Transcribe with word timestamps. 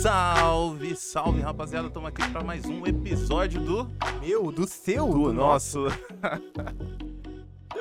Salve, 0.00 0.94
salve, 0.94 1.40
rapaziada. 1.40 1.88
Estamos 1.88 2.08
aqui 2.08 2.28
para 2.30 2.44
mais 2.44 2.64
um 2.66 2.86
episódio 2.86 3.60
do 3.60 3.90
Meu, 4.20 4.52
do 4.52 4.66
seu? 4.66 5.08
do 5.08 5.32
nosso 5.32 5.86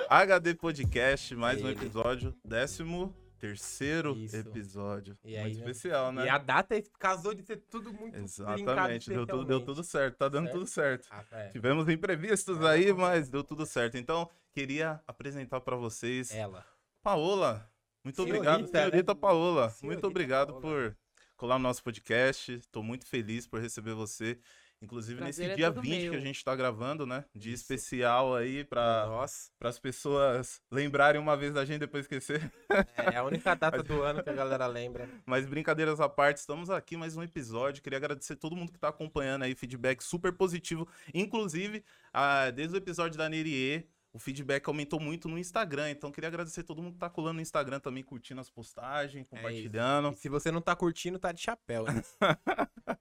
HD 0.09 0.55
Podcast, 0.57 1.35
mais 1.35 1.61
um 1.61 1.67
Ele. 1.67 1.77
episódio, 1.77 2.33
décimo 2.43 3.13
terceiro 3.39 4.15
Isso. 4.15 4.35
episódio. 4.35 5.17
E 5.23 5.35
aí, 5.37 5.43
muito 5.43 5.59
né? 5.59 5.71
especial, 5.71 6.11
né? 6.11 6.25
E 6.25 6.29
a 6.29 6.37
data 6.37 6.75
é- 6.77 6.83
casou 6.99 7.33
de 7.33 7.43
ser 7.43 7.57
tudo 7.69 7.93
muito 7.93 8.17
Exatamente, 8.17 9.09
deu 9.09 9.25
tudo, 9.25 9.45
deu 9.45 9.61
tudo 9.63 9.83
certo, 9.83 10.17
tá 10.17 10.27
dando 10.29 10.45
Certo. 10.45 10.57
tudo 10.59 10.67
certo. 10.67 11.07
Ah, 11.11 11.23
é. 11.31 11.49
Tivemos 11.49 11.87
imprevistos 11.89 12.59
É, 12.61 12.67
aí, 12.67 12.93
mas 12.93 13.29
deu 13.29 13.43
tudo 13.43 13.65
certo. 13.65 13.97
Então, 13.97 14.29
queria 14.53 15.01
apresentar 15.07 15.61
para 15.61 15.75
vocês 15.75 16.31
Ela. 16.31 16.65
Paola. 17.01 17.69
Muito 18.03 18.15
Senhorita, 18.15 18.37
obrigado, 18.37 18.61
né? 18.71 18.79
senhorita 18.79 19.15
Paola. 19.15 19.69
Senhorita 19.69 19.85
muito 19.85 20.07
obrigado 20.07 20.47
Paola. 20.47 20.61
por 20.61 20.97
colar 21.35 21.57
no 21.57 21.63
nosso 21.63 21.83
podcast. 21.83 22.53
Estou 22.53 22.81
muito 22.81 23.05
feliz 23.05 23.45
por 23.45 23.59
receber 23.61 23.93
você. 23.93 24.39
Inclusive 24.81 25.17
Prazer 25.17 25.47
nesse 25.47 25.53
é 25.53 25.55
dia 25.55 25.71
todo 25.71 25.81
20 25.81 26.01
que 26.01 26.09
meu. 26.09 26.19
a 26.19 26.21
gente 26.21 26.37
está 26.37 26.55
gravando, 26.55 27.05
né? 27.05 27.25
Dia 27.35 27.53
Isso. 27.53 27.63
especial 27.63 28.35
aí 28.35 28.63
para 28.63 29.25
as 29.61 29.79
pessoas 29.79 30.61
lembrarem 30.71 31.19
uma 31.19 31.35
vez 31.35 31.51
da 31.53 31.65
gente 31.65 31.79
depois 31.79 32.05
esquecer. 32.05 32.51
é 32.95 33.17
a 33.17 33.23
única 33.23 33.55
data 33.55 33.81
do 33.81 34.03
ano 34.03 34.23
que 34.23 34.29
a 34.29 34.33
galera 34.33 34.67
lembra. 34.67 35.09
Mas 35.25 35.47
brincadeiras 35.47 35.99
à 35.99 36.07
parte, 36.07 36.37
estamos 36.37 36.69
aqui 36.69 36.95
mais 36.95 37.17
um 37.17 37.23
episódio. 37.23 37.81
Queria 37.81 37.97
agradecer 37.97 38.35
todo 38.35 38.55
mundo 38.55 38.71
que 38.71 38.77
está 38.77 38.89
acompanhando 38.89 39.43
aí, 39.43 39.55
feedback 39.55 40.03
super 40.03 40.31
positivo. 40.31 40.87
Inclusive, 41.11 41.83
ah, 42.13 42.51
desde 42.51 42.75
o 42.75 42.77
episódio 42.77 43.17
da 43.17 43.27
Nerie, 43.27 43.89
o 44.13 44.19
feedback 44.19 44.67
aumentou 44.67 44.99
muito 44.99 45.27
no 45.27 45.37
Instagram. 45.39 45.89
Então, 45.89 46.11
queria 46.11 46.27
agradecer 46.27 46.63
todo 46.63 46.81
mundo 46.83 46.93
que 46.93 46.99
tá 46.99 47.09
colando 47.09 47.35
no 47.35 47.41
Instagram 47.41 47.79
também, 47.79 48.03
curtindo 48.03 48.41
as 48.41 48.49
postagens, 48.49 49.25
compartilhando. 49.27 50.11
E 50.11 50.17
se 50.17 50.29
você 50.29 50.51
não 50.51 50.61
tá 50.61 50.75
curtindo, 50.75 51.17
tá 51.17 51.31
de 51.31 51.41
chapéu, 51.41 51.83
né? 51.83 52.03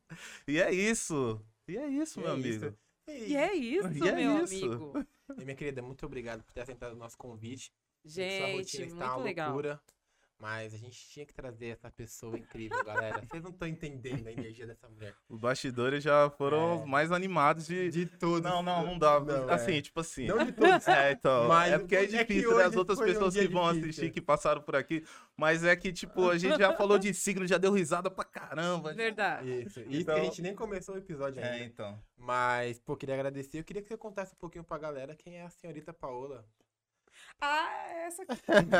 E 0.48 0.58
é 0.58 0.72
isso. 0.72 1.44
E 1.68 1.76
é 1.76 1.86
isso, 1.88 2.20
E 2.20 2.22
meu 2.22 2.30
é 2.30 2.34
amigo. 2.34 2.66
isso. 2.66 2.78
E 3.08 3.36
é 3.36 3.54
isso, 3.54 3.88
E 4.04 4.08
é 4.08 4.12
meu 4.12 4.44
isso. 4.44 4.64
amigo. 4.64 4.92
E 5.38 5.44
minha 5.44 5.56
querida, 5.56 5.82
muito 5.82 6.04
obrigado 6.06 6.42
por 6.44 6.52
ter 6.52 6.60
aceitado 6.60 6.92
o 6.92 6.96
nosso 6.96 7.16
convite. 7.18 7.72
Sua 8.04 8.12
Gente, 8.22 8.56
rotina 8.56 8.86
está 8.86 8.94
muito 9.06 9.16
uma 9.18 9.24
legal. 9.24 9.48
loucura, 9.48 9.80
mas 10.38 10.74
a 10.74 10.76
gente 10.76 11.08
tinha 11.08 11.24
que 11.24 11.32
trazer 11.32 11.68
essa 11.68 11.90
pessoa 11.90 12.38
incrível, 12.38 12.84
galera. 12.84 13.20
Vocês 13.22 13.42
não 13.42 13.50
estão 13.50 13.66
entendendo 13.66 14.26
a 14.26 14.32
energia 14.32 14.66
dessa 14.66 14.86
mulher. 14.88 15.14
Os 15.28 15.38
bastidores 15.38 16.04
já 16.04 16.28
foram 16.30 16.72
É. 16.72 16.74
os 16.76 16.84
mais 16.86 17.10
animados 17.10 17.66
de. 17.66 17.90
De 17.90 18.04
tudo. 18.06 18.42
Não, 18.46 18.62
não, 18.62 18.84
não 18.84 18.98
dá. 18.98 19.18
Não, 19.18 19.48
assim, 19.48 19.76
é. 19.78 19.82
tipo 19.82 20.00
assim. 20.00 20.26
Não 20.26 20.44
de 20.44 20.52
todos. 20.52 20.86
É, 20.88 21.12
então. 21.12 21.48
Mas 21.48 21.72
é 21.72 21.78
porque 21.78 21.96
é 21.96 22.04
é 22.04 22.06
difícil, 22.06 22.56
né? 22.56 22.64
As 22.64 22.76
outras 22.76 22.98
um 23.00 23.04
pessoas 23.04 23.32
dia 23.34 23.46
que 23.46 23.52
vão 23.52 23.64
difícil. 23.72 23.88
assistir, 23.90 24.10
que 24.12 24.20
passaram 24.20 24.60
por 24.60 24.76
aqui. 24.76 25.04
Mas 25.36 25.64
é 25.64 25.74
que, 25.74 25.92
tipo, 25.92 26.28
a 26.30 26.36
gente 26.38 26.58
já 26.58 26.74
falou 26.76 26.98
de 26.98 27.12
signo, 27.14 27.46
já 27.46 27.56
deu 27.58 27.72
risada 27.72 28.10
pra 28.10 28.24
caramba. 28.24 28.92
Verdade. 28.92 29.62
Isso, 29.62 29.80
isso 29.80 30.02
Então- 30.02 30.14
que 30.14 30.20
a 30.20 30.24
gente 30.24 30.42
nem 30.42 30.54
começou 30.54 30.94
o 30.94 30.98
episódio 30.98 31.42
ainda. 31.42 31.56
É, 31.58 31.64
então. 31.64 31.98
Mas, 32.16 32.78
pô, 32.78 32.94
queria 32.96 33.14
agradecer. 33.14 33.58
Eu 33.58 33.64
queria 33.64 33.80
que 33.82 33.88
você 33.88 33.96
contasse 33.96 34.34
um 34.34 34.38
pouquinho 34.38 34.64
pra 34.64 34.76
galera 34.78 35.14
quem 35.14 35.36
é 35.38 35.42
a 35.42 35.50
senhorita 35.50 35.92
Paola. 35.92 36.44
Ah, 37.40 37.86
essa 38.06 38.22
aqui. 38.22 38.34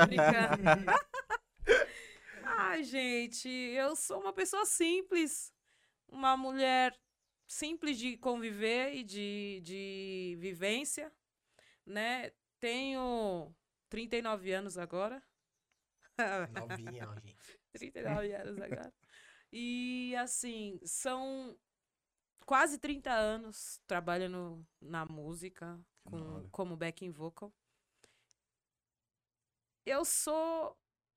Brincando. 0.07 0.93
Ai, 2.43 2.85
gente, 2.85 3.49
eu 3.49 3.97
sou 3.97 4.21
uma 4.21 4.33
pessoa 4.33 4.65
simples. 4.65 5.53
Uma 6.09 6.37
mulher 6.37 6.97
simples 7.47 7.99
de 7.99 8.17
conviver 8.17 8.95
e 8.95 9.03
de, 9.03 9.61
de 9.63 10.37
vivência, 10.39 11.13
né? 11.85 12.33
Tenho 12.59 13.55
39 13.89 14.53
anos 14.53 14.79
agora. 14.79 15.23
Novinha, 16.53 17.07
gente. 17.23 17.61
39 17.73 18.35
anos 18.35 18.61
agora. 18.61 18.95
E 19.53 20.15
assim, 20.17 20.81
são 20.85 21.57
quase 22.45 22.79
30 22.79 23.13
anos 23.13 23.81
trabalhando 23.87 24.67
na 24.81 25.05
música, 25.05 25.79
com, 26.05 26.49
como 26.51 26.77
backing 26.77 27.11
vocal. 27.11 27.53
Eu 29.85 30.05
sou 30.05 30.77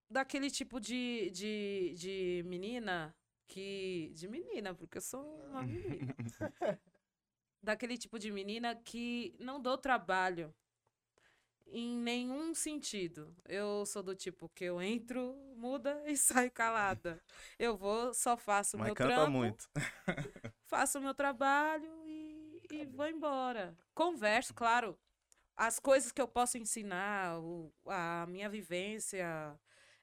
daquele 0.10 0.50
tipo 0.50 0.80
de, 0.80 1.30
de, 1.32 1.94
de 1.98 2.44
menina 2.46 3.16
que. 3.48 4.12
De 4.16 4.28
menina, 4.28 4.74
porque 4.74 4.98
eu 4.98 5.02
sou 5.02 5.24
uma 5.50 5.64
menina. 5.64 6.16
daquele 7.62 7.98
tipo 7.98 8.18
de 8.18 8.32
menina 8.32 8.76
que 8.76 9.36
não 9.40 9.62
dou 9.62 9.78
trabalho 9.78 10.54
em 11.68 11.96
nenhum 11.98 12.54
sentido. 12.54 13.36
Eu 13.48 13.86
sou 13.86 14.02
do 14.02 14.16
tipo 14.16 14.50
que 14.50 14.64
eu 14.66 14.82
entro, 14.82 15.36
muda 15.56 16.02
e 16.08 16.18
saio 16.18 16.52
calada. 16.52 17.22
Eu 17.58 17.78
vou, 17.78 18.14
só 18.14 18.36
faço 18.38 18.76
o 18.76 18.80
Mas 18.80 18.88
meu 18.88 18.96
canta 18.96 19.16
trampo, 19.16 19.32
muito. 19.32 19.70
faço 20.66 21.00
o 21.00 21.02
meu 21.02 21.14
trabalho 21.14 21.90
e, 22.06 22.62
e 22.72 22.86
vou 22.86 23.08
embora. 23.08 23.78
Converso, 23.94 24.54
claro. 24.54 24.98
As 25.56 25.80
coisas 25.80 26.12
que 26.12 26.22
eu 26.22 26.28
posso 26.28 26.58
ensinar, 26.58 27.38
o- 27.40 27.72
a 27.86 28.26
minha 28.28 28.50
vivência, 28.50 29.60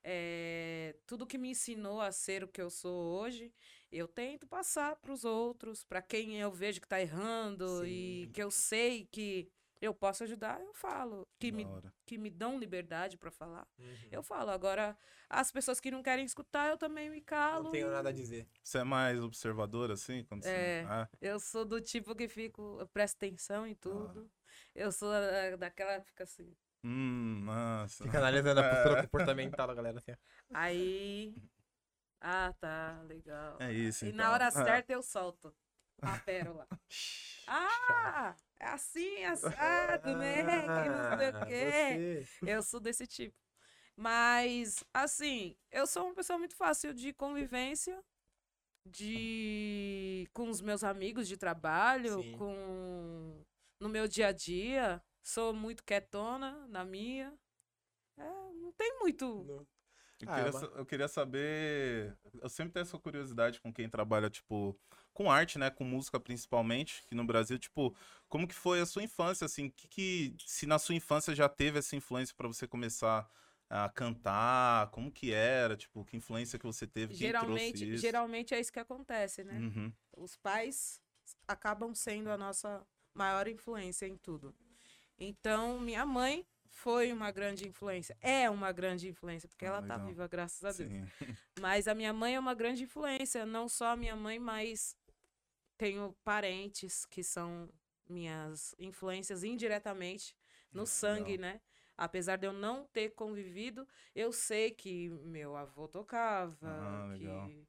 é, 0.09 0.95
tudo 1.05 1.27
que 1.27 1.37
me 1.37 1.51
ensinou 1.51 2.01
a 2.01 2.13
ser 2.13 2.45
o 2.45 2.49
que 2.49 2.63
eu 2.63 2.71
sou 2.71 3.19
hoje, 3.21 3.53
eu 3.91 4.07
tento 4.07 4.47
passar 4.47 4.95
para 4.97 5.13
os 5.13 5.25
outros, 5.25 5.83
para 5.83 6.01
quem 6.01 6.41
eu 6.41 6.53
vejo 6.53 6.81
que 6.81 6.87
está 6.87 7.01
errando 7.01 7.85
e 7.85 8.27
Sim. 8.27 8.33
que 8.33 8.41
eu 8.41 8.51
sei 8.53 9.05
que 9.11 9.51
eu 9.81 9.93
posso 9.93 10.23
ajudar, 10.23 10.61
eu 10.63 10.73
falo. 10.73 11.27
Que, 11.41 11.51
Da 11.51 11.57
me, 11.57 11.65
hora. 11.67 11.93
que 12.07 12.17
me 12.17 12.31
dão 12.31 12.57
liberdade 12.59 13.17
para 13.19 13.31
falar, 13.33 13.67
Uhum. 13.79 14.09
eu 14.13 14.23
falo. 14.23 14.51
Agora, 14.51 14.97
as 15.29 15.51
pessoas 15.51 15.81
que 15.81 15.91
não 15.91 16.03
querem 16.05 16.25
escutar, 16.25 16.71
eu 16.71 16.79
também 16.79 17.11
me 17.11 17.21
calo. 17.21 17.65
Não 17.65 17.71
tenho 17.73 17.89
e- 17.89 17.91
nada 17.91 18.09
a 18.11 18.13
dizer. 18.13 18.49
Você 18.63 18.79
é 18.79 18.85
mais 18.85 19.21
observador, 19.21 19.91
assim? 19.91 20.23
Quando 20.25 20.45
você... 20.45 20.49
É. 20.51 20.85
Ah, 20.89 21.09
Eu 21.21 21.41
sou 21.41 21.65
do 21.65 21.81
tipo 21.81 22.15
que 22.15 22.29
fico, 22.29 22.77
eu 22.79 22.87
presto 22.87 23.17
atenção 23.17 23.67
em 23.67 23.75
tudo. 23.75 24.31
Eu 24.75 24.93
sou 24.93 25.11
da- 25.11 25.57
daquela 25.57 25.99
que 26.01 26.07
fica 26.07 26.23
assim. 26.25 26.57
Hum, 26.87 27.45
nossa. 27.45 28.05
Fica 28.05 28.19
analisando 28.19 28.61
a 28.61 28.69
postura 28.69 29.03
comportamental 29.03 29.67
da 29.67 29.75
galera 29.75 29.99
assim. 29.99 30.13
Aí. 30.55 31.35
Ah, 32.21 32.53
tá, 32.61 33.03
legal. 33.07 33.57
É 33.61 33.73
isso, 33.73 34.05
E 34.05 34.09
então. 34.09 34.25
na 34.25 34.33
hora 34.33 34.47
Ah. 34.47 34.51
certa 34.51 34.93
eu 34.93 35.03
solto 35.03 35.55
a 36.03 36.19
pérola. 36.19 36.67
Ah, 37.47 38.35
é 38.59 38.67
assim, 38.67 39.25
assado, 39.25 40.17
né? 40.19 40.43
Que 40.63 40.89
não 40.89 41.19
sei 41.19 41.31
o 41.31 41.37
Ah, 41.37 41.47
quê. 41.47 42.27
você. 42.27 42.49
Eu 42.49 42.63
sou 42.63 42.81
desse 42.81 43.07
tipo. 43.07 43.37
Mas, 43.97 44.85
assim, 44.93 45.57
eu 45.71 45.87
sou 45.87 46.07
uma 46.07 46.15
pessoa 46.15 46.39
muito 46.39 46.55
fácil 46.55 46.93
de 46.93 47.13
convivência, 47.15 48.03
de 48.85 50.29
com 50.33 50.49
os 50.51 50.61
meus 50.61 50.85
amigos 50.85 51.27
de 51.27 51.37
trabalho, 51.37 52.23
Sim. 52.23 52.33
com 52.33 53.43
no 53.81 53.89
meu 53.89 54.07
dia 54.07 54.29
a 54.29 54.33
dia. 54.33 55.03
Sou 55.27 55.53
muito 55.53 55.83
quietona 55.83 56.69
na 56.69 56.85
minha. 56.85 57.37
É, 58.17 58.23
não 58.53 58.71
tem 58.73 58.97
muito. 59.01 59.43
Não. 59.45 59.67
Eu, 60.21 60.29
Ah, 60.29 60.37
queria, 60.37 60.53
sa- 60.53 60.67
eu 60.67 60.87
queria 60.87 61.09
saber. 61.09 62.17
Eu 62.41 62.49
sempre 62.49 62.73
tenho 62.73 62.83
essa 62.85 62.97
curiosidade 62.97 63.61
com 63.61 63.73
quem 63.73 63.89
trabalha, 63.91 64.31
tipo, 64.31 64.79
com 65.13 65.29
arte, 65.29 65.59
né? 65.59 65.69
Com 65.69 65.83
música 65.83 66.21
principalmente, 66.21 67.05
que 67.09 67.15
no 67.17 67.25
Brasil, 67.27 67.59
tipo, 67.59 67.93
como 68.29 68.47
que 68.47 68.55
foi 68.55 68.81
a 68.81 68.87
sua 68.87 69.03
infância, 69.03 69.45
assim? 69.45 69.69
Que, 69.69 69.89
que 69.89 70.37
se 70.47 70.65
na 70.65 70.79
sua 70.79 70.95
infância 70.95 71.35
já 71.35 71.49
teve 71.49 71.81
essa 71.81 71.97
influência 71.97 72.33
pra 72.37 72.47
você 72.47 72.69
começar 72.69 73.29
a 73.69 73.89
cantar? 73.89 74.91
Como 74.93 75.11
que 75.11 75.33
era? 75.33 75.77
Tipo, 75.77 76.05
que 76.05 76.17
influência 76.17 76.57
que 76.57 76.65
você 76.67 76.87
teve? 76.87 77.15
Geralmente, 77.15 77.97
geralmente 77.99 78.55
é 78.55 78.61
isso 78.61 78.73
que 78.73 78.79
acontece, 78.79 79.43
né? 79.43 79.59
Uhum. 79.59 79.93
Os 80.17 80.37
pais 80.37 81.01
acabam 81.49 81.93
sendo 81.97 82.31
a 82.31 82.39
nossa 82.39 82.87
maior 83.13 83.49
influência 83.49 84.07
em 84.07 84.17
tudo. 84.17 84.55
Então, 85.19 85.81
minha 85.81 86.05
mãe 86.05 86.47
foi 86.69 87.13
uma 87.13 87.31
grande 87.31 87.67
influência. 87.67 88.17
É 88.21 88.49
uma 88.51 88.73
grande 88.73 89.09
influência, 89.09 89.49
porque 89.49 89.65
Ah, 89.65 89.69
ela 89.69 89.83
tá 89.83 89.95
legal. 89.95 90.09
viva, 90.09 90.29
graças 90.29 90.65
a 90.65 90.73
Deus. 90.73 90.91
Sim. 90.91 91.07
Mas 91.61 91.89
a 91.89 91.95
minha 91.95 92.13
mãe 92.13 92.35
é 92.35 92.39
uma 92.41 92.55
grande 92.55 92.85
influência. 92.85 93.47
Não 93.47 93.69
só 93.69 93.87
a 93.89 93.97
minha 93.97 94.15
mãe, 94.15 94.39
mas 94.39 94.95
tenho 95.79 96.15
parentes 96.25 97.07
que 97.07 97.23
são 97.23 97.69
minhas 98.09 98.75
influências 98.79 99.43
indiretamente 99.43 100.37
no 100.73 100.83
Ah, 100.83 100.87
sangue, 100.87 101.37
legal. 101.39 101.55
né? 101.55 101.61
Apesar 101.97 102.37
de 102.37 102.47
eu 102.47 102.53
não 102.53 102.85
ter 102.93 103.11
convivido, 103.15 103.89
eu 104.15 104.31
sei 104.33 104.71
que 104.71 105.09
meu 105.09 105.57
avô 105.57 105.89
tocava, 105.89 106.59
Ah, 106.67 107.15
que 107.17 107.67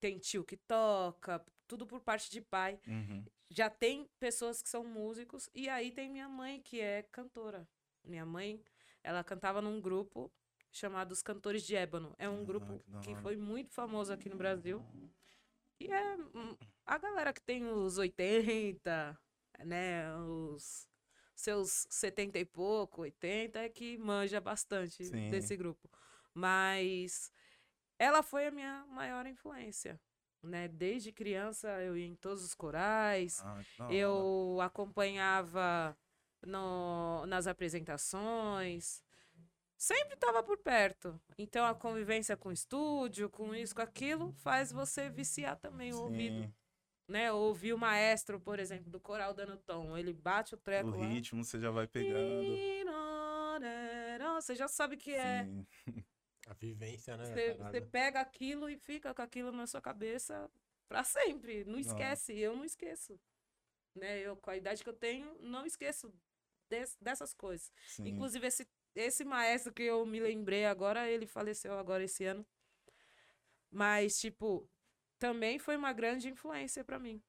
tem 0.00 0.18
tio 0.18 0.44
que 0.44 0.56
toca, 0.56 1.44
tudo 1.72 1.86
por 1.86 2.00
parte 2.02 2.30
de 2.30 2.42
pai. 2.42 2.78
Uhum. 2.86 3.24
Já 3.48 3.70
tem 3.70 4.06
pessoas 4.20 4.60
que 4.60 4.68
são 4.68 4.84
músicos, 4.84 5.48
e 5.54 5.70
aí 5.70 5.90
tem 5.90 6.10
minha 6.10 6.28
mãe, 6.28 6.60
que 6.60 6.80
é 6.80 7.02
cantora. 7.04 7.66
Minha 8.04 8.26
mãe, 8.26 8.62
ela 9.02 9.24
cantava 9.24 9.62
num 9.62 9.80
grupo 9.80 10.30
chamado 10.70 11.12
Os 11.12 11.22
Cantores 11.22 11.62
de 11.62 11.74
Ébano. 11.74 12.14
É 12.18 12.28
um 12.28 12.42
Ah, 12.42 12.44
grupo 12.44 12.84
que 13.00 13.14
que 13.14 13.22
foi 13.22 13.36
muito 13.38 13.72
famoso 13.72 14.12
aqui 14.12 14.28
no 14.28 14.36
Brasil. 14.36 14.84
E 15.80 15.86
é 15.90 16.16
hum, 16.34 16.54
a 16.84 16.98
galera 16.98 17.32
que 17.32 17.40
tem 17.40 17.66
os 17.66 17.96
80, 17.96 19.18
né? 19.64 20.14
Os, 20.16 20.86
seus 21.34 21.86
70 21.88 22.38
e 22.38 22.44
pouco, 22.44 23.00
80, 23.00 23.58
é 23.60 23.68
que 23.68 23.96
manja 23.96 24.40
bastante 24.40 25.04
Sim. 25.06 25.30
desse 25.30 25.56
grupo. 25.56 25.90
Mas 26.34 27.32
ela 27.98 28.22
foi 28.22 28.46
a 28.46 28.50
minha 28.50 28.84
maior 28.88 29.26
influência, 29.26 29.98
né? 30.42 30.68
Desde 30.68 31.12
criança 31.12 31.68
eu 31.82 31.96
ia 31.96 32.06
em 32.06 32.14
todos 32.16 32.42
os 32.44 32.54
corais, 32.54 33.40
Ah, 33.44 33.60
eu 33.90 34.58
acompanhava 34.60 35.96
no- 36.44 37.24
nas 37.26 37.46
apresentações, 37.46 39.02
sempre 39.76 40.14
estava 40.14 40.42
por 40.42 40.58
perto. 40.58 41.20
Então 41.38 41.64
a 41.64 41.74
convivência 41.74 42.36
com 42.36 42.48
o 42.48 42.52
estúdio, 42.52 43.30
com 43.30 43.54
isso, 43.54 43.74
com 43.74 43.82
aquilo, 43.82 44.32
faz 44.32 44.72
você 44.72 45.08
viciar 45.08 45.56
também 45.56 45.92
o 45.92 46.02
ouvido, 46.02 46.42
Sim, 46.42 46.54
né? 47.08 47.32
Ouvir 47.32 47.72
o 47.72 47.78
maestro, 47.78 48.40
por 48.40 48.58
exemplo, 48.58 48.90
do 48.90 49.00
coral 49.00 49.32
dando 49.34 49.56
tom, 49.56 49.96
ele 49.96 50.12
bate 50.12 50.54
o 50.54 50.58
treco 50.58 50.90
o 50.90 50.98
lá. 51.00 51.06
ritmo 51.06 51.44
você 51.44 51.58
já 51.60 51.70
vai 51.70 51.86
pegando. 51.86 52.72
Você 54.42 54.56
já 54.56 54.66
sabe 54.66 54.96
que 54.96 55.12
é. 55.14 55.48
A 56.46 56.54
vivência, 56.54 57.16
né? 57.16 57.24
Você, 57.24 57.54
você 57.54 57.80
pega 57.80 58.20
aquilo 58.20 58.68
e 58.68 58.76
fica 58.76 59.14
com 59.14 59.22
aquilo 59.22 59.52
na 59.52 59.66
sua 59.66 59.80
cabeça 59.80 60.50
pra 60.88 61.04
sempre. 61.04 61.64
Não 61.64 61.78
esquece. 61.78 62.36
Eu 62.38 62.56
não 62.56 62.64
esqueço. 62.64 63.18
Né? 63.94 64.20
Eu, 64.20 64.36
com 64.36 64.50
a 64.50 64.56
idade 64.56 64.82
que 64.82 64.88
eu 64.88 64.94
tenho, 64.94 65.36
não 65.40 65.64
esqueço 65.66 66.12
des- 66.68 66.96
dessas 67.00 67.32
coisas. 67.34 67.70
Sim. 67.86 68.08
Inclusive, 68.08 68.46
esse, 68.46 68.66
esse 68.94 69.24
maestro 69.24 69.72
que 69.72 69.82
eu 69.82 70.04
me 70.04 70.18
lembrei 70.20 70.64
agora, 70.64 71.08
ele 71.08 71.26
faleceu 71.26 71.74
agora 71.78 72.02
esse 72.04 72.24
ano. 72.24 72.44
Mas, 73.70 74.12
tipo, 74.14 74.68
também 75.18 75.58
foi 75.58 75.76
uma 75.76 75.92
grande 75.92 76.28
influência 76.28 76.84
pra 76.84 76.98
mim. 76.98 77.22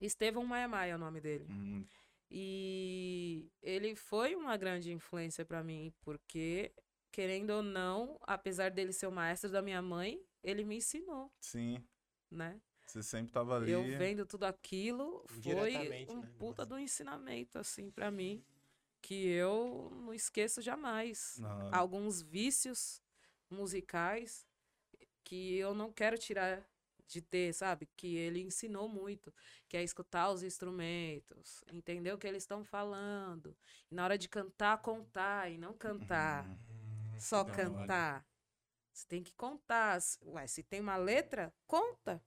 Estevão 0.00 0.44
Maia 0.44 0.66
Maia 0.68 0.92
é 0.92 0.96
o 0.96 0.98
nome 0.98 1.20
dele. 1.20 1.46
Hum, 1.48 1.86
E 2.30 3.48
ele 3.62 3.94
foi 3.94 4.34
uma 4.34 4.56
grande 4.56 4.90
influência 4.92 5.44
pra 5.44 5.62
mim, 5.62 5.92
porque, 6.00 6.72
querendo 7.14 7.50
ou 7.50 7.62
não, 7.62 8.18
apesar 8.22 8.72
dele 8.72 8.92
ser 8.92 9.06
o 9.06 9.12
maestro 9.12 9.48
da 9.48 9.62
minha 9.62 9.80
mãe, 9.80 10.20
ele 10.42 10.64
me 10.64 10.78
ensinou, 10.78 11.32
sim. 11.40 11.80
né? 12.28 12.60
Você 12.84 13.04
sempre 13.04 13.32
tava 13.32 13.54
ali. 13.54 13.70
Eu 13.70 13.84
vendo 13.96 14.26
tudo 14.26 14.42
aquilo, 14.42 15.24
foi 15.28 15.76
um 16.08 16.20
né, 16.22 16.28
puta 16.40 16.66
do 16.66 16.76
ensinamento, 16.76 17.56
assim, 17.56 17.88
pra 17.88 18.10
mim, 18.10 18.44
que 19.00 19.28
eu 19.28 19.92
não 19.94 20.12
esqueço 20.12 20.60
jamais. 20.60 21.38
Na- 21.38 21.70
Alguns 21.78 22.20
vícios 22.20 23.00
musicais 23.48 24.44
que 25.22 25.56
eu 25.56 25.72
não 25.72 25.92
quero 25.92 26.18
tirar 26.18 26.68
de 27.06 27.20
ter, 27.22 27.52
sabe? 27.54 27.88
Que 27.96 28.16
ele 28.16 28.40
ensinou 28.40 28.88
muito, 28.88 29.32
que 29.68 29.76
é 29.76 29.84
escutar 29.84 30.30
os 30.32 30.42
instrumentos, 30.42 31.62
entender 31.72 32.12
o 32.12 32.18
que 32.18 32.26
eles 32.26 32.42
estão 32.42 32.64
falando. 32.64 33.56
E 33.88 33.94
na 33.94 34.02
hora 34.02 34.18
de 34.18 34.28
cantar, 34.28 34.78
contar 34.82 35.48
e 35.50 35.56
não 35.56 35.74
cantar, 35.74 36.44
Hum, 36.44 36.56
Hum, 37.14 37.20
só 37.20 37.44
que 37.44 37.52
cantar. 37.52 38.26
Você 38.92 39.06
tem 39.08 39.22
que 39.22 39.32
contar. 39.34 40.00
Se- 40.00 40.18
Ué, 40.24 40.46
se 40.46 40.62
tem 40.62 40.80
uma 40.80 40.96
letra, 40.96 41.52
conta 41.66 42.22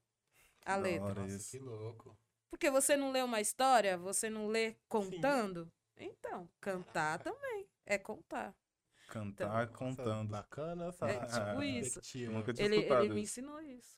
a 0.65 0.75
da 0.75 0.81
letra. 0.81 1.05
hora 1.05 1.21
Nossa, 1.21 1.35
isso. 1.35 1.51
que 1.51 1.59
louco. 1.59 2.17
Porque 2.49 2.69
você 2.71 2.97
não 2.97 3.11
lê 3.11 3.21
uma 3.21 3.39
história, 3.41 3.97
você 3.97 4.29
não 4.29 4.47
lê 4.47 4.75
contando. 4.87 5.71
Então, 5.97 6.49
cantar 6.59 7.19
também 7.23 7.67
é 7.85 7.97
contar. 7.97 8.55
Cantar 9.07 9.67
Nossa, 9.67 9.73
contando. 9.73 10.29
Bacana 10.31 10.87
essa 10.87 11.07
É 11.07 11.19
tipo 11.25 11.63
isso. 11.63 11.93
perspectiva. 11.93 12.33
Nunca 12.33 12.53
tinha 12.53 12.65
Ele, 12.65 12.77
ele 12.77 13.09
me 13.13 13.21
ensinou 13.21 13.61
isso. 13.61 13.97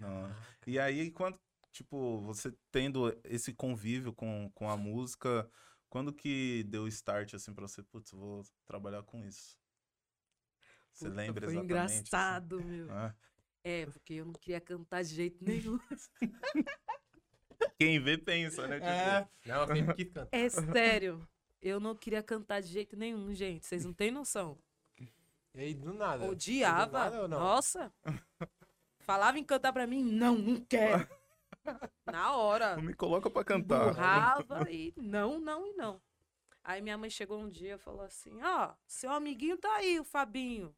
Não. 0.00 0.34
E 0.66 0.78
aí, 0.78 1.10
quando, 1.10 1.38
tipo, 1.72 2.20
você 2.22 2.52
tendo 2.72 3.08
esse 3.24 3.52
convívio 3.54 4.12
com, 4.12 4.50
com 4.54 4.68
a 4.68 4.76
música, 4.76 5.48
quando 5.88 6.12
que 6.12 6.64
deu 6.64 6.88
start, 6.88 7.34
assim, 7.34 7.54
pra 7.54 7.68
você, 7.68 7.82
putz, 7.82 8.10
vou 8.12 8.42
trabalhar 8.66 9.02
com 9.02 9.24
isso? 9.24 9.59
Você 11.00 11.08
Puta, 11.08 11.16
lembra 11.16 11.46
foi 11.46 11.54
exatamente? 11.54 11.78
assim? 11.78 11.94
engraçado, 11.98 12.62
meu. 12.62 12.90
Ah, 12.90 13.14
É, 13.64 13.86
porque 13.86 14.12
eu 14.14 14.26
não 14.26 14.34
queria 14.34 14.60
cantar 14.60 15.02
de 15.02 15.14
jeito 15.14 15.42
nenhum. 15.42 15.78
Quem 17.78 17.98
vê 18.02 18.18
pensa, 18.18 18.66
né? 18.68 18.76
Tipo, 18.76 18.86
É. 18.90 19.28
Não, 19.46 19.62
eu 19.62 19.66
sempre 19.76 19.94
quis 19.94 20.12
cantar. 20.12 20.28
É 20.38 20.48
sério. 20.50 21.26
Eu 21.62 21.80
não 21.80 21.94
queria 21.94 22.22
cantar 22.22 22.60
de 22.60 22.68
jeito 22.68 22.96
nenhum, 22.96 23.32
gente. 23.34 23.66
Vocês 23.66 23.84
não 23.84 23.94
têm 23.94 24.10
noção. 24.10 24.58
E 25.54 25.60
aí, 25.60 25.74
do 25.74 25.92
nada. 25.94 26.26
Do 26.26 26.32
Odiava. 26.32 26.92
nada 26.92 27.22
ou 27.22 27.28
não? 27.28 27.38
Nossa. 27.38 27.90
Falava 29.00 29.38
em 29.38 29.44
cantar 29.44 29.72
pra 29.72 29.86
mim, 29.86 30.02
não, 30.04 30.36
não 30.36 30.60
quero. 30.60 31.08
Na 32.06 32.36
hora. 32.36 32.76
Não 32.76 32.82
me 32.82 32.94
coloca 32.94 33.30
pra 33.30 33.42
cantar. 33.44 33.86
Burrava 33.94 34.70
e 34.70 34.92
não, 34.98 35.40
não 35.40 35.66
e 35.66 35.72
não. 35.72 36.00
Aí 36.62 36.80
minha 36.82 36.96
mãe 36.98 37.08
chegou 37.10 37.38
um 37.40 37.48
dia 37.48 37.74
e 37.74 37.78
falou 37.78 38.02
assim: 38.02 38.38
Ó, 38.42 38.72
seu 38.86 39.10
amiguinho 39.10 39.56
tá 39.56 39.76
aí, 39.76 39.98
o 39.98 40.04
Fabinho. 40.04 40.74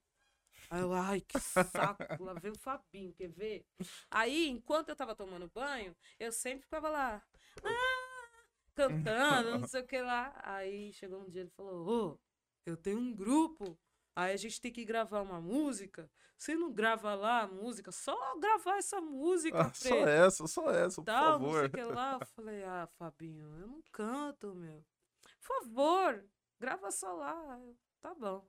Aí 0.70 0.80
eu, 0.80 0.92
ai, 0.92 1.20
que 1.20 1.38
saco, 1.38 2.22
lá 2.24 2.34
vem 2.34 2.52
o 2.52 2.58
Fabinho, 2.58 3.12
quer 3.14 3.28
ver? 3.28 3.66
Aí, 4.10 4.48
enquanto 4.48 4.88
eu 4.88 4.96
tava 4.96 5.14
tomando 5.14 5.50
banho, 5.54 5.94
eu 6.18 6.32
sempre 6.32 6.62
ficava 6.64 6.88
lá, 6.88 7.22
ah, 7.62 8.42
cantando, 8.74 9.58
não 9.58 9.68
sei 9.68 9.82
o 9.82 9.86
que 9.86 10.00
lá. 10.00 10.32
Aí 10.44 10.92
chegou 10.92 11.20
um 11.20 11.28
dia 11.28 11.42
ele 11.42 11.50
falou: 11.50 11.86
Ô, 12.14 12.20
eu 12.64 12.76
tenho 12.76 12.98
um 12.98 13.14
grupo. 13.14 13.78
Aí 14.14 14.32
a 14.34 14.36
gente 14.36 14.60
tem 14.60 14.70
que 14.72 14.84
gravar 14.84 15.22
uma 15.22 15.40
música. 15.40 16.10
Você 16.36 16.54
não 16.56 16.72
grava 16.72 17.14
lá 17.14 17.42
a 17.42 17.46
música, 17.46 17.92
só 17.92 18.14
gravar 18.38 18.76
essa 18.76 19.00
música, 19.00 19.58
Ah, 19.60 19.72
só 19.72 19.94
essa, 20.06 20.46
só 20.48 20.70
essa, 20.70 20.96
por 20.96 21.04
tal, 21.04 21.38
não 21.38 21.52
sei 21.52 21.62
favor. 21.62 21.64
o 21.66 21.70
que 21.70 21.82
lá. 21.84 22.18
Eu 22.20 22.26
falei, 22.26 22.64
ah, 22.64 22.88
Fabinho, 22.98 23.44
eu 23.60 23.66
não 23.68 23.82
canto, 23.92 24.54
meu. 24.54 24.84
Por 25.22 25.62
favor, 25.62 26.24
grava 26.58 26.90
só 26.90 27.12
lá. 27.12 27.58
Eu, 27.60 27.76
tá 28.00 28.12
bom. 28.14 28.46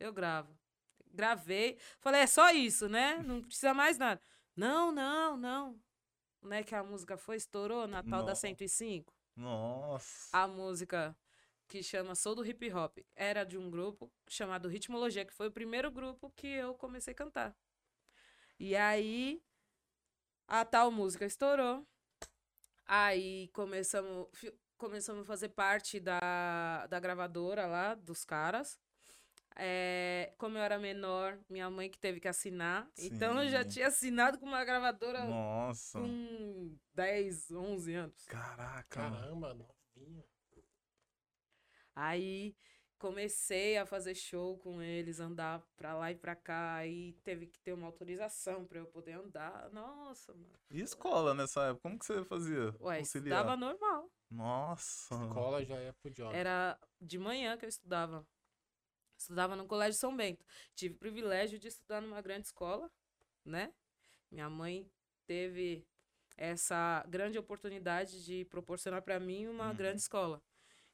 Eu 0.00 0.12
gravo. 0.12 0.58
Gravei. 1.14 1.78
Falei, 2.00 2.22
é 2.22 2.26
só 2.26 2.50
isso, 2.50 2.88
né? 2.88 3.22
Não 3.24 3.40
precisa 3.40 3.72
mais 3.72 3.96
nada. 3.96 4.20
Não, 4.56 4.92
não, 4.92 5.36
não. 5.36 5.80
Não 6.42 6.52
é 6.52 6.62
que 6.62 6.74
a 6.74 6.82
música 6.82 7.16
foi, 7.16 7.36
estourou, 7.36 7.86
Natal 7.86 8.22
da 8.22 8.32
Nossa. 8.32 8.42
105. 8.42 9.14
Nossa. 9.36 10.36
A 10.36 10.46
música 10.46 11.16
que 11.66 11.82
chama 11.82 12.14
Sou 12.14 12.34
do 12.34 12.44
Hip 12.44 12.72
Hop 12.72 12.98
era 13.16 13.44
de 13.44 13.56
um 13.56 13.70
grupo 13.70 14.12
chamado 14.28 14.68
Ritmologia, 14.68 15.24
que 15.24 15.32
foi 15.32 15.48
o 15.48 15.52
primeiro 15.52 15.90
grupo 15.90 16.30
que 16.36 16.46
eu 16.46 16.74
comecei 16.74 17.12
a 17.12 17.16
cantar. 17.16 17.56
E 18.58 18.76
aí 18.76 19.42
a 20.46 20.64
tal 20.64 20.90
música 20.90 21.24
estourou. 21.24 21.86
Aí 22.86 23.48
começamos, 23.48 24.28
começamos 24.76 25.22
a 25.22 25.26
fazer 25.26 25.48
parte 25.48 25.98
da, 25.98 26.86
da 26.86 27.00
gravadora 27.00 27.66
lá, 27.66 27.94
dos 27.94 28.24
caras. 28.24 28.78
É, 29.56 30.32
como 30.36 30.58
eu 30.58 30.62
era 30.62 30.78
menor, 30.78 31.38
minha 31.48 31.70
mãe 31.70 31.88
que 31.88 31.98
teve 31.98 32.18
que 32.20 32.26
assinar. 32.28 32.90
Então 32.98 33.40
eu 33.42 33.48
já 33.48 33.62
Sim. 33.62 33.68
tinha 33.68 33.86
assinado 33.88 34.38
com 34.38 34.46
uma 34.46 34.64
gravadora 34.64 35.24
Nossa. 35.24 36.00
com 36.00 36.76
10, 36.94 37.52
11 37.52 37.94
anos. 37.94 38.24
Caraca. 38.26 38.84
Caramba, 38.88 39.54
novinho. 39.54 40.24
Aí 41.94 42.56
comecei 42.98 43.76
a 43.76 43.84
fazer 43.86 44.14
show 44.14 44.58
com 44.58 44.80
eles, 44.80 45.20
andar 45.20 45.62
pra 45.76 45.94
lá 45.94 46.10
e 46.10 46.16
pra 46.16 46.34
cá, 46.34 46.74
aí 46.76 47.12
teve 47.22 47.46
que 47.46 47.60
ter 47.60 47.72
uma 47.72 47.86
autorização 47.86 48.64
pra 48.64 48.78
eu 48.78 48.86
poder 48.86 49.12
andar. 49.12 49.70
Nossa, 49.70 50.32
mano. 50.32 50.58
E 50.70 50.80
escola 50.80 51.34
nessa 51.34 51.64
época? 51.66 51.82
Como 51.82 51.98
que 51.98 52.06
você 52.06 52.24
fazia? 52.24 52.74
Ué, 52.80 52.98
Conciliar? 52.98 53.38
estudava 53.40 53.56
normal. 53.56 54.10
Nossa. 54.30 55.14
Escola 55.14 55.64
já 55.64 55.76
é 55.76 55.92
pro 55.92 56.10
job. 56.10 56.34
Era 56.34 56.78
de 57.00 57.18
manhã 57.18 57.56
que 57.56 57.64
eu 57.66 57.68
estudava. 57.68 58.26
Estudava 59.24 59.56
no 59.56 59.66
Colégio 59.66 59.98
São 59.98 60.14
Bento. 60.14 60.44
Tive 60.74 60.94
o 60.94 60.98
privilégio 60.98 61.58
de 61.58 61.68
estudar 61.68 62.02
numa 62.02 62.20
grande 62.20 62.46
escola, 62.46 62.90
né? 63.44 63.72
Minha 64.30 64.50
mãe 64.50 64.86
teve 65.26 65.86
essa 66.36 67.02
grande 67.08 67.38
oportunidade 67.38 68.24
de 68.24 68.44
proporcionar 68.46 69.00
pra 69.02 69.18
mim 69.18 69.46
uma 69.48 69.70
Uhum. 69.70 69.74
grande 69.76 70.00
escola. 70.02 70.42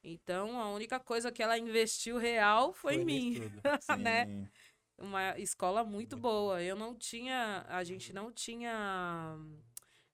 Então, 0.03 0.61
a 0.61 0.71
única 0.71 0.99
coisa 0.99 1.31
que 1.31 1.43
ela 1.43 1.57
investiu 1.57 2.17
real 2.17 2.73
foi, 2.73 2.95
em 2.95 3.05
mim. 3.05 3.33
né? 3.99 4.49
Uma 4.97 5.37
escola 5.39 5.83
muito 5.83 6.15
Muito 6.15 6.17
boa. 6.17 6.63
Eu 6.63 6.75
não 6.75 6.95
tinha, 6.95 7.65
a 7.67 7.83
gente 7.83 8.13
não 8.13 8.31
tinha 8.31 9.37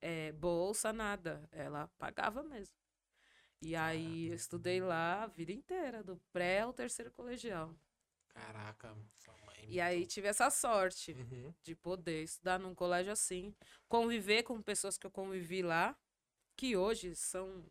eh, 0.02 0.32
bolsa, 0.34 0.92
nada. 0.92 1.48
Ela 1.52 1.88
pagava 2.00 2.42
mesmo. 2.44 2.76
E 3.62 3.76
aí 3.76 4.30
eu 4.30 4.36
estudei 4.36 4.82
lá 4.82 5.24
a 5.24 5.28
vida 5.28 5.52
inteira, 5.52 6.04
do 6.04 6.18
pré 6.34 6.62
ao 6.62 6.74
terceiro 6.74 7.12
colegial. 7.12 7.76
Caraca, 8.38 8.96
sua 9.18 9.34
mãe. 9.46 9.66
E 9.68 9.82
aí 9.82 10.06
tive 10.06 10.28
essa 10.28 10.50
sorte 10.50 11.14
Uhum. 11.14 11.54
de 11.64 11.76
poder 11.76 12.24
estudar 12.24 12.60
num 12.60 12.76
colégio 12.76 13.12
assim, 13.12 13.54
conviver 13.88 14.44
com 14.44 14.62
pessoas 14.62 14.98
que 14.98 15.06
eu 15.08 15.12
convivi 15.12 15.62
lá, 15.62 15.98
que 16.56 16.78
hoje 16.78 17.16
são. 17.16 17.66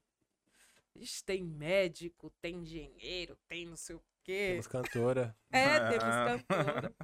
Ixi, 0.95 1.23
tem 1.25 1.45
médico, 1.45 2.31
tem 2.41 2.57
engenheiro, 2.57 3.37
tem 3.47 3.67
não 3.67 3.77
sei 3.77 3.97
o 3.97 4.03
quê. 4.25 4.49
Temos 4.53 4.67
cantora. 4.67 5.37
É, 5.51 5.79
temos 5.91 6.47
cantora. 6.47 6.95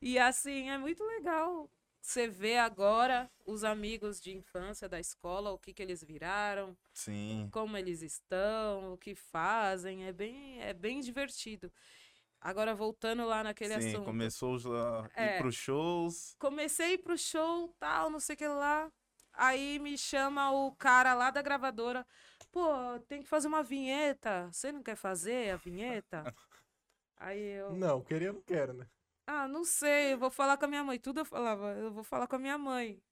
E 0.00 0.18
assim, 0.18 0.68
é 0.68 0.76
muito 0.76 1.02
legal 1.04 1.70
você 2.06 2.28
vê 2.28 2.56
agora 2.56 3.28
os 3.44 3.64
amigos 3.64 4.20
de 4.20 4.32
infância 4.32 4.88
da 4.88 5.00
escola, 5.00 5.50
o 5.50 5.58
que, 5.58 5.74
que 5.74 5.82
eles 5.82 6.04
viraram, 6.04 6.76
Sim. 6.94 7.48
como 7.50 7.76
eles 7.76 8.00
estão, 8.00 8.92
o 8.92 8.96
que 8.96 9.16
fazem. 9.16 10.04
É 10.04 10.12
bem, 10.12 10.62
é 10.62 10.72
bem 10.72 11.00
divertido. 11.00 11.70
Agora, 12.40 12.74
voltando 12.74 13.24
lá 13.26 13.42
naquele 13.42 13.74
Sim, 13.74 13.94
assunto. 13.94 14.04
começou 14.04 14.56
a 14.74 15.08
É. 15.16 15.36
ir 15.38 15.42
pros 15.42 15.54
shows. 15.54 16.36
Comecei 16.38 16.86
a 16.86 16.92
ir 16.92 16.98
pro 16.98 17.16
show, 17.18 17.74
tal, 17.78 18.10
não 18.10 18.20
sei 18.20 18.34
o 18.34 18.38
que 18.38 18.46
lá. 18.46 18.90
Aí 19.32 19.78
me 19.78 19.98
chama 19.98 20.50
o 20.50 20.74
cara 20.76 21.14
lá 21.14 21.30
da 21.30 21.42
gravadora. 21.42 22.06
Pô, 22.52 22.98
tem 23.08 23.22
que 23.22 23.28
fazer 23.28 23.48
uma 23.48 23.62
vinheta. 23.62 24.48
Você 24.52 24.72
não 24.72 24.82
quer 24.82 24.96
fazer 24.96 25.50
a 25.52 25.56
vinheta? 25.56 26.24
Aí 27.16 27.40
eu. 27.40 27.76
Não, 27.76 28.02
queria, 28.02 28.28
eu 28.28 28.32
não 28.34 28.42
quero, 28.42 28.72
né? 28.72 28.86
Ah, 29.26 29.48
não 29.48 29.64
sei, 29.64 30.12
eu 30.12 30.18
vou 30.18 30.30
falar 30.30 30.56
com 30.56 30.64
a 30.66 30.68
minha 30.68 30.84
mãe. 30.84 30.98
Tudo 31.00 31.20
eu 31.20 31.24
falava, 31.24 31.72
eu 31.74 31.92
vou 31.92 32.04
falar 32.04 32.26
com 32.28 32.36
a 32.36 32.38
minha 32.38 32.56
mãe. 32.58 33.02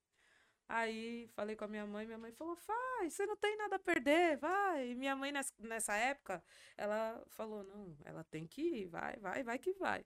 Aí 0.66 1.28
falei 1.34 1.54
com 1.56 1.64
a 1.66 1.68
minha 1.68 1.86
mãe, 1.86 2.06
minha 2.06 2.16
mãe 2.18 2.32
falou, 2.32 2.56
faz, 2.56 3.12
você 3.12 3.26
não 3.26 3.36
tem 3.36 3.54
nada 3.56 3.76
a 3.76 3.78
perder, 3.78 4.38
vai. 4.38 4.88
E 4.90 4.94
minha 4.94 5.14
mãe 5.14 5.30
nessa, 5.30 5.94
época, 5.94 6.42
ela 6.76 7.22
falou, 7.28 7.62
não, 7.64 7.94
ela 8.04 8.24
tem 8.24 8.46
que 8.46 8.62
ir, 8.62 8.86
vai, 8.86 9.16
vai, 9.18 9.42
vai 9.42 9.58
que 9.58 9.72
vai. 9.74 10.04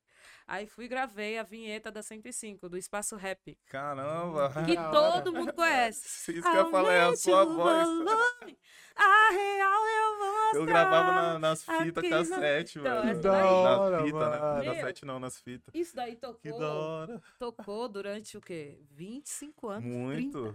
Aí 0.49 0.67
fui 0.67 0.87
e 0.87 0.88
gravei 0.88 1.38
a 1.38 1.45
vinheta 1.45 1.93
da 1.93 2.03
105, 2.03 2.69
do 2.69 2.77
Espaço 2.77 3.15
Rap, 3.15 3.57
Caramba. 3.67 4.53
que 4.67 4.75
Da 4.75 4.91
hora. 4.91 5.12
todo 5.23 5.33
mundo 5.33 5.53
conhece. 5.53 6.33
Isso 6.33 6.50
que 6.50 6.57
eu 6.57 6.71
falar, 6.71 6.93
é 6.93 7.05
a 7.05 7.17
sua 7.17 7.45
o 7.45 7.55
voz. 7.55 7.87
volume, 7.87 8.59
a 8.97 9.31
real 9.31 9.87
eu 9.87 10.19
vou 10.19 10.27
mostrar. 10.33 10.59
Eu 10.61 10.67
gravava 10.67 11.12
na- 11.12 11.38
nas 11.38 11.62
fitas 11.65 12.09
cassete, 12.09 12.79
Então, 12.81 12.97
velho. 13.03 13.11
essa 13.11 13.21
Da 13.21 13.31
daí. 13.31 13.47
hora, 13.47 13.91
nas 13.97 14.05
fitas, 14.07 14.21
né? 14.31 14.38
mano. 14.38 14.65
Meu. 14.65 14.75
Cassete 14.75 15.05
não, 15.05 15.21
nas 15.21 15.41
fitas. 15.41 15.73
Isso 15.75 15.95
daí 15.95 16.17
tocou. 16.17 16.41
Que 16.41 16.50
da 16.50 16.73
hora. 16.73 17.23
Tocou 17.38 17.88
durante 17.88 18.37
o 18.37 18.41
quê? 18.41 18.81
25 18.91 19.69
anos? 19.69 19.85
30. 19.85 20.38
Muito. 20.38 20.48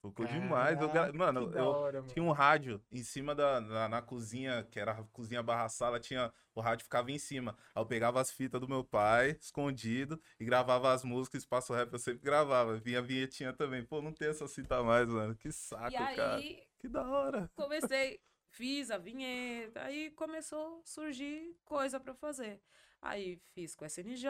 Tocou 0.00 0.24
demais. 0.26 0.80
Eu 0.80 0.88
gra- 0.88 1.00
Caraca, 1.12 1.18
Mano, 1.18 1.52
eu 1.52 1.66
hora, 1.66 2.02
tinha 2.04 2.22
um 2.24 2.30
rádio 2.30 2.80
em 2.90 3.02
cima 3.02 3.34
da 3.34 3.60
na, 3.60 3.88
na 3.88 4.00
cozinha, 4.02 4.62
que 4.70 4.78
era 4.78 4.92
a 4.92 5.02
cozinha 5.04 5.42
barra 5.42 5.68
sala, 5.68 5.98
tinha 5.98 6.32
o 6.54 6.60
rádio 6.60 6.84
ficava 6.84 7.10
em 7.10 7.18
cima. 7.18 7.56
Aí 7.74 7.82
eu 7.82 7.86
pegava 7.86 8.20
as 8.20 8.30
fitas 8.30 8.60
do 8.60 8.68
meu 8.68 8.84
pai, 8.84 9.36
escondido, 9.40 10.20
e 10.38 10.44
gravava 10.44 10.92
as 10.92 11.02
músicas, 11.04 11.42
espaço 11.42 11.72
rap 11.74 11.92
eu 11.92 11.98
sempre 11.98 12.22
gravava. 12.22 12.76
Vinha 12.78 13.00
a 13.00 13.02
vinhetinha 13.02 13.52
também. 13.52 13.84
Pô, 13.84 14.00
não 14.00 14.12
tem 14.12 14.28
essa 14.28 14.46
fita 14.46 14.82
mais, 14.82 15.08
mano. 15.08 15.34
Que 15.34 15.50
saco, 15.50 15.92
E 15.92 15.96
aí, 15.96 16.16
cara. 16.16 16.40
Que 16.78 16.88
da 16.88 17.02
hora. 17.08 17.50
comecei, 17.56 18.20
fiz 18.50 18.90
a 18.92 18.98
vinheta, 18.98 19.82
aí 19.82 20.10
começou 20.12 20.78
a 20.78 20.86
surgir 20.86 21.56
coisa 21.64 21.98
pra 21.98 22.12
eu 22.12 22.16
fazer. 22.16 22.60
Aí 23.02 23.40
fiz 23.52 23.74
com 23.74 23.84
SNJ, 23.84 24.28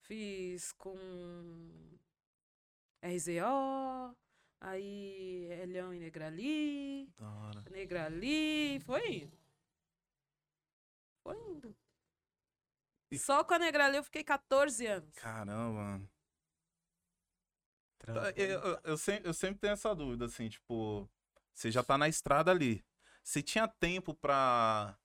fiz 0.00 0.72
com 0.72 0.96
RZO, 3.06 4.16
aí 4.60 5.48
Elhão 5.62 5.94
e 5.94 5.98
Negrali, 5.98 7.08
Da 7.18 7.30
hora. 7.30 7.62
Negrali, 7.70 8.80
foi 8.80 9.22
indo. 9.22 9.38
Foi 11.22 11.36
indo. 11.50 11.74
E- 13.10 13.18
Só 13.18 13.44
com 13.44 13.54
a 13.54 13.58
Negrali 13.58 13.96
eu 13.96 14.04
fiquei 14.04 14.24
14 14.24 14.86
anos. 14.86 15.10
Caramba, 15.14 15.72
mano. 15.72 16.10
Tá, 17.98 18.30
eu, 18.36 18.80
eu 18.84 18.96
sempre, 18.96 19.28
eu 19.28 19.34
sempre 19.34 19.58
tenho 19.58 19.72
essa 19.72 19.94
dúvida, 19.94 20.26
assim, 20.26 20.48
tipo, 20.48 21.08
você 21.52 21.70
já 21.70 21.82
tá 21.82 21.98
na 21.98 22.08
estrada 22.08 22.50
ali. 22.50 22.84
Você 23.22 23.42
tinha 23.42 23.66
tempo 23.66 24.14
pra 24.14 24.96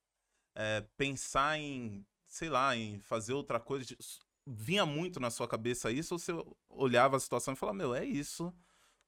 é, 0.54 0.82
pensar 0.96 1.58
em, 1.58 2.06
sei 2.26 2.48
lá, 2.48 2.76
em 2.76 3.00
fazer 3.00 3.32
outra 3.32 3.58
coisa? 3.58 3.84
Vinha 4.46 4.84
muito 4.84 5.20
na 5.20 5.30
sua 5.30 5.46
cabeça 5.46 5.90
isso? 5.90 6.14
Ou 6.14 6.18
você 6.18 6.32
olhava 6.68 7.16
a 7.16 7.20
situação 7.20 7.54
e 7.54 7.56
falava, 7.56 7.78
meu, 7.78 7.94
é 7.94 8.04
isso. 8.04 8.52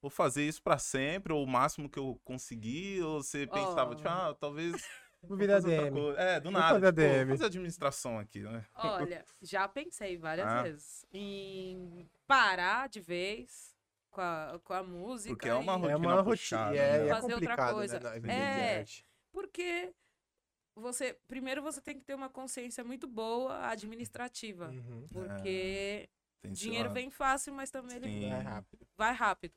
Vou 0.01 0.09
fazer 0.09 0.47
isso 0.47 0.61
pra 0.61 0.77
sempre, 0.77 1.33
ou 1.33 1.43
o 1.43 1.47
máximo 1.47 1.89
que 1.89 1.97
eu 1.99 2.19
conseguir? 2.23 3.01
Ou 3.03 3.21
você 3.23 3.47
pensava, 3.47 3.95
tipo, 3.95 4.07
ah, 4.07 4.35
talvez. 4.39 4.71
Vou 5.27 5.35
virar 5.35 5.55
fazer 5.55 5.89
DM. 5.91 5.99
É, 6.17 6.39
do 6.39 6.51
Vou 6.51 6.51
nada. 6.51 6.75
fazer 6.75 6.85
a 6.85 6.89
tipo, 6.91 7.01
DM. 7.01 7.29
fazer 7.31 7.45
administração 7.45 8.19
aqui, 8.19 8.41
né? 8.43 8.63
Olha, 8.75 9.25
já 9.41 9.67
pensei 9.67 10.15
várias 10.17 10.45
Ah. 10.47 10.61
vezes 10.61 11.03
em 11.11 12.07
parar 12.27 12.87
de 12.87 13.01
vez 13.01 13.75
com 14.11 14.21
a, 14.21 14.59
com 14.63 14.73
a 14.73 14.83
música. 14.83 15.33
Porque 15.33 15.49
é 15.49 15.53
uma 15.55 15.73
e- 15.73 15.75
É 15.75 15.79
rotina 15.79 15.97
uma 15.97 16.21
rotina. 16.21 16.23
puxada, 16.23 16.75
É, 16.77 16.99
né? 16.99 17.05
é 17.07 17.09
Fazer 17.09 17.33
outra 17.33 17.33
complicado, 17.39 17.73
coisa. 17.73 17.99
né? 17.99 18.13
viver 18.19 18.31
É. 18.31 18.77
arte. 18.77 19.05
Porque 19.33 19.93
você, 20.75 21.13
primeiro 21.27 21.61
você 21.61 21.81
tem 21.81 21.97
que 21.97 22.03
ter 22.03 22.13
uma 22.15 22.29
consciência 22.29 22.83
muito 22.83 23.07
boa 23.07 23.67
administrativa. 23.69 24.69
Uhum. 24.69 25.07
Porque 25.11 26.09
esse 26.43 26.53
dinheiro 26.53 26.91
vem 26.91 27.09
fácil, 27.09 27.53
mas 27.53 27.71
também 27.71 27.95
ele 27.97 28.07
Sim. 28.07 28.25
É 28.25 28.37
rápido. 28.39 28.87
vai 28.97 29.13
rápido. 29.13 29.53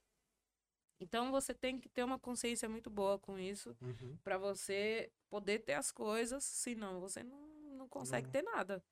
Então 1.01 1.31
você 1.31 1.55
tem 1.55 1.79
que 1.79 1.89
ter 1.89 2.03
uma 2.03 2.19
consciência 2.19 2.69
muito 2.69 2.91
boa 2.91 3.19
com 3.19 3.39
isso 3.39 3.77
Uhum. 3.81 4.17
para 4.25 4.37
você 4.39 5.13
poder 5.29 5.61
ter 5.61 5.75
as 5.75 5.91
coisas, 5.93 6.43
senão 6.45 7.01
você 7.01 7.23
não, 7.23 7.39
não 7.77 7.89
consegue 7.89 8.27
Não. 8.27 8.33
ter 8.33 8.43
nada, 8.43 8.83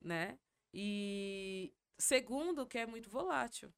né? 0.00 0.38
E 0.74 1.72
segundo, 1.98 2.66
que 2.66 2.78
é 2.78 2.86
muito 2.86 3.08
volátil. 3.10 3.72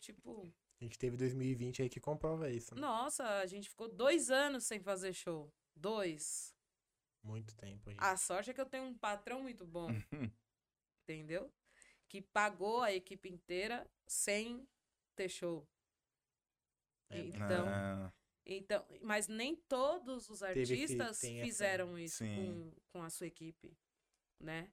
Tipo, 0.00 0.50
A 0.80 0.84
gente 0.84 0.98
teve 0.98 1.16
2020 1.16 1.82
aí 1.82 1.88
que 1.88 2.00
comprova 2.00 2.50
isso. 2.50 2.74
né? 2.74 2.80
nossa, 2.80 3.24
a 3.38 3.46
gente 3.46 3.68
ficou 3.68 3.88
dois 3.88 4.30
anos 4.30 4.64
sem 4.64 4.80
fazer 4.80 5.12
show. 5.12 5.50
Dois. 5.74 6.54
Muito 7.28 7.54
tempo, 7.56 7.90
gente. 7.90 8.00
A 8.02 8.16
sorte 8.16 8.50
é 8.50 8.54
que 8.54 8.60
eu 8.60 8.64
tenho 8.66 8.84
um 8.84 8.94
patrão 8.96 9.42
muito 9.42 9.66
bom, 9.66 9.88
entendeu? 11.04 11.52
Que 12.08 12.22
pagou 12.22 12.80
a 12.82 12.90
equipe 12.92 13.28
inteira 13.28 13.86
sem 14.06 14.66
ter 15.14 15.28
show. 15.28 15.68
É, 17.10 17.18
Então, 17.20 17.68
É, 17.68 18.12
Então, 18.46 18.82
mas 19.02 19.28
nem 19.28 19.54
todos 19.54 20.30
os 20.30 20.42
artistas 20.42 21.20
tem 21.20 21.40
essa- 21.40 21.46
fizeram 21.46 21.98
isso 21.98 22.24
com, 22.24 22.72
com 22.90 23.02
a 23.02 23.10
sua 23.10 23.26
equipe, 23.26 23.76
né? 24.40 24.72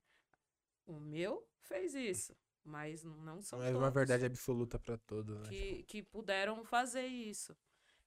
O 0.87 0.97
meu 0.97 1.45
fez 1.59 1.93
isso, 1.93 2.33
mas 2.63 3.03
não 3.03 3.41
são 3.41 3.59
Não 3.59 3.65
é 3.65 3.71
uma 3.71 3.79
todos 3.91 3.95
verdade 3.95 4.25
absoluta 4.25 4.79
pra 4.79 4.97
todos, 4.97 5.37
né? 5.41 5.49
que, 5.49 5.83
que 5.83 6.01
puderam 6.01 6.63
fazer 6.63 7.05
isso. 7.05 7.53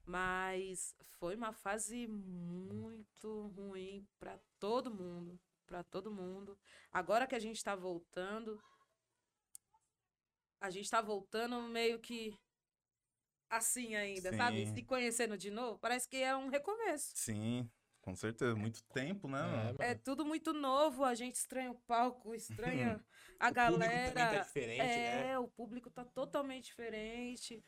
Mas 0.08 0.96
foi 1.18 1.36
uma 1.36 1.52
fase 1.52 2.08
muito 2.08 3.52
ruim 3.54 4.08
para 4.18 4.40
todo 4.58 4.90
mundo, 4.90 5.38
para 5.66 5.84
todo 5.84 6.10
mundo. 6.10 6.58
Agora 6.90 7.26
que 7.26 7.34
a 7.34 7.38
gente 7.38 7.62
tá 7.62 7.76
voltando, 7.76 8.58
a 10.58 10.70
gente 10.70 10.88
tá 10.88 11.02
voltando 11.02 11.60
meio 11.68 12.00
que 12.00 12.34
assim 13.50 13.96
ainda, 13.96 14.32
sabe? 14.32 14.64
Sim. 14.64 14.74
Se 14.76 14.82
conhecendo 14.82 15.36
de 15.36 15.50
novo, 15.50 15.78
parece 15.78 16.08
que 16.08 16.16
é 16.16 16.34
um 16.34 16.48
recomeço. 16.48 17.12
Sim, 17.14 17.70
com 18.00 18.16
certeza. 18.16 18.54
Muito 18.56 18.82
tempo, 18.84 19.28
né? 19.28 19.40
É. 19.78 19.90
É 19.90 19.94
tudo 19.94 20.24
muito 20.24 20.54
novo, 20.54 21.04
a 21.04 21.14
gente 21.14 21.34
estranha 21.34 21.70
o 21.70 21.78
palco, 21.80 22.34
estranha 22.34 22.98
a 23.38 23.50
O 23.50 23.52
público 23.52 23.78
também 23.78 24.14
galera. 24.14 24.38
tá 24.38 24.38
diferente, 24.38 24.80
é, 24.80 25.24
né? 25.24 25.38
o 25.38 25.48
público 25.48 25.90
tá 25.90 26.02
totalmente 26.02 26.64
diferente. 26.64 27.62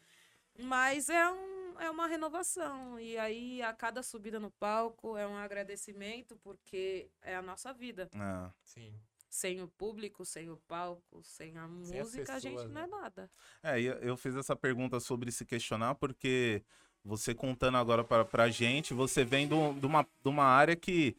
Mas 0.58 1.08
é, 1.08 1.30
um, 1.30 1.59
é 1.80 1.90
uma 1.90 2.06
renovação. 2.06 2.98
E 2.98 3.16
aí, 3.18 3.62
a 3.62 3.72
cada 3.72 4.02
subida 4.02 4.38
no 4.38 4.50
palco 4.50 5.16
é 5.16 5.26
um 5.26 5.36
agradecimento, 5.36 6.36
porque 6.42 7.10
é 7.22 7.34
a 7.34 7.42
nossa 7.42 7.72
vida. 7.72 8.08
É. 8.14 8.50
Sim. 8.62 8.92
Sem 9.28 9.62
o 9.62 9.68
público, 9.68 10.24
sem 10.24 10.50
o 10.50 10.56
palco, 10.56 11.22
sem 11.22 11.56
a 11.56 11.68
Sem 11.82 12.00
música, 12.00 12.34
a 12.34 12.38
gente 12.40 12.66
não 12.66 12.80
é 12.82 12.86
né? 12.86 12.88
nada. 12.88 13.30
É, 13.62 13.80
eu 13.80 14.16
fiz 14.16 14.34
essa 14.34 14.56
pergunta 14.56 14.98
sobre 14.98 15.30
se 15.30 15.44
questionar, 15.44 15.94
porque 15.94 16.64
você 17.04 17.34
contando 17.34 17.76
agora 17.76 18.02
pra, 18.04 18.24
pra 18.24 18.48
gente, 18.50 18.92
você 18.92 19.24
vem 19.24 19.46
de 19.46 19.54
de 19.80 19.86
uma, 19.86 20.02
de 20.02 20.28
uma 20.28 20.44
área 20.44 20.74
que 20.74 21.16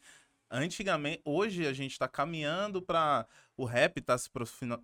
antigamente, 0.52 1.20
hoje 1.24 1.66
a 1.66 1.72
gente 1.72 1.98
tá 1.98 2.06
caminhando 2.06 2.82
pra. 2.82 3.26
O 3.56 3.64
rap 3.64 4.00
tá 4.00 4.16
se, 4.18 4.30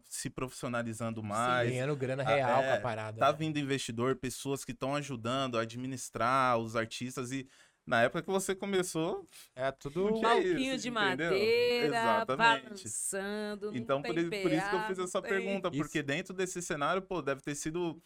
se 0.05 0.31
profissionalizando 0.31 1.23
mais. 1.23 1.71
Ganhando 1.71 1.95
grana 1.97 2.23
real 2.23 2.63
é, 2.63 2.69
com 2.69 2.75
a 2.75 2.81
parada. 2.81 3.19
Tá 3.19 3.31
né? 3.33 3.39
vindo 3.39 3.59
investidor, 3.59 4.17
pessoas 4.17 4.65
que 4.65 4.73
estão 4.73 4.95
ajudando 4.95 5.59
a 5.59 5.63
administrar 5.63 6.59
os 6.59 6.75
artistas 6.75 7.31
e. 7.33 7.47
Na 7.87 8.03
época 8.03 8.21
que 8.21 8.29
você 8.31 8.55
começou, 8.55 9.27
É 9.57 9.73
tudo. 9.73 10.09
Tinha 10.13 10.21
Palquinho 10.29 10.75
isso, 10.75 10.83
de 10.83 10.89
entendeu? 10.91 10.93
madeira, 10.93 11.87
Exatamente. 11.87 12.65
balançando. 12.67 13.75
Então, 13.75 14.03
por, 14.03 14.19
isso- 14.19 14.29
por 14.31 14.53
isso 14.53 14.69
que 14.69 14.77
eu 14.77 14.83
fiz 14.83 14.99
essa 14.99 15.23
tem- 15.23 15.31
pergunta, 15.31 15.69
Isso. 15.73 15.79
porque 15.79 16.03
dentro 16.03 16.35
desse 16.35 16.61
cenário, 16.61 17.01
pô, 17.01 17.23
deve 17.23 17.41
ter 17.41 17.55
sido. 17.55 17.99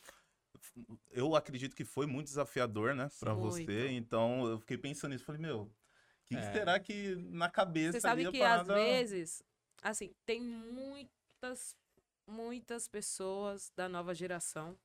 Eu 1.10 1.34
acredito 1.34 1.74
que 1.74 1.84
foi 1.84 2.06
muito 2.06 2.28
desafiador, 2.28 2.94
né, 2.94 3.08
pra 3.18 3.34
Muito. 3.34 3.50
você. 3.56 3.88
Então, 3.90 4.46
eu 4.46 4.60
fiquei 4.60 4.78
pensando 4.78 5.10
nisso. 5.12 5.24
Falei, 5.24 5.40
meu, 5.40 5.68
que, 6.36 6.40
que 6.40 6.46
É. 6.48 6.52
será 6.52 6.80
que 6.80 7.16
na 7.16 7.50
cabeça 7.50 7.92
Você 7.92 8.00
sabe 8.00 8.30
que 8.30 8.38
parada... 8.38 8.74
às 8.74 8.84
vezes, 8.84 9.42
assim, 9.82 10.14
tem 10.24 10.40
muitas, 10.40 11.76
muitas 12.26 12.88
pessoas 12.88 13.70
da 13.76 13.88
nova 13.88 14.14
geração 14.14 14.78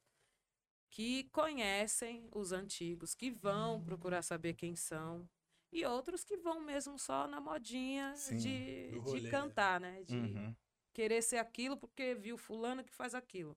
que 0.90 1.26
conhecem 1.26 2.28
os 2.34 2.52
antigos, 2.52 3.14
que 3.14 3.30
vão 3.30 3.84
procurar 3.84 4.22
saber 4.22 4.54
quem 4.54 4.76
são. 4.76 5.28
E 5.72 5.86
outros 5.86 6.24
que 6.24 6.38
vão 6.38 6.62
mesmo 6.62 6.98
só 6.98 7.28
na 7.28 7.42
modinha 7.42 8.16
Sim, 8.16 8.38
de, 8.38 9.00
de 9.02 9.22
né? 9.22 9.30
cantar, 9.30 9.80
né? 9.80 10.04
De 10.04 10.16
Uhum. 10.16 10.56
querer 10.94 11.22
ser 11.22 11.38
aquilo 11.38 11.78
porque 11.78 12.16
viu 12.16 12.38
fulano 12.38 12.84
que 12.84 12.94
faz 12.94 13.14
aquilo. 13.14 13.56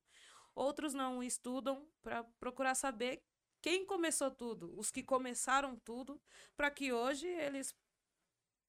Outros 0.55 0.93
não 0.93 1.23
estudam 1.23 1.87
para 2.03 2.25
procurar 2.39 2.75
saber 2.75 3.23
quem 3.63 3.87
começou 3.87 4.31
tudo, 4.31 4.77
os 4.79 4.91
que 4.91 5.03
começaram 5.03 5.77
tudo, 5.77 6.21
para 6.57 6.71
que 6.71 6.93
hoje 6.93 7.27
eles 7.27 7.75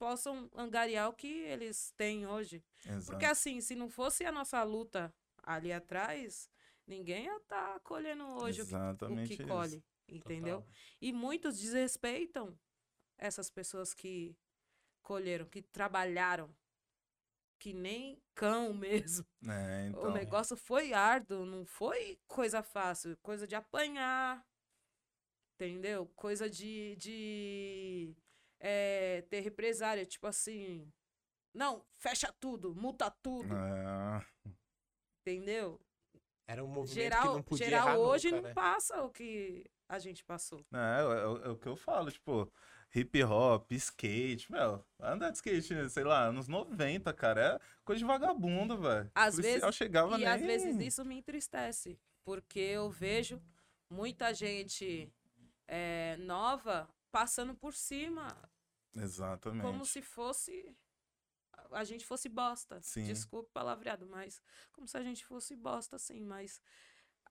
possam 0.02 0.50
angariar 0.56 1.08
o 1.10 1.14
que 1.14 1.28
eles 1.28 1.94
têm 1.96 2.26
hoje. 2.26 2.64
Exato. 2.84 3.06
Porque 3.12 3.24
assim, 3.24 3.62
se 3.62 3.76
não 3.76 3.88
fosse 3.88 4.26
a 4.26 4.32
nossa 4.32 4.64
luta 4.64 5.14
ali 5.44 5.72
atrás, 5.72 6.50
ninguém 6.88 7.26
ia 7.26 7.38
estar 7.38 7.80
colhendo 7.82 8.26
hoje 8.26 8.64
o 8.64 8.66
que, 8.66 8.74
o 8.74 8.78
Exatamente 8.78 9.28
que 9.28 9.44
isso. 9.44 9.48
colhe, 9.48 9.84
entendeu? 10.08 10.62
Total. 10.62 10.74
E 11.00 11.14
muitos 11.14 11.60
desrespeitam 11.60 12.58
essas 13.16 13.52
pessoas 13.52 13.94
que 13.94 14.36
colheram, 15.04 15.46
que 15.46 15.62
trabalharam, 15.62 16.50
que 17.60 17.72
nem 17.72 18.20
cão 18.34 18.74
mesmo. 18.74 19.24
É, 19.48 19.88
então. 19.88 20.06
O 20.06 20.12
negócio 20.12 20.58
foi 20.58 20.94
árduo, 20.94 21.46
não 21.46 21.64
foi 21.64 22.20
coisa 22.28 22.64
fácil, 22.64 23.16
coisa 23.22 23.46
de 23.46 23.54
apanhar, 23.54 24.44
entendeu? 25.54 26.08
Coisa 26.16 26.50
de, 26.50 26.96
de 26.96 28.16
eh, 28.62 29.24
ter 29.30 29.40
represária, 29.42 30.06
tipo 30.06 30.26
assim, 30.28 30.88
não, 31.54 31.84
fecha 31.98 32.32
tudo, 32.40 32.74
multa 32.76 33.10
tudo, 33.12 33.54
É, 33.54 34.26
entendeu? 35.22 35.80
Era 36.48 36.64
um 36.64 36.68
movimento 36.68 36.96
que 36.96 37.02
Geral, 37.04 37.34
não 37.34 37.44
podia 37.44 37.66
geral 37.66 37.88
errar 37.88 37.98
hoje 38.00 38.28
nunca, 38.32 38.42
não 38.42 38.48
né? 38.50 38.54
passa 38.54 39.02
o 39.04 39.10
que 39.10 39.66
a 39.88 40.00
gente 40.00 40.24
passou. 40.24 40.66
é, 40.74 41.00
é, 41.02 41.04
o- 41.28 41.44
é 41.46 41.50
o 41.50 41.58
que 41.58 41.68
eu 41.68 41.76
falo, 41.76 42.12
tipo, 42.12 42.52
hip 42.94 43.24
hop, 43.24 43.72
skate, 43.72 44.52
meu, 44.52 44.86
andar 45.00 45.30
de 45.32 45.38
skate, 45.38 45.90
sei 45.90 46.04
lá, 46.04 46.26
anos 46.26 46.48
90, 46.48 47.14
cara, 47.14 47.42
é 47.56 47.60
coisa 47.86 48.00
de 48.00 48.06
vagabundo, 48.06 48.78
velho. 48.78 49.10
Às 49.16 49.38
vezes- 49.38 49.76
chegava 49.76 50.16
E 50.16 50.20
nem... 50.20 50.28
às 50.28 50.42
vezes 50.42 50.78
isso 50.80 51.06
me 51.06 51.16
entristece, 51.18 51.98
porque 52.26 52.60
eu 52.60 52.90
vejo 52.90 53.42
muita 53.90 54.34
gente 54.34 55.12
eh, 55.68 56.18
nova 56.20 56.90
passando 57.12 57.54
por 57.56 57.74
cima, 57.74 58.28
Exatamente. 58.96 59.62
como 59.62 59.86
se 59.86 60.02
fosse 60.02 60.76
a 61.72 61.84
gente 61.84 62.06
fosse 62.06 62.28
bosta. 62.28 62.82
Sim. 62.82 63.12
O 63.32 63.44
palavreado, 63.44 64.06
mas 64.06 64.42
como 64.74 64.88
se 64.88 64.98
a 64.98 65.04
gente 65.04 65.26
fosse 65.26 65.56
bosta, 65.56 65.96
assim, 65.96 66.20
mas 66.22 66.62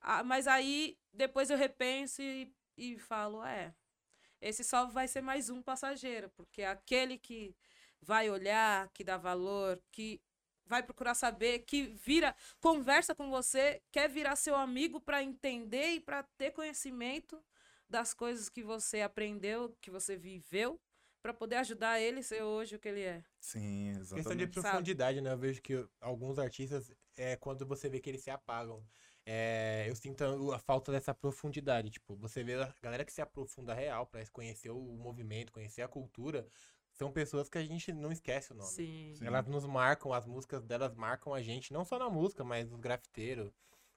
ah, 0.01 0.25
mas 0.25 0.47
aí 0.47 0.99
depois 1.13 1.51
eu 1.51 1.59
repenso 1.59 2.23
e, 2.23 2.55
e 2.77 2.99
falo, 2.99 3.45
é, 3.45 3.75
esse 4.41 4.65
só 4.65 4.87
vai 4.87 5.07
ser 5.07 5.21
mais 5.21 5.51
um 5.51 5.63
passageiro, 5.63 6.31
porque 6.31 6.63
aquele 6.63 7.19
que 7.19 7.55
vai 8.01 8.31
olhar, 8.31 8.89
que 8.95 9.05
dá 9.05 9.19
valor, 9.19 9.81
que 9.93 10.23
vai 10.65 10.83
procurar 10.83 11.15
saber, 11.15 11.61
que 11.61 11.89
vira, 11.89 12.35
conversa 12.61 13.15
com 13.15 13.29
você, 13.29 13.83
quer 13.93 14.09
virar 14.09 14.37
seu 14.37 14.57
amigo 14.57 15.01
para 15.01 15.23
entender 15.23 15.95
e 15.95 16.01
para 16.01 16.23
ter 16.39 16.53
conhecimento 16.53 17.43
das 17.89 18.15
coisas 18.15 18.49
que 18.49 18.63
você 18.63 19.03
aprendeu, 19.03 19.77
que 19.81 19.91
você 19.91 20.17
viveu, 20.17 20.81
para 21.23 21.35
poder 21.35 21.57
ajudar 21.57 22.01
ele 22.01 22.21
a 22.21 22.23
ser 22.23 22.43
hoje 22.43 22.77
o 22.77 22.79
que 22.79 22.89
ele 22.89 23.03
é. 23.03 23.23
Sim, 23.39 23.93
Questão 23.95 24.17
de 24.17 24.21
exatamente. 24.21 24.51
profundidade, 24.51 25.21
né? 25.21 25.33
Eu 25.33 25.39
vejo 25.39 25.61
que 25.61 25.87
alguns 26.01 26.39
artistas, 26.39 26.91
é 27.17 27.37
quando 27.37 27.67
você 27.67 27.89
vê 27.89 28.01
que 28.01 28.09
eles 28.09 28.23
se 28.23 28.31
apagam. 28.31 28.83
É, 29.27 29.85
eu 29.89 29.95
sinto 29.95 30.25
a, 30.53 30.59
falta 30.59 30.91
dessa 30.91 31.15
profundidade. 31.15 31.91
Tipo, 31.91 32.17
você 32.17 32.43
vê 32.43 32.55
a 32.55 32.75
galera 32.83 33.05
que 33.05 33.13
se 33.13 33.21
aprofunda 33.21 33.75
real 33.75 34.07
pra 34.07 34.25
conhecer 34.33 34.71
o 34.71 34.81
movimento, 34.81 35.53
conhecer 35.53 35.83
a 35.83 35.89
cultura, 35.89 36.47
são 36.93 37.13
pessoas 37.13 37.49
que 37.49 37.59
a 37.59 37.65
gente 37.65 37.93
não 37.93 38.11
esquece 38.11 38.53
o 38.53 38.57
nome. 38.57 38.71
Sim. 38.71 39.15
Sim. 39.17 39.27
Elas 39.27 39.47
nos 39.47 39.67
marcam, 39.67 40.13
as 40.13 40.27
músicas 40.27 40.63
delas 40.65 40.95
marcam 40.95 41.35
a 41.35 41.43
gente, 41.43 41.73
não 41.73 41.85
só 41.85 41.99
na 41.99 42.09
música, 42.09 42.43
mas 42.43 42.73
os 42.73 42.79
grafiteiros, 42.81 43.53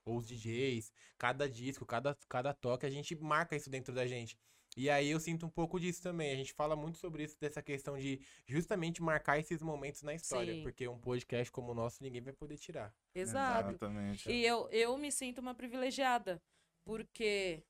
ou 0.06 0.18
os 0.18 0.28
DJs, 0.28 0.92
cada 1.18 1.50
disco, 1.50 1.86
cada, 1.86 2.18
cada 2.28 2.54
toque, 2.54 2.86
a 2.86 2.90
gente 2.90 3.16
marca 3.16 3.56
isso 3.56 3.70
dentro 3.70 3.94
da 3.94 4.06
gente. 4.06 4.38
E 4.76 4.90
aí 4.90 5.10
eu 5.10 5.20
sinto 5.20 5.46
um 5.46 5.50
pouco 5.50 5.80
disso 5.80 6.02
também. 6.02 6.32
A 6.32 6.36
gente 6.36 6.54
fala 6.54 6.76
muito 6.76 6.98
sobre 6.98 7.24
isso, 7.24 7.38
dessa 7.40 7.62
questão 7.62 7.98
de 7.98 8.20
justamente 8.46 9.02
marcar 9.02 9.40
esses 9.40 9.62
momentos 9.62 10.02
na 10.02 10.14
história. 10.14 10.54
Sim. 10.54 10.64
Porque 10.64 10.88
um 10.88 11.00
podcast 11.00 11.52
como 11.52 11.72
o 11.72 11.76
nosso 11.76 12.04
ninguém 12.04 12.22
vai 12.22 12.34
poder 12.34 12.58
tirar. 12.58 12.94
Exato. 13.14 13.70
Exatamente. 13.70 14.32
E 14.32 14.46
eu, 14.46 14.68
eu 14.70 14.98
me 14.98 15.12
sinto 15.12 15.40
uma 15.40 15.54
privilegiada, 15.54 16.42
porque 16.84 17.64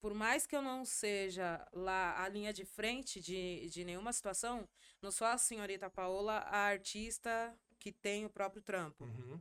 por 0.00 0.14
mais 0.14 0.46
que 0.46 0.56
eu 0.56 0.62
não 0.62 0.84
seja 0.84 1.66
lá 1.72 2.22
a 2.22 2.28
linha 2.28 2.52
de 2.52 2.64
frente 2.64 3.20
de, 3.20 3.68
de 3.68 3.84
nenhuma 3.84 4.12
situação, 4.12 4.68
não 5.02 5.10
sou 5.10 5.26
a 5.26 5.36
senhorita 5.36 5.90
Paola, 5.90 6.38
a 6.38 6.66
artista 6.66 7.54
que 7.78 7.92
tem 7.92 8.24
o 8.24 8.30
próprio 8.30 8.62
trampo. 8.62 9.04
Uhum. 9.04 9.40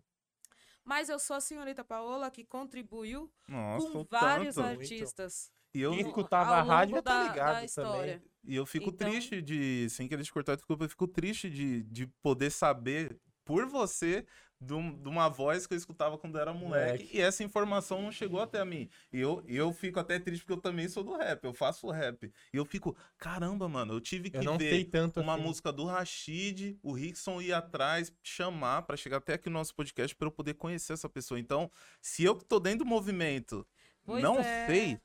Mas 0.83 1.07
eu 1.09 1.19
sou 1.19 1.35
a 1.35 1.41
senhorita 1.41 1.83
Paola 1.83 2.31
que 2.31 2.43
contribuiu 2.43 3.31
Nossa, 3.47 3.91
com 3.91 4.03
vários 4.05 4.55
tanto. 4.55 4.67
muito. 4.67 4.81
artistas. 4.81 5.51
E 5.73 5.81
eu, 5.81 5.93
escutava 5.93 6.55
a 6.55 6.61
rádio 6.61 7.01
tá 7.01 7.23
da- 7.23 7.29
ligado 7.31 7.67
também. 7.73 8.21
e 8.43 8.55
eu 8.55 8.65
fico 8.65 8.89
Então- 8.89 9.09
triste 9.09 9.41
de, 9.41 9.87
sem 9.89 10.07
querer 10.07 10.23
te 10.23 10.31
cortar, 10.33 10.55
desculpa, 10.55 10.85
eu 10.85 10.89
fico 10.89 11.07
triste 11.07 11.49
de, 11.49 11.83
de 11.83 12.07
poder 12.23 12.49
saber 12.49 13.19
por 13.45 13.65
você 13.67 14.25
de, 14.61 14.73
um- 14.73 14.91
de 15.01 15.07
uma 15.07 15.29
voz 15.29 15.65
que 15.65 15.73
eu 15.73 15.77
escutava 15.77 16.17
quando 16.17 16.37
era 16.37 16.53
moleque, 16.53 16.91
Moleque. 17.03 17.17
e 17.17 17.21
essa 17.21 17.43
informação 17.43 18.01
não 18.01 18.11
chegou 18.11 18.41
até 18.41 18.63
mim. 18.65 18.89
E 19.13 19.19
eu, 19.19 19.41
eu 19.47 19.71
fico 19.71 19.99
até 19.99 20.19
triste 20.19 20.41
porque 20.41 20.53
eu 20.53 20.61
também 20.61 20.89
sou 20.89 21.01
do 21.03 21.15
rap, 21.15 21.43
eu 21.45 21.53
faço 21.53 21.89
rap. 21.89 22.25
E 22.53 22.57
eu 22.57 22.65
fico, 22.65 22.95
caramba, 23.17 23.69
mano, 23.69 23.93
eu 23.93 24.01
tive 24.01 24.29
que 24.29 24.37
Eu 24.37 24.43
não 24.43 24.57
ver 24.57 24.69
sei 24.71 24.83
tanto 24.85 25.21
uma 25.21 25.35
assim. 25.35 25.43
música 25.43 25.71
do 25.71 25.85
Rashid, 25.85 26.77
o 26.83 26.91
Rickson 26.93 27.41
ir 27.41 27.53
atrás, 27.53 28.11
chamar 28.21 28.81
pra 28.81 28.97
chegar 28.97 29.17
até 29.17 29.35
aqui 29.35 29.49
no 29.49 29.53
nosso 29.59 29.73
podcast 29.73 30.13
pra 30.15 30.27
eu 30.27 30.31
poder 30.31 30.55
conhecer 30.55 30.93
essa 30.93 31.07
pessoa. 31.07 31.39
Então, 31.39 31.71
se 32.01 32.23
eu 32.25 32.35
que 32.35 32.43
tô 32.43 32.59
dentro 32.59 32.79
do 32.79 32.85
movimento 32.85 33.65
Pois 34.03 34.21
não 34.21 34.39
é. 34.39 34.67
sei, 34.67 34.99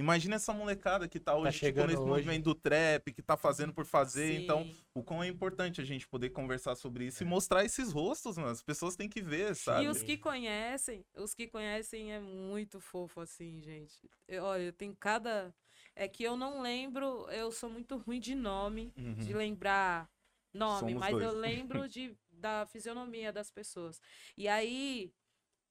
imagina 0.00 0.36
essa 0.36 0.52
molecada 0.52 1.06
que 1.08 1.20
tá 1.20 1.36
hoje 1.36 1.52
tipo, 1.52 1.64
chegando 1.66 1.88
nesse 1.88 2.00
hoje. 2.00 2.08
movimento 2.10 2.44
do 2.44 2.54
trap, 2.54 3.12
que 3.12 3.22
tá 3.22 3.36
fazendo 3.36 3.72
por 3.72 3.84
fazer. 3.86 4.40
Então, 4.42 4.64
Sim. 4.64 4.76
o 4.94 5.02
quão 5.02 5.22
é 5.22 5.28
importante 5.28 5.80
a 5.80 5.84
gente 5.84 6.08
poder 6.08 6.30
conversar 6.30 6.74
sobre 6.74 7.06
isso 7.06 7.22
e 7.22 7.26
mostrar 7.26 7.64
esses 7.64 7.92
rostos, 7.92 8.36
mano. 8.36 8.50
As 8.50 8.62
pessoas 8.62 8.96
têm 8.96 9.08
que 9.08 9.22
ver, 9.22 9.54
sabe? 9.54 9.84
E 9.84 9.88
os 9.88 10.02
que 10.02 10.16
conhecem, 10.16 11.04
os 11.14 11.34
que 11.34 11.46
conhecem 11.46 12.12
é 12.12 12.18
muito 12.20 12.80
fofo 12.80 13.20
assim, 13.20 13.60
gente. 13.62 14.10
Eu- 14.26 14.44
olha, 14.44 14.62
eu 14.62 14.72
tenho 14.72 14.96
cada. 14.98 15.54
É 15.94 16.08
que 16.08 16.22
eu 16.24 16.36
não 16.36 16.60
lembro, 16.62 17.28
eu 17.30 17.52
sou 17.52 17.68
muito 17.70 17.96
ruim 17.96 18.20
de 18.20 18.34
nome, 18.34 18.92
Uhum. 18.96 19.14
de 19.14 19.32
lembrar 19.32 20.08
nome, 20.52 20.92
Somos 20.92 21.00
mas 21.00 21.12
eu 21.12 21.18
dois. 21.20 21.34
lembro 21.36 21.88
de, 21.88 22.16
da 22.30 22.66
fisionomia 22.66 23.32
das 23.32 23.50
pessoas. 23.50 24.00
E 24.36 24.48
aí 24.48 25.12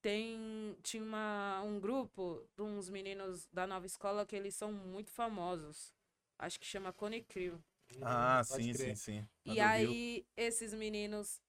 tem 0.02 0.78
tinha 0.82 1.04
uma, 1.04 1.62
um 1.64 1.80
grupo 1.80 2.44
de 2.56 2.62
uns 2.64 2.90
meninos 2.90 3.48
da 3.52 3.68
nova 3.68 3.86
escola 3.86 4.26
que 4.26 4.36
eles 4.36 4.56
são 4.56 4.72
muito 4.72 5.12
famosos. 5.12 5.94
Acho 6.38 6.60
que 6.60 6.66
chama 6.66 6.94
Cone 6.94 7.22
Crew. 7.24 7.62
Ah, 8.02 8.42
Pode 8.48 8.64
sim, 8.64 8.74
crer. 8.74 8.96
sim, 8.98 9.22
sim. 9.22 9.28
E 9.46 9.60
aí, 9.60 10.26
esses 10.36 10.74
meninos. 10.74 11.42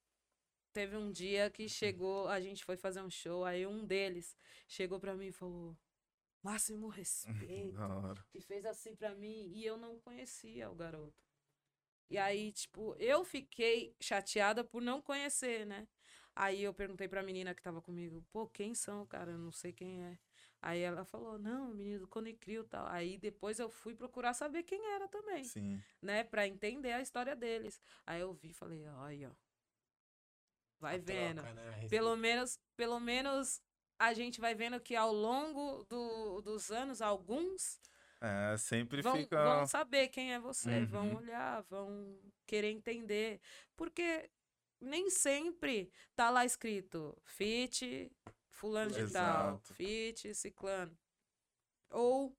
Teve 0.72 0.96
um 0.96 1.10
dia 1.10 1.50
que 1.50 1.68
chegou, 1.68 2.28
a 2.28 2.40
gente 2.40 2.64
foi 2.64 2.76
fazer 2.76 3.02
um 3.02 3.10
show, 3.10 3.44
aí 3.44 3.66
um 3.66 3.84
deles 3.84 4.36
chegou 4.68 5.00
pra 5.00 5.16
mim 5.16 5.26
e 5.26 5.32
falou: 5.32 5.76
Máximo 6.42 6.86
respeito. 6.88 7.76
E 8.32 8.40
fez 8.40 8.64
assim 8.64 8.94
pra 8.94 9.12
mim, 9.14 9.50
e 9.52 9.66
eu 9.66 9.76
não 9.76 9.98
conhecia 9.98 10.70
o 10.70 10.74
garoto. 10.74 11.29
E 12.10 12.18
aí, 12.18 12.52
tipo, 12.52 12.94
eu 12.98 13.24
fiquei 13.24 13.94
chateada 14.00 14.64
por 14.64 14.82
não 14.82 15.00
conhecer, 15.00 15.64
né? 15.64 15.86
Aí 16.34 16.62
eu 16.62 16.74
perguntei 16.74 17.08
pra 17.08 17.22
menina 17.22 17.54
que 17.54 17.62
tava 17.62 17.80
comigo: 17.80 18.24
pô, 18.32 18.46
quem 18.48 18.74
são, 18.74 19.06
cara? 19.06 19.32
Eu 19.32 19.38
não 19.38 19.52
sei 19.52 19.72
quem 19.72 20.02
é. 20.02 20.18
Aí 20.60 20.80
ela 20.80 21.04
falou: 21.04 21.38
não, 21.38 21.72
menino 21.74 22.00
do 22.00 22.08
Cone 22.08 22.34
Crew 22.34 22.62
e 22.62 22.66
tal. 22.68 22.86
Aí 22.88 23.16
depois 23.18 23.58
eu 23.58 23.70
fui 23.70 23.94
procurar 23.94 24.34
saber 24.34 24.64
quem 24.64 24.84
era 24.94 25.08
também 25.08 25.44
Sim. 25.44 25.80
né, 26.02 26.24
Pra 26.24 26.46
entender 26.46 26.92
a 26.92 27.00
história 27.00 27.36
deles. 27.36 27.80
Aí 28.06 28.20
eu 28.20 28.32
vi, 28.32 28.50
e 28.50 28.54
falei, 28.54 28.86
olha, 28.88 29.30
ó. 29.30 29.50
Vai 30.80 30.94
A 30.94 30.98
vendo. 30.98 31.42
troca, 31.42 31.54
né? 31.54 31.88
Pelo 31.88 32.16
menos, 32.16 32.58
pelo 32.76 32.98
menos 33.00 33.60
a 33.98 34.14
gente 34.14 34.40
vai 34.40 34.54
vendo 34.54 34.80
que 34.80 34.96
ao 34.96 35.12
longo 35.12 35.84
do- 35.84 36.40
dos 36.40 36.70
anos, 36.70 37.02
alguns 37.02 37.78
É, 38.20 38.56
sempre 38.58 39.00
vão, 39.00 39.16
fica. 39.16 39.42
vão 39.42 39.66
saber 39.66 40.08
quem 40.08 40.34
é 40.34 40.38
você, 40.38 40.84
vão 40.84 41.08
Uhum. 41.08 41.16
olhar, 41.16 41.62
vão 41.62 42.20
querer 42.46 42.70
entender. 42.70 43.40
Porque 43.74 44.30
nem 44.78 45.08
sempre 45.08 45.90
tá 46.14 46.28
lá 46.28 46.44
escrito 46.44 47.16
fit, 47.24 48.12
fulano 48.50 48.90
de 48.92 49.10
tal, 49.10 49.58
fit, 49.74 50.34
ciclano. 50.34 50.96
Ou 51.90 52.36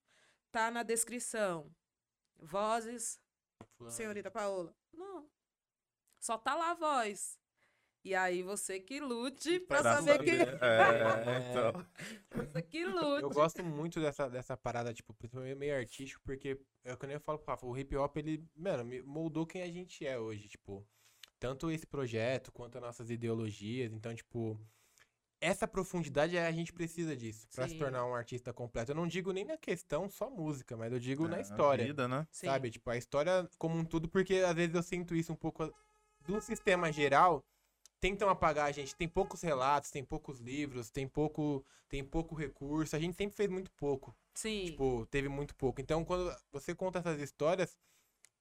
tá 0.52 0.70
na 0.70 0.84
descrição, 0.84 1.74
vozes 2.38 3.20
Fulano. 3.76 3.96
senhorita 3.96 4.30
Paola. 4.30 4.76
Não. 4.94 5.28
Só 6.20 6.38
tá 6.38 6.54
lá 6.56 6.72
a 6.72 6.76
voz. 6.76 7.40
E 8.04 8.16
aí 8.16 8.42
você 8.42 8.80
que 8.80 9.00
lute 9.00 9.60
pra, 9.62 9.82
pra 9.82 9.96
saber 9.98 10.24
quem. 10.24 10.38
saber. 10.40 10.60
É, 10.64 11.50
então. 11.52 11.86
Você 12.52 12.62
que 12.64 12.84
lute. 12.84 13.22
Eu 13.22 13.30
gosto 13.30 13.64
muito 13.64 14.00
dessa, 14.00 14.28
dessa 14.28 14.58
parada, 14.58 14.92
tipo, 14.94 15.14
principalmente 15.14 15.56
meio 15.56 15.76
artístico, 15.78 16.22
porque 16.26 16.60
é 16.84 16.94
o 16.94 16.98
que 16.98 17.06
eu 17.06 17.10
nem 17.10 17.20
falo 17.20 17.38
pro 17.38 17.52
Rafa, 17.52 17.66
o 17.68 17.78
hip 17.78 17.96
hop, 17.96 18.18
ele, 18.18 18.44
mano, 18.56 18.84
moldou 19.06 19.46
quem 19.46 19.62
a 19.62 19.68
gente 19.72 20.04
é 20.06 20.18
hoje, 20.18 20.48
tipo. 20.50 20.84
tanto 21.40 21.70
esse 21.70 21.86
projeto 21.86 22.52
quanto 22.52 22.78
as 22.78 22.82
nossas 22.84 23.10
ideologias. 23.12 23.94
Então, 23.94 24.16
tipo, 24.16 24.60
essa 25.40 25.68
profundidade 25.68 26.38
a 26.38 26.52
gente 26.52 26.74
precisa 26.74 27.16
disso 27.16 27.48
pra 27.54 27.68
se 27.68 27.74
Sim. 27.74 27.80
tornar 27.80 28.06
um 28.08 28.16
artista 28.16 28.52
completo. 28.52 28.92
Eu 28.92 28.96
não 28.96 29.08
digo 29.08 29.32
nem 29.32 29.46
na 29.46 29.58
questão 29.58 30.10
só 30.10 30.28
música, 30.30 30.76
mas 30.76 30.92
eu 30.92 31.00
digo 31.00 31.26
É, 31.26 31.30
na 31.30 31.40
história. 31.42 31.86
vida, 31.86 32.08
né? 32.08 32.28
Sim. 32.32 32.48
Sabe? 32.48 32.72
Tipo, 32.72 32.90
a 32.90 32.98
história 32.98 33.48
como 33.60 33.78
um 33.78 33.86
tudo, 33.86 34.10
porque 34.10 34.36
às 34.38 34.56
vezes 34.56 34.74
eu 34.76 34.82
sinto 34.84 35.14
isso 35.16 35.32
um 35.34 35.36
pouco 35.36 35.72
do 36.26 36.42
sistema 36.42 36.92
geral. 36.92 37.44
Tentam 38.02 38.28
apagar 38.28 38.66
a 38.66 38.72
gente. 38.72 38.96
Tem 38.96 39.08
poucos 39.08 39.42
relatos, 39.42 39.92
tem 39.92 40.04
poucos 40.04 40.40
livros, 40.40 40.90
tem 40.90 41.08
pouco, 41.08 41.64
tem 41.88 42.04
pouco 42.04 42.36
recurso. 42.36 42.96
A 42.96 43.00
gente 43.00 43.16
sempre 43.16 43.38
fez 43.38 43.50
muito 43.50 43.72
pouco. 43.74 44.14
Sim. 44.34 44.66
Tipo, 44.66 45.06
teve 45.06 45.30
muito 45.30 45.56
pouco. 45.56 45.80
Então, 45.80 46.04
quando 46.04 46.36
você 46.52 46.74
conta 46.74 47.00
essas 47.00 47.22
histórias, 47.22 47.78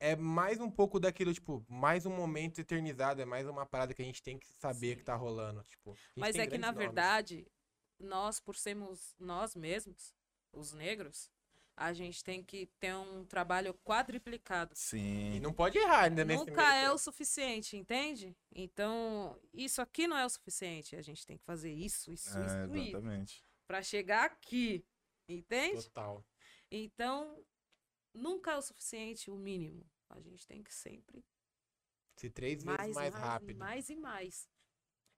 é 0.01 0.17
mais 0.17 0.59
um 0.61 0.71
pouco 0.71 0.99
daquilo, 0.99 1.33
tipo, 1.35 1.65
mais 1.69 2.07
um 2.07 2.11
momento 2.17 2.59
eternizado, 2.59 3.21
é 3.21 3.27
mais 3.27 3.47
uma 3.47 3.67
parada 3.67 3.93
que 3.93 4.01
a 4.01 4.05
gente 4.05 4.23
tem 4.23 4.39
que 4.39 4.49
saber 4.59 4.93
Sim. 4.93 4.97
que 4.97 5.05
tá 5.05 5.15
rolando. 5.15 5.63
Tipo, 5.65 5.95
Mas 6.17 6.37
é 6.37 6.47
que, 6.47 6.57
na 6.57 6.73
nomes. 6.73 6.87
verdade, 6.87 7.47
nós, 7.99 8.41
por 8.41 8.57
sermos 8.57 9.15
nós 9.19 9.55
mesmos, 9.55 10.15
os 10.53 10.73
negros, 10.73 11.31
a 11.77 11.93
gente 11.93 12.23
tem 12.23 12.43
que 12.43 12.67
ter 12.79 12.95
um 12.95 13.25
trabalho 13.25 13.75
quadriplicado. 13.85 14.75
Sim. 14.75 15.35
E 15.35 15.41
não 15.41 15.53
pode 15.53 15.79
errar 15.79 16.05
ainda 16.05 16.25
nesse 16.25 16.45
Nunca 16.45 16.75
é 16.75 16.83
tempo. 16.83 16.95
o 16.95 16.99
suficiente, 16.99 17.77
entende? 17.77 18.37
Então, 18.53 19.41
isso 19.53 19.81
aqui 19.81 20.07
não 20.07 20.17
é 20.17 20.27
o 20.27 20.29
suficiente. 20.29 20.95
A 20.97 21.03
gente 21.03 21.27
tem 21.27 21.39
que 21.39 21.45
fazer 21.45 21.73
isso, 21.73 22.13
isso, 22.13 22.37
É, 22.39 22.67
isso, 22.67 22.79
exatamente. 22.79 23.45
Pra 23.67 23.83
chegar 23.83 24.25
aqui, 24.27 24.85
entende? 25.29 25.85
Total. 25.85 26.25
Então, 26.71 27.43
nunca 28.15 28.53
é 28.53 28.57
o 28.57 28.63
suficiente 28.63 29.31
o 29.31 29.37
mínimo. 29.37 29.89
A 30.09 30.21
gente 30.21 30.47
tem 30.47 30.63
que 30.63 30.75
sempre 30.75 31.25
Se 32.17 32.29
três 32.29 32.63
mais, 32.65 32.81
vezes 32.81 32.95
mais, 32.95 33.15
rápido. 33.15 33.59
mais 33.59 33.89
e 33.89 33.97
mais. 33.97 34.49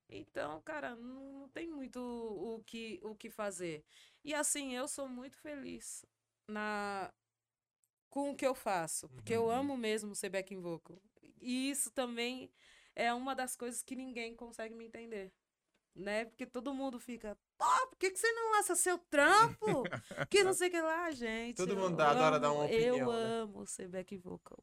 Então, 0.09 0.61
cara, 0.63 0.95
não, 0.95 1.33
não 1.41 1.49
tem 1.49 1.67
muito 1.67 1.99
o 1.99 2.63
que, 2.65 3.01
o 3.03 3.15
que 3.17 3.31
fazer. 3.31 3.85
E 4.23 4.35
assim, 4.35 4.75
eu 4.75 4.87
sou 4.87 5.09
muito 5.09 5.39
feliz 5.39 6.05
na 6.49 7.13
com 8.11 8.31
o 8.31 8.37
que 8.37 8.47
eu 8.47 8.55
faço, 8.55 9.09
porque 9.11 9.33
eu 9.33 9.45
Uhum. 9.45 9.51
amo 9.51 9.77
mesmo 9.77 10.15
ser 10.15 10.29
backing 10.29 10.61
vocal. 10.61 11.01
E 11.41 11.71
isso 11.71 11.91
também 11.91 12.53
é 12.95 13.13
uma 13.15 13.35
das 13.35 13.57
coisas 13.57 13.83
que 13.83 13.97
ninguém 13.97 14.37
consegue 14.37 14.75
me 14.75 14.85
entender. 14.85 15.33
Né? 15.95 16.25
Porque 16.27 16.47
todo 16.47 16.73
mundo 16.73 16.99
fica, 16.99 17.37
pô, 17.59 17.67
por 17.89 17.97
que, 17.99 18.11
que 18.11 18.19
você 18.19 18.31
não 18.33 18.53
lança 18.53 18.75
seu 18.75 18.99
trampo? 18.99 19.83
que 20.31 20.43
não 20.43 20.53
sei 20.55 20.69
o 20.69 20.71
que 20.71 20.81
lá, 20.81 21.11
gente. 21.11 21.57
Todo 21.57 21.73
eu 21.73 21.77
mundo 21.79 21.97
dá- 21.97 22.11
adora 22.11 22.39
dar 22.41 22.51
uma 22.53 22.67
Eu 22.71 22.95
opinião, 22.97 23.13
né? 23.13 23.25
amo 23.43 23.67
ser 23.67 23.89
back 23.89 24.17
vocal. 24.19 24.63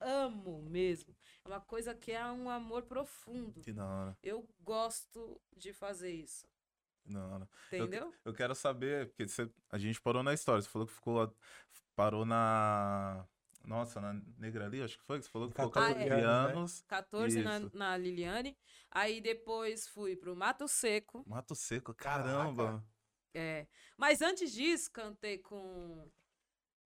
Amo 0.00 0.62
mesmo. 0.62 1.14
É 1.44 1.48
uma 1.48 1.60
coisa 1.60 1.94
que 1.94 2.10
é 2.12 2.24
um 2.26 2.48
amor 2.48 2.82
profundo. 2.84 3.60
Que 3.60 3.72
da 3.72 3.84
hora. 3.86 4.18
Eu 4.22 4.48
gosto 4.60 5.40
de 5.56 5.72
fazer 5.72 6.10
isso. 6.12 6.48
Que 7.02 7.12
da 7.12 7.26
hora. 7.26 7.48
Eu- 7.72 7.78
Entendeu? 7.78 8.14
Eu 8.24 8.34
quero 8.34 8.54
saber, 8.54 9.08
porque 9.08 9.26
você- 9.28 9.50
a 9.70 9.78
gente 9.78 10.00
parou 10.00 10.22
na 10.22 10.32
história. 10.34 10.60
Você 10.62 10.68
falou 10.68 10.86
que 10.86 10.94
ficou. 10.94 11.14
lá- 11.14 11.32
Parou 11.96 12.24
na. 12.24 13.26
Nossa, 13.64 14.00
na 14.00 14.14
Negra 14.38 14.64
ali, 14.64 14.82
acho 14.82 14.96
que 14.98 15.04
foi? 15.04 15.18
que 15.18 15.24
Você 15.26 15.30
falou 15.30 15.48
que 15.48 15.54
ficou 15.54 15.70
14 15.70 15.94
14 16.04 16.14
anos, 16.24 16.52
né? 16.52 16.58
anos. 16.58 16.84
14 16.88 17.42
na, 17.42 17.58
Isso. 17.58 17.70
na 17.76 17.96
Liliane. 17.96 18.56
Aí 18.90 19.20
depois 19.20 19.86
fui 19.86 20.16
pro 20.16 20.34
Mato 20.34 20.66
Seco. 20.66 21.22
Mato 21.28 21.54
Seco, 21.54 21.92
Caraca. 21.94 22.28
caramba. 22.28 22.84
É. 23.34 23.66
Mas 23.98 24.22
antes 24.22 24.50
disso, 24.52 24.90
cantei 24.90 25.36
com 25.38 26.10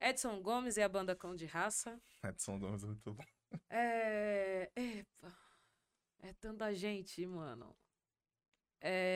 Edson 0.01 0.41
Gomes 0.41 0.75
e 0.77 0.81
a 0.81 0.89
banda 0.89 1.15
Cão 1.15 1.35
de 1.35 1.45
Raça. 1.45 2.01
Edson 2.23 2.57
Gomes 2.59 2.83
é 2.83 2.87
muito 2.87 3.13
bom. 3.13 3.23
É. 3.69 4.71
Epa. 4.75 5.31
É 6.23 6.33
tanta 6.33 6.73
gente, 6.73 7.23
mano. 7.27 7.75
É. 8.81 9.12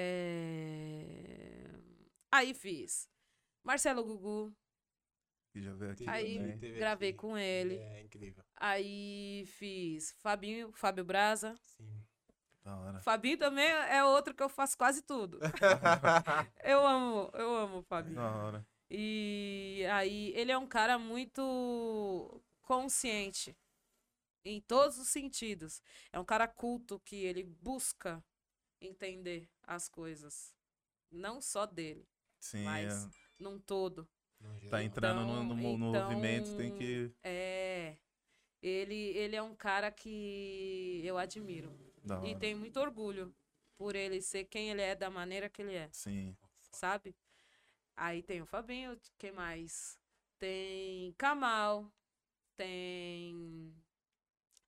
Aí 2.38 2.54
fiz. 2.54 3.10
Marcelo 3.64 4.04
Gugu. 4.04 4.56
Que 5.52 5.60
já 5.62 5.74
veio 5.74 5.92
aqui 5.94 6.06
Aí, 6.08 6.38
também. 6.38 6.60
teve 6.60 6.78
gravei 6.78 7.10
aqui. 7.10 7.18
com 7.18 7.36
ele. 7.38 7.76
É 7.78 8.02
incrível. 8.04 8.44
Aí 8.56 9.44
fiz 9.48 10.12
Fabinho, 10.22 10.72
Fábio 10.72 11.04
Braza. 11.04 11.56
Sim. 11.64 12.06
Da 12.64 12.78
hora. 12.78 13.02
Fabinho 13.02 13.38
também 13.40 13.66
é 13.68 14.04
outro 14.04 14.36
que 14.36 14.44
eu 14.44 14.50
faço 14.50 14.78
quase 14.78 15.02
tudo. 15.02 15.40
Eu 16.64 16.86
amo, 16.86 17.32
eu 17.34 17.56
amo 17.56 17.78
o 17.80 17.84
Fabinho. 17.84 18.16
Da 18.18 18.36
hora. 18.36 18.68
E 18.90 19.84
aí 19.92 20.32
ele 20.36 20.52
é 20.52 20.58
um 20.58 20.68
cara 20.68 21.00
muito 21.00 22.44
consciente 22.62 23.58
em 24.46 24.62
todos 24.62 24.98
os 25.00 25.08
sentidos. 25.08 25.82
É 26.12 26.20
um 26.20 26.26
cara 26.26 26.48
culto 26.48 27.00
que 27.00 27.16
ele 27.16 27.44
busca 27.44 28.24
entender 28.80 29.50
as 29.64 29.90
coisas, 29.90 30.54
não 31.10 31.42
só 31.42 31.66
dele, 31.66 32.08
Sim, 32.40 32.64
Mas- 32.64 33.06
é. 33.06 33.10
num 33.40 33.60
todo. 33.60 34.08
Tá 34.70 34.84
entrando 34.84 35.26
no, 35.26 35.44
no, 35.44 35.56
mo- 35.56 35.78
no 35.78 35.90
então, 35.90 36.04
movimento, 36.10 36.56
tem 36.58 36.72
que. 36.78 37.12
É, 37.24 37.98
ele 38.62 38.96
ele 39.18 39.36
é 39.36 39.42
um 39.42 39.56
cara 39.56 39.92
que 39.92 41.02
eu 41.04 41.18
admiro 41.18 41.72
Da 42.04 42.18
e 42.24 42.30
hora. 42.30 42.40
tenho 42.40 42.58
muito 42.58 42.80
orgulho 42.80 43.36
por 43.78 43.96
ele 43.96 44.22
ser 44.22 44.46
quem 44.46 44.70
ele 44.70 44.82
é 44.82 44.96
da 44.96 45.10
maneira 45.10 45.50
que 45.50 45.62
ele 45.62 45.74
é. 45.76 45.90
Sim. 45.92 46.36
sabe? 46.72 47.16
Aí 47.96 48.22
tem 48.22 48.42
o 48.42 48.46
Fabinho, 48.46 49.00
quem 49.18 49.32
mais? 49.32 50.00
Tem 50.38 51.14
Kamal, 51.14 51.92
tem. 52.56 53.74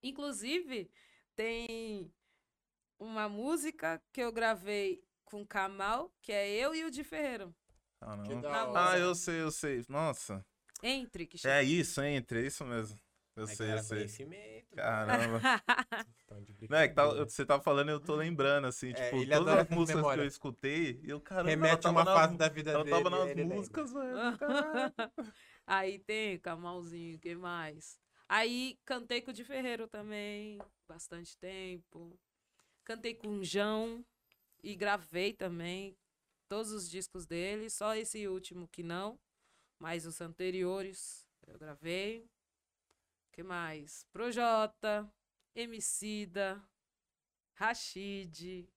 Inclusive, 0.02 0.90
tem 1.36 2.12
uma 2.98 3.28
música 3.28 4.02
que 4.12 4.20
eu 4.20 4.32
gravei 4.32 5.04
com 5.24 5.46
Kamal, 5.46 6.12
que 6.20 6.32
é 6.32 6.48
eu 6.50 6.74
e 6.74 6.84
o 6.84 6.90
Di 6.90 7.04
Ferreiro. 7.04 7.54
Que 8.24 8.34
Na 8.36 8.66
hora. 8.66 8.90
Ah, 8.92 8.98
eu 8.98 9.14
sei, 9.14 9.42
eu 9.42 9.50
sei. 9.50 9.84
Nossa. 9.88 10.44
Entre, 10.82 11.26
que 11.26 11.36
chama. 11.36 11.54
É 11.56 11.62
isso, 11.62 12.00
entre, 12.02 12.42
é 12.42 12.46
isso 12.46 12.64
mesmo. 12.64 12.98
Eu 13.36 13.46
Aí, 13.46 13.56
sei, 13.56 13.66
cara, 13.68 13.78
eu 13.78 13.84
sei. 13.84 13.98
conhecimento. 13.98 14.76
Caramba. 14.76 15.40
De 15.40 16.68
Não, 16.70 16.78
é 16.78 16.88
que 16.88 16.94
tá- 16.94 17.06
você 17.06 17.44
tá 17.44 17.60
falando 17.60 17.88
e 17.88 17.92
eu 17.92 18.00
tô 18.00 18.14
lembrando, 18.14 18.66
assim, 18.66 18.90
É, 18.90 18.92
tipo, 18.92 19.26
todas 19.28 19.54
as 19.58 19.68
músicas 19.68 19.86
que 19.86 19.96
memórias. 19.96 20.24
eu 20.24 20.28
escutei, 20.28 21.00
e 21.02 21.10
eu, 21.10 21.20
caramba, 21.20 21.50
Remete 21.50 21.86
a 21.86 21.90
uma 21.90 22.04
tava 22.04 22.20
fase 22.20 22.36
da 22.36 22.48
vida 22.48 22.70
ela 22.70 22.84
dele. 22.84 22.96
tava 22.96 23.10
nas 23.10 23.36
lembra. 23.36 23.56
músicas, 23.56 23.92
velho. 23.92 24.14
Aí 25.66 25.98
tem 25.98 26.38
Kamalzinho, 26.38 27.18
que 27.18 27.34
mais? 27.34 27.98
Aí 28.28 28.78
cantei 28.84 29.20
com 29.20 29.30
o 29.30 29.34
Di 29.34 29.44
Ferreiro 29.44 29.88
também, 29.88 30.58
bastante 30.88 31.36
tempo. 31.36 32.18
Cantei 32.84 33.14
com 33.14 33.38
o 33.38 33.44
João 33.44 34.04
e 34.62 34.74
gravei 34.74 35.32
também 35.32 35.96
todos 36.50 36.72
os 36.72 36.90
discos 36.90 37.26
dele, 37.26 37.70
só 37.70 37.94
esse 37.94 38.26
último 38.26 38.66
que 38.66 38.82
não, 38.82 39.16
mas 39.78 40.04
os 40.04 40.20
anteriores 40.20 41.24
eu 41.46 41.56
gravei. 41.56 42.28
que 43.32 43.40
mais? 43.44 44.04
Projota, 44.12 45.08
Emicida, 45.54 46.60
Rashid. 47.54 48.68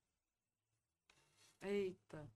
Eita. 1.64 2.30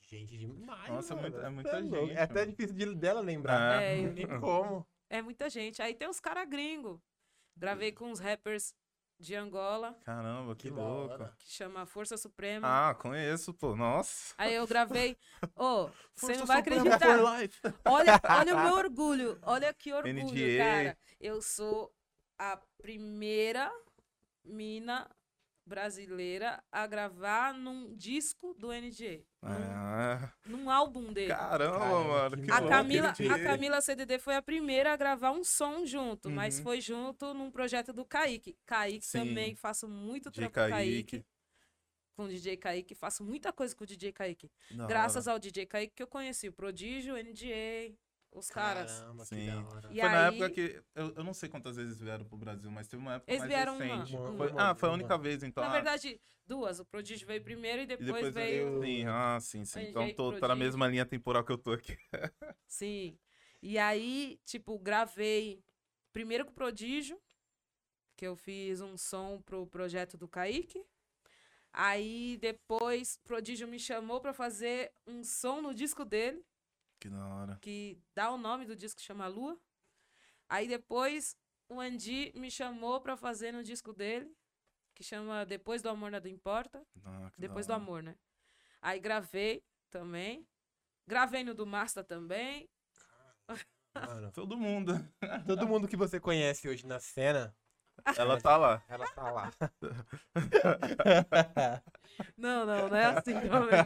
Gente 0.00 0.38
demais. 0.38 0.88
Nossa, 0.90 1.12
é 1.12 1.16
mano. 1.20 1.36
é 1.38 1.50
muita 1.50 1.78
louco. 1.78 2.06
gente, 2.06 2.16
É 2.16 2.22
até 2.22 2.46
difícil 2.46 2.74
de, 2.74 2.94
dela 2.94 3.20
lembrar. 3.20 3.82
É. 3.82 3.98
É, 3.98 4.02
Não 4.06 4.14
tem 4.14 4.40
como. 4.40 4.86
É 5.10 5.20
muita 5.20 5.50
gente. 5.50 5.82
Aí 5.82 5.94
tem 5.94 6.08
os 6.08 6.18
caras 6.18 6.48
gringos. 6.48 6.98
Gravei 7.54 7.92
com 7.92 8.10
os 8.10 8.18
rappers 8.18 8.74
de 9.20 9.34
Angola, 9.36 9.94
Caramba, 10.02 10.56
que, 10.56 10.68
Que 10.68 10.70
louco. 10.70 11.12
hora. 11.12 11.34
que 11.38 11.52
chama 11.52 11.84
Força 11.84 12.16
Suprema. 12.16 12.66
Ah, 12.90 12.94
conheço, 12.94 13.52
pô. 13.52 13.76
Nossa. 13.76 14.34
Aí 14.38 14.54
eu 14.54 14.66
gravei. 14.66 15.14
Ô, 15.54 15.88
você 16.16 16.26
Força 16.34 16.40
não 16.40 16.46
vai 16.46 16.56
Suprema 16.58 16.82
acreditar. 16.94 17.18
for 17.18 17.38
life. 17.40 17.60
Olha, 17.84 18.20
olha 18.38 18.56
o 18.56 18.60
meu 18.64 18.74
orgulho. 18.74 19.38
Olha 19.42 19.72
que 19.74 19.92
orgulho, 19.92 20.24
NDA. 20.24 20.56
cara. 20.58 20.98
Eu 21.20 21.42
sou 21.42 21.92
a 22.38 22.58
primeira 22.80 23.70
mina 24.42 25.06
brasileira 25.74 26.62
a 26.70 26.84
gravar 26.86 27.54
num 27.54 27.94
disco 27.94 28.52
do 28.58 28.68
NDA. 28.72 29.22
Ah, 29.40 30.32
Num, 30.44 30.58
num 30.64 30.70
álbum 30.70 31.12
dele. 31.12 31.28
caramba, 31.32 31.78
Caramba, 31.78 32.04
mano. 32.04 32.36
que 32.36 32.42
Que 32.42 32.50
A 32.50 32.58
louco, 32.58 32.68
Camila, 32.68 33.08
a 33.10 33.38
Camila 33.44 33.80
CDD 33.80 34.18
foi 34.18 34.34
a 34.34 34.42
primeira 34.42 34.92
a 34.92 34.96
gravar 34.96 35.30
um 35.30 35.44
som 35.44 35.86
junto, 35.86 36.28
mas 36.28 36.58
Uhum. 36.58 36.64
foi 36.64 36.80
junto 36.80 37.32
num 37.32 37.50
projeto 37.50 37.92
do 37.92 38.04
Kaique. 38.04 38.58
Kaique 38.66 39.06
Sim. 39.06 39.20
também, 39.20 39.54
faço 39.54 39.88
muito 39.88 40.30
trampo 40.30 40.50
com 40.50 40.54
Kaique. 40.68 41.18
Kaique. 41.18 41.26
Com 42.16 42.24
o 42.24 42.28
DJ 42.28 42.56
Kaique, 42.56 42.94
faço 42.94 43.24
muita 43.24 43.52
coisa 43.52 43.74
com 43.74 43.84
o 43.84 43.86
DJ 43.86 44.12
Kaique. 44.12 44.50
Da 44.72 44.86
Graças 44.86 45.26
hora. 45.26 45.36
ao 45.36 45.38
DJ 45.38 45.64
Kaique 45.66 45.94
que 45.94 46.02
eu 46.02 46.08
conheci 46.08 46.48
o 46.48 46.52
Prodígio, 46.52 47.14
o 47.14 47.16
NDA, 47.16 47.94
os 48.32 48.48
caras. 48.48 49.00
Caramba, 49.00 49.24
Sim. 49.24 49.36
que 49.36 49.46
da 49.46 49.64
hora. 49.64 49.88
E 49.92 50.00
Foi 50.00 50.08
na 50.08 50.28
aí- 50.28 50.34
época 50.34 50.50
que. 50.50 50.82
Eu, 50.94 51.14
eu 51.16 51.24
não 51.24 51.34
sei 51.34 51.48
quantas 51.48 51.76
vezes 51.76 52.00
vieram 52.00 52.24
pro 52.24 52.36
Brasil, 52.36 52.70
mas 52.70 52.86
teve 52.88 53.02
uma 53.02 53.14
época 53.14 53.30
Eles 53.30 53.40
mais 53.40 53.52
vieram 53.52 53.76
uma, 53.76 53.84
recente. 53.84 54.16
uma. 54.16 54.36
Foi- 54.36 54.50
Uma, 54.50 54.70
ah, 54.70 54.74
foi 54.74 54.88
a 54.88 54.92
uma. 54.92 54.98
única 54.98 55.18
vez, 55.18 55.42
então. 55.42 55.62
Na 55.64 55.70
ah, 55.70 55.72
verdade, 55.72 56.20
duas. 56.46 56.78
O 56.80 56.84
Prodígio 56.84 57.26
veio 57.26 57.42
primeiro 57.42 57.80
e 57.80 57.84
e 57.84 57.86
depois, 57.86 58.08
depois 58.08 58.34
veio. 58.34 58.82
Sim, 58.82 59.04
ah, 59.06 59.38
sim, 59.40 59.64
sim. 59.64 59.80
Então 59.82 60.12
tô, 60.14 60.32
tá 60.38 60.48
na 60.48 60.56
mesma 60.56 60.86
linha 60.86 61.04
temporal 61.06 61.44
que 61.44 61.52
eu 61.52 61.58
tô 61.58 61.72
aqui. 61.72 61.96
Sim. 62.66 63.18
E 63.62 63.76
aí, 63.78 64.38
tipo, 64.44 64.78
gravei 64.78 65.62
primeiro 66.12 66.44
com 66.46 66.50
o 66.50 66.54
Prodígio, 66.54 67.20
que 68.16 68.26
eu 68.26 68.34
fiz 68.36 68.80
um 68.80 68.96
som 68.96 69.42
pro 69.42 69.66
projeto 69.66 70.16
do 70.16 70.26
Kaique. 70.28 70.82
Aí 71.72 72.36
depois 72.40 73.18
Prodígio 73.18 73.68
me 73.68 73.78
chamou 73.78 74.20
pra 74.20 74.32
fazer 74.32 74.90
um 75.06 75.22
som 75.22 75.60
no 75.60 75.74
disco 75.74 76.04
dele, 76.04 76.44
Que 77.00 77.08
da 77.08 77.26
hora. 77.26 77.58
que 77.62 77.98
dá 78.14 78.30
o 78.30 78.36
nome 78.38 78.66
do 78.66 78.76
disco, 78.76 79.00
chama 79.00 79.26
Lua. 79.26 79.58
Aí 80.48 80.68
depois 80.68 81.34
o 81.68 81.80
Andy 81.80 82.32
me 82.36 82.50
chamou 82.50 83.00
pra 83.00 83.16
fazer 83.16 83.52
no 83.52 83.62
disco 83.62 83.92
dele, 83.92 84.30
que 84.94 85.02
chama 85.02 85.46
Depois 85.46 85.80
do 85.80 85.88
Amor 85.88 86.10
Nada 86.10 86.28
Importa. 86.28 86.86
Ah, 87.04 87.30
que 87.32 87.40
da 87.40 87.48
Depois 87.48 87.66
do. 87.66 87.72
Amor, 87.72 88.02
né? 88.02 88.16
Aí 88.82 89.00
gravei 89.00 89.64
também. 89.90 90.46
Gravei 91.06 91.42
no 91.42 91.54
do 91.54 91.66
Masta 91.66 92.04
também. 92.04 92.68
Mano, 93.94 94.30
Todo 94.34 94.56
mundo. 94.56 94.92
todo 95.46 95.66
mundo 95.66 95.88
que 95.88 95.96
você 95.96 96.20
conhece 96.20 96.68
hoje 96.68 96.86
na 96.86 97.00
cena, 97.00 97.56
Ela 98.16 98.40
tá 98.40 98.56
lá. 98.56 98.82
ela 98.88 99.06
tá 99.08 99.30
lá. 99.30 99.50
Não, 102.36 102.66
não, 102.66 102.88
não 102.88 102.96
é 102.96 103.04
assim 103.06 103.32
também. 103.34 103.80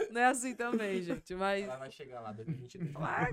Não 0.10 0.20
é 0.20 0.26
assim 0.26 0.54
também, 0.54 1.02
gente. 1.02 1.34
Mas. 1.34 1.64
ela 1.64 1.76
vai 1.76 1.90
chegar 1.90 2.20
lá 2.20 2.32
2022. 2.32 2.92
Vai, 2.92 3.30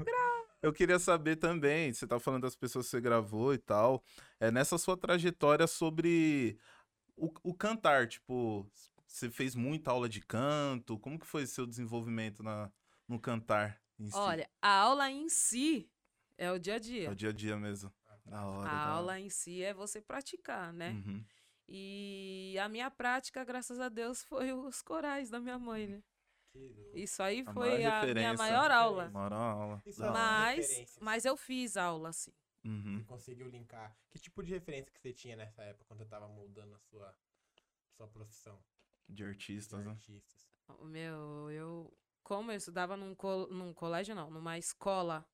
Eu 0.62 0.74
queria 0.74 1.00
saber 1.00 1.36
também, 1.38 1.94
você 1.94 2.06
tá 2.08 2.20
falando 2.20 2.42
das 2.44 2.56
pessoas 2.56 2.86
que 2.86 2.92
você 2.92 3.02
gravou 3.02 3.54
e 3.54 3.58
tal, 3.58 4.04
é 4.40 4.50
nessa 4.52 4.78
sua 4.78 4.98
trajetória 4.98 5.68
sobre 5.68 6.58
o, 7.16 7.32
o 7.44 7.54
cantar, 7.54 8.08
tipo, 8.08 8.66
você 9.06 9.30
fez 9.30 9.56
muita 9.56 9.92
aula 9.92 10.10
de 10.10 10.20
canto, 10.22 10.98
como 11.00 11.20
que 11.20 11.26
foi 11.26 11.46
seu 11.46 11.66
desenvolvimento 11.66 12.42
na, 12.44 12.72
no 13.08 13.20
cantar 13.20 13.80
em 14.00 14.10
si? 14.10 14.18
Olha, 14.18 14.50
a 14.62 14.70
aula 14.70 15.10
em 15.10 15.30
si 15.30 15.90
é 16.38 16.52
o 16.52 16.60
dia 16.60 16.74
a 16.74 16.78
É 16.78 16.80
dia. 16.80 17.12
o 17.12 17.16
dia 17.16 17.30
a 17.30 17.34
dia 17.34 17.58
mesmo. 17.58 17.92
Da 18.26 18.46
hora, 18.46 18.70
A 18.70 18.74
da 18.74 18.82
hora. 18.82 18.92
aula 18.92 19.20
em 19.20 19.30
si 19.30 19.64
é 19.64 19.74
você 19.74 20.02
praticar, 20.02 20.74
né? 20.74 20.92
Uhum. 20.92 21.24
E 21.70 22.58
a 22.62 22.68
minha 22.70 22.90
prática, 22.92 23.44
graças 23.44 23.80
a 23.80 23.90
Deus, 23.90 24.24
foi 24.24 24.52
os 24.54 24.82
corais 24.82 25.30
da 25.30 25.40
minha 25.40 25.58
mãe, 25.60 25.88
né? 25.88 26.02
Isso 26.94 27.22
aí 27.22 27.44
A 27.46 27.54
foi 27.54 27.86
a 27.86 28.06
minha 28.06 28.34
maior 28.34 28.72
aula. 28.72 29.10
Maior 29.10 29.34
aula. 29.34 29.84
É 29.86 30.10
Mas, 30.12 30.98
mas 31.00 31.26
eu 31.26 31.38
fiz 31.38 31.78
aula, 31.78 32.12
sim. 32.12 32.34
Uhum. 32.64 32.98
Você 32.98 33.04
conseguiu 33.06 33.48
linkar. 33.50 33.96
Que 34.10 34.20
tipo 34.20 34.44
de 34.44 34.52
referência 34.52 34.92
que 34.92 35.00
você 35.00 35.14
tinha 35.14 35.36
nessa 35.36 35.64
época 35.64 35.86
quando 35.86 36.00
você 36.00 36.06
tava 36.06 36.28
moldando 36.28 36.76
a 36.76 36.80
sua, 36.80 37.16
sua 37.96 38.08
profissão 38.08 38.60
De 39.08 39.16
de 39.16 39.24
artistas, 39.24 39.86
né? 39.86 39.92
artistas? 39.92 40.50
O 40.68 40.86
Meu, 40.86 41.50
eu. 41.50 41.98
Como 42.24 42.52
eu 42.52 42.58
estudava 42.58 42.98
num, 42.98 43.16
col 43.16 43.48
num 43.48 43.74
colégio, 43.74 44.14
não, 44.14 44.30
numa 44.30 44.58
escola. 44.58 45.26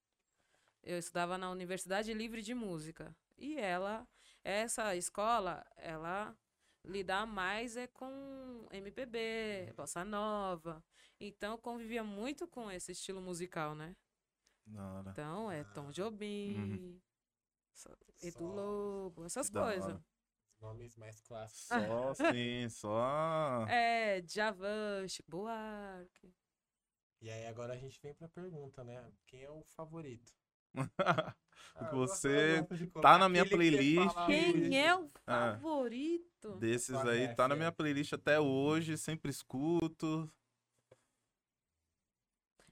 Eu 0.84 1.00
estudava 1.00 1.38
na 1.38 1.50
Universidade 1.50 2.14
Livre 2.14 2.42
de 2.42 2.54
Música. 2.54 3.16
E 3.38 3.58
ela, 3.58 4.08
essa 4.44 4.96
escola, 4.96 5.66
ela 5.76 6.38
lidar 6.86 7.26
mais 7.26 7.78
é 7.78 7.88
com 7.88 8.68
MPB, 8.72 9.74
bossa 9.76 10.04
nova. 10.04 10.84
Então 11.28 11.54
eu 11.54 11.58
convivia 11.58 12.04
muito 12.04 12.46
com 12.48 12.70
esse 12.70 12.92
estilo 12.92 13.22
musical, 13.22 13.74
né? 13.76 13.96
Então 15.12 15.50
é 15.52 15.64
Tom 15.64 15.90
Jobim, 15.92 17.02
so- 17.74 17.98
Edu 18.22 18.40
Só 18.40 18.44
Lobo, 18.46 19.26
essas 19.26 19.50
coisas. 19.50 20.00
nomes 20.60 20.96
mais 20.98 21.20
clássicos. 21.22 21.68
Só 22.18 22.32
sim, 22.32 22.70
só. 22.70 23.66
É, 23.70 24.22
Djavan, 24.22 25.08
Chico 25.08 25.30
Buarque. 25.32 26.34
E 27.22 27.30
aí 27.30 27.46
agora 27.48 27.74
a 27.74 27.78
gente 27.78 28.00
vem 28.02 28.14
pra 28.14 28.28
pergunta, 28.28 28.84
né? 28.84 29.10
Quem 29.28 29.44
é 29.44 29.50
o 29.52 29.64
favorito? 29.64 30.34
O 31.76 31.80
que 31.80 31.86
eu 31.86 31.90
gosto- 31.92 32.16
você 32.22 32.68
tá 33.02 33.18
na 33.18 33.30
minha 33.30 33.44
que 33.44 33.52
playlist. 33.52 34.12
fala, 34.14 34.26
Quem 34.28 34.54
"Ui, 34.54 34.76
é 34.76 34.96
o 34.96 35.10
Ah. 35.26 35.54
favorito? 35.54 36.56
Desses 36.58 36.88
Sua 37.00 37.12
aí, 37.12 37.34
tá 37.36 37.48
na 37.48 37.56
minha 37.56 37.72
playlist 37.72 38.12
até 38.14 38.40
hoje, 38.40 38.98
sempre 38.98 39.30
escuto. 39.32 40.30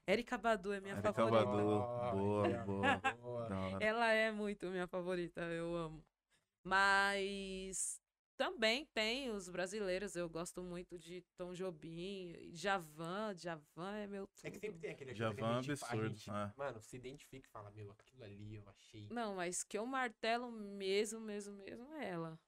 Erika 0.06 0.36
Badu 0.36 0.72
é 0.72 0.80
minha 0.80 0.94
Erika 0.94 1.12
favorita. 1.12 1.44
Badu. 1.44 1.62
Boa, 1.62 2.64
boa. 2.64 3.00
boa. 3.20 3.48
Ela 3.80 4.12
é 4.12 4.30
muito 4.32 4.66
minha 4.66 4.86
favorita, 4.86 5.40
eu 5.42 5.74
amo. 5.76 6.04
Mas 6.64 8.00
também 8.36 8.86
tem 8.86 9.30
os 9.30 9.48
brasileiros, 9.48 10.16
eu 10.16 10.28
gosto 10.28 10.62
muito 10.62 10.98
de 10.98 11.22
Tom 11.36 11.52
Jobim, 11.52 12.34
Javan, 12.52 13.34
Javan 13.36 13.96
é 13.96 14.06
meu 14.06 14.28
É 14.42 14.50
que 14.50 14.58
tudo. 14.58 14.60
sempre 14.60 14.80
tem 14.80 14.90
aquele 14.90 15.14
que 15.14 15.22
a 15.22 15.28
gente, 15.30 15.76
fa- 15.76 15.86
a 15.86 15.90
absurdo. 15.90 16.08
gente, 16.08 16.30
é. 16.30 16.52
Mano, 16.56 16.80
se 16.80 16.96
identifica 16.96 17.46
e 17.46 17.50
fala, 17.50 17.70
meu, 17.70 17.90
aquilo 17.92 18.24
ali 18.24 18.56
eu 18.56 18.68
achei. 18.68 19.08
Não, 19.10 19.36
mas 19.36 19.62
que 19.62 19.78
eu 19.78 19.86
martelo 19.86 20.50
mesmo, 20.50 21.20
mesmo, 21.20 21.54
mesmo 21.62 21.92
é 21.94 22.08
ela. 22.10 22.38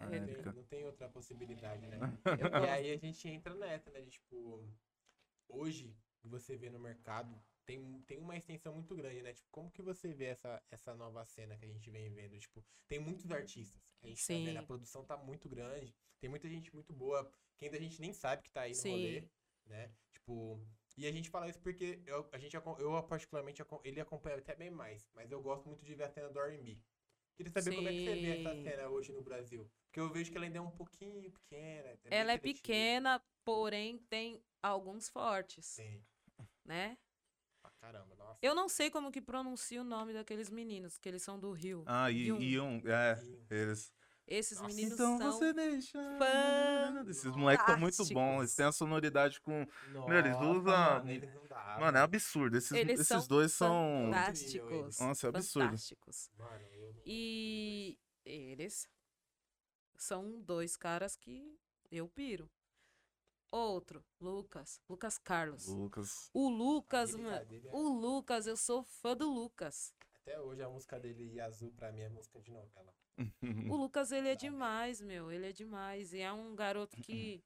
É, 0.00 0.04
Não 0.04 0.10
tem, 0.10 0.20
Érica. 0.34 0.52
não 0.52 0.64
tem 0.64 0.84
outra 0.84 1.08
possibilidade, 1.08 1.86
né? 1.86 1.98
E 2.66 2.68
aí 2.68 2.92
a 2.92 2.96
gente 2.98 3.28
entra 3.28 3.54
nessa, 3.54 3.90
né? 3.90 4.00
De, 4.02 4.10
tipo, 4.10 4.62
hoje 5.48 5.96
você 6.24 6.56
vê 6.56 6.70
no 6.70 6.78
mercado, 6.78 7.40
tem, 7.64 8.02
tem 8.06 8.18
uma 8.18 8.36
extensão 8.36 8.74
muito 8.74 8.94
grande, 8.96 9.22
né? 9.22 9.32
Tipo, 9.32 9.48
como 9.50 9.70
que 9.70 9.82
você 9.82 10.12
vê 10.12 10.26
essa, 10.26 10.62
essa 10.70 10.94
nova 10.94 11.24
cena 11.24 11.56
que 11.56 11.64
a 11.64 11.68
gente 11.68 11.90
vem 11.90 12.10
vendo? 12.10 12.38
Tipo, 12.38 12.64
tem 12.86 12.98
muitos 12.98 13.30
artistas 13.30 13.80
que 13.98 14.06
a 14.06 14.08
gente 14.08 14.26
tá 14.26 14.34
vendo, 14.34 14.56
a 14.56 14.60
Sim. 14.60 14.66
produção 14.66 15.04
tá 15.04 15.16
muito 15.16 15.48
grande, 15.48 15.94
tem 16.20 16.30
muita 16.30 16.48
gente 16.48 16.72
muito 16.74 16.92
boa, 16.92 17.30
que 17.56 17.66
ainda 17.66 17.76
a 17.76 17.80
gente 17.80 18.00
nem 18.00 18.12
sabe 18.12 18.42
que 18.42 18.50
tá 18.50 18.62
aí 18.62 18.74
no 18.74 18.82
Sim. 18.82 18.90
rolê, 18.90 19.28
né? 19.66 19.92
Tipo, 20.10 20.66
e 20.96 21.06
a 21.06 21.12
gente 21.12 21.30
fala 21.30 21.48
isso 21.48 21.60
porque 21.60 22.02
eu, 22.06 22.28
a 22.32 22.38
gente, 22.38 22.56
eu 22.56 23.02
particularmente, 23.04 23.62
ele 23.84 24.00
acompanha 24.00 24.36
até 24.36 24.54
bem 24.54 24.70
mais, 24.70 25.08
mas 25.14 25.30
eu 25.30 25.40
gosto 25.40 25.66
muito 25.68 25.84
de 25.84 25.94
ver 25.94 26.04
a 26.04 26.10
cena 26.10 26.28
do 26.28 26.40
R&B. 26.40 26.78
Queria 27.36 27.52
saber 27.52 27.72
como 27.76 27.86
é 27.86 27.92
que 27.92 28.00
você 28.02 28.16
vê 28.16 28.30
essa 28.30 28.52
Sim. 28.52 28.62
cena 28.64 28.88
hoje 28.88 29.12
no 29.12 29.22
Brasil. 29.22 29.70
Porque 29.86 30.00
eu 30.00 30.10
vejo 30.10 30.30
que 30.32 30.36
ela 30.36 30.46
ainda 30.46 30.58
é 30.58 30.60
um 30.60 30.72
pouquinho 30.72 31.30
pequena. 31.30 31.96
bem 32.02 32.18
Ela 32.18 32.32
é 32.32 32.38
pequena, 32.38 33.22
porém 33.44 33.98
tem 34.10 34.42
alguns 34.62 35.08
fortes, 35.08 35.64
Sim, 35.66 36.02
né? 36.64 36.98
pra 37.62 37.70
caramba, 37.72 38.14
nossa. 38.16 38.38
Eu 38.42 38.54
não 38.54 38.68
sei 38.68 38.90
como 38.90 39.10
que 39.12 39.20
pronuncia 39.20 39.80
o 39.80 39.84
nome 39.84 40.12
daqueles 40.12 40.48
meninos, 40.50 40.98
que 40.98 41.08
eles 41.08 41.22
são 41.22 41.38
do 41.38 41.52
Rio. 41.52 41.82
Ah, 41.86 42.10
e, 42.10 42.26
e 42.28 42.60
um, 42.60 42.80
é, 42.86 43.20
eles. 43.50 43.92
Esses 44.30 44.58
Nossa, 44.60 44.68
meninos 44.74 44.92
Então 44.92 45.16
são 45.18 45.32
você 45.32 45.52
deixa. 45.54 45.98
fan- 46.18 47.04
Esses 47.08 47.34
moleques 47.34 47.64
são 47.64 47.78
muito 47.78 48.04
bons, 48.12 48.38
eles 48.40 48.54
têm 48.54 48.66
a 48.66 48.72
sonoridade 48.72 49.40
com. 49.40 49.66
Nossa, 49.90 50.14
eles 50.14 50.36
usam- 50.36 50.62
Mano, 50.64 51.10
eles 51.10 51.48
dá, 51.48 51.78
Mano, 51.80 51.96
é 51.96 52.00
absurdo. 52.02 52.56
Esses, 52.58 52.72
Eles 52.72 52.94
esses 53.00 53.08
são 53.08 53.26
dois 53.26 53.52
são. 53.54 54.10
fantásticos. 54.12 54.98
Nossa, 55.00 55.26
é 55.26 55.28
absurdo. 55.30 55.64
Fantásticos. 55.68 56.30
Mano, 56.36 56.66
eu 56.74 56.92
não- 56.92 57.02
E 57.06 57.98
eles 58.22 58.86
são 59.96 60.42
dois 60.42 60.76
caras 60.76 61.16
que 61.16 61.58
eu 61.90 62.06
piro. 62.06 62.50
Outro, 63.50 64.04
Lucas. 64.20 64.80
Lucas 64.88 65.16
Carlos. 65.18 65.66
Lucas. 65.68 66.30
O 66.34 66.48
Lucas, 66.48 67.14
A 67.14 67.18
mano. 67.18 67.46
dele 67.46 67.68
é- 67.68 67.72
O 67.74 67.88
Lucas, 67.88 68.46
eu 68.46 68.56
sou 68.56 68.82
fã 68.82 69.16
do 69.16 69.30
Lucas. 69.32 69.94
Até 70.22 70.38
hoje 70.38 70.62
a 70.62 70.68
música 70.68 71.00
dele 71.00 71.32
e 71.32 71.40
azul 71.40 71.72
pra 71.72 71.90
mim 71.90 72.00
é 72.00 72.08
música 72.10 72.38
de 72.40 72.50
novela. 72.50 72.94
O 73.16 73.18
Lucas, 73.76 74.12
ele 74.12 74.28
é 74.28 74.34
demais, 74.34 75.00
meu. 75.00 75.32
Ele 75.32 75.46
é 75.48 75.52
demais. 75.52 76.12
E 76.12 76.20
é 76.20 76.30
um 76.32 76.54
garoto 76.54 76.96
que. 77.00 77.42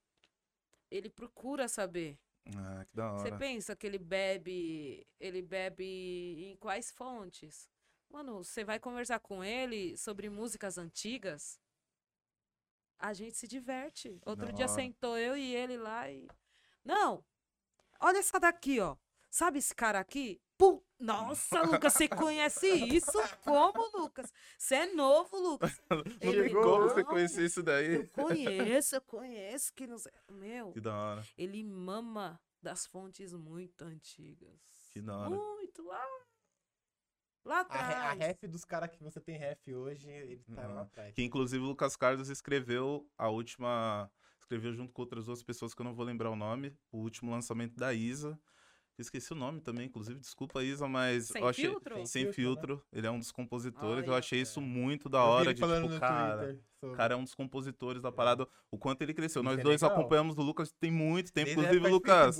Ele 0.90 1.08
procura 1.08 1.68
saber. 1.68 2.18
Ah, 2.56 2.84
que 2.84 2.96
da 2.96 3.12
Você 3.12 3.28
hora. 3.28 3.38
pensa 3.38 3.76
que 3.76 3.86
ele 3.86 3.98
bebe. 3.98 5.06
Ele 5.20 5.40
bebe 5.40 5.84
em 6.44 6.56
quais 6.56 6.90
fontes? 6.90 7.70
Mano, 8.10 8.42
você 8.44 8.64
vai 8.64 8.78
conversar 8.80 9.20
com 9.20 9.42
ele 9.44 9.96
sobre 9.96 10.28
músicas 10.28 10.76
antigas. 10.76 11.58
A 13.02 13.12
gente 13.12 13.36
se 13.36 13.48
diverte. 13.48 14.20
Outro 14.24 14.46
Da 14.46 14.52
dia 14.52 14.68
sentou 14.68 15.18
eu 15.18 15.36
e 15.36 15.54
ele 15.56 15.76
lá 15.76 16.08
e. 16.08 16.28
Não! 16.84 17.24
Olha 17.98 18.18
essa 18.18 18.38
daqui, 18.38 18.78
ó. 18.78 18.96
Sabe 19.28 19.58
esse 19.58 19.74
cara 19.74 19.98
aqui? 19.98 20.40
Pum! 20.56 20.80
Nossa, 21.00 21.62
Lucas, 21.62 21.94
você 21.94 22.08
conhece 22.08 22.68
isso? 22.68 23.10
Como, 23.42 23.98
Lucas? 23.98 24.32
Você 24.56 24.76
é 24.76 24.86
novo, 24.94 25.36
Lucas. 25.36 25.80
Não 25.90 25.98
Ele, 26.20 26.44
tem 26.44 26.54
como 26.54 26.82
você 26.84 27.02
"Não, 27.02 27.10
conhecer 27.10 27.44
isso 27.44 27.60
daí. 27.60 27.94
Eu 27.96 28.08
conheço, 28.08 28.94
eu 28.94 29.00
conheço. 29.00 29.72
Que 29.74 29.84
não 29.88 29.98
sei. 29.98 30.12
Meu, 30.30 30.70
Que 30.70 30.80
da 30.80 30.94
hora. 30.96 31.26
ele 31.36 31.64
mama 31.64 32.40
das 32.62 32.86
fontes 32.86 33.32
muito 33.32 33.82
antigas. 33.82 34.60
Que 34.92 35.00
da 35.02 35.16
hora. 35.18 35.30
Muito 35.30 35.82
lá. 35.82 36.06
Lá 37.44 37.60
A, 37.68 37.82
re- 37.86 37.94
a 37.94 38.10
atrás. 38.12 38.18
ref 38.18 38.42
dos 38.48 38.64
caras 38.64 38.90
que 38.90 39.02
você 39.02 39.20
tem 39.20 39.36
ref 39.36 39.66
hoje, 39.74 40.08
ele 40.08 40.38
tá 40.54 40.66
lá 40.68 40.80
Ah, 40.80 40.82
atrás. 40.82 41.14
Que 41.14 41.22
inclusive 41.22 41.62
o 41.62 41.66
Lucas 41.68 41.96
Carlos 41.96 42.28
escreveu 42.28 43.08
a 43.18 43.28
última. 43.28 44.10
Escreveu 44.40 44.72
junto 44.74 44.92
com 44.92 45.02
outras 45.02 45.24
duas 45.26 45.42
pessoas 45.42 45.72
que 45.74 45.80
eu 45.80 45.84
não 45.84 45.94
vou 45.94 46.04
lembrar 46.04 46.30
o 46.30 46.36
nome. 46.36 46.76
O 46.90 46.98
último 46.98 47.30
lançamento 47.30 47.74
da 47.76 47.92
Isa. 47.94 48.38
Esqueci 49.02 49.32
o 49.32 49.36
nome 49.36 49.60
também, 49.60 49.86
inclusive, 49.86 50.18
desculpa, 50.18 50.62
Isa, 50.62 50.88
mas 50.88 51.26
Sem 51.26 51.42
eu 51.42 51.48
achei. 51.48 51.64
filtro? 51.66 51.94
Sem 51.96 52.06
Sem 52.06 52.32
filtro, 52.32 52.76
filtro, 52.78 52.86
ele 52.92 53.06
é 53.06 53.10
um 53.10 53.18
dos 53.18 53.30
compositores. 53.30 54.06
eu 54.06 54.14
achei 54.14 54.40
isso 54.40 54.60
é. 54.60 54.62
muito 54.62 55.08
da 55.08 55.18
Eu 55.18 55.24
vi 55.24 55.30
hora 55.30 55.44
ele 55.46 55.54
de, 55.54 55.60
falando 55.60 55.82
tipo, 55.82 55.94
no 55.94 56.00
cara. 56.00 56.38
Sobre- 56.40 56.72
O 56.82 56.96
cara 56.96 57.14
é 57.14 57.16
um 57.16 57.22
dos 57.22 57.32
compositores 57.34 58.02
da 58.02 58.10
parada, 58.10 58.44
o 58.68 58.76
quanto 58.76 59.02
ele 59.02 59.14
cresceu. 59.14 59.40
Nós 59.40 59.56
é 59.56 59.62
dois 59.62 59.82
legal. 59.82 59.96
acompanhamos 59.96 60.36
o 60.36 60.42
Lucas 60.42 60.72
tem 60.72 60.90
muito 60.90 61.32
tempo. 61.32 61.46
Desde 61.46 61.62
Inclusive, 61.76 61.88
Lucas, 61.92 62.38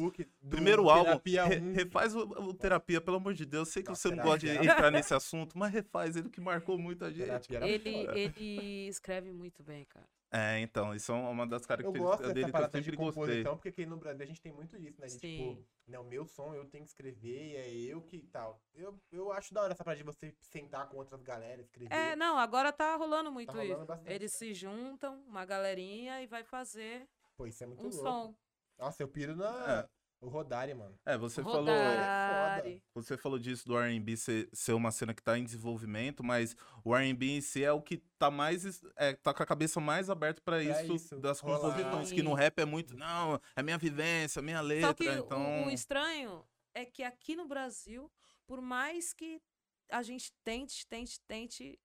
primeiro 0.51 0.89
álbum, 0.91 1.05
Terapia 1.05 1.45
re- 1.45 1.61
1. 1.61 1.73
refaz 1.75 2.17
o, 2.17 2.23
o 2.23 2.53
Terapia, 2.53 3.01
pelo 3.01 3.19
amor 3.19 3.35
de 3.35 3.47
Deus. 3.47 3.69
Sei 3.69 3.85
que 3.85 3.91
Nossa, 3.91 4.09
você 4.09 4.15
não 4.17 4.25
gosta 4.25 4.41
de 4.41 4.49
entrar 4.51 4.91
nesse 4.91 5.15
assunto, 5.15 5.57
mas 5.57 5.73
refaz 5.73 6.17
ele 6.17 6.29
que 6.29 6.41
marcou 6.41 6.77
muita 6.77 7.13
gente. 7.13 7.55
Ele, 7.55 7.91
ele 8.15 8.89
escreve 8.89 9.31
muito 9.33 9.63
bem, 9.63 9.85
cara. 9.85 10.09
É, 10.35 10.61
então, 10.61 10.95
isso 10.95 11.13
é 11.13 11.15
uma 11.15 11.47
das 11.47 11.61
Eu 11.63 11.69
características 11.69 12.09
gosto 12.09 12.23
dessa 12.23 12.33
dele 12.33 12.45
que 12.47 12.49
eu 12.49 12.53
parada 12.53 12.81
de 12.81 12.85
sempre 12.85 12.97
gostei. 12.97 13.21
composição, 13.23 13.55
porque 13.57 13.69
aqui 13.69 13.85
no 13.85 13.99
Brasil 13.99 14.23
a 14.23 14.27
gente 14.27 14.41
tem 14.41 14.51
muito 14.51 14.79
disso, 14.79 14.99
né? 14.99 15.07
De, 15.07 15.13
Sim. 15.13 15.19
tipo, 15.57 15.67
não, 15.87 16.03
meu 16.05 16.27
som 16.27 16.55
eu 16.55 16.65
tenho 16.65 16.85
que 16.85 16.91
escrever 16.91 17.51
e 17.51 17.57
é 17.57 17.69
eu 17.93 18.01
que 18.01 18.23
tal. 18.29 18.59
Eu, 18.75 18.99
eu 19.13 19.31
acho 19.31 19.53
da 19.53 19.63
hora 19.63 19.75
essa 19.75 19.85
parada 19.85 19.99
de 19.99 20.05
você 20.05 20.35
sentar 20.41 20.89
com 20.89 20.97
outras 20.97 21.23
galera, 21.23 21.61
escrever. 21.61 21.93
É, 21.95 22.17
não, 22.17 22.39
agora 22.39 22.73
tá 22.73 22.97
rolando 22.97 23.31
muito 23.31 23.53
rolando 23.53 23.73
isso. 23.75 23.85
bastante, 23.85 24.11
Eles 24.11 24.33
né? 24.33 24.39
se 24.39 24.55
juntam, 24.55 25.21
uma 25.27 25.45
galerinha, 25.45 26.23
e 26.23 26.27
vai 26.27 26.43
fazer 26.45 27.07
Pô, 27.37 27.47
isso 27.47 27.63
é 27.63 27.67
muito 27.67 27.83
um 27.87 27.91
louco. 27.91 28.03
som. 28.03 28.35
Nossa, 28.79 29.03
eu 29.03 29.09
piro 29.09 29.37
na. 29.37 29.87
O 30.23 30.29
Rodari, 30.29 30.73
mano. 30.73 30.97
É, 31.05 31.19
você 31.19 31.43
falou. 31.43 31.63
Rodari. 31.67 32.81
Você 32.95 33.17
falou 33.19 33.41
disso 33.41 33.67
do 33.67 33.77
R&B 33.77 34.17
ser, 34.17 34.49
ser 34.53 34.73
uma 34.73 34.93
cena 34.93 35.13
que 35.13 35.21
tá 35.21 35.37
em 35.37 35.43
desenvolvimento, 35.45 36.23
mas 36.23 36.57
o 36.85 36.95
R&B 36.97 37.27
em 37.39 37.41
si 37.41 37.65
é 37.65 37.73
o 37.73 37.83
que 37.83 37.97
tá 38.19 38.31
mais 38.31 38.81
é, 38.97 39.15
tá 39.15 39.35
com 39.35 39.43
a 39.43 39.47
cabeça 39.47 39.81
mais 39.81 40.09
aberta 40.09 40.41
pra 40.41 40.63
isso, 40.63 40.95
isso, 40.95 41.19
das 41.19 41.41
composições, 41.41 42.13
que 42.13 42.23
no 42.23 42.35
rap 42.35 42.57
é 42.61 42.65
muito, 42.65 42.97
não, 42.97 43.41
é 43.57 43.63
minha 43.65 43.77
vivência, 43.77 44.41
minha 44.41 44.61
letra, 44.61 44.89
Só 44.89 44.95
que 44.95 45.09
o- 45.09 45.13
então 45.13 45.65
o, 45.67 45.71
estranho 45.71 46.45
é 46.73 46.85
que 46.85 47.03
aqui 47.03 47.35
no 47.35 47.49
Brasil, 47.49 48.09
por 48.47 48.61
mais 48.63 49.13
que 49.13 49.43
a 49.91 50.03
gente 50.05 50.33
tente, 50.45 50.87
tente, 50.87 51.21
tente 51.27 51.81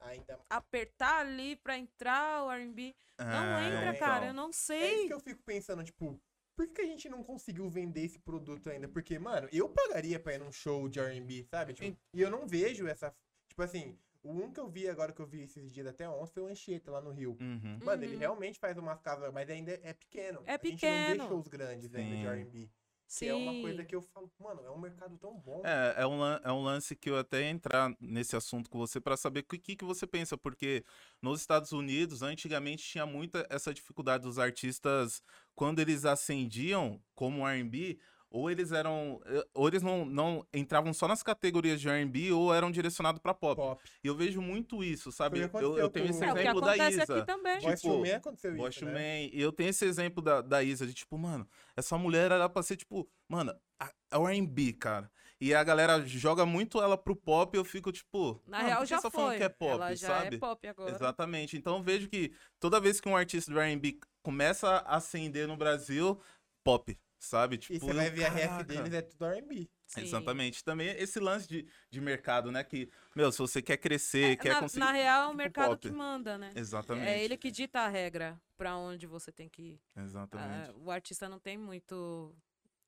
Ainda. 0.00 0.40
apertar 0.48 1.20
ali 1.20 1.54
pra 1.56 1.76
entrar 1.76 2.44
o 2.44 2.50
R&B, 2.50 2.94
não 3.18 3.26
Ah, 3.26 3.62
entra, 3.64 3.86
então. 3.90 3.98
cara. 3.98 4.26
Eu 4.28 4.32
não 4.34 4.46
É 4.46 4.50
isso 4.50 4.60
sei. 4.62 5.06
que 5.06 5.12
eu 5.12 5.20
fico 5.20 5.42
pensando, 5.42 5.84
tipo, 5.84 6.18
por 6.60 6.66
que 6.66 6.74
que 6.74 6.82
a 6.82 6.86
gente 6.86 7.08
não 7.08 7.22
conseguiu 7.22 7.66
vender 7.70 8.02
esse 8.04 8.18
produto 8.18 8.68
ainda? 8.68 8.86
Porque, 8.86 9.18
mano, 9.18 9.48
eu 9.50 9.66
pagaria 9.66 10.20
pra 10.20 10.34
ir 10.34 10.38
num 10.38 10.52
show 10.52 10.90
de 10.90 11.00
R&B, 11.00 11.42
sabe? 11.44 11.72
Tipo, 11.72 11.96
e 12.12 12.20
eu 12.20 12.30
não 12.30 12.46
vejo 12.46 12.86
essa... 12.86 13.14
Tipo 13.48 13.62
assim, 13.62 13.96
o 14.22 14.30
um 14.30 14.52
que 14.52 14.60
eu 14.60 14.68
vi 14.68 14.86
agora, 14.86 15.10
que 15.10 15.22
eu 15.22 15.26
vi 15.26 15.40
esses 15.42 15.72
dias 15.72 15.86
até 15.86 16.06
ontem, 16.06 16.32
foi 16.34 16.42
o 16.42 16.46
Anchieta 16.48 16.90
lá 16.90 17.00
no 17.00 17.10
Rio. 17.12 17.38
Uhum. 17.40 17.78
Mano, 17.82 18.04
ele 18.04 18.12
Uhum. 18.12 18.18
realmente 18.20 18.58
faz 18.58 18.76
umas 18.76 19.00
casas, 19.00 19.32
mas 19.32 19.48
ainda 19.48 19.72
é 19.82 19.94
pequeno. 19.94 20.42
É 20.44 20.50
A 20.50 20.60
gente 20.62 20.64
não 20.64 20.70
pequeno. 20.76 21.22
vê 21.22 21.28
shows 21.30 21.48
grandes 21.48 21.94
ainda 21.94 22.16
de. 22.16 22.26
R&B. 22.26 22.68
Sim. 23.10 23.24
Que 23.26 23.30
é 23.32 23.34
uma 23.34 23.60
coisa 23.60 23.84
que 23.84 23.96
eu 23.96 24.02
falo, 24.02 24.30
mano, 24.38 24.64
é 24.64 24.70
um 24.70 24.78
mercado 24.78 25.18
tão 25.18 25.36
bom. 25.36 25.62
É, 25.64 26.02
é 26.02 26.06
um, 26.06 26.24
é 26.24 26.52
um 26.52 26.62
lance 26.62 26.94
que 26.94 27.10
eu 27.10 27.18
até 27.18 27.42
ia 27.42 27.50
entrar 27.50 27.92
nesse 28.00 28.36
assunto 28.36 28.70
com 28.70 28.78
você 28.78 29.00
pra 29.00 29.16
saber 29.16 29.40
o 29.40 29.42
que, 29.42 29.58
que, 29.58 29.74
que 29.74 29.84
você 29.84 30.06
pensa, 30.06 30.38
porque 30.38 30.84
nos 31.20 31.40
Estados 31.40 31.72
Unidos, 31.72 32.22
antigamente, 32.22 32.84
tinha 32.84 33.04
muita 33.04 33.44
essa 33.50 33.74
dificuldade 33.74 34.22
dos 34.22 34.38
artistas, 34.38 35.24
quando 35.56 35.80
eles 35.80 36.04
ascendiam 36.04 37.02
como 37.12 37.44
R&B, 37.44 37.98
ou 38.30 38.48
eles 38.50 38.70
eram, 38.70 39.20
eh, 39.26 39.44
ou 39.52 39.66
eles 39.66 39.82
não, 39.82 40.04
não 40.04 40.46
entravam 40.54 40.94
só 40.94 41.08
nas 41.08 41.22
categorias 41.22 41.80
de 41.80 41.88
R&B, 41.88 42.30
ou 42.32 42.54
eram 42.54 42.70
direcionados 42.70 43.20
pra 43.20 43.34
pop. 43.34 43.56
Pop. 43.56 43.82
E 44.02 44.06
eu 44.06 44.14
vejo 44.14 44.40
muito 44.40 44.82
isso, 44.84 45.10
sabe? 45.10 45.40
Eu, 45.40 45.76
eu 45.78 45.90
tenho 45.90 46.08
esse 46.10 46.24
É 46.24 46.28
exemplo 46.30 46.60
da 46.60 46.76
Isa. 46.88 47.02
aqui 47.02 47.26
também. 47.26 47.58
Tipo, 47.58 48.04
aconteceu 48.14 48.68
isso, 48.68 48.84
né? 48.84 49.24
E 49.24 49.40
eu 49.40 49.50
tenho 49.52 49.70
esse 49.70 49.84
exemplo 49.84 50.22
da, 50.22 50.40
da 50.40 50.62
Isa, 50.62 50.86
de 50.86 50.94
tipo, 50.94 51.18
mano, 51.18 51.46
essa 51.76 51.98
mulher 51.98 52.30
era 52.30 52.48
pra 52.48 52.62
ser, 52.62 52.76
tipo, 52.76 53.08
mano, 53.28 53.52
a- 53.80 53.92
é 54.12 54.16
o 54.16 54.28
R&B, 54.28 54.74
cara. 54.74 55.10
E 55.42 55.54
a 55.54 55.64
galera 55.64 56.06
joga 56.06 56.44
muito 56.44 56.80
ela 56.82 56.98
pro 56.98 57.16
pop 57.16 57.56
e 57.56 57.58
eu 57.58 57.64
fico, 57.64 57.90
tipo, 57.90 58.40
Na 58.46 58.58
mano, 58.58 58.68
real 58.68 58.86
já 58.86 58.98
você 58.98 59.10
tá 59.10 59.10
foi. 59.10 59.36
que 59.38 59.42
é 59.42 59.48
pop, 59.48 59.72
Ela 59.72 59.94
já 59.96 60.06
sabe? 60.08 60.36
é 60.36 60.38
pop 60.38 60.68
agora. 60.68 60.90
Exatamente. 60.90 61.56
Então 61.56 61.78
eu 61.78 61.82
vejo 61.82 62.08
que 62.08 62.30
toda 62.60 62.78
vez 62.78 63.00
que 63.00 63.08
um 63.08 63.16
artista 63.16 63.50
do 63.50 63.58
R&B 63.58 63.98
começa 64.22 64.68
a 64.68 64.96
ascender 64.96 65.48
no 65.48 65.56
Brasil, 65.56 66.20
pop, 66.62 66.94
sabe? 67.20 67.58
Tipo, 67.58 67.74
E 67.74 67.78
você 67.78 67.92
vai 67.92 68.10
ver 68.10 68.24
a 68.24 68.30
ref 68.30 68.48
caraca. 68.48 68.64
deles, 68.64 68.92
é 68.94 69.02
tudo 69.02 69.24
R&B. 69.26 69.68
Sim. 69.86 70.00
Exatamente. 70.02 70.64
Também 70.64 70.88
esse 70.90 71.20
lance 71.20 71.46
de, 71.46 71.66
de 71.90 72.00
mercado, 72.00 72.50
né? 72.50 72.64
Que, 72.64 72.88
meu, 73.14 73.30
se 73.30 73.38
você 73.38 73.60
quer 73.60 73.76
crescer, 73.76 74.32
É, 74.32 74.36
quer 74.36 74.54
na, 74.54 74.60
conseguir. 74.60 74.80
na 74.84 74.90
real, 74.92 75.22
é 75.22 75.26
o 75.26 75.28
tipo 75.28 75.36
mercado 75.38 75.70
pop. 75.70 75.80
que 75.80 75.90
manda, 75.94 76.38
né? 76.38 76.52
Exatamente. 76.56 77.06
É 77.08 77.22
ele 77.22 77.36
que 77.36 77.50
dita 77.50 77.80
a 77.80 77.88
regra 77.88 78.40
pra 78.56 78.76
onde 78.76 79.06
você 79.06 79.30
tem 79.30 79.48
que 79.48 79.62
ir. 79.62 79.80
Exatamente. 79.96 80.70
Ah, 80.70 80.74
o 80.78 80.90
artista 80.90 81.28
não 81.28 81.38
tem 81.38 81.58
muito. 81.58 82.34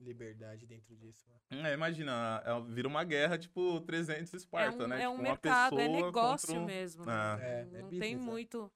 Liberdade 0.00 0.66
dentro 0.66 0.96
disso. 0.96 1.24
mano. 1.50 1.66
É, 1.68 1.74
imagina, 1.74 2.42
é- 2.44 2.60
vira 2.72 2.88
uma 2.88 3.04
guerra 3.04 3.38
tipo 3.38 3.80
300 3.82 4.32
É 4.34 4.36
Esparta, 4.36 4.84
um, 4.84 4.88
né? 4.88 4.96
é 4.96 4.98
tipo, 5.00 5.10
um 5.12 5.14
uma 5.14 5.22
mercado, 5.22 5.78
é 5.78 5.88
negócio 5.88 6.48
contra 6.48 6.60
um- 6.62 6.66
mesmo. 6.66 7.04
Ah. 7.08 7.36
né? 7.36 7.44
É, 7.44 7.60
é 7.60 7.64
não 7.64 7.80
business, 7.82 8.00
tem 8.00 8.16
né? 8.16 8.22
muito 8.22 8.72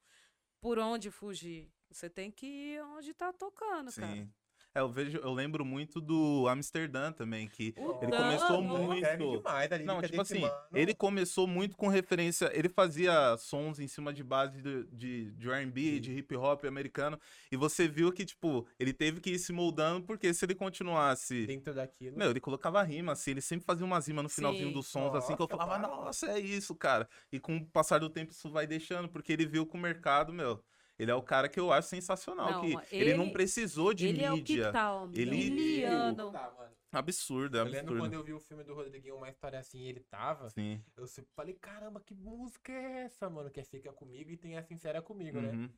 por 0.61 0.79
onde 0.79 1.11
fugir. 1.11 1.73
Você 1.91 2.09
tem 2.11 2.31
que 2.31 2.47
ir 2.47 2.83
onde 2.83 3.13
tá 3.15 3.33
tocando, 3.33 3.93
cara. 3.93 4.29
É, 4.77 4.81
eu 4.81 4.91
vejo, 4.91 5.17
eu 5.17 5.33
lembro 5.33 5.65
muito 5.65 6.03
do 6.03 6.47
Amsterdã 6.49 7.11
também, 7.11 7.49
que 7.49 7.73
O 7.79 7.99
Ele 8.03 8.13
começou 8.13 8.59
o- 8.59 8.63
muito- 8.63 9.39
demais 9.39 9.73
ali, 9.73 9.85
Não, 9.85 10.03
tipo 10.03 10.21
assim, 10.21 10.35
decimando. 10.35 10.55
ele 10.75 10.95
começou 10.95 11.47
muito 11.47 11.75
com 11.79 11.89
referência. 11.89 12.51
Ele 12.53 12.69
fazia 12.69 13.35
sons 13.39 13.79
em 13.81 13.89
cima 13.89 14.13
de 14.13 14.23
base 14.23 14.61
de, 14.61 14.85
de, 14.93 15.31
de 15.33 15.49
RB, 15.51 15.99
de 15.99 16.13
hip 16.19 16.37
hop 16.37 16.65
americano. 16.67 17.19
E 17.51 17.57
você 17.57 17.89
viu 17.89 18.13
que, 18.13 18.27
tipo, 18.27 18.67
ele 18.79 18.93
teve 18.93 19.19
que 19.19 19.31
ir 19.31 19.39
se 19.39 19.51
moldando, 19.51 20.05
porque 20.05 20.35
se 20.35 20.45
ele 20.45 20.55
continuasse. 20.55 21.47
Dentro 21.47 21.73
daquilo. 21.73 22.15
Meu, 22.19 22.29
ele 22.29 22.41
colocava 22.41 22.83
rima, 22.83 23.13
assim, 23.13 23.31
ele 23.31 23.41
sempre 23.41 23.65
fazia 23.65 23.87
umas 23.87 24.07
rimas 24.07 24.25
no 24.25 24.29
finalzinho 24.29 24.69
Sim. 24.69 24.73
dos 24.75 24.89
sons, 24.89 25.15
assim, 25.15 25.35
que 25.35 25.41
eu 25.41 25.49
falava, 25.49 25.79
nossa, 25.79 26.27
é 26.33 26.39
isso, 26.39 26.75
cara. 26.75 27.09
E 27.33 27.41
com 27.41 27.57
o 27.57 27.65
passar 27.67 27.99
do 27.99 28.11
tempo 28.11 28.33
isso 28.33 28.51
vai 28.51 28.67
deixando, 28.67 29.09
porque 29.09 29.33
ele 29.33 29.47
viu 29.47 29.65
que 29.65 29.75
o 29.75 29.81
mercado, 29.81 30.35
meu, 30.35 30.63
ele 30.99 31.11
é 31.11 31.15
o 31.15 31.23
cara 31.23 31.49
que 31.49 31.59
eu 31.61 31.73
acho 31.73 31.89
sensacional, 31.89 32.51
Não, 32.53 32.61
que 32.61 32.95
ele, 32.95 33.15
não 33.15 33.25
ele- 33.25 33.33
precisou 33.33 33.93
de 33.93 34.07
ele 34.09 34.23
é 34.25 34.31
o 34.31 34.35
que 34.43 34.55
mídia. 34.55 34.73
tá, 34.73 34.95
ó, 34.95 35.09
Ele- 35.15 35.51
miliano. 35.51 36.33
Tá, 36.33 36.51
mano. 36.57 36.75
Absurdo, 36.93 37.59
é 37.59 37.61
Eu 37.61 37.65
lembro 37.65 37.79
absurdo. 37.81 38.01
quando 38.01 38.15
eu 38.15 38.23
vi 38.25 38.33
o 38.33 38.41
filme 38.41 38.65
do 38.65 38.73
Rodriguinho, 38.75 39.17
uma 39.17 39.29
história 39.29 39.59
assim, 39.59 39.83
ele 39.87 40.01
tava. 40.01 40.49
Sim. 40.51 40.83
Eu 40.97 41.07
sempre 41.07 41.31
falei, 41.35 41.55
caramba, 41.55 42.01
que 42.01 42.15
música 42.15 42.73
é 42.73 43.03
essa, 43.05 43.29
mano? 43.29 43.51
Que 43.51 43.61
é 43.61 43.65
Fica 43.65 43.93
Comigo 43.93 44.31
e 44.31 44.37
tem 44.37 44.57
a 44.57 44.63
Sincera 44.63 45.03
Comigo, 45.03 45.41
né? 45.41 45.51
Uhum, 45.51 45.71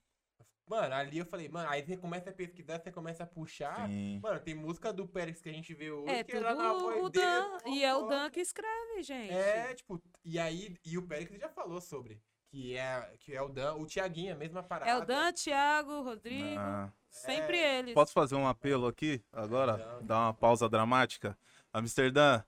Mano, 0.71 0.95
ali 0.95 1.17
eu 1.19 1.25
falei, 1.25 1.49
mano, 1.49 1.67
aí 1.71 1.83
você 1.83 1.97
começa 1.97 2.29
a 2.29 2.33
pesquisar, 2.33 2.79
você 2.79 2.93
começa 2.93 3.25
a 3.25 3.27
puxar. 3.27 3.89
sim. 3.89 4.21
Mano, 4.23 4.39
tem 4.39 4.55
música 4.55 4.93
do 4.93 5.09
Pérez 5.09 5.41
que 5.41 5.49
a 5.49 5.53
gente 5.53 5.73
vê 5.73 5.91
hoje, 5.91 6.13
É 6.13 6.23
que 6.23 6.33
tudo 6.33 6.45
era 6.45 6.55
na 6.55 6.73
voz 6.75 7.03
o 7.05 7.09
dele. 7.09 7.25
Dan. 7.25 7.49
mó 7.49 7.59
E 7.75 7.83
é 7.83 7.95
o. 7.97 8.07
Dan 8.07 8.31
que 8.31 8.41
escreve, 8.41 9.03
gente. 9.03 9.33
É, 9.33 9.75
tipo, 9.75 9.99
e 10.23 10.39
aí, 10.39 10.77
e 10.85 10.99
o 10.99 11.07
Pérez 11.07 11.31
já 11.41 11.49
falou 11.49 11.81
sobre. 11.81 12.21
Que 12.51 12.77
é, 12.77 13.13
que 13.21 13.35
é 13.35 13.43
o 13.43 13.49
Dan, 13.49 13.75
o 13.75 13.87
Tiaguinho, 13.87 14.33
a 14.35 14.37
mesma 14.37 14.63
parada. 14.63 14.91
É 14.91 14.97
o 14.97 15.05
Dan, 15.05 15.33
Thiago, 15.33 16.01
Rodrigo. 16.03 16.59
Ah. 16.59 16.91
Sempre 17.11 17.59
É. 17.59 17.79
eles. 17.79 17.95
Posso 17.95 18.13
fazer 18.13 18.35
um 18.37 18.47
apelo 18.47 18.87
aqui 18.87 19.23
agora? 19.33 19.77
Não. 19.77 20.07
Dar 20.07 20.19
uma 20.21 20.35
pausa 20.35 20.69
dramática? 20.69 21.39
Amsterdã, 21.73 22.43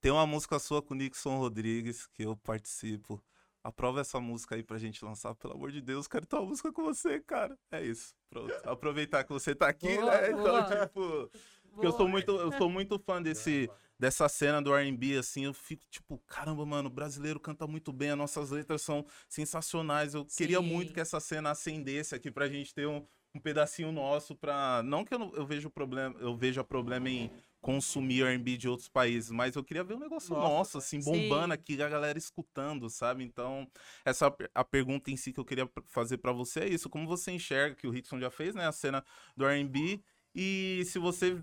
tem 0.00 0.10
uma 0.12 0.26
música 0.26 0.58
sua 0.58 0.82
com 0.82 0.94
o 0.94 0.96
Nixon 0.96 1.38
Rodrigues 1.38 2.06
que 2.08 2.24
eu 2.24 2.36
participo. 2.36 3.22
Aprova 3.64 4.00
essa 4.00 4.18
música 4.18 4.56
aí 4.56 4.62
pra 4.62 4.76
gente 4.76 5.04
lançar, 5.04 5.34
pelo 5.36 5.54
amor 5.54 5.70
de 5.70 5.80
Deus. 5.80 6.08
Quero 6.08 6.26
ter 6.26 6.36
uma 6.36 6.46
música 6.46 6.72
com 6.72 6.82
você, 6.82 7.20
cara. 7.20 7.56
É 7.70 7.80
isso. 7.80 8.12
Pronto. 8.28 8.52
Aproveitar 8.68 9.22
que 9.24 9.32
você 9.32 9.54
tá 9.54 9.68
aqui, 9.68 9.96
Boa, 9.96 10.10
né? 10.20 10.30
Então, 10.30 10.42
boa. 10.42 10.86
tipo. 10.86 11.30
Porque 11.72 11.86
eu 11.86 11.92
sou 11.92 12.06
muito, 12.06 12.30
eu 12.32 12.52
sou 12.58 12.68
muito 12.68 12.98
fã 12.98 13.22
desse, 13.22 13.66
Não, 13.68 13.74
dessa 14.02 14.28
cena 14.28 14.60
do 14.60 14.74
R&B, 14.74 15.16
assim, 15.16 15.44
eu 15.44 15.54
fico 15.54 15.84
tipo, 15.88 16.18
caramba, 16.26 16.66
mano, 16.66 16.88
o 16.88 16.92
brasileiro 16.92 17.38
canta 17.38 17.68
muito 17.68 17.92
bem, 17.92 18.10
as 18.10 18.18
nossas 18.18 18.50
letras 18.50 18.82
são 18.82 19.06
sensacionais. 19.28 20.12
Eu 20.12 20.26
queria 20.26 20.60
muito 20.60 20.88
Sim. 20.88 20.94
que 20.94 21.00
essa 21.00 21.20
cena 21.20 21.52
acendesse 21.52 22.12
aqui 22.12 22.28
pra 22.28 22.48
gente 22.48 22.74
ter 22.74 22.84
um, 22.84 23.06
um 23.32 23.38
pedacinho 23.38 23.92
nosso 23.92 24.34
pra... 24.34 24.82
Não 24.82 25.04
que 25.04 25.14
eu, 25.14 25.20
não, 25.20 25.32
eu 25.36 25.46
vejo 25.46 25.70
problema, 25.70 26.18
eu 26.18 26.36
veja 26.36 26.64
problema 26.64 27.08
em 27.08 27.30
consumir 27.60 28.24
R&B 28.24 28.56
de 28.56 28.68
outros 28.68 28.88
países, 28.88 29.30
mas 29.30 29.54
eu 29.54 29.62
queria 29.62 29.84
ver 29.84 29.94
um 29.94 30.00
negócio 30.00 30.34
Nossa, 30.34 30.48
nosso, 30.48 30.78
assim, 30.78 30.98
bombando 30.98 31.54
Sim. 31.54 31.60
aqui, 31.60 31.80
a 31.80 31.88
galera 31.88 32.18
escutando, 32.18 32.90
sabe? 32.90 33.22
Então, 33.22 33.70
essa 34.04 34.34
a 34.52 34.64
pergunta 34.64 35.12
em 35.12 35.16
si 35.16 35.32
que 35.32 35.38
eu 35.38 35.44
queria 35.44 35.70
fazer 35.86 36.18
pra 36.18 36.32
você 36.32 36.58
é 36.58 36.68
isso, 36.68 36.90
como 36.90 37.06
você 37.06 37.30
enxerga, 37.30 37.76
que 37.76 37.86
o 37.86 37.90
Rickson 37.92 38.18
já 38.18 38.32
fez, 38.32 38.52
né, 38.52 38.66
a 38.66 38.72
cena 38.72 39.04
do 39.36 39.46
R&B, 39.46 40.02
e 40.34 40.82
se 40.86 40.98
você 40.98 41.40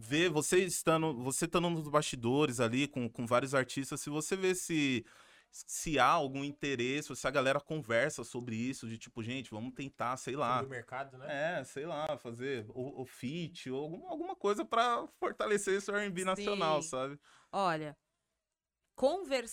vê, 0.00 0.28
você 0.28 0.64
estando, 0.64 1.14
você 1.22 1.44
estando 1.44 1.68
nos 1.70 1.88
bastidores 1.88 2.60
ali 2.60 2.88
com, 2.88 3.08
com 3.08 3.26
vários 3.26 3.54
artistas, 3.54 4.00
se 4.00 4.10
você 4.10 4.36
vê 4.36 4.54
se 4.54 5.04
se 5.52 5.98
há 5.98 6.06
algum 6.06 6.44
interesse, 6.44 7.14
se 7.16 7.26
a 7.26 7.30
galera 7.30 7.60
conversa 7.60 8.22
sobre 8.22 8.54
isso, 8.54 8.86
de 8.86 8.96
tipo, 8.96 9.20
gente, 9.20 9.50
vamos 9.50 9.74
tentar, 9.74 10.16
sei 10.16 10.36
lá, 10.36 10.62
mercado, 10.62 11.18
né? 11.18 11.58
é, 11.58 11.64
sei 11.64 11.86
lá, 11.86 12.16
fazer 12.18 12.66
o, 12.68 13.02
o 13.02 13.04
feat 13.04 13.68
ou 13.68 13.82
alguma, 13.82 14.10
alguma 14.10 14.36
coisa 14.36 14.64
pra 14.64 15.08
fortalecer 15.18 15.76
esse 15.76 15.90
R&B 15.90 16.24
nacional, 16.24 16.80
Sim. 16.80 16.88
sabe? 16.88 17.18
Olha, 17.52 17.96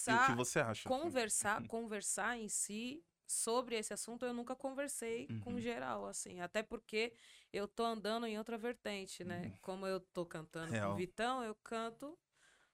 E 0.07 0.13
o 0.13 0.19
que 0.19 0.31
conversar, 0.31 0.35
você 0.35 0.59
acha? 0.59 0.87
assim? 0.87 0.99
conversar, 0.99 1.63
conversar 1.67 2.37
em 2.37 2.47
si 2.47 3.03
sobre 3.27 3.75
esse 3.77 3.93
assunto 3.93 4.25
eu 4.25 4.33
nunca 4.33 4.55
conversei 4.55 5.31
com 5.39 5.51
Uhum. 5.53 5.59
geral, 5.59 6.05
assim. 6.05 6.39
Até 6.41 6.63
porque 6.63 7.13
eu 7.53 7.67
tô 7.67 7.83
andando 7.83 8.25
em 8.25 8.37
outra 8.37 8.57
vertente, 8.57 9.23
né? 9.23 9.51
Como 9.61 9.85
eu 9.85 9.99
tô 9.99 10.25
cantando 10.25 10.67
com 10.67 10.73
Uhum. 10.75 10.81
Real. 10.81 10.93
o 10.93 10.95
Vitão, 10.95 11.43
eu 11.43 11.55
canto 11.55 12.17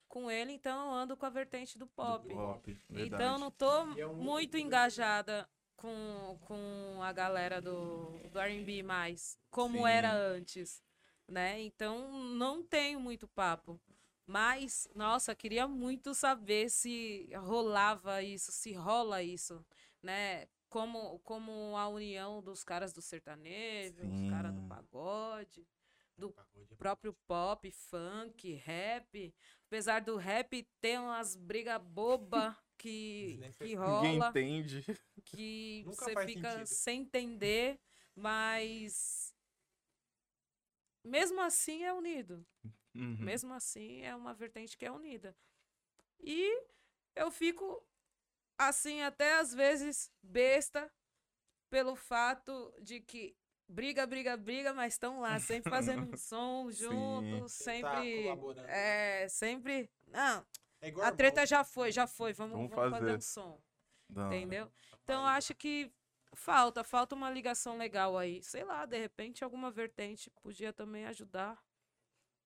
com 0.08 0.30
ele, 0.30 0.54
então 0.54 0.88
eu 0.88 0.94
ando 0.94 1.18
com 1.18 1.26
a 1.26 1.30
vertente 1.30 1.78
do 1.78 1.86
Do 1.86 1.92
pop. 1.96 2.28
pop, 2.28 2.78
Então 2.96 3.34
eu 3.34 3.40
não 3.40 3.52
tô 3.52 3.86
é 3.98 4.06
um- 4.08 4.24
muito 4.24 4.58
engajada 4.58 5.50
com, 5.76 6.38
com 6.42 7.02
a 7.02 7.12
galera 7.12 7.62
do, 7.62 8.20
do 8.32 8.40
R&B 8.40 8.84
mais, 8.84 9.38
como 9.50 9.78
Sim. 9.78 9.88
era 9.88 10.14
antes, 10.14 10.82
né? 11.28 11.60
Então 11.62 12.12
não 12.36 12.64
tenho 12.64 13.00
muito 13.00 13.28
papo. 13.28 13.80
Mas, 14.26 14.88
nossa, 14.96 15.36
queria 15.36 15.68
muito 15.68 16.14
saber 16.14 16.70
se 16.70 17.30
rolava 17.36 18.22
isso, 18.24 18.52
se 18.54 18.72
rola 18.74 19.22
isso, 19.22 19.66
né? 20.04 20.48
Como, 20.70 21.20
como 21.20 21.78
a 21.78 21.88
união 21.88 22.42
dos 22.42 22.64
caras 22.64 22.94
do 22.94 23.02
sertanejo, 23.02 24.08
dos 24.08 24.30
caras 24.30 24.54
do 24.54 24.62
Sim. 24.62 24.68
pagode, 24.68 25.68
do 26.18 26.32
Pagode. 26.32 26.76
próprio 26.76 27.14
pop, 27.28 27.72
funk, 27.72 28.54
rap. 28.56 29.34
Apesar 29.68 30.02
do 30.02 30.18
rap 30.18 30.64
ter 30.82 31.00
umas 31.00 31.36
brigas 31.36 31.82
boba 31.82 32.58
que, 32.78 33.40
que 33.40 33.52
sei. 33.54 33.68
Ninguém 33.76 34.18
rola, 34.18 34.30
entende. 34.30 34.86
que 35.26 35.84
Nunca 35.88 36.06
você 36.06 36.26
fica 36.26 36.52
sentido. 36.52 36.68
sem 36.68 37.02
entender, 37.02 37.80
mas 38.16 39.34
mesmo 41.04 41.42
assim 41.42 41.84
é 41.84 41.94
unido. 41.94 42.46
Uhum. 42.96 43.18
Mesmo 43.20 43.54
assim 43.54 44.02
é 44.02 44.16
uma 44.16 44.34
vertente 44.34 44.78
que 44.78 44.86
é 44.86 44.92
unida. 44.92 45.36
E 46.20 46.64
eu 47.16 47.32
fico 47.32 47.84
assim 48.68 49.02
até 49.02 49.40
às 49.40 49.54
vezes 49.54 50.12
besta 50.22 50.92
pelo 51.70 51.96
fato 51.96 52.74
de 52.82 53.00
que 53.02 53.36
briga, 53.68 54.06
briga, 54.06 54.38
briga, 54.38 54.74
mas 54.74 54.94
estão 54.94 55.20
lá 55.20 55.40
sempre 55.40 55.70
fazendo 55.72 56.14
um 56.14 56.16
som 56.18 56.70
Sim. 56.72 56.78
juntos, 56.86 57.58
Tá 57.58 57.64
sempre 57.64 58.24
colaborando. 58.24 58.68
é, 58.70 59.28
sempre, 59.30 59.90
não, 60.08 60.46
É 60.82 60.90
igual 60.90 61.06
a 61.06 61.08
irmão. 61.08 61.18
treta 61.18 61.46
já 61.46 61.64
foi, 61.64 61.92
já 61.92 62.06
foi, 62.08 62.34
vamos, 62.34 62.54
Vamos 62.54 62.70
vamos 62.70 62.90
fazer 62.92 63.06
fazer. 63.06 63.18
um 63.18 63.22
som, 63.22 63.62
hora. 64.16 64.36
entendeu? 64.36 64.72
Então 65.04 65.26
acho 65.26 65.56
que 65.56 65.92
falta, 66.36 66.84
falta 66.84 67.16
uma 67.16 67.30
ligação 67.32 67.78
legal 67.78 68.18
aí. 68.18 68.44
Sei 68.44 68.64
lá, 68.64 68.86
de 68.86 68.98
repente 69.00 69.44
alguma 69.44 69.72
vertente 69.72 70.30
podia 70.42 70.72
também 70.72 71.06
ajudar. 71.08 71.60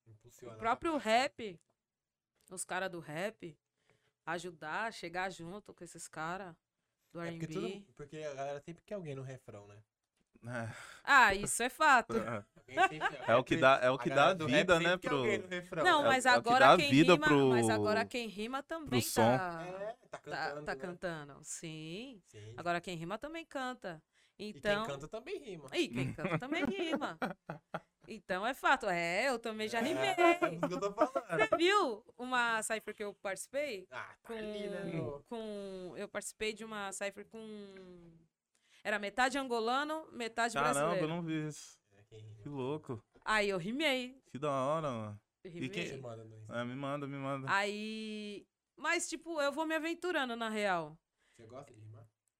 Impulsiona. 0.08 0.56
O 0.56 0.58
próprio 0.58 0.96
rap, 0.98 1.60
os 2.50 2.64
caras 2.64 2.90
do 2.90 3.00
rap, 3.00 3.58
ajudar, 4.28 4.94
chegar 4.94 5.30
junto 5.32 5.74
com 5.74 5.84
esses 5.84 6.08
caras 6.08 6.56
do 7.12 7.22
É 7.22 7.32
porque, 7.32 7.48
tudo, 7.48 7.86
porque 7.96 8.18
a 8.18 8.34
galera 8.34 8.60
sempre 8.60 8.84
quer 8.84 8.96
alguém 8.96 9.16
no 9.16 9.24
refrão, 9.24 9.68
né? 9.68 9.78
É, 10.46 10.70
Ah, 11.04 11.34
isso 11.34 11.64
é 11.64 11.70
fato. 11.70 12.14
é. 12.14 12.44
É 13.28 13.36
o 13.36 13.44
que 13.44 13.56
dá, 13.58 13.80
é 13.82 13.90
o 13.90 13.96
a 13.96 14.04
que 14.04 14.10
dá 14.10 14.34
vida, 14.34 14.80
né, 14.80 14.98
pro. 14.98 15.24
Não, 15.84 16.04
É 16.04 16.08
mas 16.08 16.26
é 16.26 16.30
que 16.30 16.36
agora 16.38 16.66
dá 16.68 16.78
quem 16.78 16.92
vida 16.92 17.14
rima, 17.14 17.28
pro- 17.28 17.50
mas 17.50 17.70
agora 17.70 18.06
quem 18.06 18.28
rima 18.28 18.62
também 18.64 19.02
som. 19.02 19.22
tá, 19.24 19.64
É, 19.64 19.96
tá 20.10 20.18
tá, 20.18 20.20
cantando. 20.20 20.66
tá 20.66 20.76
né? 20.76 20.82
cantando. 20.82 21.40
Sim. 21.44 22.22
Sim. 22.28 22.54
Agora 22.58 22.82
quem 22.82 22.96
rima 22.98 23.18
também 23.18 23.46
canta. 23.46 24.02
E 24.38 24.50
Então, 24.50 24.86
quem 24.86 24.94
canta 24.94 25.08
também 25.08 25.40
rima. 25.40 25.70
e 25.74 25.88
quem 25.88 26.14
canta 26.14 26.38
também 26.38 26.66
rima. 26.66 27.18
Então 28.08 28.46
é 28.48 28.54
fato. 28.54 28.88
É, 28.88 29.30
eu 29.30 29.38
também 29.38 29.68
já 29.68 29.80
rimei. 29.82 30.10
É, 30.10 30.40
é 30.46 30.54
isso 30.54 30.68
que 30.68 30.74
eu 30.74 30.80
tô 30.80 30.92
falando. 30.94 31.12
Você 31.50 31.58
viu 31.58 32.04
uma 32.18 32.62
cipher 32.64 32.96
que 32.96 33.04
eu 33.04 33.14
participei? 33.16 33.86
Ah, 33.92 34.16
tá 34.24 34.28
com, 34.30 34.34
ali, 34.34 34.70
né? 34.70 34.82
com 35.28 35.94
eu 35.98 36.08
participei 36.08 36.54
de 36.54 36.64
uma 36.64 36.92
cipher 36.94 37.26
com 37.28 38.14
era 38.84 38.98
metade 38.98 39.38
angolano, 39.38 40.08
metade 40.14 40.54
Caramba, 40.54 40.80
eu 40.80 40.86
brasileiro. 40.86 41.08
não 41.10 41.22
vi 41.22 41.48
isso. 41.48 41.78
É, 41.98 42.04
quem. 42.10 42.34
Que 42.42 42.48
louco. 42.48 43.04
Aí 43.26 43.50
eu 43.50 43.58
rimei, 43.58 44.18
Que 44.32 44.40
da 44.40 44.50
hora, 44.52 44.90
mano. 44.90 45.20
rimei. 45.44 45.68
quem- 45.70 45.88
Você 45.88 45.98
manda 45.98 46.24
Insta. 46.24 46.54
É, 46.56 46.64
me 46.64 46.76
manda, 46.76 47.06
me 47.08 47.18
manda. 47.18 47.48
Aí, 47.52 48.48
mas 48.78 49.10
tipo, 49.10 49.42
eu 49.42 49.52
vou 49.52 49.66
me 49.66 49.76
aventurando 49.76 50.34
na 50.38 50.48
real. 50.48 50.98
Você 51.36 51.46
gosta 51.46 51.74
de? 51.74 51.87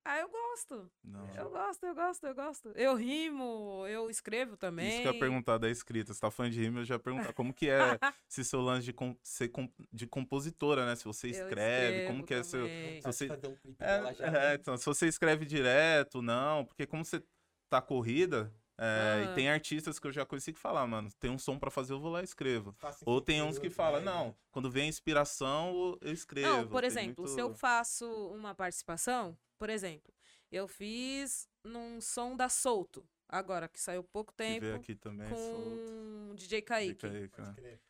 Ah, 0.10 0.20
eu 0.20 0.30
gosto. 0.30 0.90
Não. 1.04 1.28
Eu 1.36 1.50
gosto, 1.50 1.86
eu 1.86 1.94
gosto, 1.94 2.28
eu 2.28 2.34
gosto. 2.36 2.70
Eu 2.76 2.96
rimo, 2.96 3.86
eu 3.88 4.10
escrevo 4.10 4.56
também. 4.56 4.88
Isso 4.88 5.02
que 5.02 5.08
eu 5.10 5.14
ia 5.14 5.20
perguntar 5.20 5.58
da 5.58 5.70
escrita. 5.70 6.14
Você 6.14 6.20
tá 6.22 6.32
falando 6.32 6.54
de 6.54 6.62
rima, 6.62 6.80
eu 6.80 6.86
já 6.86 6.96
ia 6.96 7.00
perguntar 7.00 7.34
como 7.34 7.54
que 7.54 7.70
é 7.70 7.78
esse 8.30 8.46
seu 8.46 8.62
lance 8.62 8.86
de, 8.86 8.94
com- 8.94 9.18
ser 9.22 9.50
com- 9.50 9.70
de 9.92 10.08
compositora, 10.08 10.86
né? 10.86 10.96
Se 10.96 11.04
você 11.04 11.28
escreve, 11.28 12.08
como 12.08 12.24
que 12.24 12.34
é 12.34 12.42
seu... 12.42 12.62
também. 12.62 13.02
Se 13.02 13.08
você- 13.08 13.26
um 13.32 13.56
clipe 13.58 13.76
É, 13.84 14.16
é, 14.20 14.32
né? 14.32 14.54
então, 14.56 14.78
se 14.78 14.86
você 14.86 15.08
escreve 15.08 15.46
direto, 15.46 16.22
não, 16.22 16.64
porque 16.64 16.86
como 16.86 17.04
você 17.04 17.22
tá 17.70 17.82
corrida, 17.82 18.54
é, 18.80 19.26
Ah. 19.28 19.32
e 19.32 19.36
tem 19.36 19.50
artistas 19.50 20.00
que 20.00 20.08
eu 20.08 20.12
já 20.14 20.26
conheci 20.26 20.54
que 20.54 20.60
falam, 20.60 20.88
mano, 20.88 21.10
tem 21.20 21.30
um 21.32 21.38
som 21.38 21.60
pra 21.60 21.70
fazer, 21.70 21.92
eu 21.92 22.00
vou 22.00 22.12
lá 22.12 22.22
e 22.22 22.24
escrevo. 22.24 22.74
Faço 22.78 23.04
Ou 23.06 23.18
em 23.18 23.22
tem 23.24 23.42
uns 23.42 23.56
que 23.58 23.64
minutos, 23.64 23.76
falam, 23.76 24.00
né? 24.00 24.06
não, 24.06 24.34
quando 24.52 24.70
vem 24.72 24.84
a 24.84 24.88
inspiração, 24.88 25.98
eu 26.00 26.14
escrevo. 26.14 26.48
Não, 26.48 26.68
por 26.68 26.80
Tem 26.82 26.88
exemplo, 26.88 27.24
muito- 27.26 27.34
se 27.34 27.40
eu 27.42 27.54
faço 27.54 28.06
uma 28.34 28.56
participação, 28.56 29.38
por 29.58 29.70
exemplo, 29.70 30.14
eu 30.52 30.68
fiz 30.68 31.48
num 31.64 32.00
som 32.02 32.36
da 32.36 32.48
Solto, 32.50 33.08
agora 33.28 33.68
que 33.68 33.80
saiu 33.80 34.04
pouco 34.04 34.34
que 34.34 34.44
veio 34.44 34.62
tempo, 34.62 34.76
aqui 34.76 34.96
também, 34.96 35.30
solto. 35.30 36.30
com 36.30 36.36
DJ 36.36 36.62
Kaique. 36.62 36.96
Cara. 37.30 37.30
Pode 37.30 37.56
crer. 37.56 37.82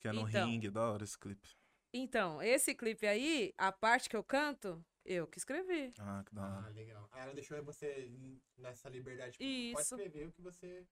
Que 0.00 0.08
é 0.08 0.12
no 0.12 0.28
Então. 0.28 0.46
ringue, 0.46 0.70
da 0.70 0.90
hora 0.90 1.04
esse 1.04 1.18
clipe. 1.18 1.48
Então, 1.92 2.42
esse 2.42 2.74
clipe 2.74 3.06
aí, 3.06 3.54
a 3.56 3.70
parte 3.72 4.08
que 4.08 4.16
eu 4.16 4.22
canto, 4.24 4.84
eu 5.04 5.26
que 5.26 5.38
escrevi. 5.38 5.92
Ah, 5.98 6.22
que 6.26 6.34
da 6.34 6.42
Ah, 6.44 6.58
hora. 6.58 6.68
legal. 6.70 7.08
Aí 7.12 7.22
ela 7.22 7.34
deixou 7.34 7.62
você 7.62 8.10
nessa 8.58 8.88
liberdade. 8.88 9.32
Tipo, 9.32 9.44
Isso. 9.44 9.72
Pode 9.74 10.02
escrever 10.02 10.26
o 10.28 10.32
que 10.32 10.42
você. 10.42 10.86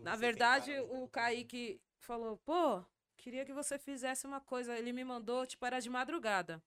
Na 0.00 0.14
você 0.14 0.20
verdade, 0.20 0.70
o 0.80 1.02
né? 1.02 1.08
Kaique 1.12 1.80
falou, 1.98 2.36
pô, 2.38 2.84
queria 3.16 3.44
que 3.44 3.52
você 3.52 3.78
fizesse 3.78 4.26
uma 4.26 4.40
coisa. 4.40 4.76
Ele 4.78 4.92
me 4.92 5.04
mandou, 5.04 5.46
tipo, 5.46 5.64
era 5.66 5.80
de 5.80 5.90
madrugada. 5.90 6.62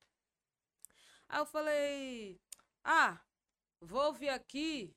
Aí 1.30 1.40
eu 1.40 1.46
falei, 1.46 2.40
ah, 2.90 3.20
vou 3.82 4.06
ouvir 4.06 4.30
aqui, 4.30 4.96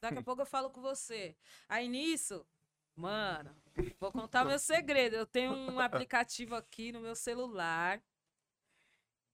daqui 0.00 0.18
a 0.18 0.22
pouco 0.22 0.42
eu 0.42 0.46
falo 0.46 0.70
com 0.70 0.80
você. 0.80 1.36
Aí 1.68 1.88
nisso, 1.88 2.46
mano, 2.94 3.54
vou 3.98 4.12
contar 4.12 4.44
meu 4.44 4.58
segredo. 4.58 5.16
Eu 5.16 5.26
tenho 5.26 5.52
um 5.52 5.80
aplicativo 5.80 6.54
aqui 6.54 6.92
no 6.92 7.00
meu 7.00 7.14
celular. 7.16 8.02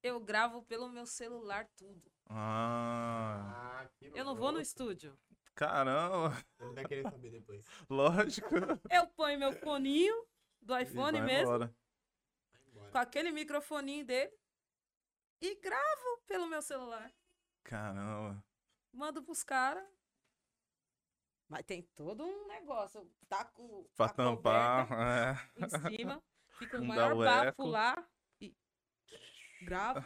Eu 0.02 0.20
gravo 0.20 0.62
pelo 0.62 0.88
meu 0.88 1.04
celular 1.06 1.68
tudo. 1.76 2.10
Ah, 2.28 3.82
Ah, 3.82 3.88
Eu 4.14 4.24
não 4.24 4.34
vou 4.34 4.52
no 4.52 4.60
estúdio. 4.60 5.18
caramba, 5.54 6.36
Ele 6.60 6.72
vai 6.74 6.84
querer 6.86 7.02
saber 7.10 7.30
depois. 7.30 7.64
lógico. 7.90 8.54
Eu 8.90 9.06
ponho 9.08 9.38
meu 9.38 9.52
foninho 9.52 10.26
do 10.62 10.76
iPhone 10.78 11.20
mesmo. 11.20 11.54
embora. 11.54 11.74
com 12.92 12.98
aquele 12.98 13.32
microfoninho 13.32 14.04
dele 14.04 14.32
e 15.40 15.54
gravo 15.56 16.22
pelo 16.26 16.46
meu 16.46 16.62
celular. 16.62 17.12
Caramba. 17.66 18.44
Mando 18.92 19.22
pros 19.22 19.42
caras. 19.42 19.84
Mas 21.48 21.64
tem 21.64 21.82
todo 21.94 22.24
um 22.24 22.46
negócio. 22.48 23.08
Taco 23.28 23.88
Pra 23.96 24.06
a 24.06 24.08
tampar, 24.08 24.88
coberta 24.88 25.76
é. 25.88 25.90
em 25.90 25.96
cima. 25.98 26.22
Fica 26.58 26.76
o 26.78 26.80
Não 26.80 26.86
maior 26.86 27.12
o 27.12 27.18
bafo 27.18 27.48
eco. 27.48 27.66
lá. 27.66 28.08
E 28.40 28.54
gravo. 29.62 30.04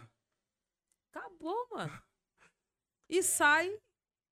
Acabou, 1.13 1.69
mano. 1.71 2.03
E 3.09 3.23
sai. 3.23 3.69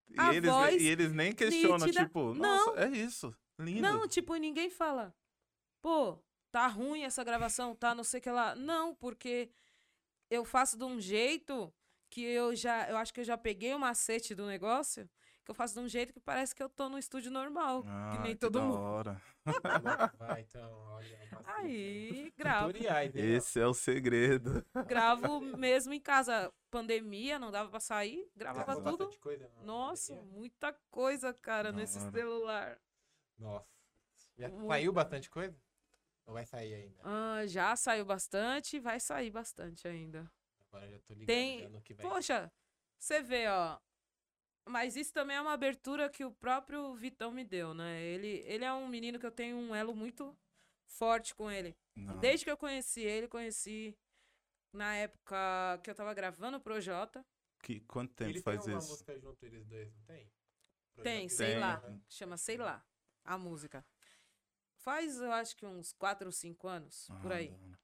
E 0.09 0.19
A 0.19 0.35
eles, 0.35 0.51
voz 0.51 0.83
e 0.83 0.87
eles 0.87 1.13
nem 1.13 1.35
questionam, 1.35 1.87
nítida. 1.87 2.07
tipo, 2.07 2.35
Não. 2.35 2.67
nossa, 2.67 2.81
é 2.85 2.89
isso. 2.91 3.35
Lindo. 3.59 3.83
Não, 3.83 4.09
tipo, 4.09 4.35
ninguém 4.37 4.71
fala. 4.71 5.15
Pô, 5.83 6.19
tá 6.51 6.67
ruim 6.67 7.03
essa 7.05 7.23
gravação, 7.25 7.75
tá 7.77 7.95
não 7.95 8.05
sei 8.05 8.21
o 8.21 8.23
que 8.23 8.31
lá. 8.31 8.55
Não, 8.55 8.95
porque 8.95 9.51
eu 10.31 10.45
faço 10.45 10.79
de 10.79 10.85
um 10.85 11.01
jeito 11.01 11.73
que 12.11 12.23
eu 12.23 12.55
já. 12.55 12.89
Eu 12.89 12.97
acho 12.97 13.13
que 13.13 13.21
eu 13.21 13.25
já 13.25 13.37
peguei 13.39 13.75
o 13.75 13.79
macete 13.79 14.35
do 14.35 14.47
negócio. 14.47 15.09
Que 15.45 15.51
eu 15.51 15.55
faço 15.55 15.73
de 15.75 15.81
um 15.81 15.89
jeito 15.89 16.13
que 16.13 16.21
parece 16.21 16.55
que 16.55 16.63
eu 16.63 16.69
tô 16.69 16.91
no 16.91 16.99
estúdio 16.99 17.31
normal. 17.31 17.83
Ah, 17.87 18.11
que 18.13 18.19
nem 18.23 18.33
que 18.35 18.39
todo 18.41 18.59
da 18.59 18.65
mundo. 18.67 18.79
hora. 18.79 19.23
Vai, 20.19 20.43
então, 20.43 20.71
olha. 20.91 21.19
Aí, 21.47 22.31
gravo. 22.37 22.71
Esse 23.15 23.59
é 23.59 23.67
o 23.67 23.73
segredo. 23.73 24.63
gravo 24.87 25.41
mesmo 25.41 25.95
em 25.95 26.01
casa. 26.01 26.53
Pandemia, 26.71 27.39
não 27.39 27.51
dava 27.51 27.71
pra 27.71 27.81
sair. 27.81 28.31
Gravava 28.37 28.67
Gravou 28.75 28.93
tudo. 28.93 28.99
bastante 29.07 29.21
coisa 29.21 29.51
Nossa, 29.63 30.15
pandemia? 30.15 30.37
muita 30.39 30.73
coisa, 30.91 31.33
cara, 31.33 31.73
Da 31.73 31.79
nesse 31.79 31.99
hora. 31.99 32.11
celular. 32.13 32.79
Nossa. 33.39 33.67
Já 34.37 34.49
Muito. 34.51 34.69
saiu 34.69 34.93
bastante 34.93 35.31
coisa? 35.31 35.57
Ou 36.27 36.35
vai 36.35 36.45
sair 36.45 36.75
ainda? 36.75 37.01
Ah, 37.03 37.47
já 37.47 37.75
saiu 37.75 38.05
bastante, 38.05 38.79
vai 38.79 39.01
sair 39.01 39.31
bastante 39.31 39.89
ainda. 39.89 40.31
Agora 40.71 40.89
já 40.91 40.99
tô 41.01 41.15
ligado 41.15 41.27
Tem- 41.27 41.69
no 41.69 41.81
que 41.83 41.95
vai. 41.95 42.07
Poxa, 42.07 42.53
você 42.99 43.23
vê, 43.23 43.49
ó. 43.49 43.79
Mas 44.67 44.97
isso 44.97 45.13
também 45.15 45.37
é 45.37 45.41
uma 45.41 45.53
abertura 45.55 46.11
que 46.11 46.25
o 46.25 46.31
próprio 46.33 46.95
Vitão 46.95 47.31
me 47.33 47.43
deu, 47.45 47.73
né? 47.73 48.03
Ele, 48.03 48.43
ele 48.45 48.65
é 48.65 48.73
um 48.73 48.87
menino 48.87 49.19
que 49.19 49.25
eu 49.25 49.31
tenho 49.33 49.57
um 49.57 49.75
elo 49.75 49.95
muito 49.95 50.37
forte 50.87 51.35
com 51.35 51.51
ele. 51.51 51.75
Não. 51.97 52.19
Desde 52.21 52.45
que 52.45 52.51
eu 52.51 52.57
conheci 52.57 53.01
ele, 53.01 53.27
conheci 53.29 53.97
na 54.73 54.95
época 54.95 55.81
que 55.83 55.91
eu 55.91 55.95
tava 55.95 56.13
gravando 56.13 56.59
o 56.59 56.61
Projota. 56.61 57.25
Que, 57.63 57.81
quanto 57.81 58.15
tempo 58.15 58.31
Eles 58.31 58.43
faz 58.43 58.63
têm 58.63 58.75
uma 58.75 58.79
isso? 58.79 58.91
música 58.91 59.19
junto, 59.19 59.43
eles 59.45 59.67
dois, 59.67 59.91
não 59.95 60.03
tem? 60.05 60.31
Tem, 61.03 61.29
sei 61.31 61.47
Tem. 61.53 61.61
lá. 61.61 61.81
né? 61.81 62.01
Chama 62.09 62.37
Sei 62.37 62.57
Lá, 62.59 62.85
a 63.25 63.39
música. 63.39 63.85
Faz, 64.77 65.19
eu 65.21 65.33
acho 65.33 65.57
que 65.57 65.65
uns 65.65 65.93
4 65.93 66.27
ou 66.27 66.33
5 66.33 66.69
anos, 66.69 67.09
por 67.23 67.33
Ah, 67.33 67.37
aí. 67.37 67.49
da 67.49 67.57
hora. 67.57 67.79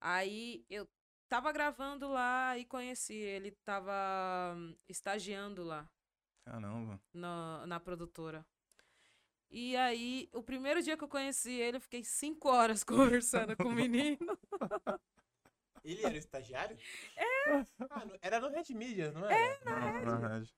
Aí 0.00 0.64
eu 0.68 0.86
tava 1.30 1.52
gravando 1.52 2.08
lá 2.08 2.58
e 2.58 2.64
conheci. 2.66 3.14
Ele 3.14 3.52
tava 3.64 4.54
hum, 4.56 4.76
estagiando 4.88 5.64
lá 5.64 5.88
Caramba. 6.44 7.00
na, 7.14 7.66
na 7.66 7.80
produtora. 7.80 8.44
E 9.50 9.76
aí, 9.76 10.28
o 10.32 10.42
primeiro 10.42 10.82
dia 10.82 10.96
que 10.96 11.04
eu 11.04 11.08
conheci 11.08 11.52
ele, 11.52 11.78
eu 11.78 11.80
fiquei 11.80 12.04
cinco 12.04 12.48
horas 12.48 12.84
conversando 12.84 13.56
com 13.56 13.68
o 13.68 13.72
menino. 13.72 14.38
Ele 15.82 16.04
era 16.04 16.14
o 16.14 16.18
estagiário? 16.18 16.76
É. 17.16 17.52
Ah, 17.88 18.04
era 18.20 18.38
no 18.38 18.50
Red 18.50 18.74
Media, 18.74 19.10
não 19.12 19.24
era? 19.24 19.34
É, 19.34 19.64
Na 19.64 19.90
verdade. 20.18 20.54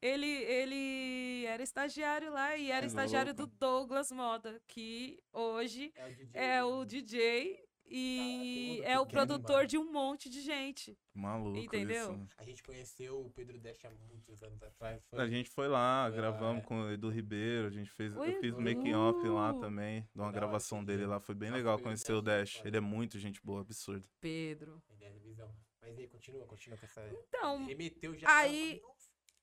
Ele, 0.00 0.26
ele 0.26 1.44
era 1.46 1.62
estagiário 1.62 2.30
lá 2.30 2.56
e 2.56 2.70
era 2.70 2.82
Que 2.82 2.86
estagiário 2.86 3.34
louco. 3.34 3.50
do 3.50 3.58
Douglas 3.58 4.12
Moda, 4.12 4.60
que 4.68 5.20
hoje 5.32 5.90
É 5.96 6.06
o 6.06 6.14
DJ. 6.14 6.40
é 6.40 6.64
o 6.64 6.84
DJ 6.84 7.67
e 7.90 8.80
é 8.84 8.98
o 8.98 9.06
produtor 9.06 9.66
de 9.66 9.78
um 9.78 9.90
monte 9.90 10.28
de 10.28 10.40
gente. 10.40 10.98
Maluco 11.14 11.58
Entendeu? 11.58 12.12
isso. 12.14 12.28
A 12.36 12.44
gente 12.44 12.62
conheceu 12.62 13.20
o 13.24 13.30
Pedro 13.30 13.58
Dash 13.58 13.84
há 13.84 13.90
muitos 13.90 14.42
anos 14.42 14.62
atrás. 14.62 15.02
Foi... 15.10 15.20
A 15.20 15.26
gente 15.26 15.50
foi 15.50 15.68
lá, 15.68 16.04
Foi 16.04 16.10
lá, 16.10 16.16
gravamos 16.30 16.62
é. 16.62 16.66
com 16.66 16.82
o 16.82 16.90
Edu 16.92 17.08
Ribeiro, 17.08 17.66
a 17.66 17.70
gente 17.70 17.90
fez, 17.90 18.16
Oi, 18.16 18.36
eu 18.36 18.40
fiz 18.40 18.54
o 18.54 18.60
making 18.60 18.94
off 18.94 19.26
lá 19.28 19.52
também, 19.54 20.02
de 20.14 20.20
uma 20.20 20.30
gravação 20.30 20.84
dele 20.84 21.06
lá, 21.06 21.18
foi 21.18 21.34
bem 21.34 21.50
Nossa, 21.50 21.58
legal 21.58 21.78
conhecer 21.78 22.12
o 22.12 22.22
Dash, 22.22 22.54
Dash. 22.54 22.66
Ele 22.66 22.76
é 22.76 22.80
muito 22.80 23.18
gente 23.18 23.40
boa, 23.42 23.60
absurdo. 23.62 24.08
Pedro. 24.20 24.82
Visão. 25.22 25.54
Mas 25.80 25.98
aí, 25.98 26.06
continua, 26.08 26.46
continua 26.46 26.78
com 26.78 26.84
essa. 26.86 27.08
Então, 27.28 27.62
Ele 27.64 27.74
meteu 27.74 28.14
já. 28.16 28.28
aí- 28.36 28.80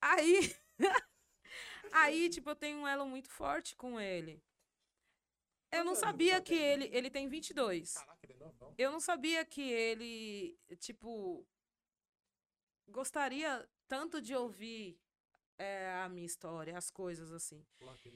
Aí, 0.01 0.55
aí, 1.91 2.29
tipo, 2.29 2.49
eu 2.49 2.55
tenho 2.55 2.79
um 2.79 2.87
elo 2.87 3.05
muito 3.07 3.29
forte 3.29 3.75
com 3.75 3.99
ele. 3.99 4.41
Eu 5.76 5.84
não 5.84 5.95
sabia 5.95 6.41
que 6.41 6.53
ele, 6.53 6.89
ele 6.91 7.09
tem 7.09 7.28
22. 7.28 7.93
Caraca, 7.93 8.19
ele 8.23 8.34
é 8.34 8.38
novão. 8.38 8.73
Eu 8.78 8.91
não 8.91 8.99
sabia 8.99 9.45
que 9.45 9.61
ele, 9.61 10.57
tipo, 10.80 11.45
gostaria 12.88 13.67
tanto 13.88 14.21
de 14.21 14.36
ouvir 14.36 14.99
é, 15.57 15.93
a 16.03 16.09
minha 16.09 16.26
história, 16.26 16.78
as 16.78 16.89
coisas 16.89 17.32
assim. 17.32 17.65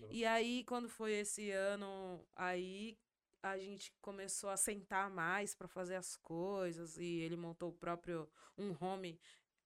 E 0.10 0.26
aí, 0.26 0.64
quando 0.66 0.90
foi 0.90 1.14
esse 1.14 1.52
ano, 1.52 2.26
aí 2.36 2.98
a 3.42 3.58
gente 3.58 3.94
começou 4.02 4.50
a 4.50 4.58
sentar 4.58 5.10
mais 5.10 5.56
pra 5.56 5.68
fazer 5.68 5.96
as 5.96 6.16
coisas 6.18 6.98
e 6.98 7.20
ele 7.20 7.38
montou 7.38 7.70
o 7.70 7.74
próprio 7.74 8.30
um 8.58 8.76
home 8.84 9.20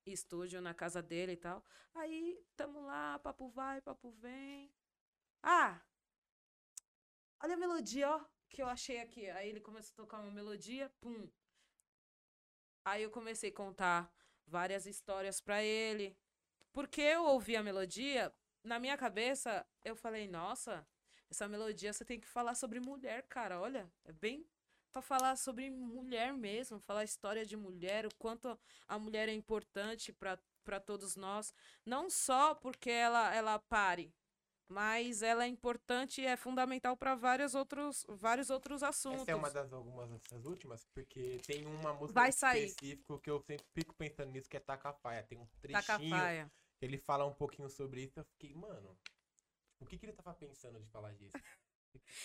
estúdio 0.06 0.62
na 0.62 0.74
casa 0.74 1.02
dele 1.02 1.34
e 1.34 1.38
tal. 1.38 1.64
Aí 1.96 2.39
tamo 2.56 2.86
lá, 2.86 3.18
papo 3.20 3.50
vai, 3.50 3.82
papo 3.82 4.12
vem. 4.12 4.72
Ah, 5.41 5.82
olha 7.44 7.56
a 7.56 7.58
melodia, 7.58 8.10
ó, 8.10 8.22
que 8.50 8.62
eu 8.62 8.68
achei 8.68 9.00
aqui. 9.00 9.30
Aí 9.30 9.50
ele 9.50 9.60
começou 9.60 9.94
a 9.94 9.98
tocar 9.98 10.20
uma 10.22 10.32
melodia, 10.32 10.89
pum. 11.02 11.30
Aí 12.86 13.04
eu 13.04 13.12
comecei 13.12 13.50
a 13.50 13.54
contar 13.54 14.12
várias 14.48 14.86
histórias 14.86 15.41
pra 15.41 15.62
ele. 15.62 16.18
Porque 16.72 17.02
eu 17.02 17.26
ouvi 17.26 17.56
a 17.56 17.64
melodia, 17.64 18.34
na 18.64 18.80
minha 18.80 18.98
cabeça, 18.98 19.66
eu 19.84 19.96
falei, 19.96 20.28
nossa, 20.28 20.88
essa 21.30 21.48
melodia 21.48 21.94
você 21.94 22.04
tem 22.06 22.20
que 22.20 22.28
falar 22.28 22.56
sobre 22.56 22.80
mulher, 22.80 23.24
cara. 23.24 23.60
Olha, 23.60 23.91
é 24.06 24.12
bem 24.14 24.48
pra 24.91 25.02
falar 25.02 25.36
sobre 25.36 25.70
mulher 25.70 26.34
mesmo, 26.34 26.80
falar 26.80 27.04
história 27.04 27.46
de 27.46 27.58
mulher, 27.58 28.06
o 28.06 28.16
quanto 28.16 28.58
a 28.88 29.00
mulher 29.00 29.28
é 29.28 29.34
importante 29.34 30.14
para 30.14 30.80
todos 30.80 31.16
nós, 31.16 31.54
não 31.84 32.10
só 32.10 32.54
porque 32.54 32.91
ela 32.91 33.34
ela 33.34 33.58
pare, 33.58 34.14
mas 34.68 35.22
ela 35.22 35.43
é 35.43 35.47
importante 35.47 36.22
e 36.22 36.26
é 36.26 36.36
fundamental 36.36 36.95
para 36.97 37.16
vários 37.16 37.53
outros 37.55 38.05
vários 38.09 38.49
outros 38.49 38.82
assuntos. 38.84 39.22
Essa 39.22 39.32
é 39.32 39.36
uma 39.36 39.49
das 39.51 39.72
algumas 39.74 40.09
dessas 40.09 40.45
últimas, 40.45 40.86
porque 40.93 41.39
tem 41.45 41.66
uma 41.66 41.93
música 41.93 42.20
Vai 42.20 42.32
sair. 42.32 42.66
específica 42.66 43.20
que 43.20 43.30
eu 43.30 43.39
sempre 43.41 43.66
fico 43.74 43.93
pensando 43.95 44.32
nisso, 44.32 44.49
que 44.49 44.57
é 44.57 44.59
Tacafaia. 44.59 45.24
Tem 45.24 45.38
um 45.38 45.45
trechinho 45.61 45.82
Tacafaia. 45.86 46.51
que 46.80 46.86
ele 46.86 46.97
fala 46.97 47.26
um 47.26 47.34
pouquinho 47.34 47.70
sobre 47.70 48.03
isso. 48.03 48.20
Eu 48.20 48.24
fiquei, 48.26 48.53
mano, 48.53 48.97
o 49.80 49.86
que, 49.86 49.97
que 49.97 50.05
ele 50.05 50.14
tava 50.14 50.34
pensando 50.34 50.80
de 50.80 50.88
falar 50.89 51.14
disso? 51.14 51.34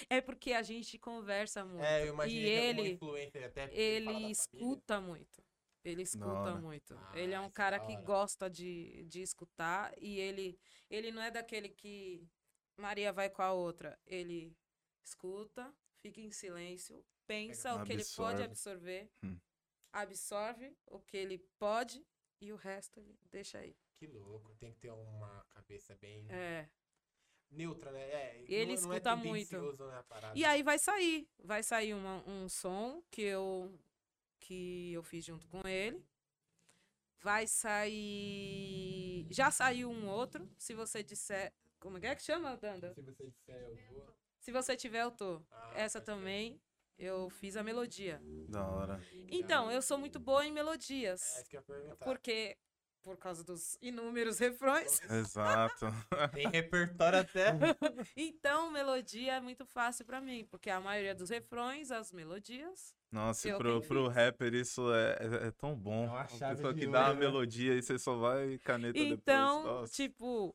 É 0.09 0.23
porque 0.23 0.55
a 0.55 0.63
gente 0.63 0.99
conversa 0.99 1.63
muito. 1.63 1.85
É, 1.85 2.03
eu 2.05 2.15
imaginei 2.15 2.71
e 2.71 2.75
que 2.75 2.81
ele 2.81 2.89
influência 2.93 3.47
até 3.47 3.71
ele 3.71 4.07
família. 4.07 4.31
escuta 4.33 4.99
muito. 4.99 5.43
Ele 5.89 6.03
escuta 6.03 6.55
muito. 6.57 6.95
Ah, 6.97 7.13
ele 7.19 7.33
é 7.35 7.41
um 7.41 7.45
isso 7.45 7.53
cara 7.55 7.79
que 7.81 7.97
gosta 8.03 8.49
de, 8.51 9.05
de 9.05 9.23
escutar 9.23 9.93
e 9.99 10.19
ele 10.19 10.59
ele 10.91 11.11
não 11.11 11.23
é 11.23 11.31
daquele 11.31 11.69
que 11.69 12.27
Maria 12.77 13.13
vai 13.13 13.29
com 13.29 13.43
a 13.43 13.53
outra. 13.53 13.99
Ele 14.07 14.57
escuta, 15.05 15.73
fica 16.01 16.21
em 16.21 16.31
silêncio, 16.31 17.05
pensa 17.27 17.75
o 17.75 17.85
que 17.85 17.93
ele 17.93 18.05
pode 18.17 18.43
Absorve. 18.43 18.99
absorver, 19.01 19.11
Hum. 19.25 19.39
absorve 19.93 20.77
o 20.87 21.01
que 21.01 21.17
ele 21.17 21.39
pode 21.59 22.05
e 22.41 22.53
o 22.53 22.57
resto 22.57 23.01
ele 23.01 23.19
deixa 23.31 23.59
aí. 23.59 23.77
Que 23.99 24.07
louco, 24.07 24.55
tem 24.57 24.73
que 24.73 24.79
ter 24.79 24.91
uma 24.93 25.45
cabeça 25.51 25.95
bem 25.97 26.25
É. 26.31 26.69
neutra, 27.51 27.91
né? 27.91 28.01
É, 28.01 28.45
E 28.49 28.55
ele 28.55 28.77
não, 28.77 28.83
não 28.83 28.93
é 28.93 28.97
escuta 28.97 29.17
muito. 29.17 29.73
né. 29.87 30.05
E 30.37 30.45
aí 30.45 30.63
vai 30.63 30.79
sair, 30.79 31.29
vai 31.39 31.63
sair 31.63 31.95
uma- 31.95 32.23
um 32.29 32.49
som 32.49 33.03
que 33.11 33.23
eu 33.23 33.77
que 34.41 34.93
eu 34.93 35.03
fiz 35.03 35.25
junto 35.25 35.47
com 35.49 35.67
ele. 35.67 36.03
Vai 37.21 37.47
sair, 37.49 39.27
já 39.31 39.51
saiu 39.51 39.91
um 39.91 40.07
outro. 40.09 40.49
Se 40.57 40.73
você 40.75 41.03
disser, 41.03 41.53
como 41.81 41.99
é 41.99 42.15
que 42.15 42.23
chama, 42.23 42.57
Danda? 42.57 42.95
Se 42.95 43.01
você 43.03 43.27
disser, 43.29 43.57
eu 43.61 43.77
vou. 43.95 44.15
Se 44.41 44.53
você 44.53 44.77
tiver, 44.77 45.03
eu 45.03 45.11
tô. 45.11 45.43
Ah, 45.51 45.73
Essa 45.75 46.01
também 46.01 46.61
eu 46.97 47.29
fiz 47.29 47.57
a 47.57 47.63
melodia. 47.63 48.21
Da 48.49 48.67
hora. 48.67 49.01
Então, 49.31 49.71
eu 49.71 49.83
sou 49.83 49.99
muito 49.99 50.19
boa 50.21 50.45
em 50.47 50.51
É 50.51 50.53
melodias, 50.53 51.21
isso 51.39 51.49
que 51.51 51.57
eu 51.57 51.61
ia 51.61 51.67
perguntar. 51.67 52.05
porque 52.05 52.57
por 53.03 53.17
causa 53.17 53.43
dos 53.43 53.77
inúmeros 53.81 54.39
refrões. 54.39 55.01
Exato. 55.11 55.87
Tem 56.35 56.49
repertório 56.49 57.21
até. 57.21 57.53
Então, 58.17 58.71
melodia 58.71 59.35
é 59.35 59.41
muito 59.41 59.65
fácil 59.67 60.05
pra 60.05 60.21
mim, 60.21 60.45
porque 60.51 60.71
a 60.71 60.81
maioria 60.81 61.15
dos 61.15 61.31
refrões, 61.31 61.91
as 61.91 62.13
melodias, 62.13 62.95
Nossa, 63.11 63.49
e 63.49 63.57
pro, 63.57 63.81
pro 63.83 64.09
rapper 64.09 64.53
isso 64.55 64.93
é, 64.93 65.17
é, 65.21 65.47
é 65.47 65.51
tão 65.53 65.75
bom. 65.75 66.05
É 66.05 66.11
uma 66.11 66.29
chave 66.29 66.57
pessoa 66.57 66.75
de 66.75 66.81
que 66.81 66.87
dá 66.87 67.07
a 67.07 67.09
ouro, 67.09 67.21
né? 67.21 67.27
melodia 67.27 67.75
e 67.75 67.83
você 67.83 67.99
só 67.99 68.17
vai 68.17 68.59
caneta 68.59 68.99
Então, 68.99 69.63
depois. 69.63 69.81
Nossa. 69.81 69.93
tipo, 69.95 70.55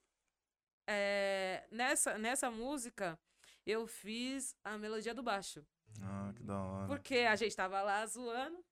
é, 0.87 1.67
nessa, 1.71 2.17
nessa 2.17 2.51
música, 2.51 3.19
eu 3.65 3.87
fiz 3.87 4.55
a 4.63 4.77
melodia 4.77 5.15
do 5.15 5.23
baixo. 5.23 5.65
Ah, 6.01 6.31
que 6.35 6.43
da 6.43 6.61
hora. 6.61 6.87
Porque 6.87 7.19
a 7.19 7.35
gente 7.35 7.55
tava 7.55 7.81
lá 7.81 8.05
zoando. 8.05 8.63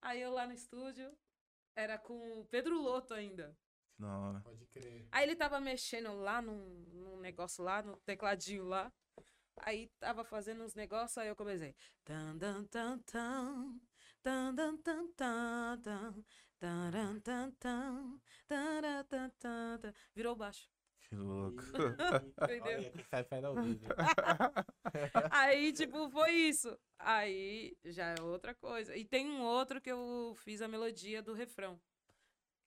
Aí 0.00 0.20
eu 0.20 0.32
lá 0.32 0.46
no 0.46 0.52
estúdio, 0.52 1.10
era 1.74 1.98
com 1.98 2.40
o 2.40 2.44
Pedro 2.46 2.80
Loto 2.80 3.14
ainda. 3.14 3.56
Que 3.96 4.02
da 4.02 4.18
hora. 4.18 4.40
Pode 4.40 4.66
crer. 4.66 5.08
Aí 5.10 5.24
ele 5.24 5.34
tava 5.34 5.60
mexendo 5.60 6.12
lá 6.14 6.42
num, 6.42 6.84
num 6.92 7.18
negócio 7.18 7.64
lá, 7.64 7.82
no 7.82 7.96
tecladinho 7.98 8.64
lá. 8.64 8.92
Aí 9.58 9.88
tava 9.98 10.24
fazendo 10.24 10.64
uns 10.64 10.74
negócios, 10.74 11.16
aí 11.18 11.28
eu 11.28 11.36
comecei. 11.36 11.74
Virou 20.14 20.34
baixo. 20.34 20.68
Que 21.08 21.16
louco. 21.16 21.62
Entendeu? 22.42 22.92
Aí, 25.30 25.72
tipo, 25.72 26.08
foi 26.10 26.32
isso. 26.32 26.78
Aí 26.98 27.76
já 27.84 28.14
é 28.14 28.22
outra 28.22 28.54
coisa. 28.54 28.96
E 28.96 29.04
tem 29.04 29.28
um 29.28 29.42
outro 29.42 29.80
que 29.80 29.90
eu 29.92 30.34
fiz 30.38 30.62
a 30.62 30.68
melodia 30.68 31.22
do 31.22 31.34
refrão. 31.34 31.78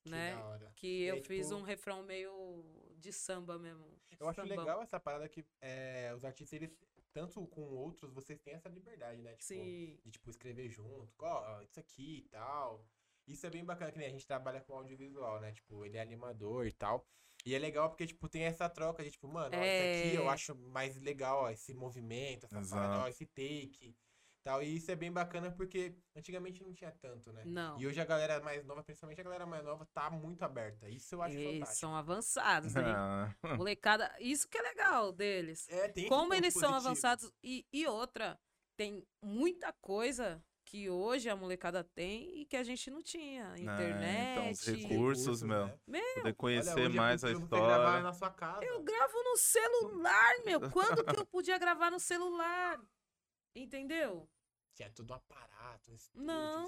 Que 0.04 0.10
né? 0.12 0.36
Que 0.76 1.04
eu 1.04 1.16
tipo... 1.16 1.28
fiz 1.28 1.52
um 1.52 1.64
refrão 1.64 2.04
meio 2.04 2.64
de 2.98 3.12
samba 3.14 3.58
mesmo. 3.58 3.86
Eu 4.20 4.28
acho 4.28 4.42
sambão. 4.42 4.58
legal 4.58 4.82
essa 4.82 5.00
parada 5.00 5.28
que 5.30 5.46
é, 5.62 6.12
os 6.16 6.26
artistas, 6.26 6.54
eles, 6.54 6.76
tanto 7.14 7.46
com 7.48 7.62
outros, 7.62 8.12
vocês 8.14 8.40
têm 8.42 8.54
essa 8.56 8.70
liberdade, 8.70 9.22
né? 9.22 9.32
Tipo, 9.32 9.44
Sim. 9.44 10.00
de 10.06 10.12
tipo 10.12 10.30
escrever 10.30 10.70
junto, 10.70 11.14
ó, 11.20 11.62
isso 11.62 11.80
aqui 11.80 12.18
e 12.26 12.30
tal. 12.30 12.86
Isso 13.28 13.46
é 13.46 13.50
bem 13.50 13.64
bacana, 13.66 13.92
que 13.92 13.98
nem 13.98 14.08
a 14.08 14.12
gente 14.12 14.26
trabalha 14.26 14.62
com 14.62 14.74
audiovisual, 14.74 15.40
né? 15.42 15.52
Tipo, 15.52 15.86
ele 15.86 15.98
é 15.98 16.02
animador 16.02 16.66
e 16.66 16.72
tal. 16.72 17.06
E 17.46 17.54
é 17.54 17.60
legal 17.60 17.90
porque, 17.90 18.08
tipo, 18.08 18.28
tem 18.28 18.44
essa 18.44 18.70
troca 18.70 19.04
de, 19.04 19.12
tipo, 19.12 19.28
mano, 19.28 19.56
ó, 19.56 19.60
isso 19.64 19.84
aqui 20.08 20.16
eu 20.16 20.24
É. 20.24 20.34
acho 20.34 20.56
mais 20.56 20.98
legal, 21.02 21.44
ó, 21.44 21.50
esse 21.50 21.74
movimento, 21.74 22.46
essa 22.46 22.56
parada, 22.62 22.94
ó, 23.04 23.08
Exato. 23.08 23.10
esse 23.10 23.26
take. 23.26 23.96
Tal. 24.44 24.64
E 24.64 24.76
isso 24.78 24.90
é 24.92 24.96
bem 24.96 25.12
bacana 25.12 25.52
porque 25.52 25.94
antigamente 26.16 26.64
não 26.64 26.74
tinha 26.74 26.92
tanto, 26.92 27.34
né? 27.34 27.44
Não. 27.46 27.78
E 27.80 27.86
hoje 27.86 28.00
a 28.00 28.06
galera 28.06 28.40
mais 28.42 28.64
nova, 28.66 28.84
principalmente 28.84 29.20
a 29.20 29.24
galera 29.24 29.46
mais 29.46 29.64
nova, 29.64 29.86
tá 29.94 30.10
muito 30.10 30.44
aberta. 30.44 30.90
Isso 30.90 31.16
eu 31.16 31.22
acho 31.22 31.36
Eles 31.36 31.54
fantástico. 31.54 31.80
são 31.80 31.96
avançados, 31.96 32.74
né? 32.74 32.84
Ah, 32.86 33.34
Molecada, 33.58 34.14
isso 34.20 34.48
que 34.48 34.58
é 34.58 34.62
legal 34.62 35.12
deles. 35.12 35.68
É, 35.70 35.90
tem 35.90 36.08
Como 36.08 36.34
eles 36.34 36.54
são 36.54 36.62
positivo. 36.72 36.88
avançados. 36.88 37.32
E, 37.44 37.66
e 37.74 37.86
outra, 37.88 38.40
tem 38.78 39.06
muita 39.22 39.74
coisa 39.82 40.42
que 40.64 40.90
hoje 40.90 41.30
a 41.30 41.36
molecada 41.36 41.82
tem 41.82 42.42
e 42.42 42.46
que 42.46 42.58
a 42.58 42.64
gente 42.64 42.92
não 42.92 43.02
tinha. 43.02 43.54
É, 43.56 43.62
Internet. 43.62 44.32
então, 44.32 44.52
os 44.52 44.66
recursos, 44.66 45.42
meu. 45.42 45.68
né? 45.88 46.02
Poder 46.16 46.34
conhecer 46.36 46.74
Olha, 46.74 46.90
mais 46.90 47.24
a 47.24 47.32
história. 47.32 48.02
na 48.02 48.12
sua 48.12 48.30
casa. 48.30 48.66
Eu 48.66 48.84
gravo 48.84 49.24
no 49.24 49.38
celular, 49.38 50.34
meu. 50.46 50.70
Quando 50.70 51.06
que 51.06 51.18
eu 51.18 51.26
podia 51.26 51.58
gravar 51.58 51.90
no 51.90 52.00
celular? 52.02 52.80
Entendeu? 53.62 54.30
Tinha 54.76 54.90
tudo 54.92 55.12
um 55.12 55.16
aparato, 55.16 55.92
estúdio, 55.92 56.26
Não, 56.26 56.68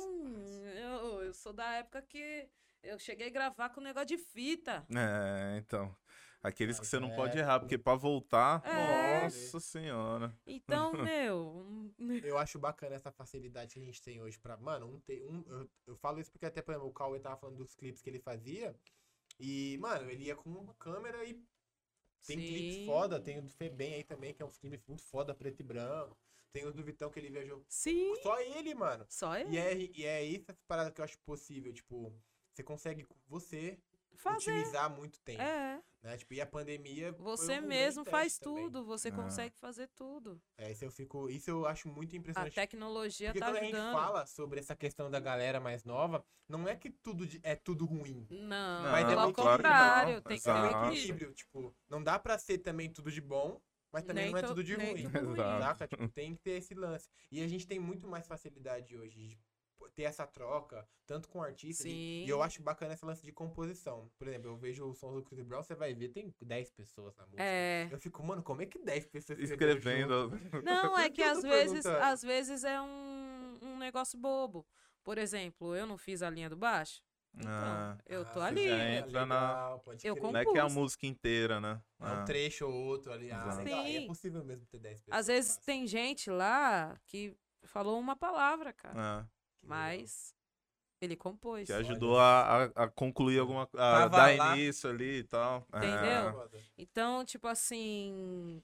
eu, 0.66 1.22
eu 1.24 1.34
sou 1.34 1.54
da 1.54 1.74
época 1.76 2.02
que 2.02 2.50
eu 2.82 2.98
cheguei 2.98 3.28
a 3.28 3.32
gravar 3.32 3.70
com 3.70 3.80
negócio 3.82 4.08
de 4.08 4.18
fita. 4.18 4.86
É, 4.90 5.58
então. 5.60 5.96
Aqueles 6.42 6.78
que 6.78 6.82
Mas 6.84 6.88
você 6.90 7.00
não 7.00 7.12
é- 7.12 7.16
pode 7.16 7.38
errar, 7.38 7.60
porque 7.60 7.78
pra 7.78 7.96
voltar, 7.96 8.64
É. 8.66 9.24
nossa 9.24 9.60
senhora. 9.60 10.34
Então, 10.48 10.92
meu, 11.14 11.94
Eu 12.24 12.38
acho 12.38 12.58
bacana 12.58 12.96
essa 12.96 13.12
facilidade 13.12 13.74
que 13.76 13.80
a 13.80 13.84
gente 13.84 14.02
tem 14.02 14.22
hoje 14.22 14.40
pra. 14.40 14.56
Mano, 14.58 14.88
um, 14.88 15.00
te- 15.02 15.22
um, 15.26 15.44
eu, 15.48 15.70
eu 15.88 15.96
falo 15.98 16.20
isso 16.20 16.32
porque 16.32 16.46
até, 16.46 16.62
por 16.62 16.72
exemplo, 16.72 16.88
o 16.90 16.94
Cauê 16.94 17.20
tava 17.20 17.36
falando 17.38 17.58
dos 17.58 17.76
clipes 17.76 18.02
que 18.02 18.10
ele 18.10 18.20
fazia. 18.20 18.74
E, 19.38 19.78
mano, 19.80 20.10
ele 20.10 20.24
ia 20.26 20.36
com 20.36 20.50
uma 20.50 20.74
câmera 20.76 21.24
e 21.26 21.34
tem 22.26 22.38
clipes 22.38 22.86
foda. 22.86 23.20
Tem 23.20 23.38
o 23.38 23.42
do 23.42 23.50
Febem 23.50 23.94
aí 23.96 24.04
também, 24.06 24.34
que 24.34 24.42
é 24.42 24.46
um 24.46 24.50
clipe 24.50 24.82
muito 24.88 25.04
foda, 25.04 25.36
preto 25.36 25.60
e 25.60 25.64
branco. 25.64 26.18
Tem 26.52 26.66
o 26.66 26.74
do 26.74 26.84
Vitão 26.84 27.10
que 27.12 27.20
ele 27.20 27.30
viajou. 27.30 27.64
sim, 27.68 28.16
Só 28.24 28.40
ele, 28.42 28.74
mano. 28.74 29.06
só 29.10 29.38
eu 29.38 29.50
E 29.52 29.58
é, 29.58 29.76
e 29.78 30.06
é 30.06 30.24
isso 30.24 30.46
essa 30.50 30.60
parada 30.68 30.92
que 30.92 31.00
eu 31.00 31.06
acho 31.06 31.18
possível. 31.20 31.72
Tipo, 31.72 32.12
você 32.54 32.64
consegue 32.64 33.08
você 33.28 33.80
fazer. 34.16 34.52
otimizar 34.52 34.90
muito 34.90 35.20
tempo. 35.22 35.42
É, 35.42 35.82
Né? 36.02 36.18
Tipo, 36.18 36.34
e 36.34 36.42
a 36.42 36.46
pandemia. 36.46 37.12
você 37.12 37.60
um 37.60 37.68
mesmo 37.68 38.04
faz 38.06 38.40
também. 38.40 38.64
tudo, 38.64 38.84
você 38.86 39.10
Ah. 39.10 39.12
consegue 39.16 39.56
fazer 39.58 39.88
tudo. 39.96 40.42
É, 40.58 40.72
isso 40.72 40.84
eu 40.86 40.92
fico. 40.92 41.30
Isso 41.30 41.50
eu 41.52 41.66
acho 41.68 41.88
muito 41.88 42.16
A 42.16 42.18
impressionante. 42.18 42.56
tecnologia 42.56 43.30
Porque 43.30 43.40
tá 43.40 43.46
quando 43.48 43.58
a 43.58 43.64
gente 43.64 43.76
ajudando. 43.76 43.94
fala 43.94 44.26
sobre 44.26 44.60
essa 44.60 44.76
questão 44.76 45.12
da 45.12 45.20
galera 45.20 45.60
mais 45.60 45.84
nova, 45.84 46.26
não 46.48 46.68
é 46.68 46.76
que 46.76 46.90
tudo 46.90 47.28
de- 47.28 47.40
é 47.44 47.56
tudo 47.56 47.86
ruim. 47.86 48.26
Não, 48.30 48.84
Não, 48.84 48.92
Mas 48.92 49.06
é 49.06 49.10
pelo 49.10 49.22
muito- 49.24 49.36
claro 49.36 49.62
que 49.62 49.70
contrário, 49.70 50.16
não. 50.16 50.22
tem 50.24 50.40
que 50.40 50.50
É 50.50 50.54
ter 50.54 50.60
um 50.78 50.90
equilíbrio. 50.92 51.34
Tipo, 51.34 51.76
não 51.88 52.02
dá 52.04 52.18
pra 52.18 52.40
ser 52.40 52.58
também 52.60 52.92
tudo 52.92 53.12
de 53.12 53.22
bom, 53.22 53.62
mas 53.92 54.04
também 54.04 54.26
Nem 54.26 54.32
não 54.34 54.40
é 54.40 54.44
tudo 54.44 54.64
de 54.64 54.76
ruim. 54.76 55.04
tudo 55.04 55.26
ruim. 55.26 55.34
Exato. 55.34 55.78
Saca? 55.80 55.88
Tipo, 55.88 56.10
tem 56.10 56.36
que 56.36 56.42
ter 56.42 56.52
esse 56.52 56.74
lance. 56.74 57.10
E 57.32 57.42
a 57.42 57.48
gente 57.48 57.68
tem 57.68 57.80
muito 57.80 58.08
mais 58.08 58.28
facilidade 58.28 58.96
hoje 58.96 59.20
de 59.20 59.40
ter 59.96 60.04
essa 60.04 60.26
troca, 60.26 60.88
tanto 61.06 61.28
com 61.28 61.42
artistas. 61.42 61.86
E, 61.86 61.90
Sim. 61.90 62.26
e 62.26 62.30
eu 62.30 62.42
acho 62.42 62.62
bacana 62.62 62.94
esse 62.94 63.06
lance 63.06 63.26
de 63.26 63.32
composição. 63.32 64.10
Por 64.18 64.28
exemplo, 64.28 64.50
eu 64.50 64.58
vejo 64.58 64.86
o 64.86 64.94
som 64.94 65.14
do 65.14 65.24
Chris 65.24 65.44
Brown, 65.44 65.64
você 65.64 65.76
vai 65.76 65.94
ver, 65.94 66.10
tem 66.10 66.34
10 66.42 66.72
pessoas 66.72 67.16
na 67.16 67.24
música. 67.26 67.44
É. 67.44 67.88
Eu 67.92 68.00
fico, 68.00 68.24
mano, 68.24 68.44
como 68.44 68.62
é 68.62 68.66
que 68.66 68.80
10 68.80 69.08
pessoas 69.08 69.40
Escrevendo. 69.40 70.32
Não, 70.64 70.98
é 70.98 71.10
que 71.10 71.22
às 71.24 71.42
vezes, 71.42 71.86
às 71.86 72.22
vezes 72.22 72.64
é 72.64 72.80
um, 72.82 73.58
um 73.62 73.78
negócio 73.78 74.18
bobo. 74.18 74.66
Por 75.04 75.18
exemplo, 75.18 75.76
eu 75.76 75.88
não 75.88 75.98
fiz 75.98 76.22
a 76.22 76.30
linha 76.30 76.50
do 76.50 76.58
baixo. 76.58 77.02
Então, 77.40 77.52
Ah, 77.52 77.98
eu 78.06 78.26
tô 78.26 78.42
Ah, 78.42 78.46
ali. 78.48 78.68
já 78.68 78.78
né? 78.78 78.98
entra 78.98 79.26
na- 79.26 79.50
legal, 79.50 79.84
Eu 80.04 80.16
crer. 80.16 80.32
Não 80.34 80.40
é 80.40 80.44
que 80.46 80.58
é 80.58 80.60
a 80.60 80.64
compus. 80.64 80.74
música 80.74 81.08
inteira, 81.08 81.62
né? 81.62 81.82
É 82.02 82.06
Ah. 82.06 82.14
um 82.22 82.26
trecho 82.26 82.68
ou 82.68 82.74
outro 82.74 83.14
ali. 83.14 83.32
Ah, 83.32 83.48
é 83.66 84.00
Sim. 84.00 84.08
possível 84.08 84.44
mesmo 84.44 84.66
ter 84.66 84.80
10 84.80 85.00
pessoas. 85.02 85.20
Às 85.20 85.28
vezes 85.28 85.52
fácil. 85.52 85.64
tem 85.66 85.88
gente 85.88 86.30
lá 86.30 87.00
que 87.06 87.36
falou 87.64 87.98
uma 87.98 88.16
palavra, 88.16 88.74
cara. 88.74 88.96
Ah. 89.22 89.28
Mas 89.64 90.34
ele 91.02 91.16
compôs. 91.16 91.66
que 91.68 91.72
ajudou 91.74 92.20
a, 92.20 92.64
a, 92.76 92.84
a 92.84 92.88
concluir 92.90 93.40
alguma 93.40 93.64
A 93.64 93.68
Tava 93.68 94.10
dar 94.18 94.38
lá. 94.38 94.58
início 94.58 94.90
ali 94.90 95.20
e 95.20 95.24
tal. 95.24 95.66
Entendeu? 95.70 96.28
Ah, 96.30 96.34
Foda. 96.34 96.60
Então, 96.78 97.24
tipo 97.24 97.48
assim, 97.48 98.62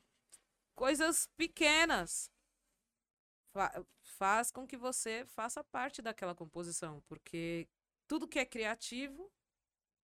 coisas 0.76 1.30
pequenas 1.38 2.30
fa- 3.54 3.86
faz 4.04 4.52
com 4.52 4.68
que 4.68 4.76
você 4.76 5.26
faça 5.28 5.64
parte 5.64 6.02
daquela 6.02 6.36
composição, 6.36 7.02
porque 7.08 7.68
tudo 8.08 8.28
que 8.28 8.40
é 8.40 8.46
criativo 8.46 9.32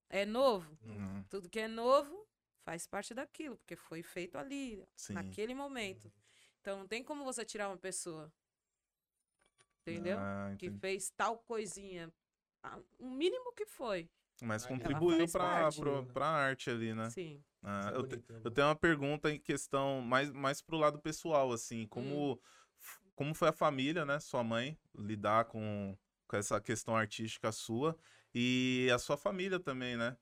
é 0.09 0.25
novo. 0.25 0.77
hum, 0.85 1.23
Tudo 1.29 1.49
que 1.49 1.59
é 1.59 1.67
novo 1.67 2.27
faz 2.63 2.85
parte 2.87 3.13
daquilo, 3.13 3.57
porque 3.57 3.75
foi 3.75 4.03
feito 4.03 4.37
ali, 4.37 4.85
sim. 4.95 5.13
naquele 5.15 5.53
momento. 5.55 6.11
Então 6.61 6.79
não 6.79 6.87
tem 6.87 7.03
como 7.03 7.23
você 7.23 7.43
tirar 7.45 7.69
uma 7.69 7.77
pessoa. 7.77 8.31
Entendeu? 9.81 10.17
Ah, 10.19 10.53
que 10.57 10.69
fez 10.71 11.09
tal 11.09 11.37
coisinha. 11.39 12.11
ah, 12.63 12.79
O 12.99 13.09
mínimo 13.09 13.51
que 13.53 13.65
foi. 13.65 14.09
Mas 14.43 14.65
contribuiu 14.65 15.27
pro- 15.27 16.03
né? 16.05 16.13
pra 16.13 16.27
arte 16.27 16.69
ali, 16.69 16.93
né? 16.93 17.09
Sim. 17.09 17.43
Ah, 17.63 17.91
é 17.93 17.97
eu, 17.97 18.07
te- 18.07 18.15
né? 18.15 18.41
eu 18.43 18.51
tenho 18.51 18.67
uma 18.67 18.75
pergunta 18.75 19.29
em 19.31 19.39
questão 19.39 20.01
mais, 20.01 20.31
mais 20.31 20.61
pro 20.61 20.77
lado 20.77 20.99
pessoal, 20.99 21.51
assim, 21.51 21.87
como, 21.87 22.39
f- 22.79 22.99
como 23.15 23.35
foi 23.35 23.49
a 23.49 23.53
família, 23.53 24.03
né, 24.03 24.19
sua 24.19 24.43
mãe, 24.43 24.77
lidar 24.95 25.45
com, 25.45 25.95
com 26.31 26.37
essa 26.37 26.61
questão 26.61 26.95
artística 26.95 27.51
sua 27.51 27.97
e 28.33 28.89
a 28.93 28.97
sua 28.97 29.17
família 29.17 29.59
também, 29.59 29.97
né? 29.97 30.15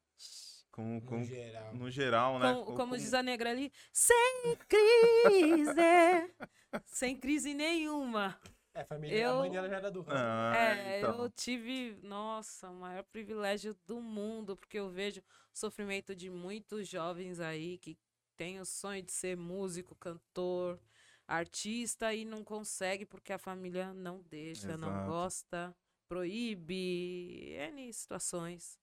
Com, 0.72 0.96
No 0.96 1.02
com, 1.02 1.24
geral. 1.24 1.76
no 1.76 1.92
geral, 1.92 2.40
né? 2.40 2.52
Como, 2.54 2.66
Co- 2.66 2.74
como 2.74 2.98
diz 2.98 3.14
a 3.14 3.22
negra 3.22 3.52
ali, 3.52 3.72
sem 3.94 4.56
crise. 4.68 5.76
sem 6.86 7.16
crise 7.16 7.54
nenhuma. 7.54 8.40
É, 8.74 8.82
a 8.82 8.86
família, 8.86 9.18
a 9.18 9.32
Eu- 9.32 9.38
mãe 9.40 9.52
dela 9.52 9.70
já 9.70 9.76
era 9.76 9.92
do 9.92 10.02
ramo. 10.02 10.18
Ah, 10.20 10.56
é, 10.58 10.98
então. 11.00 11.24
eu 11.24 11.30
tive, 11.30 12.00
nossa, 12.02 12.70
o 12.72 12.76
maior 12.76 13.04
privilégio 13.04 13.78
do 13.86 14.02
mundo, 14.02 14.58
porque 14.58 14.80
eu 14.80 14.90
vejo 14.90 15.20
o 15.22 15.24
sofrimento 15.58 16.16
de 16.16 16.28
muitos 16.32 16.88
jovens 16.88 17.40
aí 17.40 17.78
que 17.78 17.96
têm 18.36 18.60
o 18.60 18.66
sonho 18.66 19.04
de 19.04 19.12
ser 19.12 19.38
músico, 19.38 19.96
cantor, 19.96 20.80
artista 21.28 22.12
e 22.16 22.26
não 22.26 22.44
consegue 22.44 23.06
porque 23.06 23.32
a 23.32 23.38
família 23.38 23.94
não 23.94 24.22
deixa, 24.24 24.76
não 24.78 24.90
Exato. 24.90 25.08
gosta, 25.12 25.76
proíbe, 26.10 27.54
N 27.72 27.94
situações. 27.94 28.78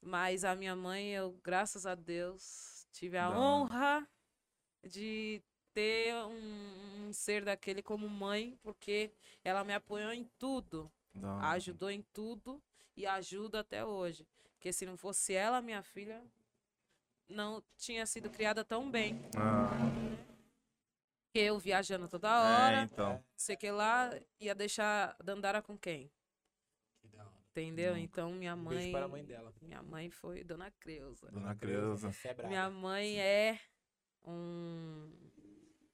Mas 0.00 0.44
a 0.44 0.54
minha 0.54 0.74
mãe, 0.74 1.10
eu, 1.10 1.38
graças 1.42 1.84
a 1.84 1.94
Deus, 1.94 2.86
tive 2.92 3.18
a 3.18 3.28
hora. 3.28 3.38
honra 3.38 4.08
de 4.84 5.42
ter 5.74 6.14
um, 6.24 7.08
um 7.08 7.12
ser 7.12 7.44
daquele 7.44 7.82
como 7.82 8.08
mãe, 8.08 8.58
porque 8.62 9.12
ela 9.44 9.64
me 9.64 9.74
apoiou 9.74 10.12
em 10.12 10.24
tudo, 10.38 10.90
hora. 11.16 11.48
ajudou 11.50 11.90
em 11.90 12.02
tudo 12.12 12.62
e 12.96 13.06
ajuda 13.06 13.60
até 13.60 13.84
hoje. 13.84 14.26
Porque 14.54 14.72
se 14.72 14.86
não 14.86 14.96
fosse 14.96 15.34
ela, 15.34 15.60
minha 15.60 15.82
filha 15.82 16.22
não 17.28 17.62
tinha 17.76 18.06
sido 18.06 18.30
criada 18.30 18.64
tão 18.64 18.90
bem. 18.90 19.20
Ah, 19.36 19.70
eu 21.34 21.58
viajando 21.58 22.08
toda 22.08 22.28
é, 22.28 22.30
hora, 22.30 22.82
então. 22.82 23.24
sei 23.36 23.56
que 23.56 23.70
lá 23.70 24.10
ia 24.38 24.54
deixar 24.54 25.16
Dandara 25.22 25.62
com 25.62 25.78
quem? 25.78 26.10
Entendeu? 27.52 27.90
Nunca. 27.94 28.00
Então 28.04 28.32
minha 28.32 28.54
Um 28.54 28.58
mãe. 28.58 28.76
beijo 28.78 28.92
para 28.92 29.04
a 29.04 29.08
mãe 29.08 29.24
dela. 29.24 29.52
Minha 29.60 29.82
mãe 29.82 30.10
foi 30.10 30.42
Dona 30.42 30.70
Creuza. 30.70 31.30
Dona 31.30 31.54
Creuza. 31.54 32.10
É. 32.24 32.46
Minha 32.48 32.70
mãe 32.70 33.20
é 33.20 33.60
um, 34.24 35.12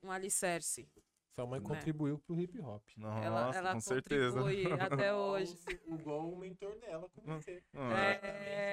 um 0.03 0.11
alicerce. 0.11 0.89
Sua 1.35 1.47
mãe 1.47 1.61
né? 1.61 1.67
contribuiu 1.67 2.19
pro 2.19 2.41
hip 2.41 2.59
hop. 2.61 2.83
Nossa, 2.97 3.25
ela 3.25 3.57
ela 3.57 3.73
com 3.75 3.81
certeza. 3.81 4.41
contribui 4.41 4.73
até 4.81 5.13
hoje. 5.15 5.57
Igual 5.87 6.33
o 6.33 6.37
mentor 6.39 6.77
dela 6.79 7.09
com 7.11 7.23
você. 7.23 7.63
É. 7.75 7.79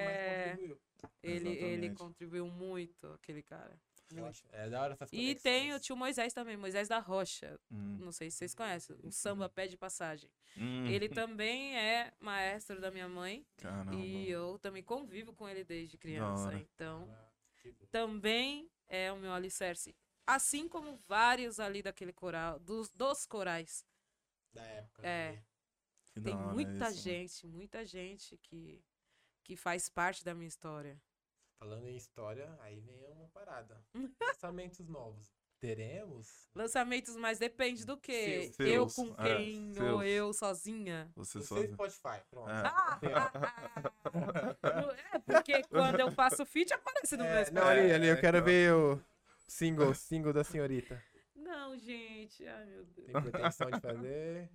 Mas 0.04 0.50
contribuiu. 0.50 0.80
Ele, 1.22 1.48
ele 1.50 1.94
contribuiu 1.94 2.46
muito, 2.46 3.06
aquele 3.08 3.42
cara. 3.42 3.76
Muito. 4.12 4.42
É 4.52 4.68
da 4.68 4.82
hora 4.82 4.92
essas 4.92 5.10
E 5.12 5.34
tem 5.34 5.74
o 5.74 5.80
tio 5.80 5.96
Moisés 5.96 6.32
também, 6.32 6.56
Moisés 6.56 6.88
da 6.88 6.98
Rocha. 6.98 7.58
hum, 7.70 7.98
Não 8.00 8.12
sei 8.12 8.30
se 8.30 8.38
vocês 8.38 8.54
conhecem. 8.54 8.96
O 9.02 9.10
samba 9.10 9.48
pé 9.48 9.66
de 9.66 9.76
passagem. 9.76 10.30
hum, 10.56 10.86
Ele 10.86 11.08
também 11.08 11.76
é 11.76 12.12
maestro 12.20 12.80
da 12.80 12.90
minha 12.90 13.08
mãe. 13.08 13.44
Caramba. 13.56 13.94
E 13.94 14.30
eu 14.30 14.58
também 14.58 14.82
convivo 14.82 15.32
com 15.34 15.48
ele 15.48 15.64
desde 15.64 15.98
criança. 15.98 16.54
Então, 16.54 17.08
Ah, 17.10 17.28
também 17.90 18.70
é 18.88 19.12
o 19.12 19.16
meu 19.16 19.32
alicerce. 19.32 19.94
Assim 20.26 20.68
como 20.68 20.96
vários 21.08 21.60
ali 21.60 21.82
daquele 21.82 22.12
coral, 22.12 22.58
dos, 22.58 22.90
dos 22.90 23.26
corais. 23.26 23.84
Da 24.52 24.62
época. 24.64 25.06
É. 25.06 25.32
né? 26.16 26.22
Tem 26.22 26.34
muita 26.36 26.90
isso. 26.90 27.00
gente, 27.02 27.46
muita 27.46 27.84
gente 27.84 28.36
que, 28.38 28.82
que 29.44 29.56
faz 29.56 29.88
parte 29.88 30.24
da 30.24 30.34
minha 30.34 30.48
história. 30.48 31.00
Falando 31.58 31.86
em 31.86 31.96
história, 31.96 32.54
aí 32.60 32.80
vem 32.80 33.10
uma 33.12 33.28
parada. 33.28 33.82
Lançamentos 34.20 34.86
novos. 34.88 35.34
Teremos? 35.58 36.50
Lançamentos, 36.54 37.16
mas 37.16 37.38
depende 37.38 37.86
do 37.86 37.96
que. 37.96 38.52
Seus. 38.52 38.60
Eu 38.60 38.86
com 38.88 39.14
é, 39.22 39.36
quem 39.36 39.68
ou 39.68 39.74
seus. 40.00 40.04
eu 40.04 40.32
sozinha. 40.34 41.10
Você 41.16 41.40
seu 41.40 41.64
Spotify. 41.72 42.20
Pronto. 42.30 42.50
É. 42.50 42.62
Ah, 42.66 43.00
é 45.14 45.18
porque 45.18 45.62
quando 45.64 45.98
eu 45.98 46.12
faço 46.12 46.44
feat 46.44 46.74
aparece 46.74 47.16
no 47.16 47.24
meu 47.24 47.32
É, 47.32 47.44
Spotify. 47.46 47.54
não, 47.54 47.68
ali, 47.68 47.92
ali, 47.92 48.06
eu 48.06 48.20
quero 48.20 48.36
então. 48.36 48.44
ver 48.46 48.74
o 48.74 49.02
single, 49.48 49.94
single 49.94 50.32
da 50.34 50.44
senhorita. 50.44 51.02
Não, 51.34 51.76
gente. 51.78 52.46
Ai, 52.46 52.66
meu 52.66 52.84
Deus. 52.84 53.06
Tem 53.06 53.22
pretensão 53.22 53.70
de 53.70 53.80
fazer. 53.80 54.50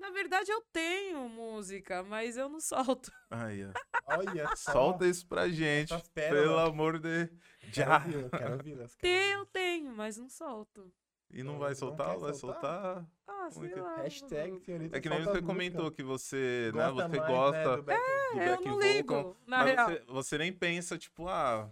Na 0.00 0.10
verdade, 0.10 0.50
eu 0.50 0.62
tenho 0.72 1.28
música, 1.28 2.02
mas 2.02 2.36
eu 2.36 2.48
não 2.48 2.58
solto. 2.60 3.12
Aí, 3.30 3.64
ó. 3.66 3.70
Olha 4.16 4.48
só. 4.56 4.72
Solta 4.72 5.06
isso 5.06 5.26
pra 5.26 5.48
gente. 5.48 5.92
Pelo 6.14 6.58
amor 6.58 6.98
de... 6.98 7.26
Quero 7.26 7.72
Já. 7.72 8.00
quero 8.00 8.52
ouvi-las. 8.54 8.96
quero 8.96 9.00
Tenho, 9.02 9.38
ouvi-las. 9.40 9.48
tenho, 9.52 9.92
mas 9.94 10.16
não 10.16 10.28
solto. 10.28 10.90
E 11.30 11.42
não 11.42 11.52
Não- 11.52 11.60
vai 11.60 11.70
não 11.70 11.76
soltar? 11.76 12.10
quer 12.14 12.18
vai 12.18 12.34
soltar? 12.34 12.60
soltar? 12.94 13.06
Ah, 13.28 13.50
sei 13.50 13.62
Muito- 13.62 13.80
lá. 13.82 13.96
Hashtag 13.96 14.60
senhorita. 14.64 14.96
É 14.96 15.00
que 15.00 15.08
nem 15.08 15.22
você 15.22 15.42
comentou 15.42 15.90
que 15.92 16.02
você, 16.02 16.72
né, 16.74 16.90
Gosta 16.90 17.08
você 17.08 17.18
mais, 17.18 17.30
né, 17.30 17.36
gosta 17.36 17.76
do 17.76 17.82
back- 17.84 18.00
do 18.02 18.10
É, 18.40 18.48
eu 18.48 18.50
back 18.56 18.64
não 18.64 18.72
vocal, 18.74 18.78
ligo, 18.92 19.36
na 19.46 19.58
mas 19.58 19.70
real. 19.74 19.88
você, 19.90 20.04
você 20.08 20.38
nem 20.38 20.52
pensa, 20.52 20.98
tipo, 20.98 21.28
ah, 21.28 21.70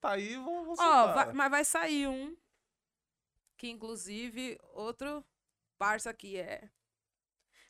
tá 0.00 0.12
aí, 0.12 0.36
vou, 0.36 0.64
vou 0.64 0.72
Ó, 0.72 0.76
soltar. 0.76 1.14
vai- 1.26 1.32
mas 1.34 1.50
vai 1.50 1.64
sair 1.64 2.06
um. 2.06 2.34
Que 3.58 3.68
inclusive, 3.68 4.58
outro 4.72 5.22
parça 5.76 6.08
aqui 6.10 6.38
é. 6.38 6.70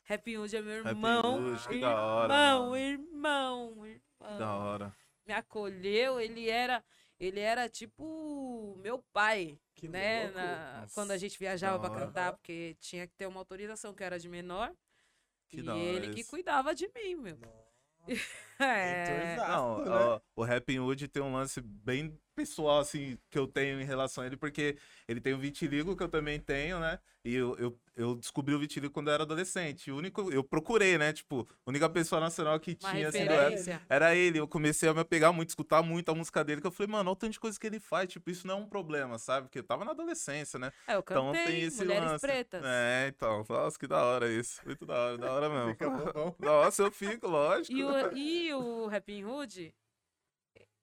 Happy 0.09 0.37
Hood 0.37 0.55
é 0.55 0.61
meu 0.61 0.73
irmão. 0.75 1.47
Hood, 1.51 1.67
que 1.67 1.79
da 1.81 1.95
hora, 2.05 2.33
irmão, 2.33 2.77
irmão, 2.77 3.85
irmão. 3.85 4.37
Da 4.39 4.55
hora. 4.55 4.95
Me 5.25 5.33
acolheu, 5.33 6.19
ele 6.19 6.49
era. 6.49 6.83
Ele 7.19 7.39
era 7.39 7.69
tipo 7.69 8.75
meu 8.83 9.01
pai, 9.13 9.57
Que 9.73 9.87
né? 9.87 10.29
na- 10.31 10.85
quando 10.93 11.11
a 11.11 11.17
gente 11.17 11.39
viajava 11.39 11.79
pra 11.79 11.89
hora. 11.89 12.05
cantar, 12.07 12.33
porque 12.33 12.75
tinha 12.79 13.07
que 13.07 13.15
ter 13.15 13.25
uma 13.25 13.39
autorização 13.39 13.93
que 13.93 14.03
era 14.03 14.19
de 14.19 14.27
menor. 14.27 14.71
Que 15.47 15.61
e 15.61 15.69
ele 15.69 16.13
que 16.13 16.19
isso. 16.21 16.29
cuidava 16.29 16.75
de 16.75 16.89
mim, 16.93 17.15
meu. 17.15 17.37
Nossa, 17.37 17.65
É. 18.59 19.35
Não, 19.37 19.81
ó, 19.81 20.15
né? 20.15 20.21
o 20.35 20.43
Rapping 20.43 20.79
Hood 20.79 21.07
tem 21.07 21.23
um 21.23 21.33
lance 21.33 21.61
bem 21.61 22.19
pessoal, 22.35 22.79
assim, 22.79 23.17
que 23.29 23.37
eu 23.39 23.47
tenho 23.47 23.79
em 23.79 23.85
relação 23.85 24.23
a 24.23 24.27
ele, 24.27 24.35
porque 24.37 24.77
ele 25.07 25.21
tem 25.21 25.33
o 25.33 25.37
vitiligo, 25.37 25.95
que 25.95 26.03
eu 26.03 26.09
também 26.09 26.39
tenho, 26.39 26.79
né? 26.79 26.99
E 27.23 27.33
eu, 27.33 27.57
eu, 27.57 27.79
eu 27.95 28.15
descobri 28.15 28.53
o 28.53 28.59
vitiligo 28.59 28.93
quando 28.93 29.07
eu 29.07 29.13
era 29.15 29.23
adolescente. 29.23 29.89
O 29.89 29.97
único, 29.97 30.31
eu 30.31 30.43
procurei, 30.43 30.95
né? 30.97 31.11
Tipo, 31.11 31.47
a 31.65 31.69
única 31.71 31.89
pessoa 31.89 32.21
nacional 32.21 32.59
que 32.59 32.77
Uma 32.83 32.91
tinha, 32.91 33.07
assim, 33.07 33.17
referência. 33.19 33.81
era 33.89 34.13
ele. 34.15 34.37
Eu 34.39 34.47
comecei 34.47 34.87
a 34.87 34.93
me 34.93 34.99
apegar 34.99 35.33
muito, 35.33 35.49
escutar 35.49 35.81
muito 35.81 36.09
a 36.11 36.13
música 36.15 36.43
dele, 36.43 36.61
que 36.61 36.67
eu 36.67 36.71
falei, 36.71 36.91
mano, 36.91 37.09
olha 37.09 37.13
o 37.13 37.15
tanto 37.15 37.31
de 37.31 37.39
coisa 37.39 37.59
que 37.59 37.65
ele 37.65 37.79
faz. 37.79 38.09
Tipo, 38.11 38.29
isso 38.29 38.45
não 38.45 38.55
é 38.55 38.57
um 38.57 38.67
problema, 38.67 39.17
sabe? 39.17 39.47
Porque 39.47 39.57
eu 39.57 39.63
tava 39.63 39.83
na 39.83 39.91
adolescência, 39.91 40.59
né? 40.59 40.71
É, 40.87 40.93
eu 40.95 40.99
Então 40.99 41.31
cantei, 41.31 41.45
tem 41.45 41.61
esse 41.63 41.79
Mulheres 41.83 42.11
lance. 42.11 42.27
Pretas. 42.27 42.61
É, 42.63 43.07
então. 43.07 43.43
Nossa, 43.49 43.79
que 43.79 43.87
da 43.87 44.03
hora 44.03 44.29
isso. 44.31 44.61
Muito 44.63 44.85
da 44.85 44.93
hora, 44.93 45.17
da 45.17 45.31
hora 45.33 45.49
mesmo. 45.49 45.69
Fica 45.71 45.89
bom. 45.89 46.35
Nossa, 46.37 46.83
eu 46.83 46.91
fico, 46.91 47.27
lógico. 47.27 47.75
E 47.75 47.83
o, 47.83 48.15
e 48.17 48.53
o 48.53 48.85
Rapping 48.87 49.23
Hood, 49.25 49.73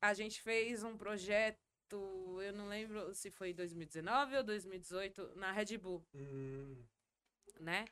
a 0.02 0.12
gente 0.14 0.42
fez 0.42 0.82
um 0.82 0.96
projeto, 0.96 1.58
eu 2.42 2.52
não 2.52 2.68
lembro 2.68 3.14
se 3.14 3.30
foi 3.30 3.52
2019 3.54 4.36
ou 4.36 4.42
2018, 4.42 5.36
na 5.36 5.52
Red 5.52 5.78
Bull, 5.78 6.04
Hum, 6.14 6.76
né? 7.60 7.84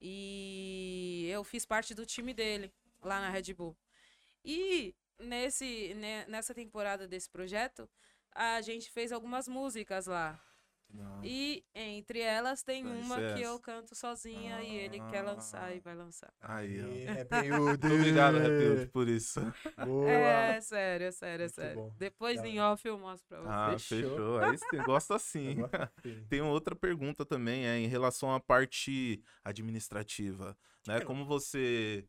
E 0.00 1.28
eu 1.30 1.44
fiz 1.44 1.66
parte 1.66 1.94
do 1.94 2.06
time 2.06 2.32
dele 2.32 2.72
lá 3.02 3.20
na 3.20 3.28
Red 3.28 3.52
Bull. 3.52 3.76
E 4.42 4.94
nesse, 5.18 5.94
nessa 6.26 6.54
temporada 6.54 7.06
desse 7.06 7.28
projeto, 7.28 7.88
a 8.32 8.62
gente 8.62 8.90
fez 8.90 9.12
algumas 9.12 9.46
músicas 9.46 10.06
lá. 10.06 10.42
Não. 10.92 11.24
E 11.24 11.64
entre 11.74 12.20
elas 12.20 12.62
tem 12.62 12.84
uma 12.84 13.16
ser 13.16 13.34
que 13.34 13.42
eu 13.42 13.58
canto 13.60 13.94
sozinha 13.94 14.62
e 14.62 14.74
ele 14.74 15.00
quer 15.10 15.22
lançar 15.22 15.74
e 15.74 15.80
vai 15.80 15.94
lançar. 15.94 16.32
Aí, 16.40 16.78
ó. 16.82 16.86
Muito 17.60 17.86
obrigado, 17.86 18.36
Happy 18.38 18.68
Hood, 18.68 18.86
por 18.88 19.08
isso. 19.08 19.40
Boa. 19.84 20.10
É 20.10 20.60
sério, 20.60 21.06
é 21.06 21.10
sério, 21.12 21.42
é 21.42 21.46
Muito 21.46 21.54
sério. 21.54 21.74
bom. 21.76 21.94
Depois 21.98 22.42
em 22.44 22.60
off 22.60 22.86
eu 22.86 22.98
mostro 22.98 23.28
pra 23.28 23.40
você. 23.40 23.48
Ah, 23.50 23.78
Fechou. 23.78 24.10
fechou. 24.10 24.38
Aí 24.38 24.58
você 24.58 24.76
gosta 24.82 25.14
assim. 25.16 25.62
Agora 25.62 25.92
sim. 26.02 26.26
Tem 26.28 26.40
outra 26.40 26.74
pergunta 26.74 27.24
também, 27.24 27.66
é 27.66 27.78
em 27.78 27.86
relação 27.86 28.34
à 28.34 28.40
parte 28.40 29.22
administrativa, 29.44 30.56
né? 30.86 31.00
Como 31.00 31.24
você 31.24 32.04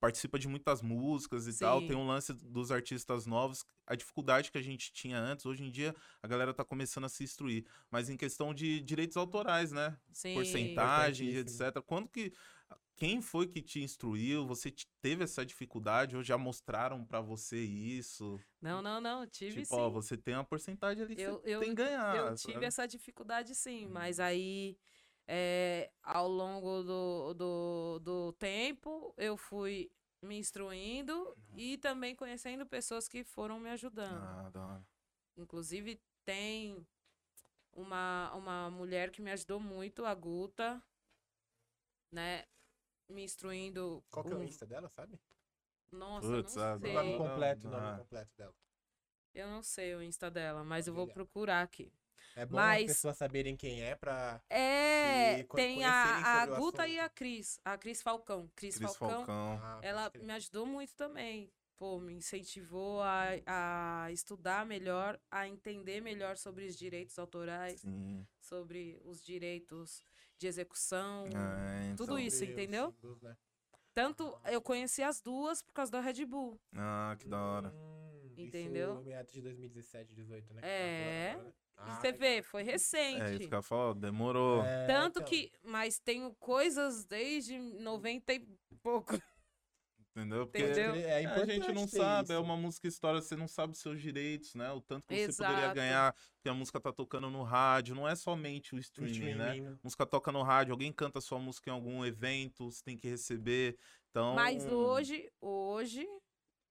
participa 0.00 0.38
de 0.38 0.46
muitas 0.48 0.82
músicas 0.82 1.46
e 1.46 1.58
tal, 1.58 1.80
Sim. 1.80 1.88
tem 1.88 1.96
um 1.96 2.06
lance 2.06 2.32
dos 2.32 2.70
artistas 2.70 3.26
novos, 3.26 3.64
a 3.86 3.94
dificuldade 3.94 4.50
que 4.50 4.58
a 4.58 4.62
gente 4.62 4.92
tinha 4.92 5.18
antes, 5.18 5.46
hoje 5.46 5.64
em 5.64 5.70
dia 5.70 5.94
a 6.22 6.28
galera 6.28 6.54
tá 6.54 6.64
começando 6.64 7.04
a 7.04 7.08
se 7.08 7.24
instruir, 7.24 7.66
mas 7.90 8.08
em 8.08 8.16
questão 8.16 8.54
de 8.54 8.80
direitos 8.80 9.16
autorais, 9.16 9.72
né? 9.72 9.98
Sim. 10.12 10.34
Porcentagem, 10.34 11.28
etc. 11.36 11.82
Quando 11.84 12.08
que 12.08 12.32
quem 12.96 13.20
foi 13.20 13.48
que 13.48 13.60
te 13.60 13.82
instruiu? 13.82 14.46
Você 14.46 14.70
te- 14.70 14.86
teve 15.02 15.24
essa 15.24 15.44
dificuldade 15.44 16.16
ou 16.16 16.22
já 16.22 16.38
mostraram 16.38 17.04
pra 17.04 17.20
você 17.20 17.60
isso? 17.60 18.38
Não, 18.62 18.80
não, 18.80 19.00
não, 19.00 19.26
tive 19.26 19.62
tipo, 19.62 19.74
sim. 19.74 19.80
ó, 19.80 19.90
você 19.90 20.16
tem 20.16 20.34
uma 20.34 20.44
porcentagem 20.44 21.02
ali 21.04 21.16
que 21.16 21.22
Eu- 21.22 21.40
você 21.40 21.54
eu- 21.56 21.60
tem 21.60 21.70
que 21.70 21.74
ganhar. 21.74 22.16
eu 22.16 22.34
tive 22.36 22.52
sabe? 22.54 22.66
essa 22.66 22.86
dificuldade 22.86 23.54
sim, 23.54 23.86
Hum. 23.86 23.90
mas 23.90 24.20
aí 24.20 24.78
é, 25.26 25.90
ao 26.02 26.28
longo 26.28 26.82
do, 26.82 27.34
do, 27.34 27.98
do 28.00 28.32
tempo 28.34 29.14
eu 29.16 29.36
fui 29.36 29.90
me 30.22 30.38
instruindo 30.38 31.36
e 31.56 31.78
também 31.78 32.14
conhecendo 32.14 32.66
pessoas 32.66 33.08
que 33.08 33.24
foram 33.24 33.60
me 33.60 33.70
ajudando. 33.70 34.20
Ah, 34.22 34.50
da 34.52 34.60
hora. 34.66 34.84
Inclusive, 35.36 36.00
tem 36.24 36.86
uma, 37.72 38.32
uma 38.34 38.70
mulher 38.70 39.10
que 39.10 39.20
me 39.22 39.30
ajudou 39.32 39.60
muito, 39.60 40.04
a 40.04 40.14
Guta, 40.14 40.82
né? 42.10 42.44
Me 43.08 43.22
instruindo. 43.24 44.02
Qual 44.10 44.24
que 44.24 44.32
é 44.32 44.36
o 44.36 44.40
um- 44.40 44.44
Insta 44.44 44.66
dela, 44.66 44.88
sabe? 44.88 45.18
Nossa, 45.92 46.26
Putz, 46.26 46.56
eu 46.56 46.62
não 46.62 46.76
O 46.76 46.78
sei. 46.80 46.94
nome 46.94 47.10
Não, 47.12 47.18
completo, 47.18 47.66
o 47.68 47.70
não, 47.70 47.80
nome 47.80 47.98
completo 48.00 48.30
dela. 48.36 48.54
Eu 49.34 49.48
não 49.48 49.62
sei 49.62 49.94
o 49.94 50.02
Insta 50.02 50.30
dela, 50.30 50.64
mas 50.64 50.86
eu 50.86 50.94
vou 50.94 51.06
procurar 51.06 51.62
aqui. 51.62 51.92
É 52.36 52.44
bom 52.44 52.56
Mas- 52.56 52.82
as 52.90 52.96
pessoas 52.96 53.16
saberem 53.16 53.56
quem 53.56 53.82
é 53.82 53.94
pra... 53.94 54.40
É, 54.50 55.38
E 55.40 55.44
co- 55.44 55.56
tem 55.56 55.84
a, 55.84 56.42
a 56.42 56.46
Guta 56.46 56.86
e 56.88 56.98
a 56.98 57.08
Cris. 57.08 57.60
A 57.64 57.78
Cris 57.78 58.02
Falcão. 58.02 58.50
Cris, 58.56 58.76
Cris 58.76 58.96
Falcão, 58.96 59.24
Falcão. 59.24 59.60
Ah, 59.62 59.78
ela 59.82 60.10
me 60.20 60.32
ajudou 60.32 60.66
muito 60.66 60.94
também. 60.96 61.50
Pô, 61.76 61.98
me 62.00 62.14
incentivou 62.14 63.02
a, 63.02 63.24
a 63.46 64.12
estudar 64.12 64.64
melhor, 64.64 65.20
a 65.30 65.46
entender 65.48 66.00
melhor 66.00 66.36
sobre 66.36 66.66
os 66.66 66.76
direitos 66.76 67.18
autorais, 67.18 67.80
Sim. 67.80 68.24
sobre 68.40 69.00
os 69.04 69.22
direitos 69.22 70.02
de 70.38 70.46
execução. 70.46 71.24
Ah, 71.34 71.82
então. 71.84 71.96
Tudo 72.06 72.18
isso, 72.18 72.44
entendeu? 72.44 72.92
símbolos, 72.92 73.20
né? 73.22 73.36
Tanto 73.92 74.36
eu 74.46 74.60
conheci 74.60 75.02
as 75.02 75.20
duas 75.20 75.62
por 75.62 75.72
causa 75.72 75.90
da 75.92 76.00
Red 76.00 76.24
Bull. 76.26 76.60
Ah, 76.76 77.16
que 77.18 77.28
da 77.28 77.38
hora. 77.40 77.68
Hum, 77.72 78.34
Entendeu? 78.36 78.94
Isso 78.94 79.02
meados 79.04 79.32
de 79.32 79.40
2017, 79.40 80.14
18, 80.14 80.54
né? 80.54 80.60
que 80.62 80.66
É. 80.66 81.38
Ah, 81.76 82.00
você 82.00 82.12
vê, 82.12 82.42
foi 82.42 82.62
É, 82.62 82.74
isso 82.76 82.94
recente. 82.96 83.48
que 83.48 83.54
eu 83.54 83.62
falo, 83.62 83.94
demorou. 83.94 84.62
É, 84.64 84.86
Tanto 84.86 85.18
então. 85.20 85.24
que. 85.24 85.52
Mas 85.62 85.98
tenho 85.98 86.34
coisas 86.36 87.04
desde 87.04 87.58
90 87.58 88.32
e 88.32 88.46
pouco. 88.82 89.14
Entendeu? 90.16 90.46
Porque 90.46 90.62
Entendeu? 90.62 90.94
É 90.94 91.14
a 91.16 91.22
importante 91.22 91.50
gente 91.54 91.72
não 91.72 91.88
sabe, 91.88 92.30
é 92.30 92.34
isso. 92.34 92.42
uma 92.42 92.56
música 92.56 92.86
história, 92.86 93.20
você 93.20 93.34
não 93.34 93.48
sabe 93.48 93.72
os 93.72 93.80
seus 93.80 94.00
direitos, 94.00 94.54
né? 94.54 94.70
O 94.70 94.80
tanto 94.80 95.08
que 95.08 95.16
você 95.16 95.32
poderia 95.32 95.58
Exato. 95.64 95.74
ganhar, 95.74 96.12
porque 96.36 96.48
a 96.48 96.54
música 96.54 96.80
tá 96.80 96.92
tocando 96.92 97.28
no 97.28 97.42
rádio, 97.42 97.96
não 97.96 98.06
é 98.08 98.14
somente 98.14 98.74
o 98.74 98.76
O 98.76 98.80
streaming, 98.80 99.34
né? 99.34 99.48
streaming, 99.56 99.74
A 99.74 99.78
música 99.82 100.06
toca 100.06 100.30
no 100.30 100.42
rádio, 100.42 100.72
alguém 100.72 100.92
canta 100.92 101.20
sua 101.20 101.40
música 101.40 101.68
em 101.68 101.72
algum 101.72 102.04
evento, 102.04 102.70
você 102.70 102.82
tem 102.84 102.96
que 102.96 103.08
receber. 103.08 103.76
Então. 104.10 104.34
Mas 104.36 104.64
hoje, 104.66 105.28
hoje, 105.40 106.06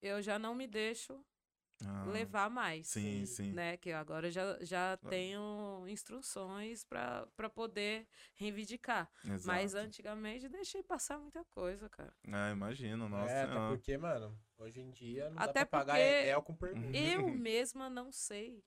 eu 0.02 0.22
já 0.22 0.40
não 0.40 0.56
me 0.56 0.66
deixo 0.66 1.22
Ah, 1.86 2.06
levar 2.06 2.50
mais. 2.50 2.88
Sim, 2.88 3.26
sim. 3.26 3.52
Né? 3.52 3.78
Que 3.78 3.90
eu 3.90 3.98
agora 3.98 4.30
já, 4.32 4.58
já 4.62 4.98
tenho 5.10 5.86
instruções 5.88 6.84
para 6.84 7.50
poder 7.54 8.08
reivindicar. 8.36 9.10
Mas 9.46 9.74
exato. 9.74 9.86
antigamente 9.86 10.48
deixei 10.50 10.84
passar 10.84 11.18
muita 11.18 11.44
coisa, 11.46 11.90
cara. 11.90 12.14
Ah, 12.32 12.52
imagino, 12.52 13.10
nossa. 13.10 13.32
é, 13.32 13.44
até 13.44 13.52
senhora. 13.54 13.76
porque, 13.76 13.98
mano, 13.98 14.40
hoje 14.58 14.82
em 14.82 14.92
dia 14.92 15.30
não 15.30 15.42
Até 15.42 15.62
dá 15.62 15.66
pra 15.66 15.80
pagar 15.80 16.00
El 16.00 16.42
com 16.42 16.56
pergunta. 16.56 16.98
Eu 16.98 17.28
mesma 17.34 17.90
não 17.90 18.12
sei 18.12 18.64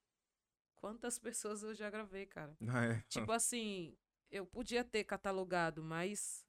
quantas 0.76 1.18
pessoas 1.18 1.62
eu 1.62 1.74
já 1.74 1.90
gravei, 1.90 2.26
cara. 2.26 2.56
É. 2.76 3.02
Tipo 3.08 3.32
assim, 3.32 3.96
eu 4.30 4.46
podia 4.46 4.84
ter 4.84 5.04
catalogado, 5.04 5.82
mas. 5.82 6.44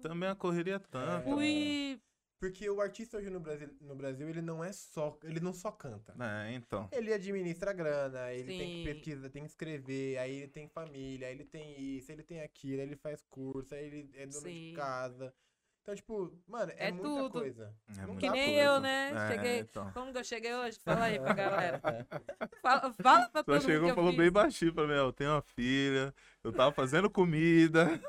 Também 0.00 0.28
a 0.28 0.34
correria 0.34 0.76
é 0.76 0.78
tanta. 0.78 1.22
Fui. 1.22 2.00
Porque 2.42 2.68
o 2.68 2.80
artista 2.80 3.18
hoje 3.18 3.30
no 3.30 3.38
Brasil, 3.38 3.68
no 3.80 3.94
Brasil, 3.94 4.28
ele 4.28 4.42
não 4.42 4.64
é 4.64 4.72
só. 4.72 5.16
Ele 5.22 5.38
não 5.38 5.52
só 5.52 5.70
canta. 5.70 6.12
É, 6.18 6.52
então. 6.52 6.88
Ele 6.90 7.12
administra 7.14 7.70
a 7.70 7.72
grana, 7.72 8.32
ele 8.32 8.48
tem 8.48 8.68
que 8.68 8.78
Sim. 8.78 8.84
pesquisar, 8.84 9.30
tem 9.30 9.44
que 9.44 9.48
escrever, 9.50 10.18
aí 10.18 10.38
ele 10.38 10.48
tem 10.48 10.66
família, 10.66 11.28
aí 11.28 11.34
ele 11.34 11.44
tem 11.44 11.80
isso, 11.80 12.10
ele 12.10 12.24
tem 12.24 12.42
aquilo, 12.42 12.80
aí 12.80 12.88
ele 12.88 12.96
faz 12.96 13.22
curso, 13.30 13.72
aí 13.76 13.86
ele 13.86 14.10
é 14.16 14.26
dono 14.26 14.42
de 14.48 14.50
Sim. 14.50 14.72
casa. 14.74 15.32
Então, 15.82 15.94
tipo, 15.94 16.36
mano, 16.48 16.72
é, 16.72 16.88
É 16.88 16.90
muita 16.90 17.20
tudo. 17.22 17.30
coisa. 17.30 17.72
É 17.96 18.00
Não 18.00 18.06
muita 18.14 18.20
Que 18.20 18.28
nem 18.30 18.44
coisa. 18.56 18.60
eu, 18.60 18.80
né? 18.80 19.10
É, 19.12 19.32
Cheguei. 19.32 19.58
então. 19.60 19.92
Como 19.92 20.12
que 20.12 20.18
eu 20.18 20.24
cheguei 20.24 20.52
hoje? 20.52 20.80
Fala 20.80 21.04
aí 21.04 21.20
pra 21.20 21.34
galera. 21.34 21.80
Fala, 22.60 22.92
fala 22.92 23.28
pra 23.28 23.42
todo 23.44 23.54
Só 23.54 23.60
mundo 23.60 23.72
chegou 23.72 23.88
e 23.88 23.90
eu 23.90 23.94
falou 23.94 24.10
fiz. 24.10 24.18
bem 24.20 24.30
baixinho 24.32 24.74
pra 24.74 24.86
mim, 24.86 24.94
ó, 24.94 25.06
eu 25.06 25.12
tenho 25.12 25.30
uma 25.30 25.42
filha, 25.42 26.12
eu 26.42 26.52
tava 26.52 26.72
fazendo 26.72 27.08
comida, 27.08 28.00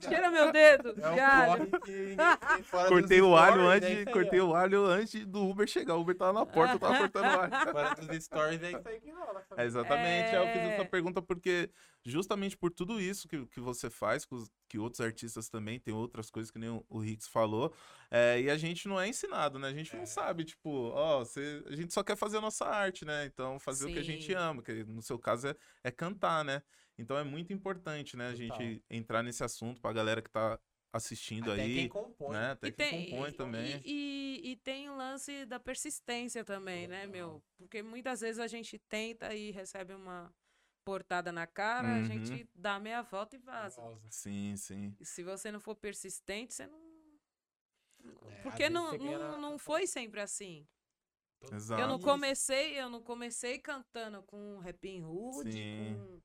Cheira 0.00 0.30
meu 0.30 0.52
dedo, 0.52 0.94
É 1.00 1.10
um 1.10 1.80
que 1.80 2.16
dos 2.56 2.88
cortei 2.88 3.20
o 3.22 3.36
alho 3.36 3.62
stories, 3.62 3.82
é 3.82 3.86
antes, 3.86 3.98
aí, 3.98 4.04
cortei 4.12 4.40
ó. 4.40 4.46
o 4.48 4.54
alho 4.54 4.84
antes 4.86 5.26
do 5.26 5.48
Uber 5.48 5.66
chegar, 5.66 5.94
o 5.96 6.00
Uber 6.00 6.16
tava 6.16 6.32
na 6.32 6.46
porta, 6.46 6.74
eu 6.74 6.78
tava 6.78 6.98
cortando 6.98 7.24
o 7.26 7.40
alho. 7.40 7.52
Fora 7.72 7.94
dos 7.94 8.24
stories, 8.24 8.62
é 8.62 8.72
isso 8.72 8.88
aí 8.88 9.00
que 9.00 9.10
rola. 9.10 9.44
É, 9.56 9.64
exatamente, 9.64 10.34
eu 10.34 10.46
fiz 10.48 10.72
essa 10.72 10.82
É. 10.82 10.84
pergunta 10.84 11.22
porque 11.22 11.70
justamente 12.04 12.56
por 12.56 12.70
tudo 12.70 13.00
isso 13.00 13.26
que, 13.28 13.46
que 13.46 13.60
você 13.60 13.88
faz, 13.90 14.24
que, 14.24 14.34
os- 14.34 14.50
que 14.68 14.78
outros 14.78 15.00
artistas 15.00 15.48
também, 15.48 15.80
tem 15.80 15.94
outras 15.94 16.30
coisas 16.30 16.50
que 16.50 16.58
nem 16.58 16.68
o, 16.68 16.84
o 16.88 16.98
Rix 17.00 17.26
falou, 17.26 17.72
é, 18.10 18.40
e 18.40 18.50
a 18.50 18.56
gente 18.56 18.86
não 18.86 19.00
é 19.00 19.08
ensinado, 19.08 19.58
né? 19.58 19.68
A 19.68 19.72
gente 19.72 19.94
É. 19.94 19.98
não 19.98 20.06
sabe, 20.06 20.44
tipo, 20.44 20.68
ó, 20.90 21.20
você, 21.20 21.62
a 21.66 21.74
gente 21.74 21.92
só 21.92 22.02
quer 22.02 22.16
fazer 22.16 22.38
a 22.38 22.40
nossa 22.40 22.64
arte, 22.66 23.04
né? 23.04 23.24
Então 23.26 23.58
fazer 23.58 23.86
o 23.86 23.92
que 23.92 23.98
a 23.98 24.02
gente 24.04 24.26
Sim. 24.26 24.34
ama, 24.34 24.62
que 24.62 24.84
no 24.84 25.02
seu 25.02 25.18
caso 25.18 25.48
é, 25.48 25.56
é 25.84 25.90
cantar, 25.90 26.44
né? 26.44 26.62
Então 26.98 27.16
é 27.18 27.24
muito 27.24 27.52
importante, 27.52 28.16
né, 28.16 28.28
a 28.28 28.32
Total. 28.32 28.58
gente 28.60 28.82
entrar 28.90 29.22
nesse 29.22 29.44
assunto 29.44 29.80
pra 29.80 29.92
galera 29.92 30.22
que 30.22 30.30
tá 30.30 30.58
assistindo 30.92 31.52
Até 31.52 31.62
aí, 31.62 31.74
quem 31.74 31.88
compõe. 31.88 32.32
né? 32.32 32.50
Até 32.52 32.68
E 32.68 32.72
quem 32.72 32.90
tem, 32.90 33.10
compõe 33.10 33.28
e- 33.28 33.32
também. 33.34 33.82
E, 33.84 34.40
e- 34.44 34.50
e 34.52 34.56
tem 34.56 34.88
o 34.88 34.96
lance 34.96 35.44
da 35.44 35.60
persistência 35.60 36.42
também, 36.44 36.86
né, 36.88 37.06
meu? 37.06 37.42
Porque 37.58 37.82
muitas 37.82 38.20
vezes 38.22 38.38
a 38.38 38.46
gente 38.46 38.78
tenta 38.78 39.34
e 39.34 39.50
recebe 39.50 39.92
uma 39.92 40.32
portada 40.86 41.30
na 41.32 41.46
cara, 41.46 41.88
a 41.88 41.98
Uhum. 41.98 42.04
gente 42.06 42.48
dá 42.54 42.78
meia 42.78 43.02
volta 43.02 43.36
e 43.36 43.38
vaza. 43.38 43.80
Nossa. 43.82 44.06
Sim, 44.10 44.56
sim. 44.56 44.96
E 44.98 45.04
se 45.04 45.22
você 45.22 45.50
não 45.52 45.60
for 45.60 45.74
persistente, 45.74 46.54
você 46.54 46.66
não. 46.66 46.86
É, 48.28 48.42
Porque 48.42 48.70
não, 48.70 48.96
não, 48.96 49.40
não 49.40 49.58
foi 49.58 49.86
sempre 49.86 50.20
assim. 50.20 50.66
Exato. 51.52 51.82
Eu 51.82 51.88
não 51.88 51.98
comecei, 51.98 52.80
eu 52.80 52.88
não 52.88 53.02
comecei 53.02 53.58
cantando 53.58 54.22
com 54.22 54.58
Rapin 54.60 55.02
Hood, 55.02 55.52
Sim. 55.52 55.94
com 55.96 56.20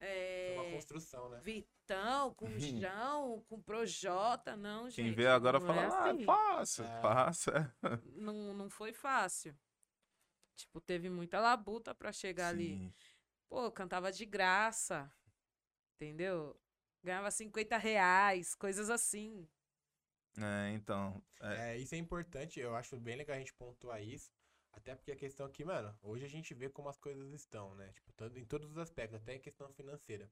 É 0.00 0.54
uma 0.56 0.64
é, 0.66 0.72
construção, 0.72 1.28
né? 1.28 1.40
Vitão, 1.40 2.32
com 2.34 2.58
João, 2.58 3.42
com 3.42 3.60
Projota, 3.60 4.56
não, 4.56 4.88
gente. 4.88 5.04
Quem 5.04 5.12
vê 5.12 5.26
agora 5.26 5.58
não 5.58 5.66
fala, 5.66 5.82
é 5.82 5.86
ah, 5.86 6.10
assim. 6.10 6.24
fácil, 6.24 6.84
É. 6.84 7.00
fácil. 7.00 7.52
é." 7.56 7.72
não, 8.16 8.54
não 8.54 8.70
foi 8.70 8.92
fácil. 8.92 9.54
Tipo, 10.56 10.80
teve 10.80 11.10
muita 11.10 11.40
labuta 11.40 11.94
pra 11.94 12.12
chegar 12.12 12.48
ali. 12.48 12.78
Sim. 12.78 12.94
Pô, 13.48 13.64
eu 13.64 13.72
cantava 13.72 14.10
de 14.10 14.24
graça. 14.24 15.12
Entendeu? 15.96 16.58
Ganhava 17.02 17.30
50 17.30 17.76
reais, 17.76 18.54
coisas 18.54 18.88
assim. 18.88 19.46
É, 20.38 20.70
então. 20.72 21.22
é, 21.40 21.72
É, 21.72 21.78
isso 21.78 21.94
é 21.94 21.98
importante, 21.98 22.60
eu 22.60 22.74
acho 22.74 22.98
bem 22.98 23.16
legal 23.16 23.36
a 23.36 23.38
gente 23.38 23.54
pontuar 23.54 24.02
isso. 24.02 24.30
Até 24.72 24.94
porque 24.94 25.12
a 25.12 25.16
questão 25.16 25.46
aqui, 25.46 25.64
mano, 25.64 25.96
hoje 26.02 26.24
a 26.24 26.28
gente 26.28 26.54
vê 26.54 26.68
como 26.68 26.88
as 26.88 26.98
coisas 26.98 27.32
estão, 27.32 27.74
né? 27.74 27.90
Tipo, 27.92 28.12
todo, 28.12 28.38
em 28.38 28.44
todos 28.44 28.70
os 28.70 28.78
aspectos, 28.78 29.20
até 29.20 29.34
em 29.34 29.40
questão 29.40 29.68
financeira. 29.72 30.30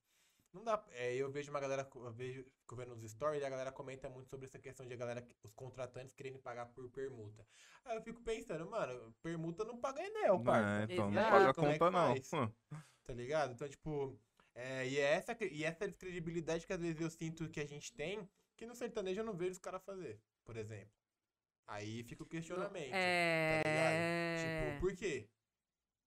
Não 0.52 0.64
dá. 0.64 0.82
é, 0.92 1.14
eu 1.14 1.30
vejo 1.30 1.50
uma 1.50 1.60
galera, 1.60 1.86
eu 1.94 2.12
vejo 2.12 2.44
que 2.66 2.72
eu 2.72 2.76
vejo 2.76 2.90
nos 2.94 3.10
stories, 3.10 3.42
e 3.42 3.44
a 3.44 3.50
galera 3.50 3.70
comenta 3.72 4.08
muito 4.08 4.30
sobre 4.30 4.46
essa 4.46 4.58
questão 4.58 4.86
de 4.86 4.94
a 4.94 4.96
galera, 4.96 5.26
os 5.42 5.52
contratantes 5.52 6.14
querendo 6.14 6.38
pagar 6.38 6.66
por 6.66 6.88
permuta. 6.90 7.46
Aí 7.84 7.96
eu 7.96 8.02
fico 8.02 8.22
pensando, 8.22 8.68
mano, 8.70 9.14
permuta 9.22 9.64
não 9.64 9.78
paga 9.78 10.02
Enel, 10.02 10.36
não 10.36 10.44
parça. 10.44 10.80
é, 10.80 10.94
então 10.94 11.10
não 11.10 11.20
Exato. 11.20 11.30
paga 11.30 11.50
a 11.50 11.54
Como 11.54 11.68
é 11.68 11.72
que 11.72 11.78
conta, 11.78 11.90
não. 11.90 12.06
faz? 12.08 12.32
Hum. 12.32 12.52
Tá 13.04 13.12
ligado? 13.14 13.52
Então, 13.52 13.68
tipo, 13.68 14.18
é, 14.54 14.86
e, 14.88 14.98
é 14.98 15.12
essa, 15.14 15.36
e 15.44 15.64
essa 15.64 15.86
descredibilidade 15.86 16.66
que 16.66 16.72
às 16.72 16.80
vezes 16.80 17.00
eu 17.00 17.10
sinto 17.10 17.48
que 17.50 17.60
a 17.60 17.66
gente 17.66 17.92
tem, 17.92 18.28
que 18.56 18.66
no 18.66 18.74
sertanejo 18.74 19.20
eu 19.20 19.24
não 19.24 19.36
vejo 19.36 19.52
os 19.52 19.58
caras 19.58 19.82
fazer, 19.84 20.20
por 20.44 20.56
exemplo. 20.56 20.90
Aí 21.68 22.02
fica 22.02 22.22
o 22.22 22.26
questionamento. 22.26 22.90
É. 22.92 23.60
Tá 23.62 23.70
ligado? 23.70 24.70
Tipo, 24.72 24.80
por 24.80 24.96
quê? 24.96 25.28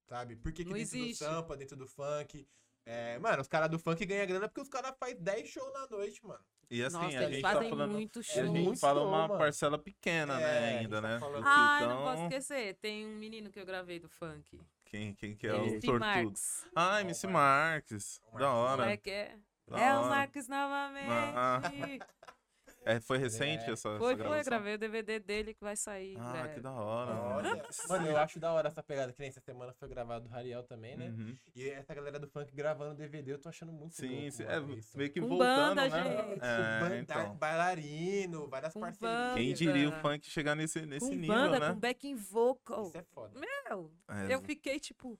Sabe? 0.09 0.36
Por 0.36 0.51
que, 0.51 0.57
que 0.64 0.64
dentro 0.66 0.82
existe. 0.82 1.24
do 1.24 1.30
sampa, 1.30 1.55
dentro 1.55 1.78
do 1.78 1.88
funk? 1.88 2.47
É, 2.86 3.20
mano, 3.20 3.41
os 3.41 3.47
caras 3.47 3.70
do 3.70 3.78
funk 3.78 4.03
ganham 4.05 4.26
grana 4.26 4.47
porque 4.49 4.62
os 4.62 4.68
caras 4.68 4.93
fazem 4.99 5.16
10 5.22 5.47
shows 5.47 5.72
na 5.72 5.88
noite, 5.88 6.26
mano. 6.26 6.43
E 6.70 6.84
assim, 6.84 6.95
Nossa, 6.97 7.07
a 7.20 7.24
eles 7.24 7.30
gente 7.36 7.41
tá 7.43 7.51
fazem 7.53 7.70
falando. 7.70 7.91
muito 7.91 8.20
E 8.20 8.22
a 8.22 8.24
show. 8.24 8.43
gente 8.45 8.64
muito 8.64 8.80
fala 8.80 9.01
show, 9.01 9.07
uma 9.09 9.28
mano. 9.28 9.38
parcela 9.38 9.78
pequena, 9.78 10.34
É, 10.34 10.38
né, 10.39 10.47
a 10.57 10.72
gente 10.72 10.80
ainda, 10.86 11.01
tá 11.01 11.07
né? 11.07 11.20
falando- 11.20 11.43
Ai, 11.45 11.86
não 11.88 11.97
posso 11.97 12.12
então, 12.14 12.28
esquecer. 12.28 12.76
Tem 12.82 13.05
um 13.05 13.16
menino 13.18 13.51
que 13.51 13.59
eu 13.59 13.66
gravei 13.66 13.99
do 13.99 14.09
funk. 14.09 14.59
quem, 14.86 15.14
quem 15.14 15.36
que 15.36 15.45
é 15.47 15.53
o 15.53 15.57
MC 15.64 15.82
sortudo? 15.86 15.99
Marques. 15.99 16.66
Ah, 16.76 17.01
MC 17.01 17.28
o 17.28 17.30
Marques. 17.30 18.22
O 18.34 18.38
Da 18.39 18.47
Marques. 18.49 18.72
Como 18.72 18.82
hora. 18.82 18.91
é 18.93 18.97
que 18.97 19.12
é? 19.12 19.38
da 19.68 19.80
é 19.80 19.93
o 19.93 19.99
hora. 19.99 20.09
Marques 20.09 20.47
novamente. 20.47 21.07
Ah. 21.12 21.62
É, 22.84 22.99
foi 22.99 23.17
recente 23.19 23.63
É. 23.69 23.73
essa, 23.73 23.89
essa 23.89 23.89
Foi, 23.89 23.99
foi, 23.99 24.15
gravação? 24.15 24.43
gravei 24.43 24.73
o 24.73 24.77
DVD 24.77 25.19
dele 25.19 25.53
que 25.53 25.63
vai 25.63 25.75
sair. 25.75 26.17
Ah, 26.19 26.32
breve. 26.32 26.53
que 26.55 26.59
da 26.61 26.71
hora. 26.71 27.11
Olha, 27.11 27.63
mano, 27.89 28.07
eu 28.07 28.17
acho 28.17 28.39
da 28.39 28.51
hora 28.53 28.67
essa 28.69 28.82
pegada, 28.82 29.13
que 29.13 29.19
nem 29.19 29.29
essa 29.29 29.39
semana 29.39 29.71
foi 29.73 29.88
gravado 29.88 30.27
do 30.27 30.32
Rariel 30.32 30.63
também, 30.63 30.97
né? 30.97 31.09
Uhum. 31.09 31.36
E 31.55 31.69
essa 31.69 31.93
galera 31.93 32.17
do 32.19 32.27
funk 32.27 32.51
gravando 32.55 32.95
DVD, 32.95 33.34
eu 33.34 33.39
tô 33.39 33.49
achando 33.49 33.71
muito 33.71 33.93
Sim, 33.95 34.07
louco, 34.21 34.32
sim. 34.32 34.43
mano, 34.45 34.73
É, 34.73 34.77
isso. 34.77 34.97
meio 34.97 35.11
que 35.11 35.21
Com 35.21 35.27
voltando, 35.27 35.75
banda, 35.75 35.89
né? 35.89 36.03
gente. 36.03 36.43
É, 36.43 36.79
banda- 36.79 36.97
então. 36.97 37.36
bailarino, 37.36 38.47
várias 38.47 38.73
Com 38.73 38.79
parcerias. 38.79 39.11
banda. 39.19 39.36
Quem 39.36 39.53
diria 39.53 39.88
o 39.88 39.91
banda. 39.91 40.01
funk 40.01 40.29
chegar 40.29 40.55
nesse, 40.55 40.86
nesse 40.86 41.07
com 41.07 41.15
nível, 41.15 41.36
banda, 41.36 41.59
né? 41.59 41.69
com 41.73 41.79
backing 41.79 42.15
vocal. 42.15 42.88
Isso 42.88 42.97
é 42.97 43.03
foda. 43.03 43.39
Meu, 43.39 43.91
É, 44.09 44.34
eu 44.34 44.41
fiquei 44.41 44.79
tipo. 44.79 45.19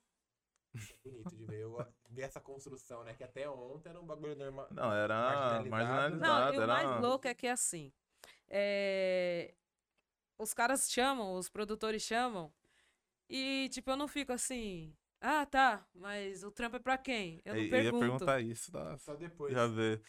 É 0.74 1.08
bonito 1.10 1.36
de 1.36 1.44
ver. 1.44 1.60
Eu 1.60 1.86
ver 2.10 2.22
essa 2.22 2.40
construção, 2.40 3.04
né? 3.04 3.14
Que 3.14 3.24
até 3.24 3.48
ontem 3.48 3.88
era 3.90 4.00
um 4.00 4.06
bagulho 4.06 4.36
normal. 4.36 4.68
Não, 4.70 4.92
era 4.92 5.14
Marginalizado. 5.14 5.70
marginalizado. 5.70 6.20
Não, 6.20 6.54
e 6.54 6.58
o 6.58 6.62
era... 6.62 6.66
mais 6.66 7.00
louco 7.02 7.28
é 7.28 7.34
que 7.34 7.46
assim. 7.46 7.92
é, 8.48 9.54
Os 10.38 10.52
caras 10.54 10.90
chamam, 10.90 11.34
os 11.34 11.48
produtores 11.48 12.02
chamam. 12.02 12.52
E, 13.28 13.68
tipo, 13.70 13.90
eu 13.90 13.96
não 13.96 14.08
fico 14.08 14.32
assim. 14.32 14.94
Ah, 15.20 15.46
tá, 15.46 15.86
mas 15.94 16.42
o 16.42 16.50
trampo 16.50 16.76
é 16.76 16.80
pra 16.80 16.98
quem? 16.98 17.40
Eu 17.44 17.54
não 17.54 17.60
Eu 17.60 17.64
ia 17.66 17.70
pergunto. 17.70 18.00
perguntar 18.00 18.40
isso, 18.40 18.72
nossa. 18.72 18.98
Só 18.98 19.14
depois. 19.14 19.52
Já 19.52 19.66
vê. 19.68 20.00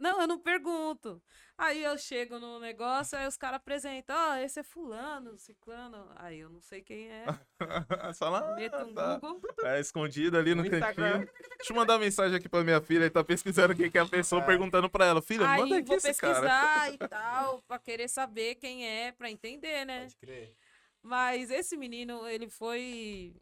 Não, 0.00 0.20
eu 0.20 0.26
não 0.26 0.38
pergunto. 0.38 1.20
Aí 1.56 1.82
eu 1.82 1.98
chego 1.98 2.38
no 2.38 2.60
negócio, 2.60 3.18
aí 3.18 3.26
os 3.26 3.36
caras 3.36 3.56
apresentam, 3.56 4.14
ó, 4.16 4.36
esse 4.36 4.60
é 4.60 4.62
fulano, 4.62 5.36
ciclano. 5.36 6.08
Aí 6.16 6.38
eu 6.38 6.48
não 6.48 6.60
sei 6.60 6.82
quem 6.82 7.10
é. 7.10 7.24
Só 8.14 8.28
lá, 8.28 8.54
Meto 8.54 8.76
um 8.76 8.94
tá. 8.94 9.18
Google. 9.18 9.40
É 9.64 9.80
escondido 9.80 10.38
ali 10.38 10.54
no, 10.54 10.62
No 10.62 10.68
Instagram. 10.68 11.12
cantinho. 11.26 11.32
Deixa 11.58 11.72
eu 11.72 11.76
mandar 11.76 11.94
uma 11.94 11.98
mensagem 12.00 12.36
aqui 12.36 12.48
pra 12.48 12.62
minha 12.62 12.80
filha, 12.80 13.00
ele 13.04 13.10
tá 13.10 13.24
pesquisando 13.24 13.74
quem 13.74 13.90
que 13.90 13.98
é 13.98 14.02
a 14.02 14.06
pessoa, 14.06 14.40
É. 14.42 14.46
perguntando 14.46 14.88
pra 14.88 15.04
ela, 15.06 15.20
filha, 15.20 15.48
Aí 15.48 15.60
manda 15.60 15.76
aqui 15.78 15.86
vou 15.88 15.96
esse 15.96 16.14
cara. 16.14 16.34
pesquisar 16.34 16.92
e 16.94 16.98
tal, 17.08 17.60
pra 17.62 17.78
querer 17.80 18.08
saber 18.08 18.54
quem 18.54 18.86
é, 18.86 19.10
pra 19.12 19.28
entender, 19.30 19.84
né? 19.84 20.02
Pode 20.02 20.16
crer. 20.16 20.54
Mas 21.02 21.50
esse 21.50 21.76
menino, 21.76 22.26
ele 22.28 22.48
foi 22.48 23.34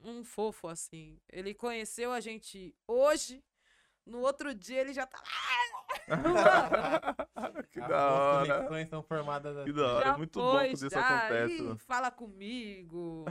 um 0.00 0.24
fofo, 0.24 0.68
assim. 0.68 1.18
Ele 1.30 1.52
conheceu 1.52 2.12
a 2.12 2.20
gente 2.20 2.74
hoje, 2.86 3.42
no 4.08 4.20
outro 4.20 4.54
dia 4.54 4.80
ele 4.80 4.92
já 4.92 5.06
tá 5.06 5.18
que 7.72 7.80
As 7.80 7.88
da 7.88 8.10
hora. 8.12 8.46
conexões 8.54 8.88
são 8.88 9.02
formadas 9.02 9.54
Que 9.54 9.60
assim. 9.62 9.72
da 9.74 9.92
hora. 9.94 10.04
já 10.06 10.12
É 10.14 10.16
muito 10.16 10.38
bom 10.40 10.50
foi, 10.52 10.64
quando 10.68 10.74
isso 10.74 10.90
já, 10.90 11.18
acontece. 11.18 11.54
"Ih, 11.54 11.62
mano. 11.62 11.78
fala 11.78 12.10
comigo. 12.10 13.24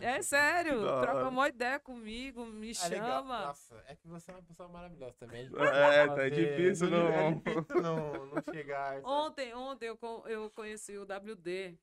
É 0.00 0.22
sério, 0.22 0.78
Que 0.78 0.84
da 0.86 1.00
troca 1.02 1.18
hora. 1.18 1.28
uma 1.28 1.48
ideia 1.48 1.78
comigo, 1.78 2.46
me 2.46 2.72
Ah, 2.82 2.86
legal. 2.88 3.08
chama. 3.22 3.46
Nossa, 3.46 3.84
é 3.86 3.94
que 3.96 4.08
você 4.08 4.30
é 4.30 4.34
uma 4.34 4.42
pessoa 4.42 4.68
maravilhosa 4.68 5.14
também. 5.18 5.46
É, 5.54 6.06
tá 6.06 6.14
Fazer- 6.16 6.30
difícil 6.30 6.88
não- 6.90 7.08
É 7.08 7.32
difícil 7.32 7.82
não, 7.82 8.26
não 8.26 8.42
chegar. 8.42 8.94
sabe? 8.94 9.06
Ontem, 9.06 9.54
ontem 9.54 9.86
eu, 9.88 9.96
con- 9.98 10.22
eu 10.26 10.50
conheci 10.50 10.96
o 10.96 11.04
WD, 11.04 11.76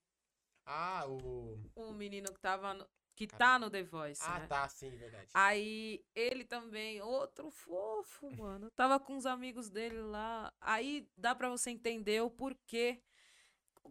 Ah, 0.66 1.04
o. 1.08 1.60
um 1.76 1.92
menino 1.94 2.34
que 2.34 2.40
tava 2.40 2.74
no, 2.74 2.88
que 3.20 3.28
tá 3.28 3.38
Caramba. 3.38 3.66
no 3.66 3.70
The 3.70 3.84
Voice, 3.84 4.24
Ah, 4.24 4.40
né? 4.40 4.48
tá, 4.48 4.70
sim, 4.70 4.90
verdade. 4.92 5.28
Aí 5.34 6.02
ele 6.16 6.46
também, 6.46 7.02
outro 7.02 7.52
fofo, 7.52 8.32
mano. 8.40 8.72
Tava 8.72 8.98
com 8.98 9.18
os 9.18 9.26
amigos 9.26 9.70
dele 9.70 10.00
lá. 10.02 10.54
Aí 10.62 11.06
dá 11.18 11.36
pra 11.36 11.50
você 11.50 11.70
entender 11.70 12.22
o 12.22 12.30
porquê. 12.32 13.02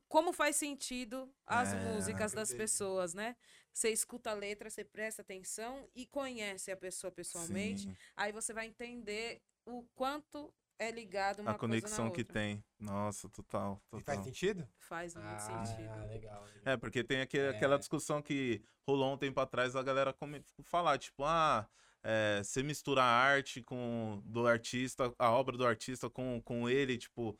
Como 0.08 0.32
faz 0.32 0.56
sentido 0.56 1.30
as 1.46 1.74
É, 1.74 1.76
músicas 1.84 2.32
das 2.32 2.54
pessoas, 2.54 3.12
né? 3.12 3.36
Você 3.70 3.90
escuta 3.90 4.30
a 4.30 4.34
letra, 4.34 4.70
você 4.70 4.82
presta 4.82 5.20
atenção 5.20 5.86
e 5.94 6.06
conhece 6.06 6.70
a 6.72 6.76
pessoa 6.76 7.10
pessoalmente. 7.10 7.82
Sim, 7.82 7.96
Aí 8.16 8.32
você 8.32 8.54
vai 8.54 8.66
entender 8.66 9.42
o 9.66 9.82
quanto 9.94 10.54
é 10.78 10.90
ligado 10.90 11.40
uma 11.40 11.50
a 11.52 11.54
conexão 11.58 11.88
coisa 11.90 12.04
na 12.04 12.10
que 12.14 12.20
outra. 12.22 12.32
tem. 12.34 12.64
Nossa, 12.78 13.28
total, 13.28 13.80
E 13.86 14.00
faz 14.00 14.04
total. 14.04 14.24
sentido? 14.24 14.68
Faz 14.78 15.14
muito 15.14 15.26
ah, 15.28 15.38
sentido. 15.64 16.06
legal. 16.06 16.44
legal. 16.44 16.46
É, 16.64 16.76
porque 16.76 17.02
tem 17.04 17.20
aquele, 17.20 17.48
aquela 17.48 17.74
É. 17.74 17.78
discussão 17.78 18.22
que 18.22 18.62
rolou 18.86 19.14
um 19.14 19.18
tempo 19.18 19.40
atrás, 19.40 19.74
a 19.76 19.82
galera 19.82 20.12
come, 20.12 20.42
falar, 20.62 20.98
tipo, 20.98 21.24
ah, 21.24 21.68
é, 22.02 22.40
você 22.44 22.62
mistura 22.62 23.02
a 23.02 23.06
arte 23.06 23.62
com 23.62 24.22
do 24.24 24.46
artista, 24.46 25.12
a 25.18 25.30
obra 25.32 25.56
do 25.56 25.66
artista 25.66 26.08
com, 26.08 26.40
com 26.42 26.68
ele, 26.68 26.96
tipo. 26.96 27.38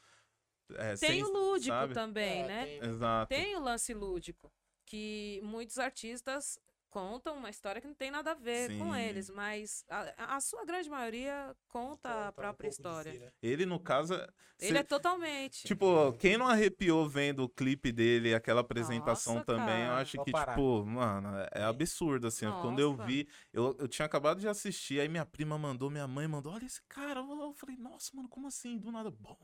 é, 0.72 0.89
Tem 0.97 0.97
sem- 0.97 1.22
o 1.22 1.28
lúdico 1.32 1.68
sabe? 1.74 1.95
também, 1.95 2.43
É, 2.43 2.47
né? 2.47 2.66
tem- 2.66 2.91
Exato. 2.91 3.28
Tem 3.28 3.57
o 3.57 3.61
lance 3.61 3.95
lúdico, 3.95 4.53
que 4.84 5.41
muitos 5.43 5.78
artistas 5.78 6.59
contam 6.91 7.36
uma 7.36 7.51
história 7.51 7.80
que 7.80 7.86
não 7.86 7.95
tem 7.95 8.11
nada 8.11 8.32
a 8.32 8.34
ver 8.34 8.76
com 8.78 8.93
Sim. 8.93 9.01
eles, 9.01 9.30
mas 9.30 9.84
a, 9.89 10.36
a 10.36 10.41
sua 10.41 10.64
grande 10.64 10.89
maioria 10.89 11.55
conta, 11.68 12.09
conta 12.09 12.26
a 12.26 12.28
um 12.28 12.32
própria 12.32 12.68
de 12.70 12.74
história. 12.74 13.12
si, 13.12 13.18
né? 13.18 13.30
Ele, 13.43 13.66
no 13.66 13.78
caso. 13.78 14.14
é- 14.14 14.28
Ele 14.61 14.72
cê- 14.72 14.78
é 14.78 14.82
totalmente. 14.82 15.66
Tipo, 15.66 16.12
quem 16.14 16.36
não 16.36 16.49
arrepiou 16.49 17.09
vendo 17.09 17.45
o 17.45 17.49
clipe 17.49 17.93
dele, 17.93 18.34
aquela 18.34 18.61
apresentação 18.62 19.34
Nossa, 19.34 19.47
também, 19.47 19.82
eu 19.82 19.89
cara. 19.89 20.01
acho 20.01 20.16
Vou 20.16 20.24
que, 20.24 20.32
parar. 20.32 20.53
tipo, 20.53 20.84
mano, 20.84 21.36
é- 21.39 21.49
é 21.57 21.62
absurdo, 21.62 22.26
assim. 22.26 22.47
ó. 22.47 22.61
Quando 22.62 22.80
eu 22.80 22.93
Nossa. 22.93 23.05
vi, 23.05 23.28
eu, 23.53 23.76
eu 23.78 23.86
tinha 23.86 24.07
acabado 24.07 24.41
de 24.41 24.49
assistir, 24.49 25.01
aí 25.01 25.09
minha 25.09 25.26
prima 25.26 25.57
mandou, 25.59 25.91
minha 25.91 26.09
mãe 26.09 26.26
mandou, 26.26 26.53
olha 26.53 26.64
esse 26.66 26.82
cara. 26.89 27.20
Eu 27.20 27.53
falei, 27.55 27.76
nossa, 27.76 28.11
mano, 28.16 28.28
como 28.28 28.47
assim? 28.49 28.78
Do 28.78 28.91
nada, 28.91 29.11
bom. 29.11 29.36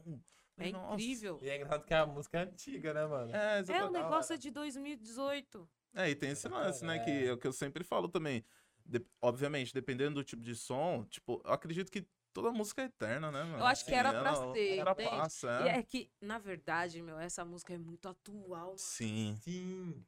é 0.57 0.70
Nossa. 0.72 0.95
incrível. 0.95 1.40
E 1.42 1.49
é 1.51 1.57
engraçado 1.57 1.84
que 1.84 1.92
a 1.95 2.07
música 2.07 2.38
é 2.38 2.42
antiga, 2.42 2.95
né, 2.95 3.07
mano? 3.07 3.34
É, 3.34 3.59
É, 3.59 3.62
da 3.62 3.90
negócio 3.90 4.32
hora. 4.32 4.34
é 4.34 4.36
de 4.38 4.51
2018. 4.51 5.68
É, 5.95 6.11
e 6.11 6.14
tem 6.14 6.30
esse 6.30 6.49
bacana, 6.49 6.66
lance, 6.66 6.84
né, 6.84 6.97
é. 6.97 6.99
que 6.99 7.11
é 7.26 7.32
o 7.32 7.38
que 7.38 7.47
eu 7.47 7.53
sempre 7.53 7.84
falo 7.84 8.09
também. 8.09 8.45
De- 8.84 9.05
obviamente, 9.22 9.72
dependendo 9.72 10.16
do 10.16 10.24
tipo 10.24 10.42
de 10.42 10.55
som, 10.55 11.05
tipo, 11.05 11.40
eu 11.45 11.53
acredito 11.53 11.90
que 11.90 12.07
toda 12.32 12.51
música 12.51 12.82
é 12.82 12.86
eterna, 12.86 13.30
né, 13.30 13.45
mano? 13.45 13.59
Eu 13.59 13.66
acho 13.66 13.84
que 13.84 13.95
era 13.95 14.11
pra 14.11 14.18
ela- 14.30 14.53
ser, 14.53 14.78
entende? 14.80 15.09
passa, 15.09 15.61
E 15.64 15.68
é. 15.68 15.78
é 15.78 15.82
que, 15.82 16.11
na 16.20 16.38
verdade, 16.38 17.01
meu, 17.01 17.18
essa 17.18 17.45
música 17.45 17.72
é 17.72 17.78
muito 17.78 18.09
atual. 18.09 18.66
mano. 18.66 18.78
Sim, 18.78 19.36
Sim. 19.40 20.05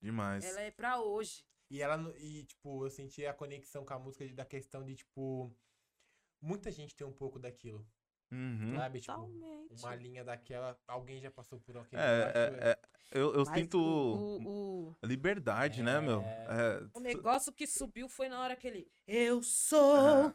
demais. 0.00 0.44
Ela 0.44 0.60
é 0.60 0.70
pra 0.70 1.00
hoje. 1.00 1.44
E 1.70 1.80
ela, 1.80 2.12
e, 2.18 2.44
tipo, 2.44 2.84
eu 2.84 2.90
senti 2.90 3.24
a 3.24 3.32
conexão 3.32 3.84
com 3.84 3.94
a 3.94 3.98
música 3.98 4.26
da 4.34 4.44
questão 4.44 4.84
de, 4.84 4.96
tipo, 4.96 5.50
muita 6.42 6.70
gente 6.70 6.94
tem 6.96 7.06
um 7.06 7.12
pouco 7.12 7.38
daquilo, 7.38 7.86
Uhum. 8.30 8.74
sabe? 8.76 9.00
Tipo, 9.00 9.12
Totalmente. 9.14 9.72
uma 9.80 9.94
linha 9.94 10.24
daquela, 10.24 10.78
alguém 10.86 11.20
já 11.20 11.30
passou 11.30 11.60
por 11.60 11.76
aquele 11.78 12.02
É, 12.02 12.32
é, 12.34 12.70
é, 12.70 12.78
eu, 13.12 13.32
eu 13.34 13.46
sinto 13.46 13.78
o, 13.78 14.42
o, 14.42 14.69
liberdade, 15.02 15.82
né, 15.82 16.00
meu? 16.00 16.22
É, 16.22 16.82
o 16.94 17.00
negócio 17.00 17.52
que 17.52 17.66
subiu 17.66 18.08
foi 18.08 18.28
na 18.28 18.40
hora 18.40 18.56
que 18.56 18.66
ele. 18.66 18.88
Eu 19.06 19.42
sou. 19.42 19.96
Ah. 19.96 20.34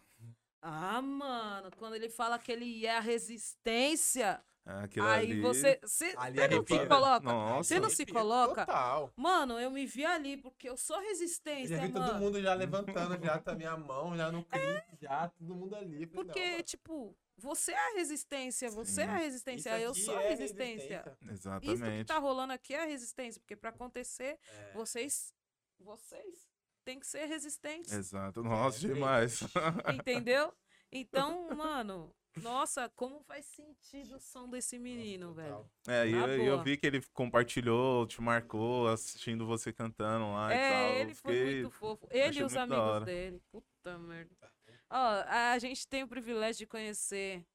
Ah, 0.61 1.01
mano, 1.01 1.69
quando 1.77 1.95
ele 1.95 2.09
fala 2.09 2.39
que 2.39 2.51
ele 2.51 2.87
é 2.87 2.97
a 2.97 2.99
resistência, 2.99 4.41
aquilo 4.65 5.05
aí 5.05 5.31
ali... 5.31 5.41
você. 5.41 5.79
Você 5.83 6.13
Ali 6.17 6.37
você 6.39 6.47
não 6.47 6.55
arrepia. 6.57 6.79
se 6.79 6.87
coloca. 6.87 7.57
Você 7.57 7.79
não 7.79 7.89
se 7.89 8.05
coloca? 8.07 8.65
Total. 8.65 9.13
Mano, 9.15 9.59
eu 9.59 9.69
me 9.69 9.85
vi 9.85 10.03
ali 10.03 10.37
porque 10.37 10.67
eu 10.67 10.75
sou 10.75 10.97
Eu 10.97 11.03
resistência, 11.03 11.77
já 11.77 11.85
vi 11.85 11.93
mano. 11.93 12.05
todo 12.07 12.19
mundo 12.19 12.41
já 12.41 12.53
levantando, 12.55 13.23
já 13.23 13.37
tá 13.37 13.53
minha 13.53 13.77
mão, 13.77 14.17
já 14.17 14.31
no 14.31 14.43
clipe, 14.43 14.97
já, 14.99 15.27
todo 15.29 15.53
mundo 15.53 15.75
ali. 15.75 16.01
Eu 16.03 16.07
Porque, 16.07 16.43
não, 16.43 16.51
mano, 16.53 16.63
tipo, 16.63 17.15
você 17.37 17.71
é 17.71 17.77
a 17.91 17.93
resistência, 17.95 18.69
você 18.69 19.01
é 19.01 19.05
a 19.05 19.17
Sim. 19.17 19.23
resistência, 19.23 19.79
eu 19.79 19.93
sou 19.93 20.15
a 20.17 20.23
é 20.23 20.29
resistência. 20.29 21.03
resistência. 21.03 21.17
Isso 21.33 21.59
que 21.59 21.69
Exatamente. 21.71 22.07
tá 22.07 22.17
rolando 22.17 22.53
aqui 22.53 22.73
é 22.73 22.83
a 22.83 22.85
resistência, 22.85 23.39
porque 23.41 23.55
pra 23.55 23.69
acontecer, 23.71 24.39
É. 24.47 24.71
vocês. 24.73 25.33
Vocês 25.79 26.47
têm 26.85 26.99
que 26.99 27.05
ser 27.07 27.25
resistentes. 27.25 27.91
Exato. 27.91 28.41
Nossa, 28.41 28.77
É, 28.85 28.93
demais. 28.93 29.39
Entendeu? 30.07 30.53
Então, 30.91 31.49
mano, 31.53 32.15
nossa, 32.37 32.87
como 32.95 33.21
faz 33.23 33.45
sentido 33.47 34.15
o 34.15 34.19
som 34.19 34.49
desse 34.49 34.79
menino, 34.79 35.33
Nossa, 35.33 35.41
velho. 35.41 35.69
É, 35.87 36.07
e 36.07 36.13
eu, 36.13 36.27
eu 36.57 36.63
vi 36.63 36.77
que 36.77 36.87
ele 36.87 37.01
compartilhou, 37.13 38.07
te 38.07 38.21
marcou, 38.21 38.87
assistindo 38.87 39.45
você 39.45 39.73
cantando 39.73 40.31
lá 40.31 40.53
e 40.53 40.57
tal. 40.57 40.73
É, 40.93 41.01
ele 41.01 41.13
foi 41.13 41.33
fiquei- 41.33 41.53
muito 41.61 41.71
fofo. 41.71 42.07
Ele 42.09 42.39
e 42.39 42.43
os 42.43 42.55
amigos 42.55 43.03
dele. 43.03 43.41
Puta 43.51 43.97
merda. 43.99 44.54
Ó, 44.89 45.23
a 45.27 45.57
gente 45.59 45.87
tem 45.87 46.03
o 46.03 46.07
privilégio 46.07 46.59
de 46.59 46.67
conhecer 46.67 47.45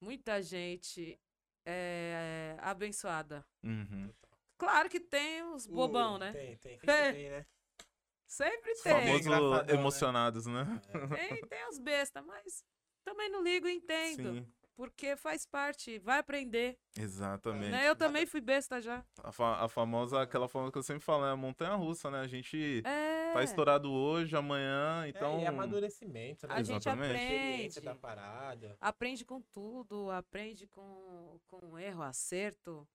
muita 0.00 0.42
gente 0.42 1.18
é, 1.66 2.56
abençoada. 2.60 3.44
Uhum. 3.62 4.12
Claro 4.58 4.88
que 4.88 5.00
tem 5.00 5.42
os 5.42 5.66
bobão, 5.66 6.16
Uh, 6.16 6.18
né? 6.18 6.32
Tem, 6.32 6.56
tem, 6.58 6.78
sempre 6.78 6.86
É. 6.92 7.12
tem, 7.12 7.30
né? 7.30 7.46
Sempre 8.26 8.74
tem. 8.82 8.92
Famoso 8.92 9.18
engraçadão, 9.28 9.66
né? 9.66 9.72
emocionados, 9.74 10.46
né? 10.46 10.80
Tem, 11.16 11.40
tem 11.48 11.68
os 11.68 11.78
bestas, 11.78 12.24
mas 12.24 12.64
também 13.04 13.28
não 13.30 13.42
ligo 13.42 13.66
e 13.66 13.72
entendo. 13.74 14.34
Sim, 14.34 14.46
Porque 14.76 15.16
faz 15.16 15.44
parte, 15.46 15.98
vai 15.98 16.18
aprender. 16.18 16.78
exatamente. 16.96 17.70
Né? 17.72 17.88
Eu 17.88 17.96
também 17.96 18.26
fui 18.26 18.40
besta 18.40 18.80
já. 18.80 19.04
A, 19.24 19.32
fa- 19.32 19.64
a 19.64 19.68
famosa, 19.68 20.22
aquela 20.22 20.48
famosa 20.48 20.70
que 20.70 20.78
eu 20.78 20.82
sempre 20.82 21.02
falo, 21.04 21.24
é 21.26 21.30
a 21.32 21.36
montanha 21.36 21.74
russa, 21.74 22.08
né? 22.10 22.20
A 22.20 22.26
gente 22.28 22.82
É. 22.86 23.19
tá 23.32 23.42
estourado 23.42 23.90
hoje, 23.90 24.36
amanhã, 24.36 25.06
então. 25.08 25.38
É, 25.38 25.44
e 25.44 25.46
amadurecimento, 25.46 26.46
né? 26.46 26.54
A 26.54 26.62
gente 26.62 26.88
Exatamente. 26.88 27.14
Aprende. 27.14 27.80
da 27.80 27.94
parada. 27.94 28.76
Aprende 28.80 29.24
com 29.24 29.40
tudo, 29.40 30.10
aprende 30.10 30.66
com, 30.66 31.38
com 31.48 31.78
erro, 31.78 32.02
acerto, 32.02 32.86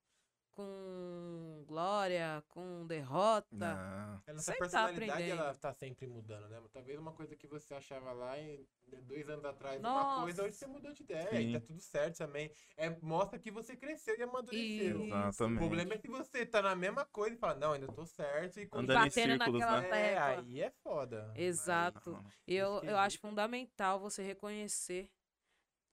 com 0.55 1.63
glória, 1.67 2.43
com 2.47 2.87
derrota. 2.87 3.47
Não. 3.51 4.21
A 4.25 4.33
nossa 4.33 4.51
Sempre 4.51 4.69
tá 4.69 4.87
personalidade, 4.87 5.11
aprendendo. 5.11 5.41
ela 5.41 5.55
tá 5.55 5.73
sempre 5.73 6.07
mudando, 6.07 6.47
né? 6.47 6.61
Talvez 6.71 6.97
uma 6.97 7.11
coisa 7.11 7.35
que 7.35 7.45
você 7.45 7.73
achava 7.73 8.13
lá 8.13 8.39
em 8.39 8.65
dois 9.03 9.29
anos 9.29 9.43
atrás, 9.45 9.81
Nossa. 9.81 10.15
uma 10.15 10.23
coisa, 10.23 10.43
hoje 10.43 10.55
você 10.55 10.67
mudou 10.67 10.93
de 10.93 11.03
ideia. 11.03 11.29
Sim. 11.29 11.49
E 11.49 11.59
tá 11.59 11.59
tudo 11.59 11.81
certo 11.81 12.17
também. 12.17 12.49
É, 12.77 12.89
mostra 13.01 13.37
que 13.37 13.51
você 13.51 13.75
cresceu 13.75 14.17
e 14.17 14.23
amadureceu. 14.23 15.05
Isso. 15.05 15.15
O 15.15 15.27
Exatamente. 15.27 15.59
problema 15.59 15.93
é 15.93 15.97
que 15.97 16.07
você 16.09 16.45
tá 16.45 16.61
na 16.61 16.75
mesma 16.75 17.05
coisa 17.05 17.35
e 17.35 17.39
fala, 17.39 17.55
não, 17.55 17.73
ainda 17.73 17.87
tô 17.87 18.05
certo. 18.05 18.59
E 18.59 18.67
quando 18.67 18.89
Andando 18.89 19.01
em 19.05 19.09
batendo 19.09 19.31
círculos, 19.31 19.59
naquela 19.59 19.81
né? 19.81 20.13
É, 20.13 20.17
aí 20.17 20.61
é 20.61 20.71
foda. 20.81 21.33
Exato. 21.35 22.11
Não. 22.11 22.25
Eu, 22.47 22.81
eu 22.83 22.97
acho 22.97 23.19
fundamental 23.19 23.99
você 23.99 24.23
reconhecer 24.23 25.11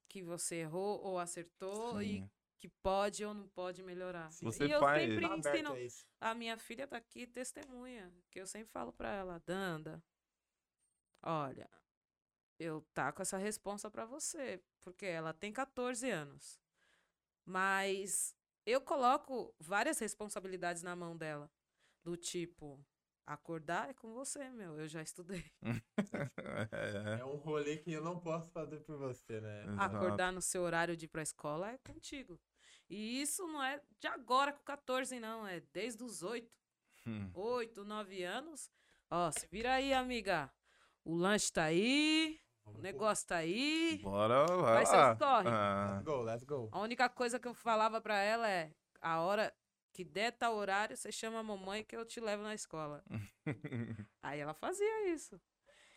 que 0.07 0.21
você 0.21 0.57
errou 0.57 1.01
ou 1.01 1.19
acertou 1.19 2.01
e 2.01 2.19
Sim. 2.19 2.29
Que 2.63 2.69
pode 2.81 3.25
ou 3.25 3.33
não 3.33 3.45
pode 3.49 3.83
melhorar. 3.83 4.31
Sim. 4.31 4.45
Você 4.45 4.65
e 4.65 4.71
eu 4.71 4.79
faz- 4.79 5.01
sempre 5.01 5.27
Tá 5.27 5.37
ensino. 5.57 5.73
a. 6.21 6.29
A 6.29 6.33
minha 6.33 6.57
filha 6.57 6.87
tá 6.87 6.95
aqui, 6.95 7.27
testemunha. 7.27 8.09
Que 8.31 8.39
eu 8.39 8.47
sempre 8.47 8.71
falo 8.71 8.93
pra 8.93 9.09
ela, 9.13 9.37
Danda, 9.45 10.01
olha, 11.21 11.69
eu 12.57 12.81
tá 12.93 13.11
com 13.11 13.21
essa 13.21 13.37
responsa 13.37 13.91
pra 13.91 14.05
você. 14.05 14.63
Porque 14.81 15.05
ela 15.05 15.33
tem 15.33 15.51
14 15.51 16.09
anos. 16.09 16.57
Mas 17.45 18.33
eu 18.65 18.79
coloco 18.79 19.53
várias 19.59 19.99
responsabilidades 19.99 20.83
na 20.83 20.95
mão 20.95 21.17
dela. 21.17 21.51
Do 22.01 22.15
tipo, 22.15 22.79
acordar 23.25 23.89
é 23.89 23.93
com 23.93 24.13
você, 24.13 24.49
meu. 24.51 24.79
Eu 24.79 24.87
já 24.87 25.01
estudei. 25.01 25.43
É, 26.71 27.19
É 27.19 27.25
um 27.25 27.35
rolê 27.35 27.77
que 27.77 27.91
eu 27.91 28.01
não 28.03 28.19
posso 28.19 28.49
fazer 28.51 28.79
por 28.81 28.97
você, 28.97 29.39
né? 29.41 29.63
exato. 29.65 29.95
Acordar 29.97 30.31
no 30.31 30.41
seu 30.41 30.61
horário 30.63 30.95
de 30.95 31.05
ir 31.05 31.07
pra 31.07 31.21
escola 31.21 31.71
é 31.71 31.77
contigo. 31.79 32.39
E 32.89 33.21
isso 33.21 33.47
não 33.47 33.63
é 33.63 33.81
de 33.99 34.07
agora 34.07 34.51
com 34.53 34.63
14, 34.63 35.19
não. 35.19 35.47
É 35.47 35.61
desde 35.71 36.03
os 36.03 36.23
8. 36.23 36.49
Hum. 37.07 37.29
8, 37.33 37.83
9 37.83 38.23
anos. 38.23 38.69
Ó, 39.09 39.31
se 39.31 39.47
vira 39.47 39.73
aí, 39.73 39.93
amiga. 39.93 40.51
O 41.03 41.15
lanche 41.15 41.51
tá 41.51 41.65
aí, 41.65 42.39
o 42.65 42.77
negócio 42.79 43.27
tá 43.27 43.37
aí. 43.37 43.99
Bora 44.01 44.45
lá. 44.45 44.73
Vai, 44.73 44.85
seus 44.85 45.17
corre. 45.17 45.49
Ah, 45.49 45.91
Let's 45.95 46.05
go, 46.05 46.21
let's 46.21 46.43
go. 46.43 46.69
A 46.71 46.79
única 46.79 47.09
coisa 47.09 47.39
que 47.39 47.47
eu 47.47 47.53
falava 47.53 47.99
pra 47.99 48.17
ela 48.17 48.49
é: 48.49 48.71
a 49.01 49.19
hora 49.21 49.53
que 49.91 50.03
der 50.03 50.31
tal 50.31 50.55
horário, 50.55 50.95
você 50.95 51.11
chama 51.11 51.39
a 51.39 51.43
mamãe 51.43 51.83
que 51.83 51.95
eu 51.95 52.05
te 52.05 52.19
levo 52.19 52.41
na 52.43 52.53
escola. 52.53 53.03
Aí 54.23 54.39
ela 54.39 54.53
fazia 54.53 55.09
isso. 55.09 55.39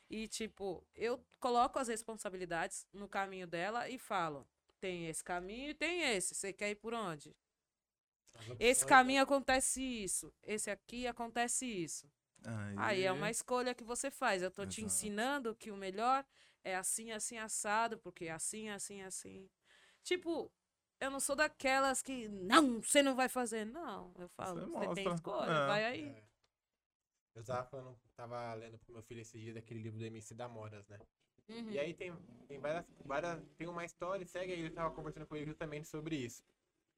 E, 0.09 0.29
tipo, 0.29 0.87
eu 0.95 1.25
coloco 1.41 1.79
as 1.79 1.89
responsabilidades 1.89 2.87
no 2.93 3.09
caminho 3.09 3.47
dela 3.47 3.89
e 3.89 3.99
falo: 3.99 4.47
tem 4.77 5.09
esse 5.09 5.23
caminho 5.25 5.71
e 5.71 5.75
tem 5.75 6.03
esse. 6.17 6.35
Você 6.35 6.53
quer 6.53 6.71
ir 6.71 6.77
por 6.77 6.95
onde? 6.95 7.35
Opções, 8.49 8.59
Esse 8.59 8.87
caminho 8.87 9.23
acontece 9.23 9.83
isso. 9.83 10.33
Esse 10.43 10.71
aqui 10.71 11.07
acontece 11.07 11.67
isso. 11.67 12.11
Aí, 12.45 12.75
Aí 12.77 13.03
é 13.05 13.13
uma 13.13 13.31
escolha 13.31 13.75
que 13.75 13.85
você 13.85 14.11
faz. 14.11 14.43
Eu 14.43 14.51
tô 14.51 14.67
te 14.67 14.83
Exato. 14.83 14.87
ensinando 14.87 15.55
que 15.57 15.71
o 15.71 15.77
melhor 15.77 16.25
é 16.65 16.77
assim, 16.77 17.13
assim, 17.13 17.39
assado, 17.39 17.99
porque 17.99 18.27
é 18.27 18.33
assim, 18.33 18.69
assim, 18.71 19.03
assim. 19.03 19.51
Tipo, 20.03 20.53
eu 21.01 21.11
não 21.11 21.21
sou 21.21 21.37
daquelas 21.37 22.03
que, 22.03 22.29
não, 22.29 22.83
você 22.83 23.03
não 23.03 23.15
vai 23.17 23.29
fazer. 23.29 23.65
Não, 23.67 24.13
eu 24.19 24.29
falo, 24.31 24.67
Você 24.73 24.89
você, 24.89 24.95
tem 24.95 25.09
escolha, 25.13 25.51
É. 25.51 25.67
vai 25.67 25.85
aí. 25.85 26.05
É. 26.05 26.25
Eu 27.35 27.45
tava 27.45 27.69
falando, 27.69 27.99
tava 28.17 28.55
lendo 28.55 28.79
pro 28.79 28.93
meu 28.95 29.03
filho 29.03 29.21
esse 29.21 29.39
dia 29.39 29.55
daquele 29.55 29.81
livro 29.83 29.99
do 29.99 30.05
MC 30.07 30.35
da 30.35 30.49
Moras, 30.49 30.87
né? 30.89 30.99
Uhum. 31.49 31.71
E 31.71 31.79
aí 31.79 31.95
tem, 31.95 32.13
tem 32.49 32.59
várias, 32.59 32.85
várias. 33.05 33.43
Tem 33.57 33.67
uma 33.69 33.85
história, 33.85 34.27
segue 34.27 34.53
aí, 34.53 34.61
ele 34.61 34.71
tava 34.71 34.95
conversando 34.95 35.27
com 35.27 35.37
ele 35.37 35.47
justamente 35.47 35.87
sobre 35.89 36.17
isso. 36.17 36.45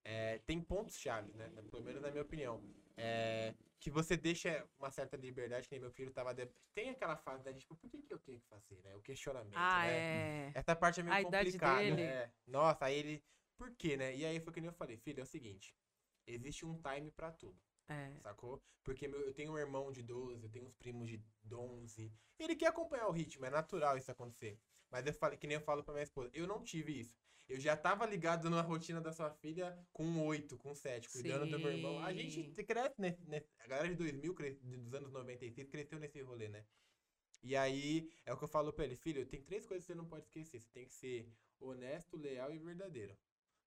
É, 0.05 0.39
tem 0.47 0.61
pontos 0.61 0.97
chaves, 0.97 1.35
né? 1.35 1.51
Pelo 1.71 1.83
menos 1.83 2.01
na 2.01 2.11
minha 2.11 2.23
opinião. 2.23 2.63
É, 2.97 3.55
que 3.79 3.91
você 3.91 4.17
deixa 4.17 4.67
uma 4.79 4.91
certa 4.91 5.17
liberdade, 5.17 5.69
que 5.69 5.75
nem 5.75 5.81
meu 5.81 5.91
filho 5.91 6.11
tava. 6.11 6.33
de- 6.35 6.49
Tem 6.75 6.91
aquela 6.91 7.17
fase 7.17 7.45
da 7.45 7.53
gente, 7.53 7.61
tipo, 7.61 7.77
por 7.77 7.91
que, 7.91 8.03
que 8.03 8.13
eu 8.15 8.19
tenho 8.19 8.41
que 8.41 8.47
fazer, 8.47 8.81
né? 8.83 8.95
O 8.97 9.01
questionamento. 9.03 9.55
Ah, 9.55 9.85
né? 9.87 10.49
é. 10.49 10.53
Essa 10.55 10.75
parte 10.75 11.01
é 11.01 11.03
meio 11.03 11.15
A 11.17 11.23
complicada. 11.23 11.79
dele. 11.79 11.97
né? 11.97 12.33
Nossa, 12.47 12.87
aí 12.87 12.97
ele. 12.99 13.25
Por 13.57 13.71
quê, 13.77 13.97
né? 13.97 14.17
E 14.17 14.25
aí 14.25 14.41
foi 14.41 14.53
que 14.53 14.61
nem 14.61 14.69
eu 14.69 14.73
falei, 14.75 14.97
filho, 14.97 15.21
é 15.21 15.23
o 15.25 15.27
seguinte. 15.27 15.75
Existe 16.27 16.65
um 16.65 16.81
time 16.81 17.11
pra 17.11 17.31
tudo, 17.33 17.59
É. 17.89 18.13
sacou? 18.23 18.61
Porque 18.83 19.07
meu- 19.09 19.21
eu 19.21 19.33
tenho 19.35 19.53
um 19.53 19.59
irmão 19.59 19.91
de 19.93 20.03
12, 20.03 20.45
eu 20.45 20.51
tenho 20.51 20.67
uns 20.67 20.75
primos 20.75 21.09
de 21.09 21.23
11. 21.53 22.13
Ele 22.39 22.55
quer 22.57 22.67
acompanhar 22.69 23.09
o 23.09 23.13
ritmo, 23.13 23.45
é 23.45 23.51
natural 23.51 23.97
isso 23.97 24.11
acontecer. 24.11 24.59
Mas 24.91 25.07
eu 25.07 25.13
falei, 25.13 25.39
que 25.39 25.47
nem 25.47 25.57
eu 25.57 25.61
falo 25.63 25.83
pra 25.85 25.93
minha 25.93 26.05
esposa, 26.05 26.31
eu 26.33 26.47
não 26.47 26.63
tive 26.63 27.01
isso. 27.01 27.15
Eu 27.49 27.59
já 27.59 27.77
tava 27.77 28.05
ligado 28.05 28.51
na 28.51 28.61
rotina 28.61 29.01
da 29.01 29.11
sua 29.13 29.31
filha 29.31 29.79
com 29.93 30.27
8, 30.27 30.57
com 30.59 30.75
7, 30.75 31.09
cuidando 31.09 31.51
do 31.51 31.59
meu 31.59 31.71
irmão. 31.73 31.99
A 32.05 32.13
gente 32.13 32.43
Sim. 32.55 32.65
cresce 32.65 33.01
nesse, 33.01 33.25
nesse- 33.27 33.49
A 33.61 33.67
galera 33.67 33.89
de 33.89 33.95
2000, 33.97 34.35
cres- 34.35 34.61
dos 34.61 34.93
anos 34.95 35.11
96, 35.11 35.67
cresceu 35.69 35.99
nesse 35.99 36.21
rolê, 36.21 36.49
né? 36.49 36.65
E 37.43 37.57
aí, 37.57 38.11
é 38.27 38.33
o 38.33 38.37
que 38.37 38.45
eu 38.45 38.49
falo 38.49 38.73
pra 38.73 38.85
ele, 38.85 38.97
filho, 38.97 39.25
tem 39.27 39.41
três 39.43 39.65
coisas 39.65 39.87
que 39.87 39.93
você 39.93 39.97
não 39.97 40.05
pode 40.07 40.25
esquecer. 40.27 40.61
Você 40.61 40.69
tem 40.71 40.85
que 40.87 40.93
ser 40.93 41.33
honesto, 41.61 42.17
leal 42.17 42.53
e 42.53 42.59
verdadeiro. 42.59 43.17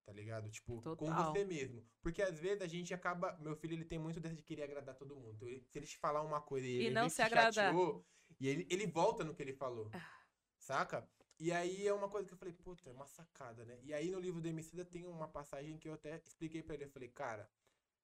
Tá 0.05 0.11
ligado? 0.13 0.49
Tipo, 0.49 0.81
com 0.81 0.95
Total. 0.95 1.31
você 1.31 1.45
mesmo. 1.45 1.85
Porque 2.01 2.21
às 2.21 2.39
vezes 2.39 2.61
a 2.61 2.67
gente 2.67 2.93
acaba. 2.93 3.37
Meu 3.39 3.55
filho, 3.55 3.73
ele 3.75 3.85
tem 3.85 3.99
muito 3.99 4.19
dessa 4.19 4.35
de 4.35 4.43
querer 4.43 4.63
agradar 4.63 4.95
todo 4.95 5.15
mundo. 5.15 5.33
Então, 5.35 5.47
ele- 5.47 5.63
se 5.69 5.77
ele 5.77 5.85
te 5.85 5.97
falar 5.97 6.21
uma 6.21 6.41
coisa 6.41 6.65
e, 6.67 6.71
E 6.71 6.85
ele 6.87 6.95
não 6.95 7.07
se 7.07 7.21
agradar. 7.21 7.53
chateou, 7.53 8.05
e 8.39 8.47
ele, 8.47 8.67
ele 8.69 8.87
volta 8.87 9.23
no 9.23 9.33
que 9.33 9.41
ele 9.41 9.53
falou. 9.53 9.89
Ah. 9.93 10.11
Saca? 10.57 11.07
E 11.39 11.51
aí 11.51 11.87
é 11.87 11.93
uma 11.93 12.07
coisa 12.09 12.27
que 12.27 12.33
eu 12.33 12.37
falei, 12.37 12.53
puta, 12.53 12.87
é 12.89 12.93
uma 12.93 13.07
sacada, 13.07 13.65
né? 13.65 13.79
E 13.83 13.93
aí 13.93 14.11
no 14.11 14.19
livro 14.19 14.41
do 14.41 14.47
Emicida 14.47 14.85
tem 14.85 15.07
uma 15.07 15.27
passagem 15.27 15.77
que 15.77 15.87
eu 15.89 15.93
até 15.93 16.21
expliquei 16.25 16.61
pra 16.61 16.75
ele. 16.75 16.83
Eu 16.85 16.89
falei, 16.89 17.09
cara, 17.09 17.49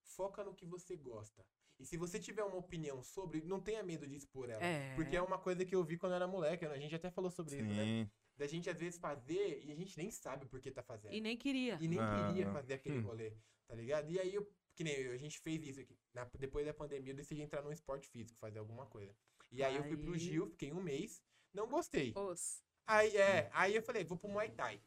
foca 0.02 0.44
no 0.44 0.56
que 0.56 0.66
você 0.66 0.96
gosta. 0.96 1.46
E 1.80 1.86
se 1.86 1.98
você 1.98 2.20
tiver 2.20 2.44
uma 2.44 2.58
opinião 2.58 3.04
sobre, 3.04 3.42
não 3.42 3.60
tenha 3.62 3.84
medo 3.84 4.08
de 4.08 4.16
expor 4.16 4.50
ela. 4.50 4.64
É. 4.64 4.96
Porque 4.96 5.16
é 5.16 5.22
uma 5.22 5.38
coisa 5.38 5.64
que 5.66 5.76
eu 5.76 5.84
vi 5.84 5.98
quando 5.98 6.14
eu 6.14 6.16
era 6.16 6.28
moleque. 6.28 6.66
A 6.66 6.80
gente 6.80 6.96
até 6.96 7.12
falou 7.12 7.30
sobre 7.30 7.58
isso, 7.58 7.66
né? 7.66 8.10
Da 8.38 8.46
gente 8.46 8.70
às 8.70 8.80
vezes 8.80 9.00
fazer 9.00 9.64
e 9.66 9.72
a 9.72 9.76
gente 9.76 9.98
nem 9.98 10.12
sabe 10.12 10.46
por 10.46 10.60
que 10.60 10.70
tá 10.72 10.84
fazendo. 10.84 11.14
E 11.14 11.20
nem 11.20 11.36
queria. 11.36 11.78
E 11.82 11.88
nem 11.88 12.00
Ah, 12.00 12.28
queria 12.28 12.52
fazer 12.52 12.76
aquele 12.76 13.00
hum. 13.00 13.04
rolê, 13.04 13.34
tá 13.68 13.74
ligado? 13.76 14.12
E 14.12 14.20
aí, 14.20 14.34
eu, 14.36 14.48
que 14.76 14.84
nem 14.84 14.94
eu, 14.94 15.12
a 15.14 15.18
gente 15.18 15.40
fez 15.40 15.66
isso 15.66 15.80
aqui. 15.80 15.98
Na- 16.14 16.30
depois 16.38 16.66
da 16.66 16.74
pandemia, 16.74 17.12
eu 17.14 17.16
decidi 17.16 17.42
entrar 17.42 17.64
num 17.64 17.72
esporte 17.72 18.08
físico, 18.08 18.38
fazer 18.40 18.60
alguma 18.60 18.86
coisa. 18.86 19.16
E 19.52 19.64
aí, 19.64 19.76
eu 19.76 19.84
fui 19.84 19.98
pro 19.98 20.14
Aí. 20.14 20.20
Gil, 20.20 20.48
fiquei 20.52 20.72
um 20.72 20.82
mês, 20.84 21.24
não 21.54 21.68
gostei. 21.68 22.14
Os. 22.16 22.62
Aí, 22.86 23.18
é, 23.18 23.50
aí 23.54 23.76
eu 23.76 23.82
falei, 23.82 24.04
vou 24.04 24.18
pro 24.18 24.30
Muay 24.30 24.52
Thai. 24.52 24.80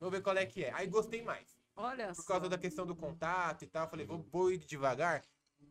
Vou 0.00 0.10
ver 0.10 0.20
qual 0.22 0.36
é 0.36 0.44
que 0.44 0.64
é. 0.64 0.72
Aí 0.72 0.86
gostei 0.86 1.22
mais. 1.22 1.56
Olha 1.76 2.08
Por 2.08 2.16
só. 2.22 2.24
causa 2.24 2.48
da 2.48 2.58
questão 2.58 2.84
do 2.84 2.96
contato 2.96 3.62
e 3.64 3.68
tal. 3.68 3.84
Eu 3.84 3.90
falei, 3.90 4.04
vou, 4.06 4.18
vou 4.22 4.50
ir 4.52 4.58
devagar. 4.58 5.24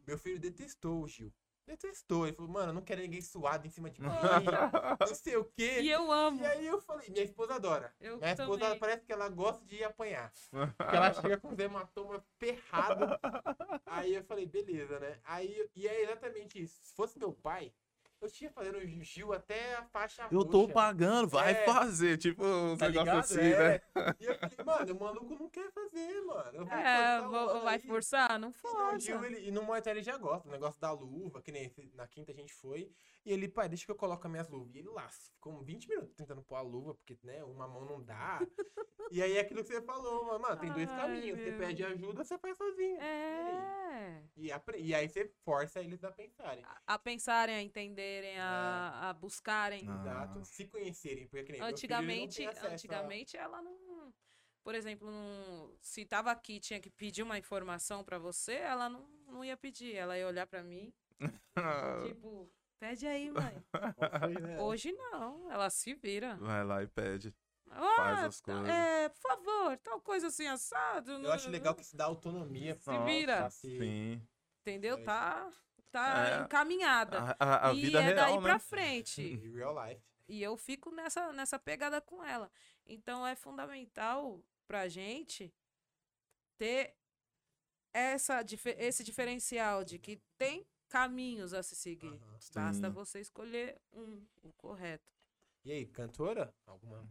Meu 0.06 0.18
filho 0.18 0.40
detestou 0.40 1.04
o 1.04 1.08
Gil. 1.08 1.34
Detestou. 1.68 2.26
Ele 2.26 2.36
falou, 2.36 2.50
mano, 2.50 2.70
eu 2.70 2.74
não 2.74 2.82
quero 2.82 3.02
ninguém 3.02 3.22
suado 3.22 3.68
em 3.68 3.70
cima 3.70 3.90
de 3.90 4.02
mim. 4.02 4.08
não 5.00 5.16
sei 5.16 5.36
o 5.36 5.44
quê. 5.44 5.82
E 5.82 5.92
eu 5.92 6.10
amo. 6.10 6.42
E 6.42 6.46
aí 6.46 6.66
eu 6.66 6.80
falei, 6.80 7.10
minha 7.10 7.26
esposa 7.26 7.56
adora. 7.56 7.94
Eu 8.00 8.18
Minha 8.18 8.32
esposa 8.32 8.60
também. 8.60 8.80
parece 8.80 9.06
que 9.06 9.12
ela 9.12 9.28
gosta 9.28 9.66
de 9.66 9.84
apanhar. 9.84 10.32
Porque 10.50 10.96
ela 10.96 11.14
chega 11.14 11.38
com 11.38 11.50
os 11.50 11.60
hematomas 11.60 12.22
ferrados. 12.40 13.10
Aí 13.86 14.16
eu 14.16 14.24
falei, 14.24 14.46
beleza, 14.46 15.00
né? 15.00 15.20
Aí, 15.26 15.70
e 15.76 15.88
é 15.88 16.04
exatamente 16.04 16.62
isso. 16.62 16.80
Se 16.82 16.94
fosse 16.96 17.20
meu 17.20 17.34
pai, 17.34 17.74
eu 18.22 18.32
tinha 18.32 18.50
fazendo 18.52 18.78
o 18.78 19.04
Gil 19.04 19.32
até 19.34 19.76
a 19.76 19.84
faixa 19.86 20.28
Eu 20.32 20.44
tô 20.44 20.62
roxa. 20.62 20.74
pagando, 20.74 21.28
vai 21.28 21.52
É. 21.52 21.66
fazer. 21.66 22.18
Tipo, 22.18 22.44
uns 22.44 22.80
Tá 22.80 22.90
negócios 22.90 23.38
ligado? 23.38 23.62
assim, 23.64 23.70
né? 23.70 23.76
É. 23.96 24.16
E 24.20 24.26
eu 24.26 24.36
falei, 24.40 24.58
mano, 24.66 24.94
o 24.96 25.00
maluco 25.00 25.36
não 25.36 25.50
quer 25.50 25.72
fazer, 25.72 26.22
mano. 26.22 26.68
É, 26.72 27.22
vou- 27.22 27.62
vai 27.62 27.76
aí. 27.76 27.82
forçar? 27.82 28.40
Não 28.40 28.50
E 28.50 28.52
no 28.52 28.54
força. 28.54 29.00
Gil, 29.00 29.24
ele, 29.24 29.48
e 29.48 29.52
no 29.52 29.64
Muay 29.64 29.82
Thai 29.82 29.94
ele 29.94 30.04
já 30.04 30.18
gosta, 30.18 30.48
o 30.48 30.52
negócio 30.52 30.80
da 30.82 30.92
luva, 30.92 31.42
que 31.42 31.52
nem 31.52 31.66
esse- 31.66 31.92
na 31.94 32.08
quinta 32.08 32.32
a 32.32 32.36
gente 32.36 32.54
foi. 32.54 32.92
E 33.26 33.32
ele, 33.34 33.48
pai, 33.48 33.68
deixa 33.70 33.86
que 33.86 33.92
eu 33.92 33.96
coloco 33.96 34.26
as 34.26 34.32
minhas 34.32 34.48
luvas. 34.50 34.74
E 34.74 34.80
ele 34.80 34.90
lá, 34.90 35.08
ficou 35.10 35.54
uns 35.54 35.66
20 35.66 35.88
minutos 35.90 36.14
tentando 36.16 36.42
pôr 36.42 36.56
a 36.56 36.62
luva, 36.62 36.96
porque, 36.96 37.18
né, 37.24 37.44
uma 37.44 37.68
mão 37.68 37.86
não 37.86 38.02
dá. 38.02 38.40
e 39.12 39.22
aí 39.22 39.36
é 39.38 39.42
aquilo 39.42 39.62
que 39.64 39.68
você 39.68 39.82
falou, 39.82 40.26
mano, 40.26 40.40
mano, 40.40 40.58
tem 40.58 40.72
dois 40.72 40.90
Ai, 40.90 40.98
caminhos. 41.02 41.40
Você 41.40 41.52
pede 41.52 41.84
ajuda, 41.84 42.24
você 42.24 42.38
faz 42.38 42.58
sozinho. 42.58 42.98
É. 43.02 44.24
E, 44.38 44.52
apre- 44.52 44.80
e 44.80 44.94
aí 44.96 45.10
você 45.10 45.30
força 45.44 45.82
eles 45.82 46.04
a 46.04 46.12
pensarem. 46.12 46.64
A- 46.64 46.82
A 46.96 47.00
pensarem, 47.00 47.56
a 47.56 47.62
a, 48.40 49.10
a 49.10 49.14
buscarem. 49.14 49.86
Ah. 49.88 49.96
Exato. 50.02 50.46
Se 50.46 50.68
conhecerem. 50.68 51.28
Porque, 51.28 51.44
que 51.46 51.52
nem, 51.54 51.62
meu 51.62 51.68
filho, 51.78 51.86
ele 51.94 51.98
não 51.98 52.02
Antigamente, 52.04 52.46
acesso 52.46 52.66
a- 52.66 52.70
antigamente 52.72 53.38
ela 53.38 53.62
não. 53.62 54.14
Por 54.64 54.76
exemplo, 54.76 55.10
não- 55.10 55.74
se 55.82 56.06
tava 56.06 56.30
aqui 56.32 56.56
e 56.58 56.60
tinha 56.60 56.80
que 56.80 56.90
pedir 56.90 57.24
uma 57.24 57.38
informação 57.38 58.04
pra 58.04 58.18
você, 58.20 58.54
ela 58.56 58.90
não, 58.90 59.08
não 59.28 59.44
ia 59.46 59.56
pedir. 59.56 59.96
Ela 59.96 60.18
ia 60.18 60.28
olhar 60.28 60.46
pra 60.46 60.62
mim, 60.64 60.94
tipo, 62.06 62.52
pede 62.80 63.08
aí, 63.08 63.32
mãe. 63.32 63.64
Né? 64.42 64.60
Hoje 64.62 64.92
não, 64.92 65.50
ela 65.52 65.70
se 65.70 65.94
vira. 65.94 66.36
Vai 66.36 66.64
lá 66.66 66.84
e 66.84 66.88
pede. 66.88 67.34
Ah, 67.70 68.26
as 68.26 68.40
tá- 68.42 68.54
coisas. 68.54 68.70
É, 68.70 69.10
por 69.10 69.20
favor, 69.22 69.78
tal 69.78 70.02
coisa 70.02 70.28
assim 70.28 70.48
assado. 70.48 71.12
Eu 71.12 71.32
acho 71.34 71.50
legal 71.50 71.74
que 71.76 71.82
isso 71.82 71.96
dá 71.98 72.06
autonomia. 72.06 72.76
Se 72.76 72.98
vira. 73.06 73.50
se- 73.50 73.78
Sim. 73.78 74.22
Entendeu? 74.62 75.02
Tá, 75.04 75.50
tá 75.92 76.30
É. 76.30 76.44
encaminhada. 76.44 77.36
A, 77.40 77.46
a- 77.68 77.70
a 77.70 77.74
e 77.74 77.82
vida 77.82 78.02
é 78.02 78.14
daí 78.14 78.32
real, 78.32 78.42
pra 78.42 78.54
né? 78.54 78.60
frente. 78.60 79.22
em 79.22 79.52
real 79.54 79.74
life. 79.88 80.02
E 80.28 80.44
eu 80.44 80.58
fico 80.58 80.92
nessa, 80.92 81.32
nessa 81.32 81.58
pegada 81.58 82.02
com 82.02 82.24
ela. 82.24 82.52
Então 82.86 83.26
é 83.26 83.36
fundamental 83.36 84.44
pra 84.68 84.88
gente 84.90 85.54
ter 86.58 86.96
essa, 87.94 88.44
esse 88.78 89.04
diferencial 89.04 89.84
de 89.84 89.98
que 89.98 90.22
tem 90.38 90.68
caminhos 90.90 91.54
a 91.54 91.64
se 91.64 91.76
seguir. 91.76 92.08
Aham. 92.08 92.38
Basta 92.54 92.90
você 92.90 93.20
escolher 93.22 93.80
um, 93.94 94.26
o 94.44 94.52
correto. 94.54 95.12
E 95.64 95.72
aí, 95.72 95.86
cantora? 95.86 96.54
Alguma? 96.66 97.06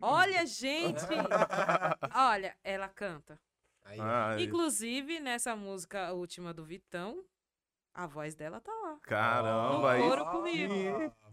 Olha, 0.00 0.44
gente! 0.46 1.00
Olha, 2.14 2.56
ela 2.64 2.88
canta. 2.88 3.40
Aí, 3.84 3.98
Inclusive, 4.44 5.20
nessa 5.20 5.54
música 5.56 6.12
última 6.12 6.52
do 6.54 6.64
Vitão, 6.64 7.24
a 7.94 8.06
voz 8.06 8.34
dela 8.34 8.60
tá 8.60 8.72
lá. 8.72 8.98
caramba, 9.02 9.92
aí, 9.92 10.00
coro 10.02 10.24
comigo. 10.30 10.74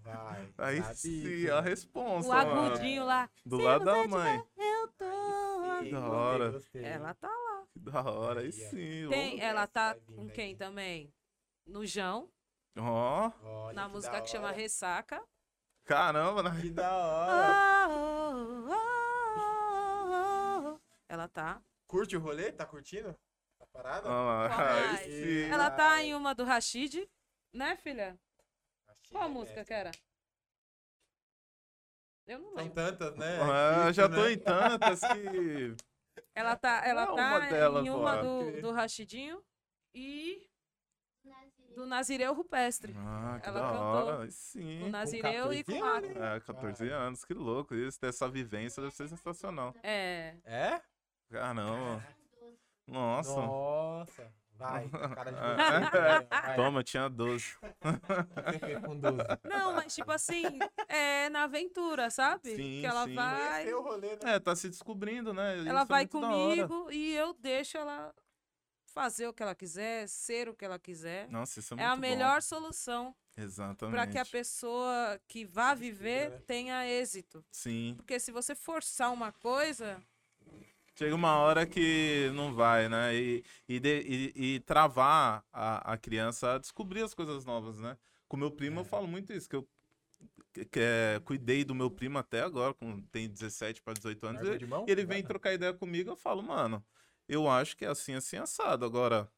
Vai. 0.01 0.53
aí 0.57 0.83
sim, 0.95 1.21
que- 1.21 1.51
a 1.51 1.61
responsa, 1.61 2.27
O 2.27 2.31
mano. 2.31 2.65
agudinho 2.67 3.05
lá. 3.05 3.29
Do 3.45 3.57
"Se 3.57 3.63
lado 3.63 3.85
da 3.85 4.07
mãe. 4.07 4.43
Eu 4.57 4.87
tô. 4.97 5.79
Sim, 5.83 5.91
Da 5.91 6.09
hora. 6.09 6.51
gostei. 6.51 6.83
Ela 6.83 7.13
tá 7.13 7.27
lá. 7.27 7.63
Que 7.71 7.79
da 7.79 8.01
hora, 8.03 8.39
aí 8.41 8.51
sim. 8.51 9.07
Tem, 9.09 9.39
ela 9.39 9.67
tá 9.67 9.95
com 10.15 10.27
quem 10.29 10.55
também? 10.55 11.13
No 11.65 11.85
Jão, 11.85 12.29
Ó, 12.77 13.31
Olha, 13.43 13.73
na 13.75 13.85
que 13.87 13.91
música 13.91 14.21
que 14.21 14.29
chama. 14.29 14.51
Ressaca. 14.51 15.21
caramba, 15.83 16.41
né? 16.43 16.61
Que 16.61 16.69
da 16.71 16.89
hora. 16.97 17.89
Oh, 17.89 18.69
oh, 18.69 18.75
oh, 19.37 20.73
oh. 20.75 20.79
Ela 21.07 21.27
tá. 21.27 21.61
Curte 21.87 22.15
o 22.15 22.19
rolê? 22.19 22.51
Tá 22.51 22.65
curtindo? 22.65 23.15
Parada? 23.73 24.09
Mais? 24.09 24.99
sim. 25.01 25.43
Ela 25.51 25.71
tá 25.71 26.03
em 26.03 26.13
uma 26.13 26.33
do 26.33 26.43
Rashid, 26.43 27.09
né, 27.53 27.75
filha? 27.77 28.19
Achei, 28.87 29.11
Qual 29.11 29.23
a 29.23 29.27
né, 29.27 29.33
música 29.33 29.63
que 29.65 29.73
mestre? 29.73 29.75
era? 29.75 29.91
Eu 32.27 32.39
não 32.39 32.49
São 32.49 32.57
lembro. 32.57 32.75
tantas, 32.75 33.15
né? 33.15 33.39
Ah, 33.41 33.91
já 33.91 34.07
tô 34.07 34.23
né? 34.23 34.31
em 34.33 34.37
tantas 34.37 34.99
que. 35.01 35.75
Ela 36.35 36.55
tá, 36.55 36.85
ela 36.85 37.05
Não 37.05 37.13
é 37.13 37.15
tá 37.15 37.29
uma 37.29 37.39
delas, 37.49 37.85
em 37.85 37.89
uma 37.89 38.15
do, 38.17 38.61
do 38.61 38.71
Rashidinho 38.71 39.43
e 39.95 40.47
do 41.75 41.85
Nazireu 41.85 42.33
Rupestre. 42.33 42.93
Ah, 42.97 43.39
que 43.41 43.49
Ela 43.49 43.61
da 43.61 43.67
cantou 43.67 44.05
hora, 44.05 44.31
sim. 44.31 44.83
O 44.83 44.89
Nazireu 44.89 45.53
e 45.53 45.63
com 45.63 45.79
14 45.79 45.83
a... 45.83 45.89
anos? 45.89 46.17
É, 46.17 46.39
14 46.41 46.89
anos, 46.89 47.25
que 47.25 47.33
louco 47.33 47.73
isso. 47.73 47.99
Ter 47.99 48.07
essa 48.07 48.29
vivência 48.29 48.81
deve 48.81 48.95
ser 48.95 49.07
sensacional. 49.07 49.73
É. 49.81 50.35
É? 50.45 50.81
Caramba. 51.31 52.05
Nossa. 52.89 53.35
Nossa. 53.41 54.33
Vai, 54.55 54.89
cara 54.89 55.31
de 55.31 55.37
É. 55.97 56.27
Vai. 56.29 56.55
Toma, 56.57 56.83
tinha 56.83 57.07
12. 57.09 57.55
O 57.61 57.61
que 57.61 58.51
você 58.51 58.59
fez 58.59 58.79
com 58.83 58.97
12? 58.99 59.17
Não, 59.45 59.73
mas 59.73 59.95
tipo 59.95 60.11
assim, 60.11 60.43
é 60.89 61.29
na 61.29 61.43
aventura, 61.43 62.09
sabe? 62.09 62.55
Sim, 62.55 62.81
que 62.81 62.85
ela 62.85 63.05
sim. 63.05 63.15
vai, 63.15 63.73
o 63.73 63.81
rolê, 63.81 64.09
né? 64.17 64.35
É, 64.35 64.39
tá 64.39 64.53
se 64.57 64.67
descobrindo, 64.69 65.33
né? 65.33 65.59
Isso 65.59 65.69
ela 65.69 65.81
é 65.81 65.85
vai 65.85 66.01
hora. 66.01 66.09
comigo 66.09 66.91
e 66.91 67.15
eu 67.15 67.33
deixo 67.33 67.77
ela 67.77 68.13
fazer 68.87 69.27
o 69.29 69.33
que 69.33 69.41
ela 69.41 69.55
quiser, 69.55 70.09
ser 70.09 70.49
o 70.49 70.53
que 70.53 70.65
ela 70.65 70.77
quiser. 70.77 71.29
Nossa, 71.29 71.59
isso 71.61 71.73
é 71.73 71.77
É 71.77 71.79
muito 71.79 71.91
a 71.91 71.95
bom. 71.95 72.01
melhor 72.01 72.41
solução 72.41 73.15
Exatamente. 73.37 73.95
para 73.95 74.07
que 74.07 74.17
a 74.17 74.25
pessoa 74.25 75.17
que 75.25 75.45
vá 75.45 75.73
viver 75.73 76.31
né? 76.31 76.39
tenha 76.45 76.85
êxito. 76.85 77.45
Sim. 77.49 77.93
Porque 77.95 78.19
se 78.19 78.29
você 78.31 78.53
forçar 78.55 79.13
uma 79.13 79.31
coisa, 79.31 80.01
Chega 80.99 81.15
uma 81.15 81.37
hora 81.37 81.65
que 81.65 82.29
não 82.35 82.53
vai, 82.53 82.89
né? 82.89 83.15
E, 83.15 83.41
e, 83.69 83.79
de- 83.79 84.01
e- 84.35 84.55
e 84.55 84.59
travar 84.59 85.45
a, 85.53 85.93
a 85.93 85.97
criança 85.97 86.55
a 86.55 86.57
descobrir 86.57 87.01
as 87.01 87.13
coisas 87.13 87.45
novas, 87.45 87.79
né? 87.79 87.97
Com 88.27 88.35
meu 88.35 88.51
primo 88.51 88.81
eu 88.81 88.83
É. 88.83 88.85
falo 88.85 89.07
muito 89.07 89.31
isso, 89.31 89.47
que 89.47 89.55
eu 89.55 89.65
que, 90.51 90.65
que 90.65 90.79
é, 90.81 91.21
cuidei 91.23 91.63
do 91.63 91.73
meu 91.73 91.89
primo 91.89 92.17
até 92.17 92.41
agora, 92.41 92.73
com, 92.73 93.01
tem 93.03 93.29
17 93.29 93.81
para 93.81 93.93
18 93.93 94.27
anos. 94.27 94.41
Largou 94.45 94.83
E 94.85 94.91
ele 94.91 95.05
vem 95.05 95.23
trocar 95.23 95.53
ideia 95.53 95.73
comigo, 95.73 96.09
eu 96.09 96.17
falo, 96.17 96.43
mano, 96.43 96.83
eu 97.29 97.47
acho 97.49 97.77
que 97.77 97.85
é 97.85 97.87
assim, 97.87 98.13
assim, 98.15 98.35
assado. 98.35 98.83
Agora, 98.83 99.31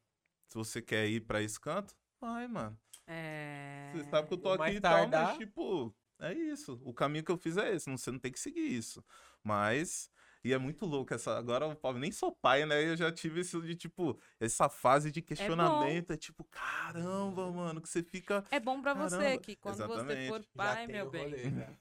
se 0.48 0.56
você 0.58 0.82
quer 0.82 1.06
ir 1.06 1.20
pra 1.20 1.40
esse 1.40 1.60
canto, 1.60 1.94
vai, 2.20 2.48
mano. 2.48 2.76
é... 3.06 3.92
Você 3.94 4.10
sabe 4.10 4.26
que 4.26 4.34
eu 4.34 4.38
tô 4.38 4.48
O 4.48 4.52
aqui 4.54 4.78
e 4.78 4.80
tal, 4.80 5.06
mas, 5.06 5.10
tardar- 5.10 5.38
tipo, 5.38 5.94
é 6.18 6.32
isso. 6.32 6.80
O 6.84 6.92
caminho 6.92 7.24
que 7.24 7.30
eu 7.30 7.36
fiz 7.36 7.56
é 7.56 7.72
esse. 7.72 7.88
Não, 7.88 7.96
você 7.96 8.10
não 8.10 8.18
tem 8.18 8.32
que 8.32 8.40
seguir 8.40 8.66
isso. 8.66 9.04
Mas. 9.44 10.10
E 10.44 10.52
é 10.52 10.58
muito 10.58 10.84
louco 10.86 11.14
essa. 11.14 11.36
Agora, 11.38 11.66
o 11.66 11.76
Paulo, 11.76 11.98
nem 11.98 12.10
sou 12.10 12.32
pai, 12.32 12.66
né? 12.66 12.82
Eu 12.82 12.96
já 12.96 13.12
tive 13.12 13.40
isso 13.40 13.62
de, 13.62 13.76
tipo, 13.76 14.18
essa 14.40 14.68
fase 14.68 15.10
de 15.12 15.22
questionamento. 15.22 16.12
É, 16.12 16.16
tipo, 16.16 16.44
caramba, 16.44 17.50
mano, 17.52 17.80
que 17.80 17.88
você 17.88 18.02
fica. 18.02 18.44
É 18.50 18.58
bom 18.58 18.82
pra 18.82 18.92
você 18.94 19.16
Caramba, 19.16 19.38
que 19.40 19.56
quando 19.56 19.76
você 19.76 19.84
exatamente. 19.84 20.28
for 20.28 20.42
Já 20.42 20.48
pai, 20.56 20.86
meu 20.86 21.10
bem, 21.10 21.24
rolê, 21.24 21.50
né, 21.50 21.76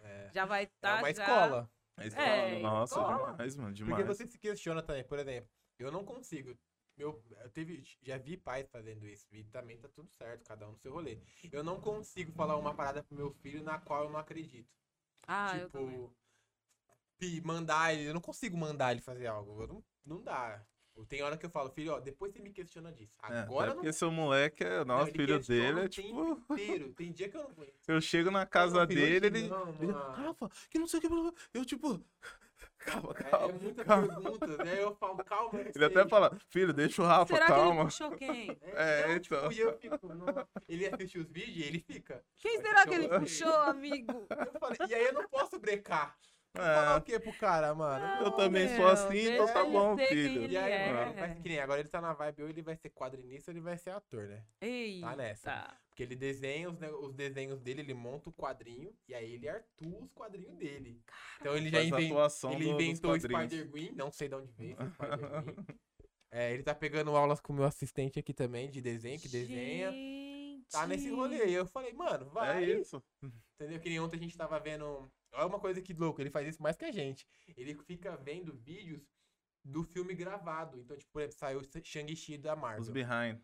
É. 0.00 0.30
já 0.34 0.44
vai 0.44 0.62
É 0.62 0.64
estar 0.64 0.98
uma 0.98 1.12
já... 1.14 1.22
escola. 1.22 1.70
É, 1.96 2.56
É, 2.58 2.60
Nossa, 2.60 2.94
escola. 2.94 3.32
demais, 3.32 3.56
mano, 3.56 3.68
Porque 3.68 3.84
demais. 3.84 4.06
você 4.06 4.26
se 4.26 4.38
questiona 4.38 4.82
também, 4.82 5.04
por 5.04 5.18
exemplo, 5.18 5.48
eu 5.78 5.90
não 5.90 6.04
consigo. 6.04 6.56
Meu, 6.96 7.22
eu 7.42 7.50
teve, 7.50 7.84
já 8.02 8.18
vi 8.18 8.36
pais 8.36 8.68
fazendo 8.70 9.06
isso, 9.06 9.24
e 9.30 9.44
também 9.44 9.78
tá 9.78 9.88
tudo 9.88 10.10
certo, 10.10 10.44
cada 10.44 10.66
um 10.66 10.72
no 10.72 10.78
seu 10.78 10.92
rolê. 10.92 11.18
Eu 11.52 11.62
não 11.62 11.80
consigo 11.80 12.32
falar 12.32 12.56
uma 12.56 12.74
parada 12.74 13.04
pro 13.04 13.16
meu 13.16 13.30
filho 13.34 13.62
na 13.62 13.78
qual 13.78 14.04
eu 14.04 14.10
não 14.10 14.18
acredito. 14.18 14.68
Ah, 15.28 15.56
eu 15.56 15.70
também. 15.70 16.10
Tipo, 17.18 17.46
mandar 17.46 17.92
ele, 17.94 18.08
eu 18.08 18.14
não 18.14 18.20
consigo 18.20 18.56
mandar 18.56 18.92
ele 18.92 19.00
fazer 19.00 19.26
algo, 19.26 19.66
não, 19.66 19.84
não 20.04 20.22
dá. 20.22 20.62
Tipo, 20.88 21.06
tem 21.06 21.22
hora 21.22 21.36
que 21.36 21.46
eu 21.46 21.50
falo, 21.50 21.70
filho, 21.70 21.92
ó, 21.92 22.00
depois 22.00 22.32
você 22.32 22.40
me 22.40 22.50
questiona 22.50 22.90
disso. 22.92 23.14
É, 23.28 23.40
Agora 23.40 23.66
até 23.66 23.70
eu 23.70 23.74
não 23.74 23.74
porque 23.82 23.92
seu 23.92 24.10
moleque 24.10 24.64
é. 24.64 24.84
Nossa, 24.84 25.12
filho 25.12 25.38
dele 25.40 25.80
é 25.82 25.88
tipo. 25.88 26.42
inteiro. 26.50 26.92
Tem 26.94 27.12
dia 27.12 27.28
que 27.28 27.36
eu 27.36 27.42
não 27.44 27.50
aguento. 27.50 27.74
Eu 27.86 28.00
chego 28.00 28.30
na 28.30 28.44
casa 28.46 28.80
Não, 28.80 28.86
dele, 28.86 29.26
ele. 29.26 29.48
não, 29.48 29.68
ele. 29.80 29.92
Rafa, 29.92 30.48
que 30.70 30.78
não 30.78 30.86
sei 30.88 30.98
o 30.98 31.00
que. 31.02 31.08
blá, 31.08 31.22
blá." 31.22 31.32
Eu, 31.54 31.64
tipo. 31.64 32.00
Calma, 32.78 33.12
É, 33.16 33.20
é 33.20 33.30
calma. 33.30 33.52
muita 33.60 33.84
calma. 33.84 34.08
pergunta, 34.08 34.64
né? 34.64 34.82
Eu 34.82 34.94
falo, 34.94 35.16
calma. 35.24 35.60
Ele 35.60 35.84
até 35.84 36.00
sei. 36.00 36.08
fala, 36.08 36.36
filho, 36.48 36.72
deixa 36.72 37.02
o 37.02 37.04
Rafa, 37.04 37.34
Será 37.34 37.46
que 37.46 37.52
ele 37.52 37.60
calma. 37.60 37.84
puxou 37.84 38.10
quem? 38.12 38.58
É, 38.74 39.06
não, 39.08 39.14
então. 39.16 39.20
Tipo, 39.48 39.52
e 39.52 39.58
eu 39.60 39.78
fico, 39.78 40.14
não. 40.14 40.26
Ele 40.68 40.86
assiste 40.86 41.18
os 41.18 41.28
vídeos 41.28 41.56
e 41.56 41.62
ele 41.62 41.80
fica. 41.80 42.24
Quem 42.36 42.60
será 42.60 42.86
que 42.86 42.94
ele 42.94 43.08
puxou, 43.08 43.52
amigo? 43.62 44.26
Eu 44.30 44.60
falei, 44.60 44.78
e 44.88 44.94
aí 44.94 45.04
eu 45.06 45.12
não 45.12 45.28
posso 45.28 45.58
brecar. 45.58 46.16
Falar 46.56 46.94
É, 46.94 46.98
o 46.98 47.02
quê 47.02 47.20
pro 47.20 47.32
cara, 47.34 47.74
mano? 47.74 48.04
Não, 48.04 48.22
eu 48.24 48.30
também 48.32 48.66
sou 48.68 48.78
meu, 48.78 48.88
assim, 48.88 49.32
então 49.32 49.46
tá 49.46 49.64
bom, 49.64 49.96
filho. 49.96 50.46
E 50.46 50.56
aí, 50.56 50.72
é. 50.72 50.92
mano, 50.92 51.14
mas 51.16 51.38
que 51.40 51.48
nem 51.48 51.60
agora 51.60 51.80
ele 51.80 51.88
tá 51.88 52.00
na 52.00 52.12
vibe, 52.14 52.42
ou 52.42 52.48
ele 52.48 52.62
vai 52.62 52.76
ser 52.76 52.90
quadrinista 52.90 53.50
ou 53.50 53.54
ele 53.54 53.60
vai 53.62 53.76
ser 53.78 53.90
ator, 53.90 54.26
né? 54.28 54.44
Eita. 54.60 55.06
Tá 55.06 55.16
nessa. 55.16 55.78
Porque 55.88 56.02
ele 56.02 56.16
desenha 56.16 56.70
os, 56.70 56.78
os 57.02 57.14
desenhos 57.14 57.60
dele, 57.60 57.80
ele 57.82 57.94
monta 57.94 58.30
o 58.30 58.32
quadrinho 58.32 58.92
e 59.08 59.14
aí 59.14 59.34
ele 59.34 59.48
artua 59.48 60.04
os 60.04 60.12
quadrinhos 60.12 60.56
dele. 60.56 61.02
Então 61.40 61.56
ele 61.56 61.68
já 61.70 61.78
Faz 61.78 61.92
a 61.92 61.96
inven- 61.96 62.10
atuação 62.12 62.52
ele 62.52 62.68
inventou 62.68 63.12
o. 63.12 63.20
Spider-Gwen, 63.20 63.92
não 63.94 64.10
sei 64.10 64.28
de 64.28 64.34
onde 64.34 64.52
veio 64.52 64.76
esse 64.80 64.90
Spider-Gwen. 64.94 65.54
É, 66.30 66.52
ele 66.52 66.62
tá 66.62 66.74
pegando 66.74 67.16
aulas 67.16 67.40
com 67.40 67.54
o 67.54 67.56
meu 67.56 67.64
assistente 67.64 68.18
aqui 68.18 68.34
também, 68.34 68.70
de 68.70 68.82
desenho, 68.82 69.18
que 69.18 69.28
desenha. 69.30 69.90
Tá 70.70 70.86
nesse 70.86 71.08
rolê. 71.10 71.46
E 71.46 71.54
eu 71.54 71.64
falei, 71.64 71.94
mano, 71.94 72.28
vai. 72.28 72.64
É 72.64 72.78
isso. 72.80 73.02
Entendeu? 73.54 73.80
Que 73.80 73.88
nem 73.88 73.98
ontem 73.98 74.16
a 74.18 74.20
gente 74.20 74.36
tava 74.36 74.60
vendo. 74.60 75.10
Olha 75.32 75.46
uma 75.46 75.60
coisa 75.60 75.80
que 75.80 75.92
louco, 75.92 76.20
ele 76.20 76.30
faz 76.30 76.48
isso 76.48 76.62
mais 76.62 76.76
que 76.76 76.84
a 76.84 76.92
gente. 76.92 77.26
Ele 77.56 77.74
fica 77.74 78.16
vendo 78.16 78.52
vídeos 78.54 79.02
do 79.64 79.82
filme 79.84 80.14
gravado. 80.14 80.78
Então, 80.80 80.96
tipo, 80.96 81.10
por 81.12 81.20
exemplo, 81.22 81.38
saiu 81.38 81.60
Shang-Chi 81.84 82.38
da 82.38 82.54
Os 82.54 82.60
Marvel. 82.60 82.92
behind. 82.92 83.40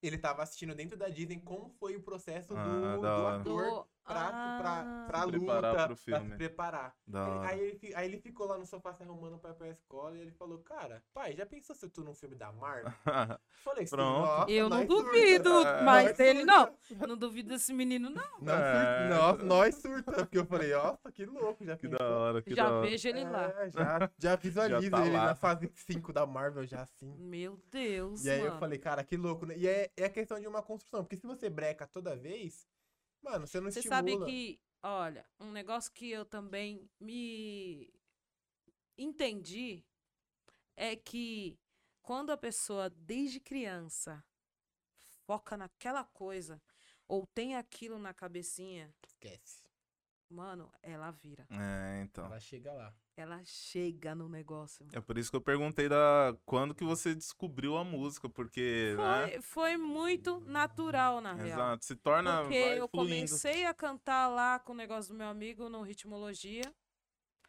Ele 0.00 0.16
tava 0.16 0.42
assistindo 0.42 0.74
dentro 0.74 0.96
da 0.96 1.08
Disney 1.08 1.40
como 1.40 1.68
foi 1.68 1.96
o 1.96 2.02
processo 2.02 2.56
Ah, 2.56 2.64
do, 2.96 3.00
do 3.00 3.06
ator 3.26 3.88
pra, 4.08 4.58
pra, 4.58 5.04
pra 5.06 5.18
Se 5.20 5.26
luta, 5.26 5.38
preparar 5.38 5.74
pro 5.74 5.86
pra 5.86 5.96
filme. 5.96 6.30
se 6.30 6.36
preparar. 6.36 6.94
Da 7.06 7.22
Ele- 7.22 7.30
hora. 7.30 7.48
aí, 7.48 7.60
ele, 7.60 7.94
aí 7.94 8.08
ele 8.08 8.18
ficou 8.18 8.46
lá 8.46 8.58
no 8.58 8.66
sofá 8.66 8.92
se 8.94 9.02
arrumando 9.02 9.38
pra 9.38 9.50
ir 9.50 9.54
pra 9.54 9.68
escola 9.68 10.16
e 10.16 10.20
ele 10.20 10.32
falou, 10.32 10.58
cara, 10.58 11.02
pai, 11.12 11.34
já 11.36 11.44
pensou 11.46 11.74
se 11.76 11.84
eu 11.86 11.90
tô 11.90 12.02
num 12.02 12.14
filme 12.14 12.34
da 12.34 12.50
Marvel? 12.52 12.92
Falei, 13.64 13.86
sim, 13.86 13.94
Pronto. 13.96 14.20
nossa, 14.26 14.50
Eu 14.50 14.68
não 14.68 14.78
nós 14.78 14.86
surta. 14.86 15.02
duvido, 15.10 15.50
mas 15.84 16.04
Nós 16.08 16.20
ele 16.20 16.38
surta. 16.44 16.52
não. 16.98 17.08
Não 17.08 17.16
duvido 17.16 17.48
desse 17.50 17.72
menino, 17.72 18.08
não. 18.10 18.40
Não, 18.40 18.54
É. 18.54 19.08
Nossa, 19.08 19.42
nós 19.44 19.74
surta. 19.76 20.12
Porque 20.12 20.38
eu 20.38 20.46
falei, 20.46 20.72
nossa, 20.72 21.12
que 21.12 21.24
louco, 21.26 21.64
já 21.64 21.76
Que 21.76 21.88
pensou? 21.88 21.98
da 21.98 22.16
hora, 22.16 22.42
que 22.42 22.54
Já 22.54 22.64
da 22.68 22.74
hora. 22.76 22.88
vejo 22.88 23.08
ele 23.08 23.24
lá. 23.24 23.44
É, 23.58 23.70
já, 23.70 24.10
já 24.18 24.36
visualiza 24.36 24.90
tá 24.90 25.06
ele 25.06 25.16
lá. 25.16 25.26
na 25.26 25.34
fase 25.34 25.70
5 25.74 26.12
da 26.12 26.26
Marvel, 26.26 26.66
já 26.66 26.82
assim. 26.82 27.14
Meu 27.18 27.58
Deus, 27.70 28.24
E 28.24 28.30
aí 28.30 28.40
mano. 28.40 28.54
eu 28.54 28.58
falei, 28.58 28.78
cara, 28.78 29.04
que 29.04 29.16
louco, 29.16 29.44
né? 29.46 29.54
E 29.56 29.66
é, 29.66 29.90
é 29.96 30.04
a 30.04 30.10
questão 30.10 30.38
de 30.40 30.46
uma 30.46 30.62
construção, 30.62 31.02
porque 31.02 31.16
se 31.16 31.26
você 31.26 31.50
breca 31.50 31.86
toda 31.86 32.16
vez, 32.16 32.66
mano, 33.22 33.46
você 33.46 33.60
não 33.60 33.70
Você 33.70 33.80
estimula. 33.80 33.96
sabe 33.96 34.16
que, 34.24 34.60
olha, 34.82 35.26
um 35.40 35.50
negócio 35.50 35.92
que 35.92 36.10
eu 36.10 36.24
também 36.24 36.88
me 37.00 37.92
entendi 38.96 39.84
é 40.76 40.96
que 40.96 41.58
quando 42.02 42.30
a 42.30 42.36
pessoa, 42.36 42.90
desde 42.90 43.40
criança, 43.40 44.24
foca 45.26 45.56
naquela 45.56 46.04
coisa 46.04 46.60
ou 47.06 47.26
tem 47.26 47.56
aquilo 47.56 47.98
na 47.98 48.14
cabecinha, 48.14 48.94
Esquece. 49.06 49.67
Mano, 50.30 50.70
ela 50.82 51.10
vira. 51.10 51.46
É, 51.50 52.00
então. 52.02 52.26
Ela 52.26 52.40
chega 52.40 52.72
lá. 52.72 52.94
Ela 53.16 53.42
chega 53.44 54.14
no 54.14 54.28
negócio. 54.28 54.86
É 54.92 55.00
por 55.00 55.18
isso 55.18 55.30
que 55.30 55.36
eu 55.36 55.40
perguntei 55.40 55.88
da 55.88 56.36
quando 56.46 56.74
que 56.74 56.84
você 56.84 57.14
descobriu 57.14 57.76
a 57.76 57.82
música, 57.82 58.28
porque, 58.28 58.94
né? 58.96 59.30
Foi, 59.40 59.42
foi 59.42 59.76
muito 59.76 60.38
natural, 60.40 61.20
na 61.20 61.34
real. 61.34 61.48
Exato, 61.48 61.84
se 61.84 61.96
torna 61.96 62.42
Porque 62.42 62.60
vai 62.60 62.78
eu 62.78 62.88
fluindo. 62.88 63.16
comecei 63.26 63.66
a 63.66 63.74
cantar 63.74 64.28
lá 64.28 64.58
com 64.60 64.72
o 64.72 64.76
negócio 64.76 65.12
do 65.12 65.18
meu 65.18 65.26
amigo 65.28 65.68
no 65.68 65.82
Ritmologia. 65.82 66.72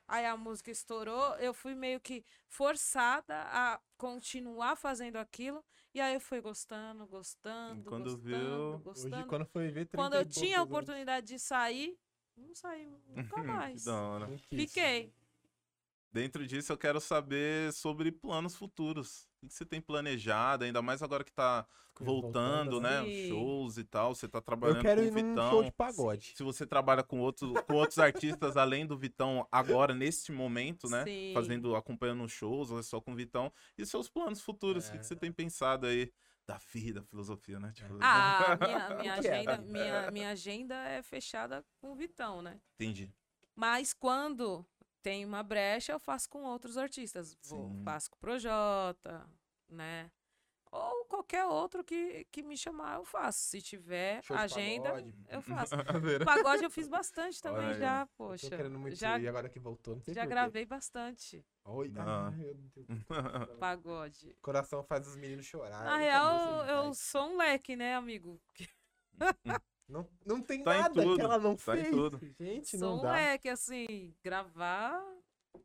Aí 0.07 0.25
a 0.25 0.35
música 0.35 0.71
estourou, 0.71 1.35
eu 1.35 1.53
fui 1.53 1.75
meio 1.75 1.99
que 1.99 2.25
forçada 2.47 3.43
a 3.51 3.79
continuar 3.95 4.75
fazendo 4.75 5.17
aquilo. 5.17 5.63
E 5.93 6.01
aí 6.01 6.15
eu 6.15 6.19
fui 6.19 6.41
gostando, 6.41 7.05
gostando, 7.05 7.83
quando 7.89 8.03
gostando, 8.05 8.23
viu- 8.23 8.37
Hoje, 8.73 8.83
gostando. 8.83 9.15
Hoje, 9.15 9.23
quando 9.27 9.45
foi 9.45 9.67
ver, 9.69 9.85
30 9.85 9.97
Quando 9.97 10.15
e 10.15 10.17
eu 10.17 10.25
tinha 10.25 10.57
a 10.57 10.59
poucos 10.61 10.73
anos, 10.77 10.83
oportunidade 10.89 11.27
de 11.27 11.37
sair, 11.39 11.95
não 12.39 12.55
saí 12.55 12.87
nunca 13.07 13.43
mais. 13.43 13.83
Que 13.83 13.85
da 13.89 14.01
hora. 14.01 14.37
Fiquei. 14.49 15.13
Dentro 16.11 16.45
disso, 16.47 16.73
eu 16.73 16.77
quero 16.77 16.99
saber 16.99 17.71
sobre 17.71 18.11
planos 18.11 18.55
futuros. 18.55 19.27
O 19.43 19.47
que 19.47 19.53
você 19.53 19.63
tem 19.63 19.79
planejado, 19.79 20.63
ainda 20.63 20.81
mais 20.81 21.03
agora 21.03 21.23
que 21.23 21.31
tá 21.31 21.67
voltando, 21.99 22.81
né? 22.81 23.03
Sim. 23.03 23.27
Shows 23.29 23.77
e 23.77 23.83
tal. 23.83 24.15
Você 24.15 24.27
tá 24.27 24.39
Eu 24.39 24.41
trabalhando 24.41 24.81
quero 24.81 25.01
com 25.01 25.07
ir 25.07 25.11
o 25.11 25.13
num 25.13 25.29
Vitão. 25.29 25.49
show 25.51 25.63
de 25.63 25.71
pagode. 25.71 26.33
Se 26.35 26.41
você 26.41 26.65
trabalha 26.65 27.03
com, 27.03 27.19
outro, 27.19 27.53
com 27.63 27.73
outros 27.75 27.99
artistas 27.99 28.57
além 28.57 28.87
do 28.87 28.97
Vitão 28.97 29.47
agora, 29.51 29.93
nesse 29.93 30.31
momento, 30.31 30.89
né? 30.89 31.03
Sim. 31.03 31.31
Fazendo, 31.33 31.75
acompanhando 31.75 32.27
shows, 32.27 32.71
ou 32.71 32.79
é 32.79 32.83
só 32.83 32.99
com 32.99 33.11
o 33.11 33.15
Vitão. 33.15 33.51
E 33.77 33.85
seus 33.85 34.09
planos 34.09 34.41
futuros, 34.41 34.87
o 34.87 34.91
que, 34.91 34.97
que 34.97 35.05
você 35.05 35.15
tem 35.15 35.31
pensado 35.31 35.85
aí 35.85 36.11
da 36.49 36.57
vida, 36.57 37.03
filosofia, 37.03 37.59
né? 37.59 37.71
Tipo, 37.71 37.99
Ah, 38.01 38.57
minha, 38.59 38.89
minha 38.97 39.13
é, 39.13 39.19
agenda, 39.19 39.57
Davi? 39.57 39.71
minha, 39.71 40.11
minha 40.11 40.29
agenda 40.31 40.75
é 40.87 41.03
fechada 41.03 41.63
com 41.79 41.91
o 41.91 41.95
Vitão, 41.95 42.41
né? 42.41 42.59
Entendi. 42.73 43.13
Mas 43.55 43.93
quando 43.93 44.65
tem 45.03 45.23
uma 45.25 45.43
brecha, 45.43 45.91
eu 45.91 45.99
faço 45.99 46.27
com 46.27 46.43
outros 46.43 46.75
artistas. 46.75 47.37
Vou, 47.43 47.69
Sim. 47.69 47.83
faço 47.83 48.09
com 48.09 48.17
o 48.17 48.19
Projota, 48.19 49.29
né? 49.69 50.09
Ou 50.71 51.05
qualquer 51.05 51.45
outro 51.45 51.83
que, 51.83 52.25
que 52.31 52.43
me 52.43 52.55
chamar, 52.55 52.97
eu 52.97 53.05
faço. 53.05 53.39
Se 53.39 53.61
tiver 53.61 54.21
agenda, 54.29 54.89
pagode. 54.91 55.15
eu 55.29 55.41
faço. 55.41 55.75
Pagode 56.25 56.63
eu 56.63 56.69
fiz 56.69 56.87
bastante 56.87 57.41
também 57.41 57.65
Olha 57.65 57.73
já, 57.79 58.05
poxa. 58.15 58.49
já 58.91 59.17
ir, 59.17 59.23
e 59.23 59.27
agora 59.27 59.49
que 59.49 59.59
voltou, 59.59 59.95
não 59.95 60.01
sei 60.03 60.13
já 60.13 60.25
gravei 60.25 60.65
bastante 60.65 61.43
Oi, 61.65 61.91
Ah. 61.97 62.31
meu 62.31 62.53
Deus. 62.53 62.87
pagode. 63.59 64.35
Coração 64.41 64.83
faz 64.83 65.07
os 65.07 65.15
meninos 65.15 65.45
chorar. 65.45 65.83
Na 65.83 65.97
real, 65.97 66.65
eu 66.67 66.93
sou 66.93 67.31
um 67.31 67.37
leque, 67.37 67.75
né, 67.75 67.95
amigo? 67.95 68.39
Não, 69.87 70.07
não 70.23 70.39
tem 70.41 70.63
Tá 70.63 70.73
nada 70.81 71.01
que 71.15 71.21
ela 71.21 71.39
não 71.39 71.55
tá 71.55 71.75
em 71.77 71.81
fez. 71.83 71.95
tudo. 71.95 72.19
Gente, 72.39 72.77
Sou 72.77 72.79
não 72.79 72.99
um 72.99 73.01
dá. 73.01 73.11
leque, 73.13 73.49
assim, 73.49 74.13
gravar 74.23 75.03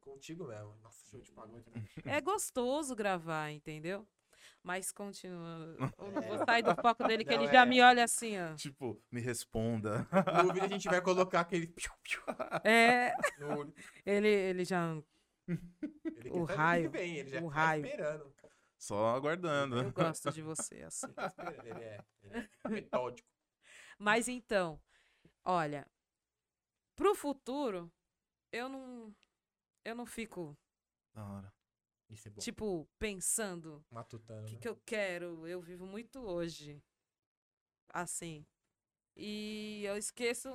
Contigo 0.01 0.45
mesmo. 0.47 0.75
Nossa, 0.83 1.05
show 1.11 1.21
de 1.21 1.31
pagode. 1.31 1.65
É 2.05 2.21
gostoso 2.21 2.95
gravar, 2.97 3.51
entendeu? 3.51 4.07
Mas 4.65 4.91
continua. 4.91 5.77
Eu 5.99 6.11
não 6.11 6.23
vou 6.23 6.39
sair 6.47 6.62
do 6.62 6.74
foco 6.74 7.07
dele, 7.07 7.23
que 7.23 7.36
Não, 7.36 7.43
ele 7.43 7.53
já 7.53 7.62
é. 7.62 7.66
me 7.66 7.82
olha 7.82 8.03
assim, 8.03 8.39
ó. 8.41 8.55
tipo, 8.55 8.99
me 9.12 9.20
responda. 9.20 10.09
No 10.43 10.55
vídeo 10.55 10.65
a 10.65 10.69
gente 10.69 10.89
vai 10.89 11.03
colocar 11.03 11.41
aquele. 11.41 11.66
piu, 11.66 11.93
piu 12.03 12.23
É, 12.65 13.15
ele, 14.07 14.28
ele 14.28 14.65
já. 14.65 14.97
Ele 15.47 16.31
O 16.31 16.47
que 16.47 16.53
raio, 16.55 16.91
Vem, 16.91 17.16
ele 17.19 17.28
já 17.31 17.43
o 17.43 17.51
tá 17.51 17.55
raio. 17.55 17.85
esperando. 17.85 18.35
Só 18.78 19.15
aguardando. 19.15 19.77
Eu 19.82 19.93
gosto 19.93 20.32
de 20.32 20.41
você, 20.41 20.82
assim. 20.82 21.12
Tá. 21.12 21.31
Ele 21.65 21.82
é, 21.85 22.05
ele 22.23 22.49
é 22.65 22.69
metódico. 22.69 23.28
Mas 23.99 24.28
então, 24.28 24.81
olha, 25.45 25.86
pro 26.97 27.15
futuro, 27.15 27.91
eu 28.51 28.69
não. 28.69 29.15
Eu 29.85 29.95
não 29.95 30.07
fico, 30.07 30.57
Da 31.15 31.24
hora. 31.24 31.53
Isso 32.11 32.29
é 32.29 32.31
bom. 32.31 32.41
tipo, 32.41 32.89
pensando 32.99 33.85
Matutano. 33.91 34.43
o 34.43 34.47
que, 34.47 34.55
né? 34.55 34.61
que 34.61 34.69
eu 34.69 34.77
quero. 34.85 35.47
Eu 35.47 35.61
vivo 35.61 35.87
muito 35.87 36.21
hoje. 36.21 36.83
Assim. 37.93 38.45
E 39.17 39.83
eu 39.85 39.97
esqueço 39.97 40.49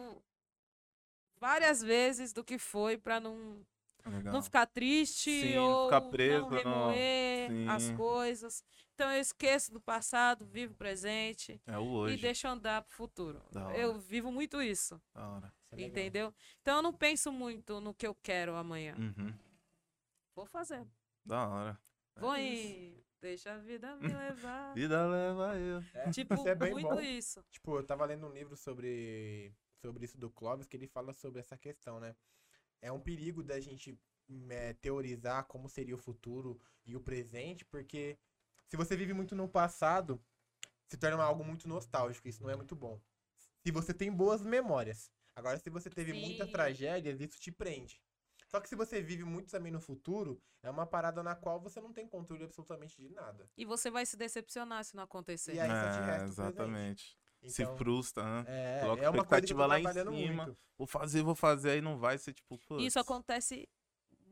várias 1.40 1.82
vezes 1.82 2.34
do 2.34 2.44
que 2.44 2.58
foi 2.58 2.98
pra 2.98 3.20
não 3.20 3.66
Legal. 4.06 4.34
não 4.34 4.42
ficar 4.42 4.66
triste 4.66 5.30
Sim, 5.32 5.56
não 5.56 5.64
ou 5.70 5.86
ficar 5.88 6.02
preso 6.02 6.42
não 6.42 6.50
remoer 6.50 7.70
as 7.70 7.84
Sim. 7.84 7.96
coisas. 7.96 8.64
Então 8.94 9.10
eu 9.12 9.22
esqueço 9.22 9.72
do 9.72 9.80
passado, 9.80 10.46
vivo 10.46 10.74
o 10.74 10.76
presente 10.78 11.62
É 11.66 11.78
o 11.78 11.84
hoje. 11.90 12.16
e 12.16 12.22
deixo 12.22 12.48
andar 12.48 12.82
pro 12.84 12.94
futuro. 12.94 13.42
Eu 13.76 13.98
vivo 13.98 14.32
muito 14.32 14.62
isso, 14.62 15.02
Da 15.14 15.28
hora. 15.30 15.54
Isso 15.72 15.76
é 15.76 15.88
entendeu? 15.88 16.34
Então 16.62 16.78
eu 16.78 16.82
não 16.82 16.94
penso 16.94 17.32
muito 17.32 17.80
no 17.80 17.94
que 17.94 18.06
eu 18.06 18.14
quero 18.16 18.56
amanhã. 18.56 18.96
Uhum. 18.98 19.34
Vou 20.36 20.46
fazer. 20.46 20.86
Da 21.26 21.48
hora. 21.48 21.80
Vou 22.18 22.36
ir. 22.38 23.04
Deixa 23.22 23.54
a 23.54 23.58
vida 23.58 23.96
me 23.98 24.08
levar. 24.08 24.74
Vida 24.74 25.08
leva 25.08 25.58
eu. 25.58 25.84
É, 25.94 26.10
tipo, 26.10 26.34
isso 26.34 26.48
é 26.48 26.56
bem 26.56 26.72
muito 26.72 26.88
bom. 26.88 27.00
isso. 27.02 27.44
Tipo, 27.52 27.78
eu 27.78 27.84
tava 27.84 28.06
lendo 28.06 28.28
um 28.28 28.32
livro 28.32 28.56
sobre, 28.56 29.54
sobre 29.82 30.06
isso 30.06 30.18
do 30.18 30.30
Clóvis, 30.30 30.68
que 30.68 30.78
ele 30.78 30.88
fala 30.88 31.14
sobre 31.14 31.40
essa 31.41 31.58
questão, 31.58 32.00
né? 32.00 32.16
É 32.82 32.91
um 32.91 33.00
perigo 33.00 33.44
da 33.44 33.60
gente 33.60 34.00
é, 34.50 34.74
teorizar 34.74 35.46
como 35.46 35.68
seria 35.68 35.96
o 35.96 35.98
futuro 35.98 36.60
e 36.86 36.96
o 36.96 37.02
presente, 37.02 37.66
porque 37.66 38.18
se 38.68 38.78
você 38.78 38.96
vive 38.96 39.14
muito 39.14 39.36
no 39.36 39.50
passado, 39.50 40.22
se 40.88 40.98
torna 40.98 41.24
algo 41.24 41.44
muito 41.44 41.68
nostálgico, 41.68 42.28
isso 42.28 42.41
não 42.41 42.50
é 42.50 42.56
muito 42.56 42.76
bom. 42.76 43.02
Se 43.66 43.72
você 43.72 43.94
tem 43.94 44.12
boas 44.12 44.41
memórias. 44.41 45.12
Agora, 45.36 45.58
se 45.58 45.70
você 45.70 45.90
teve 45.90 46.14
muitas 46.14 46.48
Sim. 46.48 46.52
tragédias, 46.52 47.20
isso 47.20 47.40
te 47.40 47.52
prende. 47.52 48.02
Só 48.50 48.60
que 48.60 48.68
se 48.68 48.76
você 48.76 49.02
vive 49.02 49.24
muito 49.24 49.52
também 49.52 49.72
no 49.72 49.80
futuro, 49.80 50.42
é 50.64 50.70
uma 50.70 50.86
parada 50.86 51.22
na 51.22 51.36
qual 51.36 51.60
você 51.62 51.80
não 51.80 51.94
tem 51.94 52.08
controle 52.08 52.44
absolutamente 52.44 52.98
de 53.00 53.10
nada. 53.10 53.48
E 53.56 53.64
você 53.64 53.92
vai 53.92 54.06
se 54.06 54.18
decepcionar 54.18 54.84
se 54.84 54.96
não 54.96 55.04
acontecer. 55.04 55.54
E 55.54 55.60
aí 55.60 55.70
só 55.70 55.90
te 55.92 55.98
É, 56.00 56.06
resta 56.06 56.26
exatamente. 56.28 57.18
Se 57.48 57.62
Então, 57.62 57.78
frustra, 57.78 58.24
né? 58.24 58.46
é, 58.48 58.82
Coloca 58.82 59.04
é 59.04 59.10
uma 59.10 59.24
coisa 59.24 59.46
que 59.46 59.54
eu 59.54 59.58
tô 59.58 59.64
expectativa 59.64 59.66
lá 59.68 59.80
em 59.80 59.94
cima. 59.94 60.46
muito. 60.46 60.58
Vou 60.78 60.88
fazer, 60.88 61.22
vou 61.24 61.36
fazer, 61.36 61.70
aí 61.72 61.82
não 61.82 61.98
vai 61.98 62.18
ser 62.18 62.34
tipo. 62.34 62.58
putz. 62.58 62.84
Isso 62.84 63.00
acontece 63.00 63.70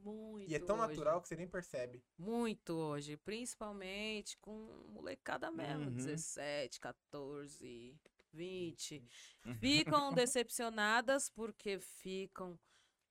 muito. 0.03 0.49
E 0.49 0.55
é 0.55 0.59
tão 0.59 0.77
hoje. 0.79 0.87
natural 0.87 1.21
que 1.21 1.27
você 1.27 1.35
nem 1.35 1.47
percebe. 1.47 2.03
Muito 2.17 2.73
hoje, 2.73 3.17
principalmente 3.17 4.37
com 4.39 4.51
molecada 4.89 5.51
mesmo, 5.51 5.85
Uhum. 5.85 5.95
17, 5.95 6.79
14, 6.79 7.95
20. 8.33 9.03
Uhum. 9.45 9.55
Ficam 9.55 10.11
decepcionadas 10.13 11.29
porque 11.29 11.79
ficam 11.79 12.59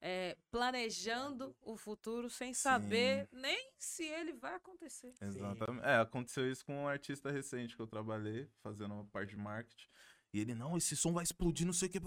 é, 0.00 0.36
planejando 0.50 1.56
o 1.60 1.76
futuro 1.76 2.28
sem 2.28 2.52
saber 2.52 3.28
nem 3.32 3.72
se 3.78 4.04
ele 4.04 4.32
vai 4.32 4.54
acontecer. 4.54 5.12
Exatamente. 5.20 5.84
É, 5.84 5.96
aconteceu 5.96 6.50
isso 6.50 6.64
com 6.64 6.82
um 6.84 6.88
artista 6.88 7.30
recente 7.30 7.74
que 7.74 7.82
eu 7.82 7.86
trabalhei, 7.86 8.48
fazendo 8.62 8.94
uma 8.94 9.04
parte 9.06 9.30
de 9.30 9.36
marketing. 9.36 9.88
E 10.32 10.40
ele, 10.40 10.54
não, 10.54 10.76
esse 10.76 10.96
som 10.96 11.12
vai 11.12 11.24
explodir, 11.24 11.64
não 11.64 11.72
sei 11.72 11.88
o 11.88 11.90
que. 11.90 12.00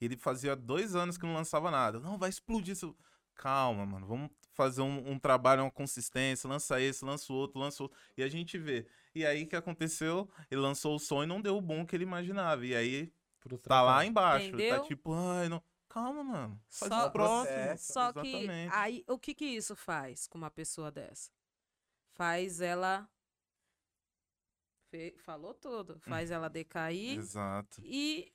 Ele 0.00 0.16
fazia 0.16 0.54
dois 0.54 0.94
anos 0.94 1.18
que 1.18 1.26
não 1.26 1.34
lançava 1.34 1.70
nada. 1.70 1.98
Não, 1.98 2.16
vai 2.18 2.30
explodir. 2.30 2.72
Isso... 2.72 2.96
Calma, 3.34 3.84
mano. 3.84 4.06
Vamos 4.06 4.30
fazer 4.52 4.82
um, 4.82 5.10
um 5.10 5.18
trabalho, 5.18 5.62
uma 5.62 5.70
consistência. 5.70 6.48
Lança 6.48 6.80
esse, 6.80 7.04
lança 7.04 7.32
o 7.32 7.36
outro, 7.36 7.58
lança 7.58 7.82
o 7.82 7.86
outro. 7.86 7.98
E 8.16 8.22
a 8.22 8.28
gente 8.28 8.56
vê. 8.56 8.86
E 9.14 9.26
aí, 9.26 9.42
o 9.42 9.48
que 9.48 9.56
aconteceu? 9.56 10.30
Ele 10.50 10.60
lançou 10.60 10.94
o 10.94 10.98
som 10.98 11.24
e 11.24 11.26
não 11.26 11.40
deu 11.40 11.56
o 11.56 11.60
bom 11.60 11.84
que 11.84 11.96
ele 11.96 12.04
imaginava. 12.04 12.64
E 12.64 12.74
aí, 12.74 13.12
tá 13.62 13.82
lá 13.82 14.04
embaixo. 14.04 14.48
Entendeu? 14.48 14.80
Tá 14.80 14.86
tipo, 14.86 15.12
ai, 15.12 15.48
não... 15.48 15.62
Calma, 15.92 16.24
mano. 16.24 16.60
Faz 16.70 16.88
Só- 16.92 17.06
o 17.06 17.10
próximo. 17.10 17.78
Só 17.78 18.12
que 18.14 18.18
Exatamente. 18.28 18.74
aí 18.74 19.04
o 19.06 19.18
que 19.18 19.34
que 19.34 19.44
isso 19.44 19.76
faz 19.76 20.26
com 20.26 20.38
uma 20.38 20.50
pessoa 20.50 20.90
dessa? 20.90 21.30
Faz 22.14 22.60
ela 22.62 23.06
Fe- 24.90 25.14
falou 25.18 25.54
tudo, 25.54 25.98
faz 26.00 26.30
ela 26.30 26.48
decair 26.48 27.18
Exato. 27.18 27.80
e 27.84 28.30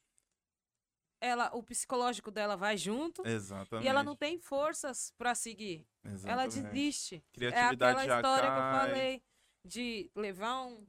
ela 1.22 1.52
o 1.56 1.62
psicológico 1.64 2.30
dela 2.32 2.56
vai 2.56 2.76
junto 2.78 3.26
Exatamente. 3.28 3.86
e 3.86 3.88
ela 3.88 4.04
não 4.04 4.16
tem 4.16 4.40
forças 4.40 5.12
pra 5.18 5.34
seguir. 5.36 5.88
Ela 6.04 6.14
Exatamente. 6.46 6.62
desiste. 6.62 7.16
É 7.16 7.22
Criatividade 7.36 7.76
aquela 8.00 8.06
já 8.06 8.16
história 8.18 8.50
que 8.50 8.56
eu 8.56 8.62
cai. 8.62 8.80
falei 8.90 9.24
de 9.66 10.12
levar 10.16 10.62
um- 10.66 10.88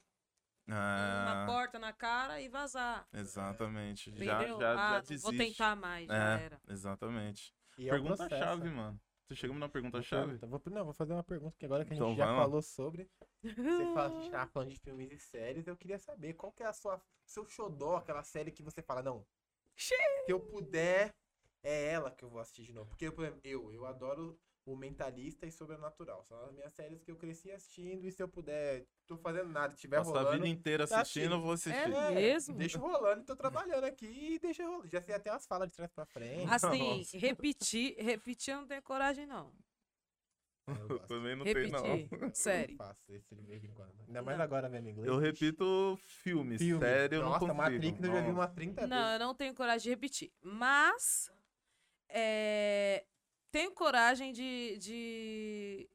uma 0.74 1.42
Ah, 1.42 1.46
porta 1.46 1.78
na 1.78 1.92
cara 1.92 2.40
e 2.40 2.48
vazar. 2.48 3.06
exatamente. 3.12 4.10
Já, 4.24 4.46
já, 4.46 4.72
ah, 4.72 4.92
já 4.94 5.00
desiste. 5.00 5.22
vou 5.22 5.32
tentar 5.36 5.76
mais, 5.76 6.06
já 6.06 6.38
É. 6.40 6.44
era. 6.44 6.60
Exatamente. 6.68 7.54
E 7.78 7.88
é. 7.88 7.90
Pergunta-chave, 7.90 8.68
mano. 8.70 9.00
Você 9.26 9.34
chegamos 9.34 9.60
na 9.60 9.68
pergunta-chave? 9.68 10.36
Vou, 10.38 10.60
não, 10.70 10.84
vou 10.84 10.94
fazer 10.94 11.12
uma 11.12 11.22
pergunta 11.24 11.54
que 11.58 11.66
agora 11.66 11.84
que 11.84 11.92
a 11.92 11.94
gente 11.94 12.02
Então 12.02 12.16
já 12.16 12.24
vai 12.26 12.34
lá. 12.34 12.40
falou 12.42 12.62
sobre. 12.62 13.10
Você 13.42 13.92
fala, 13.94 14.06
a 14.06 14.20
gente 14.20 14.30
tava 14.30 14.50
falando 14.50 14.70
de 14.70 14.78
filmes 14.78 15.12
e 15.12 15.18
séries, 15.18 15.66
eu 15.66 15.76
queria 15.76 15.98
saber 15.98 16.32
qual 16.34 16.50
que 16.52 16.62
é 16.62 16.66
a 16.66 16.72
sua 16.72 17.00
seu 17.26 17.46
xodó, 17.46 17.96
aquela 17.96 18.22
série 18.22 18.50
que 18.50 18.62
você 18.62 18.80
fala, 18.82 19.02
não. 19.02 19.26
Se 19.76 19.94
eu 20.26 20.40
puder, 20.40 21.14
é 21.62 21.92
ela 21.92 22.10
que 22.10 22.24
eu 22.24 22.30
vou 22.30 22.40
assistir 22.40 22.64
de 22.64 22.72
novo. 22.72 22.88
Porque, 22.88 23.10
por 23.10 23.22
exemplo, 23.24 23.40
eu, 23.44 23.70
eu 23.72 23.84
adoro 23.86 24.40
o 24.68 24.76
Mentalista 24.76 25.46
e 25.46 25.50
Sobrenatural. 25.50 26.22
São 26.28 26.38
as 26.44 26.52
minhas 26.52 26.72
séries 26.74 27.02
que 27.02 27.10
eu 27.10 27.16
cresci 27.16 27.50
assistindo 27.50 28.04
e 28.04 28.12
se 28.12 28.22
eu 28.22 28.28
puder, 28.28 28.86
tô 29.06 29.16
fazendo 29.16 29.48
nada, 29.48 29.72
estiver 29.74 29.96
Passar 29.96 30.10
a 30.10 30.18
rolando. 30.18 30.32
vida 30.36 30.48
inteira 30.48 30.86
tá 30.86 31.00
assistindo, 31.00 31.34
eu 31.36 31.40
vou 31.40 31.52
assistir. 31.52 31.92
É 31.92 32.10
mesmo? 32.10 32.54
Deixa 32.54 32.78
rolando, 32.78 33.24
tô 33.24 33.34
trabalhando 33.34 33.84
aqui 33.84 34.34
e 34.34 34.38
deixa 34.38 34.64
rolando. 34.66 34.88
Já 34.88 35.00
sei 35.00 35.14
até 35.14 35.30
as 35.30 35.46
falas 35.46 35.70
de 35.70 35.74
trás 35.76 35.90
pra 35.90 36.04
frente. 36.04 36.46
Assim, 36.52 36.98
Nossa. 36.98 37.18
repetir, 37.18 37.96
repetir 37.98 38.52
eu 38.54 38.60
não 38.60 38.68
tenho 38.68 38.82
coragem 38.82 39.26
não. 39.26 39.52
Eu. 40.66 40.98
Também 41.08 41.34
não 41.34 41.44
tem, 41.46 41.70
não. 41.70 41.82
Repetir, 41.82 42.30
sério. 42.36 42.74
Eu 42.74 42.76
faço 42.76 43.14
isso 43.14 43.34
de 43.34 43.42
vez 43.42 43.64
em 43.64 43.70
quando. 43.72 43.94
Ainda 44.06 44.20
mais 44.22 44.38
agora 44.38 44.68
vendo 44.68 44.90
inglês. 44.90 45.08
Eu 45.08 45.18
repito 45.18 45.98
filmes. 46.02 46.60
Filme. 46.60 46.84
Sério, 46.84 47.16
eu 47.16 47.22
Nossa, 47.22 47.46
não 47.46 47.56
consigo. 47.56 47.72
Matrix 47.72 48.00
eu 48.00 48.06
já 48.12 48.20
vi 48.20 48.26
Nossa. 48.26 48.32
umas 48.32 48.52
30 48.52 48.86
Não, 48.86 48.96
vezes. 48.98 49.12
eu 49.12 49.18
não 49.26 49.34
tenho 49.34 49.54
coragem 49.54 49.82
de 49.84 49.88
repetir. 49.88 50.30
Mas 50.42 51.30
é, 52.10 53.04
tenho 53.50 53.72
coragem 53.72 54.32
de, 54.32 54.76
de 54.78 55.88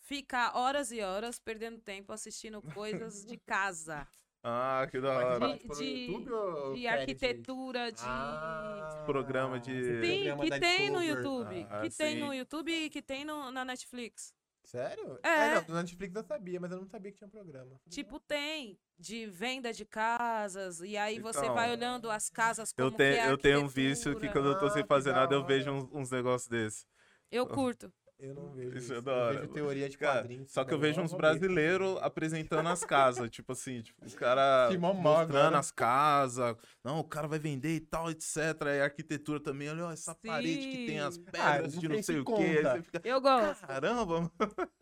ficar 0.00 0.56
horas 0.56 0.90
e 0.92 1.00
horas 1.00 1.38
perdendo 1.38 1.80
tempo 1.80 2.12
assistindo 2.12 2.60
coisas 2.74 3.24
de 3.24 3.36
casa. 3.38 4.06
Ah, 4.44 4.88
que 4.90 5.00
da 5.00 5.10
hora. 5.16 5.56
De- 5.56 5.68
de- 5.68 5.84
YouTube 6.12 6.32
ou 6.32 6.74
De 6.74 6.88
arquitetura, 6.88 7.92
de. 7.92 8.02
Ah, 8.04 9.02
Programa 9.06 9.60
de- 9.60 9.70
Sim, 9.84 10.00
programa 10.24 10.42
que 10.44 10.50
da 10.50 10.58
tem 10.58 10.90
no. 10.90 11.02
YouTube. 11.02 11.66
Ah, 11.70 11.80
que 11.82 11.90
tem 11.90 12.14
sim. 12.14 12.20
no 12.20 12.34
YouTube 12.34 12.72
e 12.72 12.90
que 12.90 13.00
tem 13.00 13.24
no, 13.24 13.52
na 13.52 13.64
Netflix. 13.64 14.34
Sério? 14.72 15.18
É. 15.22 15.54
não, 15.54 15.64
do 15.64 15.74
Netflix 15.74 16.14
eu 16.14 16.24
sabia, 16.24 16.58
mas 16.58 16.72
eu 16.72 16.78
não 16.78 16.86
sabia 16.86 17.12
que 17.12 17.18
tinha 17.18 17.28
um 17.28 17.30
programa. 17.30 17.78
Tipo, 17.90 18.18
tem 18.18 18.78
de 18.98 19.26
venda 19.26 19.70
de 19.70 19.84
casas, 19.84 20.80
e 20.80 20.96
aí 20.96 21.18
você 21.18 21.40
Então, 21.40 21.54
vai 21.54 21.70
olhando 21.70 22.10
as 22.10 22.30
casas 22.30 22.72
como 22.72 22.86
Eu 22.88 22.90
que 22.90 22.96
tenho, 22.96 23.16
é 23.16 23.30
eu 23.30 23.36
tenho 23.36 23.60
um 23.60 23.68
vício 23.68 24.18
que 24.18 24.28
quando 24.30 24.48
eu 24.48 24.58
tô 24.58 24.70
sem 24.70 24.82
Ah, 24.82 24.86
fazer 24.86 25.12
da 25.12 25.20
nada, 25.20 25.34
eu 25.34 25.44
vejo 25.44 25.70
uns, 25.70 25.88
uns 25.92 26.10
negócios 26.10 26.48
desses. 26.48 26.86
Eu 27.30 27.46
curto. 27.46 27.92
Eu 28.22 28.34
não 28.34 28.52
vejo 28.52 28.68
Isso 28.68 28.78
isso. 28.78 28.92
é 28.92 28.96
eu 28.98 29.02
da 29.02 29.12
hora. 29.12 29.40
vejo 29.40 29.52
teoria 29.52 29.88
de 29.88 29.98
Cara, 29.98 30.20
quadrinhos. 30.20 30.50
só 30.52 30.64
que 30.64 30.72
eu 30.72 30.78
também, 30.78 30.90
vejo 30.90 31.00
eu 31.00 31.04
uns 31.04 31.12
brasileiros 31.12 31.98
apresentando 32.00 32.68
as 32.68 32.84
casas. 32.84 33.28
tipo 33.30 33.50
assim, 33.50 33.82
tipo, 33.82 34.04
os 34.06 34.14
caras 34.14 34.70
Simão 34.72 34.94
Mó 34.94 35.18
mostrando 35.18 35.36
agora. 35.38 35.58
as 35.58 35.70
casas. 35.72 36.56
Não, 36.84 37.00
o 37.00 37.04
cara 37.04 37.26
vai 37.26 37.40
vender 37.40 37.74
e 37.74 37.80
tal, 37.80 38.08
etc. 38.12 38.36
E 38.66 38.80
a 38.80 38.84
arquitetura 38.84 39.40
também. 39.40 39.68
Olha 39.70 39.86
ó, 39.86 39.90
essa 39.92 40.14
parede 40.14 40.68
que 40.68 40.86
tem 40.86 41.00
as 41.00 41.14
Sim. 41.16 41.24
pedras 41.24 41.76
Ah, 41.76 41.80
de 41.80 41.88
não 41.88 41.94
sei 41.96 42.02
sei 42.04 42.14
se 42.14 42.20
o 42.20 42.24
quê. 42.24 42.62
Fica, 42.84 43.00
Eu 43.08 43.20
gosto. 43.20 43.66
caramba, 43.66 44.06
mano. 44.06 44.32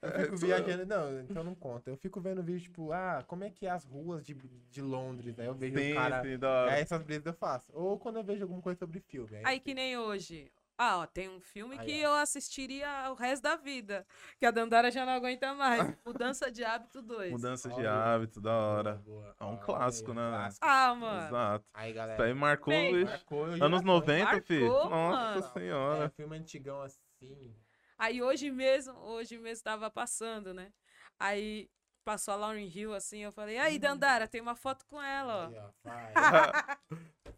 Eu 0.03 0.11
fico 0.25 0.37
viajando. 0.37 0.85
Não, 0.85 1.21
então 1.23 1.43
não 1.43 1.55
conta. 1.55 1.89
Eu 1.89 1.97
fico 1.97 2.21
vendo 2.21 2.43
vídeo, 2.43 2.61
tipo, 2.65 2.93
ah, 2.93 3.25
como 3.27 3.43
é 3.45 3.49
que 3.51 3.65
é 3.67 3.71
as 3.71 3.87
ruas 3.87 4.23
de, 4.23 4.35
de 4.35 4.83
Londres? 4.83 5.39
Aí 5.39 5.47
eu 5.47 5.55
vejo 5.55 5.79
Sim, 5.79 5.93
o 5.93 5.95
cara. 5.95 6.23
sim, 6.23 6.39
da. 6.39 6.65
Aí 6.73 6.83
essas 6.83 7.03
brisas 7.03 7.25
eu 7.25 7.33
faço. 7.33 7.71
Ou 7.73 7.99
quando 7.99 8.17
eu 8.17 8.23
vejo 8.25 8.43
alguma 8.43 8.61
coisa 8.61 8.79
sobre 8.79 9.01
filme. 9.01 9.37
Aí, 9.39 9.43
Aí 9.47 9.61
que 9.61 9.73
nem 9.73 9.97
hoje. 9.97 10.53
Ah, 10.83 11.01
ó, 11.01 11.07
tem 11.07 11.29
um 11.29 11.41
filme 11.43 11.77
Aí, 11.79 11.85
que 11.85 12.05
ó. 12.07 12.09
eu 12.09 12.15
assistiria 12.15 12.89
o 13.11 13.15
resto 13.15 13.43
da 13.43 13.55
vida. 13.55 14.07
Que 14.39 14.47
a 14.47 14.51
Dandara 14.51 14.91
já 14.91 15.05
não 15.05 15.13
aguenta 15.13 15.53
mais. 15.53 15.95
Mudança 16.07 16.51
de 16.51 16.65
hábito 16.65 17.03
2. 17.03 17.33
Mudança 17.33 17.69
de 17.69 17.75
Olha. 17.75 17.93
hábito, 17.93 18.41
da 18.41 18.55
hora. 18.57 18.95
Boa, 18.95 19.37
É 19.39 19.45
um 19.45 19.59
clássico, 19.59 20.13
aí, 20.13 20.17
né? 20.17 20.31
clássico. 20.31 20.67
Ah, 20.67 20.95
mano. 20.95 21.27
Exato. 21.27 21.65
Aí, 21.75 21.91
Isso 21.91 22.01
aí 22.01 22.07
galera. 22.17 22.35
marcou, 22.35 22.73
Bem, 22.73 22.95
bicho. 22.95 23.11
Marcou 23.11 23.43
Anos 23.45 23.59
gerações. 23.59 23.83
90, 23.85 24.25
Marcou, 24.25 24.43
filho. 24.47 24.69
Nossa 24.69 24.91
mano. 24.91 25.39
É, 25.39 25.61
senhora. 25.61 26.09
filme 26.17 26.37
antigão 26.39 26.81
assim. 26.81 27.55
Aí 27.99 28.23
hoje 28.23 28.51
mesmo, 28.51 28.95
hoje 29.01 29.37
mesmo 29.39 29.63
tava 29.63 29.91
passando, 29.91 30.55
né? 30.55 30.73
Aí 31.19 31.69
passou 32.05 32.35
a 32.35 32.37
Lauren 32.37 32.67
Hill 32.67 32.95
assim, 32.95 33.19
eu 33.21 33.33
falei, 33.33 33.59
aí, 33.59 33.79
Dandara, 33.79 34.27
tem 34.29 34.41
uma 34.41 34.55
foto 34.57 34.85
com 34.87 35.01
ela, 35.01 35.49
Aí, 35.49 35.59
ó. 35.59 35.67
ó, 35.67 35.71
vai. 35.85 36.13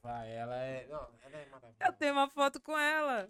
vai, 0.02 0.32
ela 0.36 0.56
é. 0.56 0.86
Não, 0.86 1.08
ela 1.22 1.36
é 1.36 1.46
maravilhosa. 1.46 1.76
Eu 1.80 1.92
tenho 1.92 2.12
uma 2.12 2.28
foto 2.28 2.60
com 2.60 2.76
ela. 2.78 3.28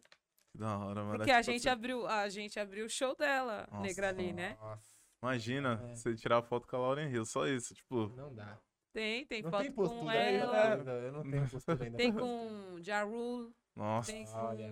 Que 0.52 0.59
da 0.59 0.78
hora, 0.78 1.02
mano. 1.02 1.16
Porque 1.16 1.30
a 1.30 1.40
gente 1.42 1.68
assim, 1.68 1.68
abriu, 1.70 2.06
a 2.06 2.28
gente 2.28 2.60
abriu 2.60 2.86
o 2.86 2.90
show 2.90 3.16
dela, 3.16 3.66
Nossa. 3.70 3.82
Negrali, 3.82 4.32
né? 4.32 4.56
Nossa, 4.60 4.92
Imagina, 5.22 5.80
É. 5.90 5.94
você 5.94 6.14
tirar 6.14 6.42
foto 6.42 6.66
com 6.66 6.76
a 6.76 6.78
Lauren 6.80 7.09
Hill, 7.10 7.24
só 7.24 7.46
isso, 7.46 7.74
tipo. 7.74 8.09
não 8.16 8.34
dá. 8.34 8.59
Tem, 8.92 9.24
tem 9.24 9.40
não 9.42 9.50
foto 9.50 9.62
tem 9.62 9.72
com 9.72 9.82
postura 9.82 10.14
ela. 10.14 10.74
ainda. 10.74 10.90
Eu 10.92 11.12
não 11.12 11.22
tenho 11.22 11.48
postura 11.48 11.84
ainda. 11.84 11.96
Tem 11.96 12.12
com 12.12 12.76
Ja 12.82 13.02
Rule, 13.04 13.50
Nossa. 13.74 14.12
tem 14.12 14.26
Olha. 14.28 14.68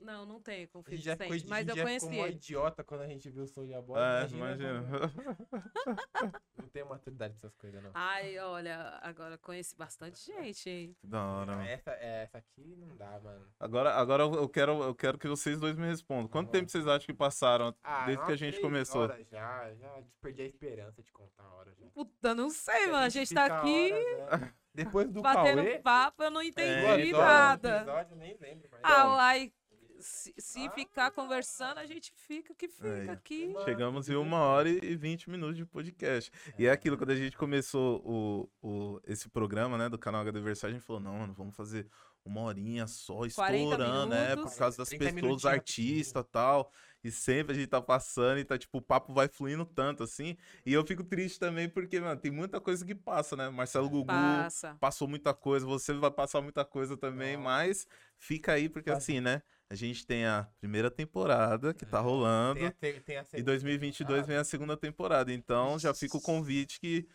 Não, 0.00 0.24
não 0.24 0.40
tem 0.40 0.66
com 0.68 0.78
A 0.86 0.90
gente 0.90 1.02
já 1.04 1.12
50 1.12 1.34
ficou, 1.34 1.50
mas 1.50 1.58
a 1.58 1.62
eu 1.62 1.66
gente 1.68 1.76
já 1.76 1.82
conheci 1.84 2.08
ficou 2.08 2.26
ele. 2.26 2.36
idiota 2.36 2.84
quando 2.84 3.00
a 3.02 3.06
gente 3.08 3.30
viu 3.30 3.42
o 3.42 3.46
Soulja 3.48 3.82
Boy. 3.82 3.98
É, 4.00 4.26
imagina. 4.30 4.54
imagina. 4.54 4.82
quando- 4.88 5.12
Não 6.58 6.68
tenho 6.68 6.88
maturidade 6.88 7.34
pra 7.34 7.38
essas 7.48 7.54
coisas, 7.56 7.82
não. 7.82 7.90
Ai, 7.94 8.38
olha, 8.38 8.98
agora 9.02 9.38
conheci 9.38 9.74
bastante 9.76 10.24
gente, 10.24 10.68
hein? 10.68 10.96
Hora, 11.12 11.56
mano. 11.56 11.62
Essa, 11.62 11.90
é, 11.92 12.22
essa 12.24 12.38
aqui 12.38 12.76
não 12.76 12.94
dá, 12.96 13.18
mano. 13.20 13.46
Agora, 13.58 13.94
agora 13.94 14.22
eu 14.24 14.48
quero, 14.48 14.82
eu 14.82 14.94
quero 14.94 15.18
que 15.18 15.26
vocês 15.28 15.58
dois 15.58 15.76
me 15.76 15.86
respondam. 15.86 16.28
Quanto 16.28 16.46
Vamos 16.46 16.52
tempo 16.52 16.70
vocês 16.70 16.86
acham 16.86 17.06
que 17.06 17.14
passaram 17.14 17.74
Ah, 17.82 18.04
desde 18.06 18.24
que 18.24 18.32
a 18.32 18.36
gente 18.36 18.60
começou? 18.60 19.02
horas 19.02 19.26
Já, 19.28 19.72
já 19.74 20.02
perdi 20.20 20.42
a 20.42 20.46
esperança 20.46 21.02
de 21.02 21.10
contar 21.12 21.44
a 21.44 21.54
hora 21.54 21.74
já. 21.74 21.86
Puta, 21.90 22.34
não 22.34 22.50
sei, 22.50 22.86
mano. 22.86 22.98
A 22.98 23.08
gente 23.08 23.28
fica 23.28 23.48
tá 23.48 23.58
aqui 23.60 23.92
horas, 23.92 24.40
né? 24.40 24.54
Depois 24.74 25.10
do 25.10 25.22
batendo 25.22 25.56
Cauê, 25.62 25.78
papo, 25.80 26.22
eu 26.22 26.30
não 26.30 26.40
entendi 26.42 26.70
É, 26.70 27.12
nada. 27.12 27.76
episódio, 27.78 28.12
eu 28.12 28.16
nem 28.16 28.36
lembro 28.40 28.68
mais. 28.70 28.84
Ah, 28.84 29.26
aí, 29.28 29.52
se, 29.98 30.34
se 30.38 30.66
Ah. 30.66 30.70
ficar 30.70 31.10
conversando, 31.10 31.78
a 31.78 31.86
gente 31.86 32.12
fica 32.14 32.54
que 32.54 32.68
fica 32.68 32.88
Aí. 33.02 33.08
aqui. 33.10 33.52
Chegamos 33.64 34.08
em 34.08 34.14
uma 34.16 34.38
hora 34.40 34.68
e 34.68 34.96
vinte 34.96 35.28
minutos 35.30 35.56
de 35.56 35.64
podcast. 35.64 36.30
E 36.58 36.66
é 36.66 36.70
aquilo, 36.70 36.96
quando 36.96 37.10
a 37.10 37.16
gente 37.16 37.36
começou 37.36 38.02
o, 38.04 38.48
o, 38.62 39.00
esse 39.06 39.28
programa, 39.28 39.76
né, 39.78 39.88
do 39.88 39.98
canal 39.98 40.22
Aniversário, 40.26 40.74
a 40.76 40.78
gente 40.78 40.86
falou, 40.86 41.00
não, 41.02 41.18
mano, 41.18 41.32
vamos 41.34 41.54
fazer 41.56 41.86
uma 42.24 42.42
horinha 42.42 42.86
só, 42.86 43.14
40 43.34 43.56
estourando, 43.56 44.06
né, 44.10 44.36
por 44.36 44.54
causa 44.54 44.76
das 44.76 44.88
30 44.90 45.12
pessoas, 45.14 45.44
artistas 45.46 46.22
e 46.22 46.28
tal. 46.28 46.70
E 47.02 47.10
sempre 47.12 47.52
a 47.52 47.54
gente 47.58 47.68
tá 47.68 47.80
passando 47.80 48.38
e 48.38 48.44
tá, 48.44 48.58
tipo, 48.58 48.78
o 48.78 48.82
papo 48.82 49.14
vai 49.14 49.28
fluindo 49.28 49.64
tanto, 49.64 50.02
assim. 50.02 50.36
E 50.66 50.72
eu 50.72 50.84
fico 50.84 51.02
triste 51.04 51.38
também 51.38 51.68
porque, 51.68 51.98
mano, 52.00 52.20
tem 52.20 52.30
muita 52.30 52.60
coisa 52.60 52.84
que 52.84 52.94
passa, 52.94 53.36
né? 53.36 53.48
Marcelo 53.48 53.88
Gugu 53.88 54.06
Passa. 54.08 54.76
passou 54.80 55.06
muita 55.08 55.32
coisa, 55.32 55.64
você 55.64 55.94
vai 55.94 56.10
passar 56.10 56.40
muita 56.42 56.64
coisa 56.64 56.96
também, 56.96 57.36
Nossa. 57.36 57.48
mas 57.48 57.86
fica 58.18 58.52
aí, 58.52 58.68
porque 58.68 58.90
Vai. 58.90 58.98
assim, 58.98 59.20
né, 59.20 59.40
a 59.70 59.74
gente 59.74 60.06
tem 60.06 60.24
a 60.24 60.48
primeira 60.60 60.90
temporada 60.90 61.74
que 61.74 61.84
tá 61.84 61.98
É, 61.98 62.00
rolando. 62.00 62.54
Tem 62.58 62.66
a, 62.68 62.72
tem, 62.72 63.00
tem 63.00 63.16
a 63.18 63.24
segunda 63.24 63.44
2022 63.52 64.26
vem 64.26 64.36
a 64.36 64.44
segunda 64.44 64.76
temporada, 64.76 65.32
então 65.32 65.78
já 65.78 65.92
fica 65.92 66.16
o 66.16 66.20
convite 66.20 66.80
que 66.80 67.06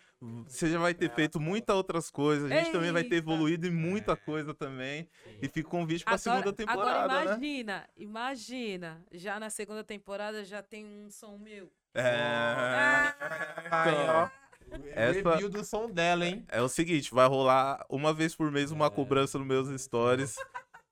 você 0.47 0.69
já 0.69 0.77
vai 0.79 0.93
ter 0.93 1.09
É, 1.11 1.15
feito 1.15 1.39
muitas 1.39 1.75
outras 1.75 2.09
coisas, 2.11 2.51
a 2.51 2.55
gente 2.55 2.71
também 2.71 2.91
vai 2.91 3.03
ter 3.03 3.15
evoluído 3.15 3.65
em 3.67 3.71
muita 3.71 4.13
É. 4.13 4.15
coisa 4.15 4.53
também, 4.53 5.09
e 5.41 5.47
fica 5.49 5.67
o 5.67 5.71
convite 5.71 6.05
pra 6.05 6.17
segunda 6.17 6.41
Agora, 6.49 6.55
temporada, 6.55 6.99
agora 6.99 7.25
né? 7.25 7.31
imagina, 7.35 7.89
imagina, 7.97 9.05
já 9.11 9.39
na 9.39 9.49
segunda 9.49 9.83
temporada 9.83 10.45
já 10.45 10.61
tem 10.61 10.85
um 10.85 11.09
som 11.09 11.37
meu. 11.37 11.71
É... 11.95 12.03
Aí, 13.71 13.95
ó. 14.09 14.29
Essa- 14.95 15.29
Review 15.31 15.49
do 15.49 15.63
som 15.63 15.89
dela, 15.89 16.25
hein? 16.25 16.45
é 16.49 16.61
o 16.61 16.69
seguinte, 16.69 17.13
vai 17.13 17.27
rolar 17.27 17.85
uma 17.89 18.13
vez 18.13 18.35
por 18.35 18.49
mês 18.51 18.71
uma 18.71 18.87
É. 18.87 18.89
cobrança 18.89 19.37
nos 19.37 19.45
meus 19.47 19.81
stories, 19.81 20.35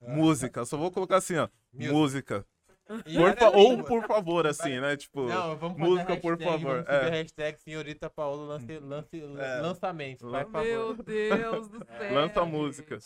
Música. 0.01 0.65
Só 0.65 0.77
vou 0.77 0.91
colocar 0.91 1.17
assim, 1.17 1.37
ó. 1.37 1.47
Music. 1.73 1.93
Música. 1.93 2.45
Por 2.87 3.37
fa- 3.37 3.49
Ou 3.51 3.83
por 3.83 4.05
favor, 4.05 4.45
assim, 4.47 4.79
né? 4.81 4.97
Tipo. 4.97 5.23
Não, 5.27 5.55
vamos 5.57 5.77
música, 5.77 6.13
a 6.13 6.17
por 6.19 6.37
hashtag, 6.37 6.51
favor, 6.63 6.83
Vamos 6.83 6.89
é. 6.89 7.09
hashtag 7.09 7.61
senhorita 7.61 8.09
Paola 8.09 8.43
lance, 8.55 8.79
lance, 8.79 9.21
É. 9.39 9.61
lançamento. 9.61 10.29
Favor. 10.29 10.61
Meu 10.63 10.93
Deus 10.95 11.67
do 11.69 11.79
céu. 11.85 12.13
Lança 12.13 12.43
música. 12.45 12.97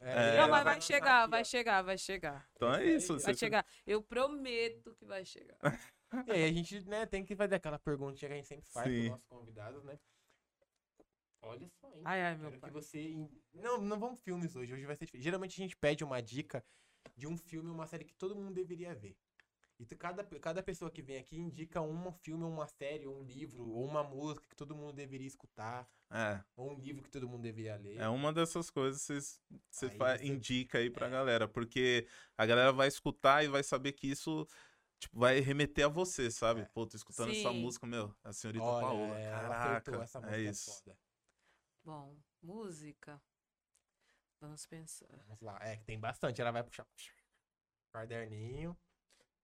É, 0.00 0.36
É. 0.36 0.40
Não, 0.40 0.48
mas 0.48 0.64
vai 0.64 0.80
chegar, 0.80 1.22
aqui, 1.22 1.30
vai 1.30 1.44
chegar, 1.44 1.82
vai 1.82 1.98
chegar. 1.98 2.46
Então 2.56 2.74
é 2.74 2.84
isso. 2.86 3.14
Vai 3.18 3.20
você- 3.20 3.34
chegar. 3.34 3.66
Eu 3.86 4.02
prometo 4.02 4.94
que 4.98 5.04
vai 5.04 5.24
chegar. 5.24 5.56
E 6.28 6.30
aí 6.30 6.44
a 6.44 6.52
gente 6.52 6.88
né, 6.88 7.04
tem 7.06 7.24
que 7.24 7.34
fazer 7.34 7.56
aquela 7.56 7.76
perguntinha 7.76 8.28
que 8.28 8.34
a 8.34 8.36
gente 8.36 8.46
sempre 8.46 8.64
faz 8.70 8.86
Sim. 8.86 8.92
para 8.92 9.02
os 9.02 9.10
nossos 9.10 9.26
convidados, 9.26 9.82
né? 9.84 9.98
Olha 11.44 11.68
só, 11.80 11.88
hein? 11.94 12.02
Ai, 12.04 12.22
ai, 12.22 12.34
meu 12.36 12.50
Quero 12.50 12.54
que 12.54 12.60
pai. 12.60 12.70
você. 12.70 13.02
in- 13.10 13.30
Não, 13.52 13.80
não 13.80 13.98
vamos 13.98 14.20
filmes 14.20 14.54
hoje. 14.56 14.72
Hoje 14.72 14.86
vai 14.86 14.96
ser 14.96 15.04
diferente. 15.04 15.24
Geralmente 15.24 15.60
a 15.60 15.62
gente 15.64 15.76
pede 15.76 16.02
uma 16.04 16.20
dica 16.22 16.64
de 17.16 17.26
um 17.26 17.36
filme 17.36 17.68
ou 17.68 17.74
uma 17.74 17.86
série 17.86 18.04
que 18.04 18.14
todo 18.14 18.34
mundo 18.34 18.52
deveria 18.54 18.94
ver. 18.94 19.16
E 19.78 19.84
tu- 19.84 19.96
cada, 19.96 20.24
cada 20.24 20.62
pessoa 20.62 20.90
que 20.90 21.02
vem 21.02 21.18
aqui 21.18 21.36
indica 21.36 21.80
um 21.80 22.12
filme, 22.12 22.44
uma 22.44 22.66
série, 22.66 23.06
ou 23.06 23.20
um 23.20 23.24
livro, 23.24 23.68
ou 23.68 23.84
uma 23.84 24.04
música 24.04 24.46
que 24.48 24.54
todo 24.56 24.74
mundo 24.74 24.92
deveria 24.92 25.26
escutar, 25.26 25.88
É. 26.10 26.40
ou 26.56 26.70
um 26.70 26.78
livro 26.78 27.02
que 27.02 27.10
todo 27.10 27.28
mundo 27.28 27.42
deveria 27.42 27.76
ler. 27.76 27.98
É 27.98 28.08
uma 28.08 28.32
dessas 28.32 28.70
coisas 28.70 29.04
que 29.04 29.20
você 29.70 29.88
você- 29.88 30.24
indica 30.26 30.78
aí 30.78 30.88
pra 30.90 31.08
galera, 31.08 31.48
porque 31.48 32.06
a 32.38 32.46
galera 32.46 32.72
vai 32.72 32.86
escutar 32.86 33.44
e 33.44 33.48
vai 33.48 33.62
saber 33.64 33.92
que 33.92 34.06
isso 34.06 34.46
tipo, 35.00 35.18
vai 35.18 35.40
remeter 35.40 35.84
a 35.86 35.88
você, 35.88 36.30
sabe? 36.30 36.60
É. 36.60 36.64
Pô, 36.72 36.86
tô 36.86 36.96
escutando 36.96 37.32
essa 37.32 37.50
Sim. 37.50 37.60
música, 37.60 37.84
meu, 37.86 38.14
a 38.22 38.32
senhorita 38.32 38.64
Olha, 38.64 38.86
Paola. 38.86 39.14
Caraca, 39.30 40.02
essa 40.04 40.20
música 40.20 40.36
é 40.36 40.42
isso. 40.42 40.70
foda. 40.84 40.96
Bom, 41.84 42.16
música. 42.42 43.22
Vamos 44.40 44.66
pensar. 44.66 45.06
Vamos 45.26 45.40
lá. 45.42 45.58
É, 45.60 45.76
que 45.76 45.84
tem 45.84 46.00
bastante. 46.00 46.40
Ela 46.40 46.50
vai 46.50 46.64
puxar. 46.64 46.86
Caderninho. 47.92 48.74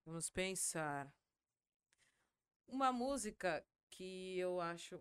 Vamos 0.03 0.31
pensar. 0.31 1.13
Uma 2.67 2.91
música 2.91 3.63
que 3.91 4.39
eu 4.39 4.59
acho 4.59 4.99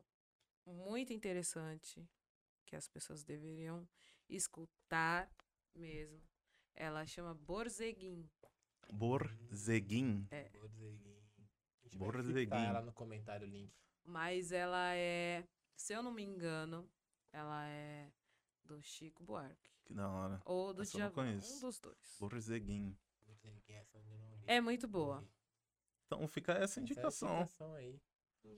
muito 0.67 1.15
interessante, 1.15 2.07
que 2.67 2.77
as 2.77 2.87
pessoas 2.87 3.25
deveriam 3.25 3.89
escutar 4.29 5.33
mesmo. 5.75 6.23
Ela 6.75 7.07
chama 7.07 7.33
Borzeguim. 7.33 8.31
Borzeguim. 8.93 10.29
É. 10.31 10.51
Borzeguim. 10.51 11.29
Vai 11.85 11.99
Borzeguim. 11.99 12.67
ela 12.67 12.83
no 12.83 12.93
comentário 12.93 13.47
o 13.47 13.51
link. 13.51 13.73
Mas 14.05 14.53
ela 14.53 14.95
é, 14.95 15.49
se 15.75 15.95
eu 15.95 16.03
não 16.03 16.13
me 16.13 16.23
engano, 16.23 16.87
ela 17.33 17.67
é 17.67 18.11
do 18.65 18.81
Chico 18.83 19.23
Buarque. 19.25 19.71
Que 19.85 19.95
da 19.95 20.09
hora. 20.09 20.41
Ou 20.45 20.73
do 20.73 20.83
Essa 20.83 20.97
eu 20.97 21.01
não 21.01 21.09
Djavan. 21.11 21.33
Um 21.57 21.61
dos 21.61 21.81
dois. 21.81 21.97
Li. 24.09 24.45
É 24.47 24.61
muito 24.61 24.87
boa. 24.89 25.25
Então 26.07 26.27
fica 26.29 26.53
essa 26.53 26.65
Essa 26.65 26.79
é 26.79 26.81
a 26.81 26.83
indicação. 26.83 27.37
indicação 27.41 27.75
aí. 27.75 28.01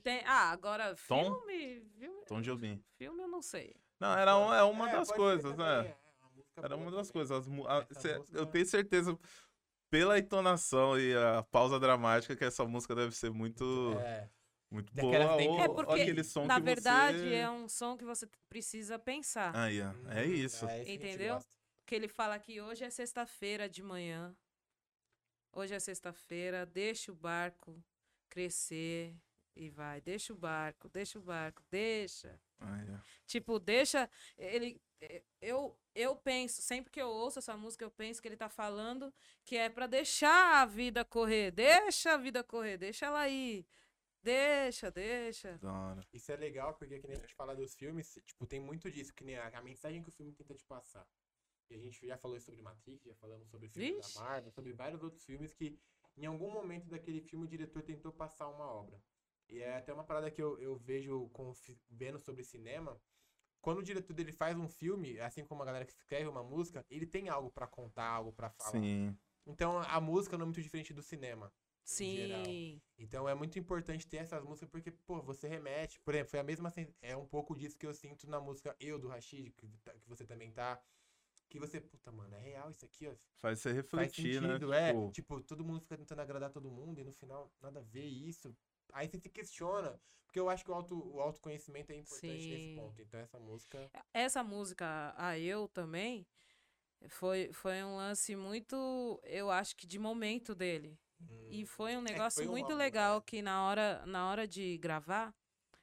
Tem, 0.02 0.22
ah, 0.24 0.50
agora 0.50 0.94
Tom? 1.08 1.24
filme, 1.44 1.80
filme, 1.98 2.24
Tom 2.26 2.40
Jobim. 2.40 2.82
filme 2.96 3.22
eu 3.22 3.28
não 3.28 3.42
sei. 3.42 3.74
Não, 3.98 4.16
era 4.16 4.36
um- 4.38 4.52
é 4.52 4.62
uma 4.62 4.88
É, 4.88 4.92
das 4.92 5.10
coisas, 5.12 5.56
né? 5.56 5.88
é, 5.88 5.96
uma 6.56 6.64
Era 6.64 6.76
uma 6.76 6.90
das 6.90 7.08
também. 7.08 7.12
coisas. 7.26 7.48
as 7.48 7.48
a- 7.66 8.00
cê- 8.00 8.22
eu 8.32 8.46
tenho 8.46 8.64
certeza, 8.66 9.18
pela 9.90 10.18
entonação 10.18 10.98
e 10.98 11.14
a 11.14 11.42
pausa 11.42 11.78
dramática, 11.78 12.34
que 12.36 12.44
essa 12.44 12.64
música 12.64 12.94
deve 12.94 13.14
ser 13.14 13.30
muito, 13.30 13.92
É, 14.00 14.30
muito 14.72 14.92
boa. 14.94 15.36
tem 15.36 15.48
que- 15.48 15.52
Ou, 15.54 15.60
É 15.60 15.68
porque, 15.68 16.02
aquele 16.02 16.24
som 16.24 16.46
na 16.46 16.56
que 16.56 16.62
verdade, 16.62 17.18
você... 17.18 17.34
é 17.34 17.50
um 17.50 17.68
som 17.68 17.96
que 17.96 18.04
você 18.04 18.26
precisa 18.48 18.98
pensar. 18.98 19.54
Aí, 19.54 19.80
ó, 19.80 19.92
é 20.10 20.24
hum, 20.24 20.32
isso. 20.32 20.66
gente 20.66 20.92
Entendeu? 20.92 21.38
Que 21.86 21.94
ele 21.94 22.08
fala 22.08 22.38
que 22.38 22.60
hoje 22.60 22.84
é 22.84 22.90
sexta-feira 22.90 23.68
de 23.68 23.82
manhã. 23.82 24.34
Hoje 25.52 25.74
é 25.74 25.78
sexta-feira, 25.78 26.64
deixa 26.64 27.12
o 27.12 27.14
barco 27.14 27.82
crescer 28.30 29.14
e 29.54 29.68
vai. 29.68 30.00
Deixa 30.00 30.32
o 30.32 30.36
barco, 30.36 30.88
deixa 30.88 31.18
o 31.18 31.22
barco, 31.22 31.62
deixa. 31.70 32.40
Aí, 32.58 32.86
ó. 32.90 32.98
Tipo, 33.26 33.58
deixa. 33.58 34.08
Ele. 34.38 34.80
Eu, 35.40 35.76
eu 35.94 36.14
penso, 36.14 36.62
sempre 36.62 36.90
que 36.90 37.02
eu 37.02 37.08
ouço 37.08 37.40
essa 37.40 37.56
música, 37.56 37.84
eu 37.84 37.90
penso 37.90 38.22
que 38.22 38.28
ele 38.28 38.36
tá 38.36 38.48
falando 38.48 39.12
que 39.44 39.56
é 39.56 39.68
pra 39.68 39.86
deixar 39.86 40.62
a 40.62 40.64
vida 40.64 41.04
correr. 41.04 41.50
Deixa 41.50 42.12
a 42.14 42.16
vida 42.16 42.42
correr, 42.44 42.78
deixa 42.78 43.06
ela 43.06 43.28
ir. 43.28 43.66
Deixa, 44.22 44.90
deixa. 44.90 45.58
Da 45.58 45.72
hora. 45.72 46.06
Isso 46.12 46.30
é 46.30 46.36
legal 46.36 46.74
porque, 46.74 46.98
que 47.00 47.06
nem 47.08 47.16
a 47.16 47.20
gente 47.20 47.34
fala 47.34 47.56
dos 47.56 47.74
filmes, 47.74 48.18
tipo, 48.24 48.46
tem 48.46 48.60
muito 48.60 48.90
disso, 48.90 49.12
que 49.12 49.24
nem 49.24 49.36
a, 49.36 49.48
a 49.48 49.62
mensagem 49.62 50.02
que 50.02 50.08
o 50.08 50.12
filme 50.12 50.32
tenta 50.32 50.54
te 50.54 50.64
passar. 50.64 51.06
E 51.68 51.74
a 51.74 51.78
gente 51.78 52.06
já 52.06 52.16
falou 52.16 52.38
sobre 52.38 52.62
Matrix, 52.62 53.04
já 53.04 53.14
falamos 53.16 53.48
sobre 53.48 53.68
filmes 53.68 53.96
Vixe. 53.96 54.18
da 54.18 54.24
Marvel, 54.24 54.52
sobre 54.52 54.72
vários 54.72 55.02
outros 55.02 55.24
filmes 55.24 55.52
que, 55.52 55.78
em 56.16 56.26
algum 56.26 56.50
momento 56.50 56.88
daquele 56.88 57.20
filme, 57.20 57.46
o 57.46 57.48
diretor 57.48 57.82
tentou 57.82 58.12
passar 58.12 58.48
uma 58.48 58.66
obra. 58.66 59.02
E 59.48 59.60
é 59.60 59.76
até 59.76 59.92
uma 59.92 60.04
parada 60.04 60.30
que 60.30 60.40
eu, 60.40 60.58
eu 60.60 60.76
vejo 60.76 61.28
com, 61.30 61.52
vendo 61.90 62.18
sobre 62.18 62.44
cinema. 62.44 63.00
Quando 63.60 63.78
o 63.78 63.82
diretor 63.82 64.12
dele 64.12 64.32
faz 64.32 64.56
um 64.56 64.68
filme, 64.68 65.18
assim 65.20 65.44
como 65.44 65.62
a 65.62 65.66
galera 65.66 65.84
que 65.84 65.92
escreve 65.92 66.28
uma 66.28 66.42
música, 66.42 66.84
ele 66.90 67.06
tem 67.06 67.28
algo 67.28 67.50
pra 67.50 67.66
contar, 67.66 68.08
algo 68.08 68.32
pra 68.32 68.50
falar. 68.50 68.70
Sim. 68.70 69.16
Então 69.46 69.78
a 69.78 70.00
música 70.00 70.36
não 70.36 70.44
é 70.44 70.46
muito 70.46 70.62
diferente 70.62 70.94
do 70.94 71.02
cinema. 71.02 71.52
Geral. 71.84 72.44
Sim. 72.44 72.80
Então 72.98 73.28
é 73.28 73.34
muito 73.34 73.58
importante 73.58 74.06
ter 74.06 74.18
essas 74.18 74.42
músicas 74.44 74.68
porque, 74.68 74.90
pô, 74.90 75.20
você 75.22 75.48
remete. 75.48 76.00
Por 76.00 76.14
exemplo, 76.14 76.30
foi 76.30 76.40
a 76.40 76.44
mesma. 76.44 76.72
É 77.00 77.16
um 77.16 77.26
pouco 77.26 77.56
disso 77.56 77.76
que 77.78 77.86
eu 77.86 77.94
sinto 77.94 78.28
na 78.28 78.40
música 78.40 78.74
Eu 78.80 78.98
do 78.98 79.08
Rashid, 79.08 79.50
que, 79.52 79.66
tá- 79.82 79.94
que 79.94 80.08
você 80.08 80.24
também 80.24 80.52
tá. 80.52 80.80
Que 81.48 81.58
você, 81.58 81.80
puta, 81.80 82.10
mano, 82.10 82.34
é 82.34 82.40
real 82.40 82.70
isso 82.70 82.84
aqui, 82.84 83.06
ó. 83.06 83.14
Faz 83.36 83.58
você 83.60 83.68
Faz 83.70 83.76
refletir, 83.76 84.40
sentido, 84.40 84.68
né? 84.68 84.88
é. 84.88 84.92
Tipo, 84.92 85.10
Tipo, 85.12 85.40
todo 85.42 85.64
mundo 85.64 85.80
fica 85.82 85.98
tentando 85.98 86.20
agradar 86.20 86.50
todo 86.50 86.70
mundo 86.70 86.98
e 87.00 87.04
no 87.04 87.12
final 87.12 87.52
nada 87.60 87.80
a 87.80 87.82
ver 87.82 88.04
isso. 88.06 88.56
Aí 88.92 89.06
você 89.08 89.18
se 89.18 89.28
questiona. 89.28 90.00
Porque 90.24 90.40
eu 90.40 90.48
acho 90.48 90.64
que 90.64 90.70
o, 90.70 90.74
auto, 90.74 90.94
o 91.14 91.20
autoconhecimento 91.20 91.92
é 91.92 91.96
importante 91.96 92.48
nesse 92.48 92.68
Sim. 92.68 92.76
ponto. 92.76 93.02
Então 93.02 93.20
essa 93.20 93.38
música. 93.38 93.90
Essa 94.14 94.42
música, 94.42 95.12
a 95.14 95.38
Eu 95.38 95.68
também, 95.68 96.26
foi, 97.08 97.52
foi 97.52 97.82
um 97.84 97.96
lance 97.96 98.34
muito, 98.34 99.20
eu 99.24 99.50
acho 99.50 99.76
que 99.76 99.86
de 99.86 99.98
momento 99.98 100.54
dele. 100.54 100.98
E 101.50 101.64
hum, 101.64 101.66
foi 101.66 101.96
um 101.96 102.04
que 102.04 102.12
negócio 102.12 102.44
foi 102.44 102.48
um 102.48 102.50
muito 102.50 102.72
amor, 102.72 102.78
legal 102.78 103.16
né? 103.16 103.22
que 103.26 103.42
na 103.42 103.64
hora, 103.66 104.04
na 104.06 104.28
hora 104.30 104.46
de 104.48 104.78
gravar, 104.78 105.34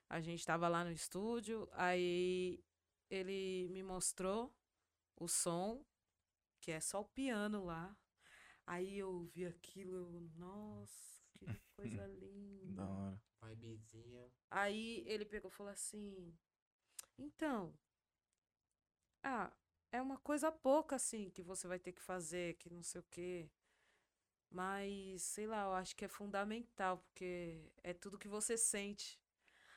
a 0.09 0.19
gente 0.21 0.45
tava 0.45 0.67
lá 0.67 0.83
no 0.83 0.91
estúdio, 0.91 1.67
aí 1.73 2.63
ele 3.09 3.67
me 3.69 3.83
mostrou 3.83 4.53
o 5.17 5.27
som, 5.27 5.83
que 6.61 6.71
é 6.71 6.79
só 6.79 7.01
o 7.01 7.05
piano 7.05 7.65
lá. 7.65 7.95
Aí 8.65 8.97
eu 8.97 9.09
ouvi 9.11 9.45
aquilo, 9.45 9.95
eu, 9.95 10.21
nossa, 10.37 11.21
que 11.33 11.45
coisa 11.75 12.07
da 12.75 12.83
linda. 12.83 12.83
hora. 12.83 13.19
Vibezinha. 13.41 14.29
Aí 14.51 15.03
ele 15.07 15.25
pegou 15.25 15.49
e 15.49 15.53
falou 15.53 15.71
assim: 15.73 16.33
Então, 17.17 17.73
ah, 19.23 19.51
é 19.91 20.01
uma 20.01 20.17
coisa 20.17 20.51
pouca 20.51 20.95
assim 20.95 21.29
que 21.29 21.41
você 21.41 21.67
vai 21.67 21.79
ter 21.79 21.93
que 21.93 22.01
fazer, 22.01 22.55
que 22.55 22.69
não 22.69 22.83
sei 22.83 23.01
o 23.01 23.05
quê. 23.09 23.49
Mas, 24.51 25.21
sei 25.21 25.45
lá, 25.45 25.63
eu 25.65 25.73
acho 25.73 25.95
que 25.95 26.05
é 26.05 26.07
fundamental, 26.07 26.97
porque 26.97 27.71
é 27.83 27.93
tudo 27.93 28.17
que 28.17 28.27
você 28.27 28.57
sente. 28.57 29.19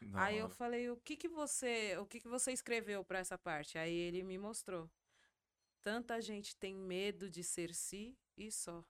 Da 0.00 0.24
Aí 0.24 0.38
eu 0.38 0.48
falei, 0.48 0.90
o 0.90 0.96
que 0.96 1.16
que 1.16 1.28
você, 1.28 1.96
o 1.98 2.06
que 2.06 2.20
que 2.20 2.28
você 2.28 2.52
escreveu 2.52 3.04
pra 3.04 3.18
essa 3.18 3.38
parte? 3.38 3.78
Aí 3.78 3.94
ele 3.94 4.22
me 4.22 4.38
mostrou. 4.38 4.90
Tanta 5.82 6.20
gente 6.20 6.56
tem 6.56 6.74
medo 6.74 7.28
de 7.28 7.44
ser 7.44 7.74
si 7.74 8.16
e 8.36 8.50
só. 8.50 8.84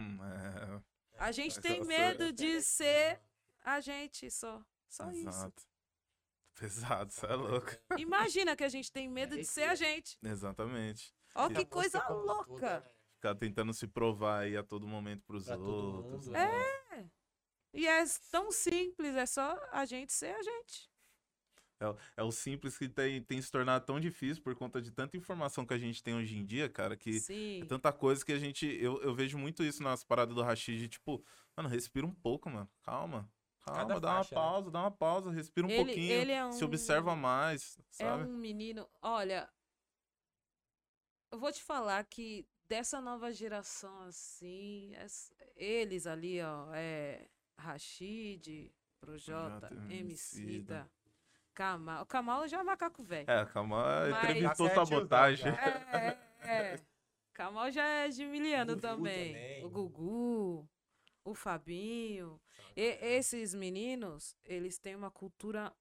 Hum, 0.00 0.18
é, 0.24 0.82
A 1.18 1.30
gente 1.32 1.60
tem 1.60 1.84
medo 1.84 2.32
de 2.32 2.62
ser 2.62 3.20
a 3.62 3.80
gente 3.80 4.30
só. 4.30 4.64
Só 4.88 5.10
isso. 5.10 5.28
exato. 5.28 5.62
Pesado, 6.58 7.12
você 7.12 7.26
é 7.26 7.34
louco. 7.34 7.70
Imagina 7.98 8.56
que 8.56 8.64
a 8.64 8.68
gente 8.68 8.90
tem 8.90 9.08
medo 9.08 9.36
de 9.36 9.44
ser 9.44 9.64
a 9.64 9.74
gente. 9.74 10.18
Exatamente. 10.22 11.14
Ó 11.34 11.48
que 11.48 11.64
coisa 11.64 12.02
louca. 12.08 12.84
Ficar 13.18 13.34
tentando 13.34 13.74
se 13.74 13.88
provar 13.88 14.42
aí 14.44 14.56
a 14.56 14.62
todo 14.62 14.86
momento 14.86 15.24
pros 15.26 15.46
Pra 15.46 15.56
outros. 15.56 16.26
mundo, 16.28 16.30
né? 16.30 16.46
né? 16.92 17.10
E 17.74 17.84
é 17.84 18.04
tão 18.30 18.52
simples, 18.52 19.12
é 19.16 19.26
só 19.26 19.58
a 19.72 19.84
gente 19.84 20.12
ser 20.12 20.36
a 20.36 20.40
gente. 20.42 20.88
É, 21.80 21.88
o- 21.88 21.96
é 22.18 22.22
o 22.22 22.30
simples 22.30 22.78
que 22.78 22.88
tem, 22.88 23.20
tem 23.20 23.42
se 23.42 23.50
tornado 23.50 23.84
tão 23.84 23.98
difícil 23.98 24.40
por 24.40 24.54
conta 24.54 24.80
de 24.80 24.92
tanta 24.92 25.16
informação 25.16 25.66
que 25.66 25.74
a 25.74 25.78
gente 25.78 26.00
tem 26.00 26.14
hoje 26.14 26.36
em 26.38 26.44
dia, 26.44 26.68
cara, 26.68 26.96
que 26.96 27.18
Sim. 27.18 27.62
é 27.62 27.66
tanta 27.66 27.92
coisa 27.92 28.24
que 28.24 28.32
a 28.32 28.38
gente. 28.38 28.66
Eu, 28.80 29.02
eu 29.02 29.12
vejo 29.12 29.36
muito 29.36 29.64
isso 29.64 29.82
nas 29.82 30.04
paradas 30.04 30.32
do 30.34 30.42
Rashid, 30.42 30.88
tipo, 30.88 31.20
mano, 31.56 31.68
respira 31.68 32.06
um 32.06 32.14
pouco, 32.14 32.48
mano. 32.48 32.70
Calma. 32.84 33.28
Calma, 33.64 33.80
Cada 33.80 34.00
dá 34.00 34.08
uma 34.10 34.16
faixa, 34.18 34.34
né? 34.34 34.40
pausa, 34.40 34.70
dá 34.70 34.80
uma 34.80 34.90
pausa, 34.92 35.30
respira 35.32 35.66
um 35.66 35.70
Ele- 35.70 35.84
pouquinho, 35.84 36.12
ele 36.12 36.32
é 36.32 36.52
se 36.52 36.64
observa 36.64 37.12
um- 37.14 37.16
mais, 37.16 37.76
É 37.78 37.82
sabe? 38.04 38.24
um 38.30 38.36
menino. 38.38 38.88
Olha, 39.02 39.48
eu 41.32 41.38
vou 41.40 41.52
te 41.52 41.62
falar 41.62 42.04
que 42.04 42.46
dessa 42.68 43.00
nova 43.00 43.32
geração 43.32 44.02
assim, 44.02 44.92
es- 45.04 45.32
eles 45.56 46.06
ali, 46.06 46.40
ó, 46.42 46.68
é 46.74 47.28
Rashid, 47.58 48.70
Projota, 49.00 49.70
Emicida, 49.90 50.90
Kamal. 51.54 52.02
O 52.02 52.06
Kamal 52.06 52.46
já 52.48 52.60
é 52.60 52.62
macaco 52.62 53.02
velho. 53.02 53.28
É, 53.30 53.44
calma, 53.46 54.08
Mas- 54.10 54.24
entrevistou 54.24 54.68
sabotagem. 54.70 55.44
já. 55.52 55.58
É, 55.92 56.18
é, 56.42 56.74
é. 56.74 56.80
Kamal 57.32 57.70
já 57.70 57.84
é 57.86 58.08
de 58.08 58.24
miliano 58.26 58.76
também. 58.76 59.32
também. 59.32 59.64
O 59.64 59.70
Gugu, 59.70 60.68
o 61.24 61.34
Fabinho. 61.34 62.40
E- 62.76 62.98
esses 63.16 63.54
meninos, 63.54 64.36
eles 64.44 64.78
têm 64.78 64.94
uma 64.96 65.10
cultura 65.10 65.72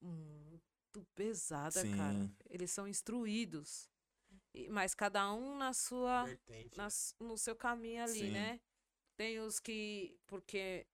muito 0.00 1.04
pesada, 1.14 1.82
cara. 1.96 2.12
Sim. 2.12 2.36
Eles 2.48 2.70
são 2.70 2.86
instruídos. 2.88 3.90
Mas 4.70 4.94
cada 4.94 5.32
um 5.32 5.56
na 5.56 5.72
sua 5.72 6.24
Vertente, 6.24 6.76
na 6.76 6.84
né? 6.84 6.90
no 7.20 7.38
seu 7.38 7.54
caminho 7.54 8.02
ali, 8.02 8.20
Sim. 8.20 8.30
né? 8.30 8.60
Tem 9.16 9.38
os 9.38 9.60
que, 9.60 10.18
porque 10.26 10.86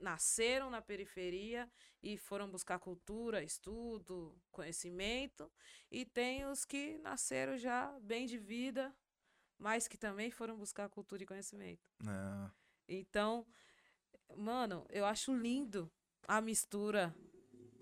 nasceram 0.00 0.68
na 0.68 0.82
periferia 0.82 1.70
e 2.02 2.18
foram 2.18 2.50
buscar 2.50 2.78
cultura, 2.78 3.42
estudo, 3.42 4.36
conhecimento, 4.50 5.50
e 5.90 6.04
tem 6.04 6.44
os 6.44 6.64
que 6.64 6.98
nasceram 6.98 7.56
já 7.56 7.98
bem 8.00 8.26
de 8.26 8.36
vida, 8.36 8.94
mas 9.58 9.86
que 9.86 9.96
também 9.96 10.30
foram 10.30 10.56
buscar 10.56 10.88
cultura 10.88 11.22
e 11.22 11.26
conhecimento. 11.26 11.88
É. 12.04 12.50
Então, 12.88 13.46
mano, 14.36 14.84
eu 14.90 15.04
acho 15.06 15.34
lindo 15.34 15.90
a 16.26 16.40
mistura, 16.40 17.14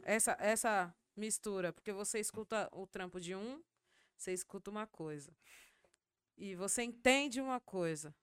essa, 0.02 0.36
essa 0.38 0.94
mistura, 1.16 1.72
porque 1.72 1.92
você 1.92 2.20
escuta 2.20 2.68
o 2.72 2.86
trampo 2.86 3.18
de 3.18 3.34
um, 3.34 3.62
você 4.20 4.32
escuta 4.32 4.70
uma 4.70 4.86
coisa. 4.86 5.34
E 6.36 6.54
você 6.54 6.82
entende 6.82 7.40
uma 7.40 7.60
coisa. 7.60 8.14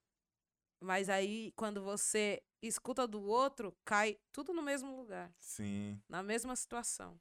Mas 0.80 1.10
aí, 1.10 1.52
quando 1.56 1.84
você 1.84 2.42
escuta 2.62 3.08
do 3.08 3.24
outro, 3.24 3.76
cai 3.84 4.18
tudo 4.32 4.54
no 4.54 4.62
mesmo 4.62 4.96
lugar, 4.96 5.34
Sim. 5.40 6.00
na 6.08 6.22
mesma 6.22 6.56
situação. 6.56 7.20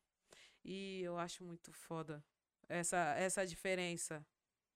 E 0.63 1.01
eu 1.01 1.19
acho 1.19 1.43
muito 1.43 1.73
foda 1.73 2.23
essa, 2.69 3.15
essa 3.17 3.47
diferença 3.47 4.27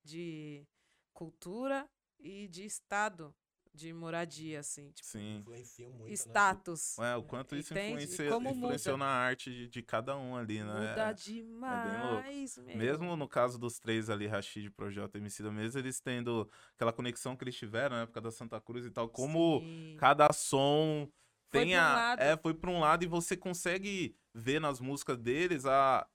de 0.02 0.66
cultura 1.12 1.90
e 2.18 2.48
de 2.48 2.64
estado 2.64 3.34
de 3.72 3.92
moradia, 3.92 4.60
assim, 4.60 4.90
tipo, 4.90 5.06
Sim. 5.08 5.44
Muito, 5.46 6.06
né? 6.06 6.12
status. 6.12 6.98
É, 6.98 7.16
o 7.16 7.22
quanto 7.22 7.54
isso 7.54 7.72
Entende? 7.72 8.04
influencia, 8.04 8.28
Como 8.30 8.48
influenciou 8.48 8.96
muda. 8.98 9.04
na 9.06 9.10
arte 9.12 9.50
de, 9.50 9.68
de 9.68 9.82
cada 9.82 10.16
um 10.16 10.36
ali, 10.36 10.58
né? 10.62 10.72
Muda 10.72 11.10
É. 11.10 11.14
demais, 11.14 12.58
meu. 12.58 12.76
Mesmo 12.76 13.16
no 13.16 13.28
caso 13.28 13.58
dos 13.58 13.78
três 13.78 14.10
ali, 14.10 14.26
Rashid, 14.26 14.70
Projota 14.70 15.16
e 15.18 15.20
Emicida, 15.20 15.50
mesmo 15.52 15.78
eles 15.78 16.00
tendo 16.00 16.50
aquela 16.74 16.92
conexão 16.92 17.36
que 17.36 17.44
eles 17.44 17.56
tiveram 17.56 17.96
na 17.96 18.02
época 18.02 18.20
da 18.20 18.30
Santa 18.30 18.60
Cruz 18.60 18.84
e 18.84 18.90
tal, 18.90 19.08
como 19.08 19.60
Sim. 19.60 19.96
cada 19.98 20.32
som 20.32 21.08
Foi 21.50 21.60
tem 21.60 21.70
pra 21.72 21.78
um 21.78 21.84
a... 21.84 21.94
lado. 21.94 22.20
É, 22.20 22.36
foi 22.36 22.54
pra 22.54 22.70
um 22.70 22.80
lado 22.80 23.04
e 23.04 23.08
você 23.08 23.36
consegue 23.36 24.16
ver 24.34 24.60
nas 24.60 24.80
músicas 24.80 25.16
deles 25.16 25.64
a, 25.64 26.06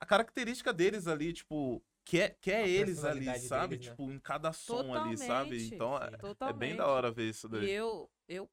a 0.00 0.06
característica 0.06 0.72
deles 0.72 1.06
ali, 1.06 1.32
tipo, 1.32 1.82
que 2.08 2.20
é, 2.20 2.30
que 2.40 2.50
é 2.50 2.62
A 2.62 2.66
eles 2.66 3.04
ali, 3.04 3.38
sabe? 3.38 3.76
deles, 3.76 3.86
né? 3.86 3.90
Tipo, 3.92 4.10
em 4.10 4.18
cada 4.18 4.50
som 4.50 4.94
ali, 4.94 5.18
sabe? 5.18 5.68
Totalmente, 5.68 5.74
Então 5.74 5.96
é, 5.98 6.08
sim. 6.08 6.14
é 6.14 6.16
Totalmente. 6.18 6.58
bem 6.58 6.74
da 6.76 6.86
hora 6.86 7.10
ver 7.10 7.28
isso 7.28 7.46
E 7.48 7.50
daí. 7.50 7.70
eu, 7.70 8.10
eu 8.26 8.50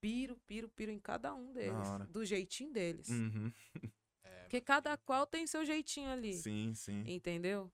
piro, 0.00 0.38
piro, 0.46 0.70
piro 0.70 0.90
em 0.90 0.98
cada 0.98 1.34
um 1.34 1.52
deles. 1.52 1.86
Do 2.08 2.24
jeitinho 2.24 2.72
deles. 2.72 3.10
Uhum. 3.10 3.52
Porque 4.44 4.58
cada 4.60 4.96
qual 4.96 5.26
tem 5.26 5.46
seu 5.46 5.66
jeitinho 5.66 6.08
ali. 6.10 6.32
Sim, 6.32 6.72
sim. 6.74 7.04
Entendeu? 7.06 7.70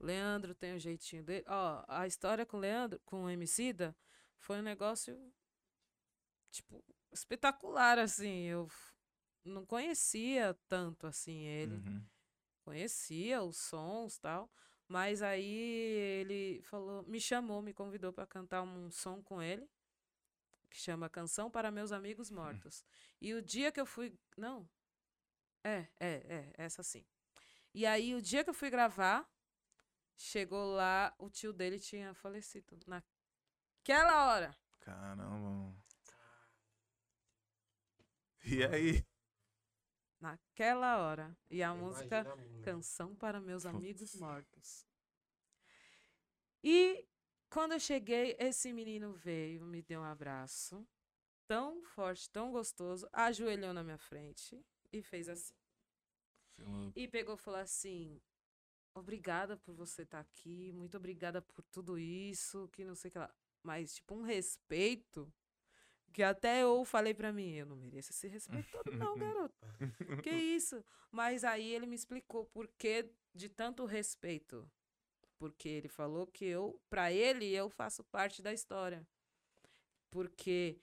Leandro 0.00 0.54
tem 0.54 0.74
o 0.74 0.78
jeitinho 0.80 1.22
dele. 1.22 1.44
Ó, 1.48 1.84
a 1.86 2.06
história 2.06 2.46
com 2.46 2.56
o 2.56 2.60
Leandro, 2.60 2.98
com 3.04 3.24
o 3.24 3.30
Emicida, 3.30 3.94
foi 4.38 4.58
um 4.58 4.62
negócio, 4.62 5.18
tipo, 6.50 6.82
espetacular, 7.12 7.98
assim. 7.98 8.44
Eu 8.44 8.68
não 9.44 9.66
conhecia 9.66 10.56
tanto, 10.66 11.06
assim, 11.06 11.40
ele. 11.42 11.74
Uhum. 11.74 12.02
Conhecia 12.64 13.42
os 13.42 13.56
sons 13.56 14.18
tal. 14.18 14.50
Mas 14.88 15.22
aí 15.22 15.46
ele 16.20 16.62
falou, 16.64 17.02
me 17.04 17.20
chamou, 17.20 17.62
me 17.62 17.72
convidou 17.72 18.12
para 18.12 18.26
cantar 18.26 18.62
um 18.62 18.90
som 18.90 19.22
com 19.22 19.40
ele, 19.40 19.66
que 20.68 20.76
chama 20.76 21.08
Canção 21.08 21.50
para 21.50 21.70
Meus 21.70 21.92
Amigos 21.92 22.30
Mortos. 22.30 22.84
E 23.24 23.34
o 23.34 23.40
dia 23.40 23.70
que 23.70 23.80
eu 23.80 23.86
fui. 23.86 24.12
Não. 24.36 24.68
É, 25.62 25.86
é, 26.00 26.08
é, 26.28 26.52
essa 26.54 26.82
sim. 26.82 27.06
E 27.72 27.86
aí, 27.86 28.16
o 28.16 28.20
dia 28.20 28.42
que 28.42 28.50
eu 28.50 28.54
fui 28.54 28.68
gravar, 28.68 29.24
chegou 30.16 30.74
lá, 30.74 31.14
o 31.18 31.30
tio 31.30 31.52
dele 31.52 31.78
tinha 31.78 32.12
falecido. 32.14 32.76
Naquela 32.84 34.26
hora. 34.26 34.56
Caramba. 34.80 35.72
E 38.44 38.64
aí? 38.64 39.06
Naquela 40.22 40.98
hora. 40.98 41.36
E 41.50 41.64
a 41.64 41.74
Imagina 41.74 41.84
música. 41.84 42.20
a. 42.20 42.62
Canção 42.62 43.12
para 43.16 43.40
meus 43.40 43.66
amigos 43.66 44.14
mortos. 44.14 44.86
E 46.62 47.04
quando 47.50 47.72
eu 47.72 47.80
cheguei, 47.80 48.36
esse 48.38 48.72
menino 48.72 49.12
veio, 49.12 49.64
me 49.66 49.82
deu 49.82 50.00
um 50.00 50.04
abraço, 50.04 50.86
tão 51.44 51.82
forte, 51.82 52.30
tão 52.30 52.52
gostoso, 52.52 53.08
ajoelhou 53.12 53.74
na 53.74 53.82
minha 53.82 53.98
frente 53.98 54.64
e 54.92 55.02
fez 55.02 55.28
assim. 55.28 55.54
E 56.94 57.08
pegou 57.08 57.34
e 57.34 57.38
falou 57.38 57.58
assim: 57.58 58.22
Obrigada 58.94 59.56
por 59.56 59.74
você 59.74 60.02
estar 60.02 60.20
aqui, 60.20 60.70
muito 60.72 60.96
obrigada 60.96 61.42
por 61.42 61.62
tudo 61.64 61.98
isso, 61.98 62.68
que 62.68 62.84
não 62.84 62.94
sei 62.94 63.08
o 63.08 63.12
que 63.12 63.18
lá. 63.18 63.34
Mas, 63.60 63.96
tipo, 63.96 64.14
um 64.14 64.22
respeito 64.22 65.32
que 66.12 66.22
até 66.22 66.62
eu 66.62 66.84
falei 66.84 67.14
pra 67.14 67.32
mim: 67.32 67.54
Eu 67.54 67.66
não 67.66 67.76
mereço 67.76 68.10
esse 68.10 68.28
respeito 68.28 68.70
todo, 68.70 68.92
não, 68.96 69.16
garoto. 69.18 69.54
Que 70.22 70.30
isso? 70.30 70.84
Mas 71.10 71.42
aí 71.44 71.74
ele 71.74 71.86
me 71.86 71.94
explicou 71.96 72.44
por 72.46 72.68
que 72.78 73.10
de 73.34 73.48
tanto 73.48 73.84
respeito. 73.84 74.70
Porque 75.38 75.68
ele 75.68 75.88
falou 75.88 76.26
que 76.26 76.44
eu, 76.44 76.80
pra 76.88 77.10
ele, 77.12 77.46
eu 77.52 77.68
faço 77.68 78.04
parte 78.04 78.40
da 78.42 78.52
história. 78.52 79.04
Porque 80.10 80.78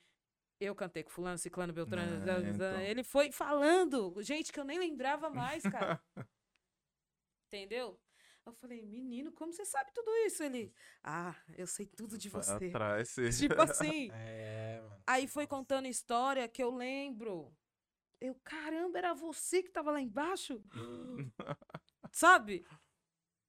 eu 0.59 0.75
cantei 0.75 1.03
com 1.03 1.09
fulano, 1.09 1.37
ciclano, 1.37 1.71
beltrano, 1.71 2.29
É, 2.29 2.49
então. 2.49 2.81
ele 2.81 3.03
foi 3.03 3.31
falando, 3.31 4.21
gente 4.21 4.51
que 4.51 4.59
eu 4.59 4.65
nem 4.65 4.77
lembrava 4.77 5.29
mais, 5.29 5.63
cara. 5.63 6.01
Entendeu? 7.47 7.97
Eu 8.49 8.53
falei, 8.55 8.85
menino, 8.85 9.31
como 9.31 9.53
você 9.53 9.63
sabe 9.65 9.91
tudo 9.93 10.09
isso? 10.25 10.43
Ele, 10.43 10.73
ah, 11.03 11.35
eu 11.57 11.67
sei 11.67 11.85
tudo 11.85 12.17
de 12.17 12.29
você. 12.29 12.65
Atrás, 12.67 13.15
Tipo 13.37 13.61
assim. 13.61 14.09
É. 14.13 14.83
Aí 15.07 15.27
foi 15.27 15.47
contando 15.47 15.87
história 15.87 16.47
que 16.47 16.61
eu 16.61 16.71
lembro. 16.71 17.55
Eu, 18.21 18.35
caramba, 18.43 18.97
era 18.97 19.13
você 19.13 19.63
que 19.63 19.69
tava 19.69 19.91
lá 19.91 20.01
embaixo? 20.01 20.61
Sabe? 22.11 22.65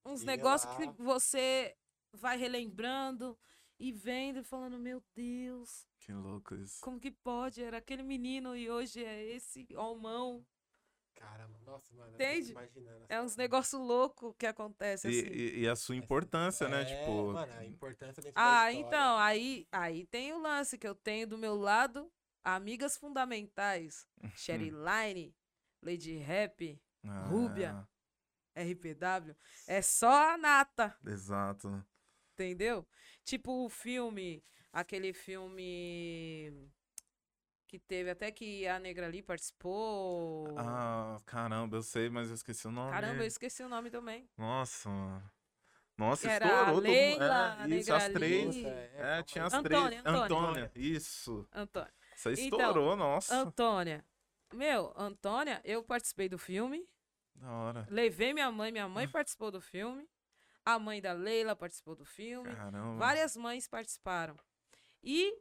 Uns 0.05 0.23
negócios 0.23 0.75
que 0.77 0.87
você 1.03 1.77
vai 2.13 2.37
relembrando 2.37 3.39
e 3.79 3.93
vendo 3.93 4.41
e 4.41 4.45
falando, 4.45 4.79
meu 4.79 5.03
Deus, 5.15 5.87
Que 5.99 6.13
louco 6.13 6.55
isso. 6.55 6.79
como 6.81 7.01
que 7.01 7.11
pode? 7.11 7.63
Era 7.63 7.79
aquele 7.79 8.03
menino 8.03 8.55
e 8.57 8.71
hoje 8.71 9.05
é 9.05 9.25
esse 9.25 9.67
homão. 9.77 10.47
Caramba, 11.21 11.59
nossa, 11.67 11.95
mano. 11.95 12.11
eu 12.11 12.15
Entende? 12.15 12.55
É 13.09 13.21
uns 13.21 13.37
negócios 13.37 13.81
loucos 13.81 14.35
que 14.39 14.47
acontece 14.47 15.07
E, 15.07 15.21
assim. 15.21 15.29
e- 15.29 15.61
e 15.61 15.69
a 15.69 15.77
sua 15.77 15.95
importância, 15.95 16.67
né? 16.67 16.81
É, 16.83 16.87
Tipo. 16.97 17.33
Mano, 17.35 17.53
a 17.53 17.65
importância 17.67 18.23
dentro 18.23 18.41
Ah, 18.41 18.73
então, 18.73 19.19
aí, 19.19 19.69
aí 19.71 20.07
tem 20.07 20.33
o 20.33 20.39
lance 20.39 20.79
que 20.79 20.89
eu 20.89 20.95
tenho 20.95 21.27
do 21.27 21.37
meu 21.37 21.55
lado, 21.57 22.11
amigas 22.43 22.97
fundamentais, 22.97 24.09
Sherry 24.35 24.71
Line, 24.71 25.35
Lady 25.83 26.17
Rap, 26.17 26.81
Rúbia. 27.29 27.73
ah, 27.77 27.87
RPW, 28.55 29.37
é 29.67 29.81
só 29.81 30.33
a 30.33 30.37
nata, 30.39 30.97
Exato. 31.07 31.85
entendeu? 32.33 32.87
Tipo 33.25 33.65
o 33.65 33.69
filme, 33.69 34.43
aquele 34.73 35.13
filme 35.13 36.69
que 37.71 37.79
teve 37.79 38.11
até 38.11 38.33
que 38.33 38.67
a 38.67 38.81
Negra 38.81 39.07
ali 39.07 39.23
participou. 39.23 40.53
Ah, 40.59 41.21
caramba, 41.25 41.77
eu 41.77 41.83
sei, 41.83 42.11
mas 42.11 42.27
eu 42.29 42.35
esqueci 42.35 42.67
o 42.67 42.71
nome. 42.73 42.91
Caramba, 42.91 43.23
eu 43.23 43.27
esqueci 43.29 43.63
o 43.63 43.69
nome 43.69 43.91
também. 43.91 44.29
Nossa, 44.37 44.89
mano. 44.89 45.31
Nossa, 45.97 46.29
Era 46.29 46.47
estourou 46.47 46.63
a 46.65 46.73
todo 46.73 46.75
mundo. 46.83 46.91
Leila, 46.91 47.59
É, 47.63 47.69
isso, 47.69 47.95
as 47.95 48.09
três. 48.09 48.57
ali. 48.57 48.67
É, 48.67 49.23
tinha 49.23 49.45
as 49.45 49.55
Antônia, 49.55 49.89
três. 49.89 50.01
Antônia. 50.05 50.25
Antônia, 50.25 50.73
isso. 50.75 51.49
Antônia. 51.53 51.93
Isso 52.17 52.29
Então, 52.29 52.59
estourou, 52.59 52.97
nossa. 52.97 53.37
Antônia. 53.37 54.05
Meu, 54.53 54.93
Antônia, 54.97 55.61
eu 55.65 55.85
participei 55.85 56.29
do 56.29 56.39
filme. 56.39 56.85
Da 57.37 57.53
hora. 57.53 57.87
Levei 57.89 58.35
minha 58.35 58.51
mãe, 58.51 58.73
minha 58.73 58.89
mãe 58.89 59.07
participou 59.07 59.53
do 59.53 59.61
filme. 59.61 60.09
A 60.65 60.77
mãe 60.77 61.01
da 61.01 61.13
Leila 61.13 61.55
participou 61.55 61.95
do 61.95 62.05
filme. 62.05 62.53
Caramba. 62.53 62.97
Várias 62.99 63.37
mães 63.37 63.69
participaram. 63.69 64.37
E, 65.05 65.33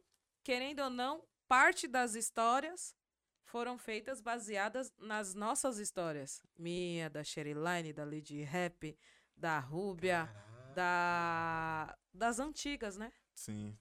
querendo 0.44 0.82
ou 0.84 0.92
não, 0.92 1.24
parte 1.50 1.88
das 1.88 2.14
histórias 2.16 2.96
foram 3.44 3.78
feitas 3.78 4.22
baseadas 4.22 4.94
nas 5.00 5.34
nossas 5.34 5.80
histórias. 5.80 6.42
Minha, 6.58 7.10
da 7.10 7.24
Sheryline, 7.24 7.92
da 7.92 8.06
Lady 8.06 8.44
Rap, 8.44 8.98
da 9.36 9.58
Rúbia, 9.60 10.28
Caraca, 10.32 10.74
da 10.76 11.98
das 12.14 12.40
antigas, 12.40 12.96
né? 12.98 13.12
Sim. 13.36 13.78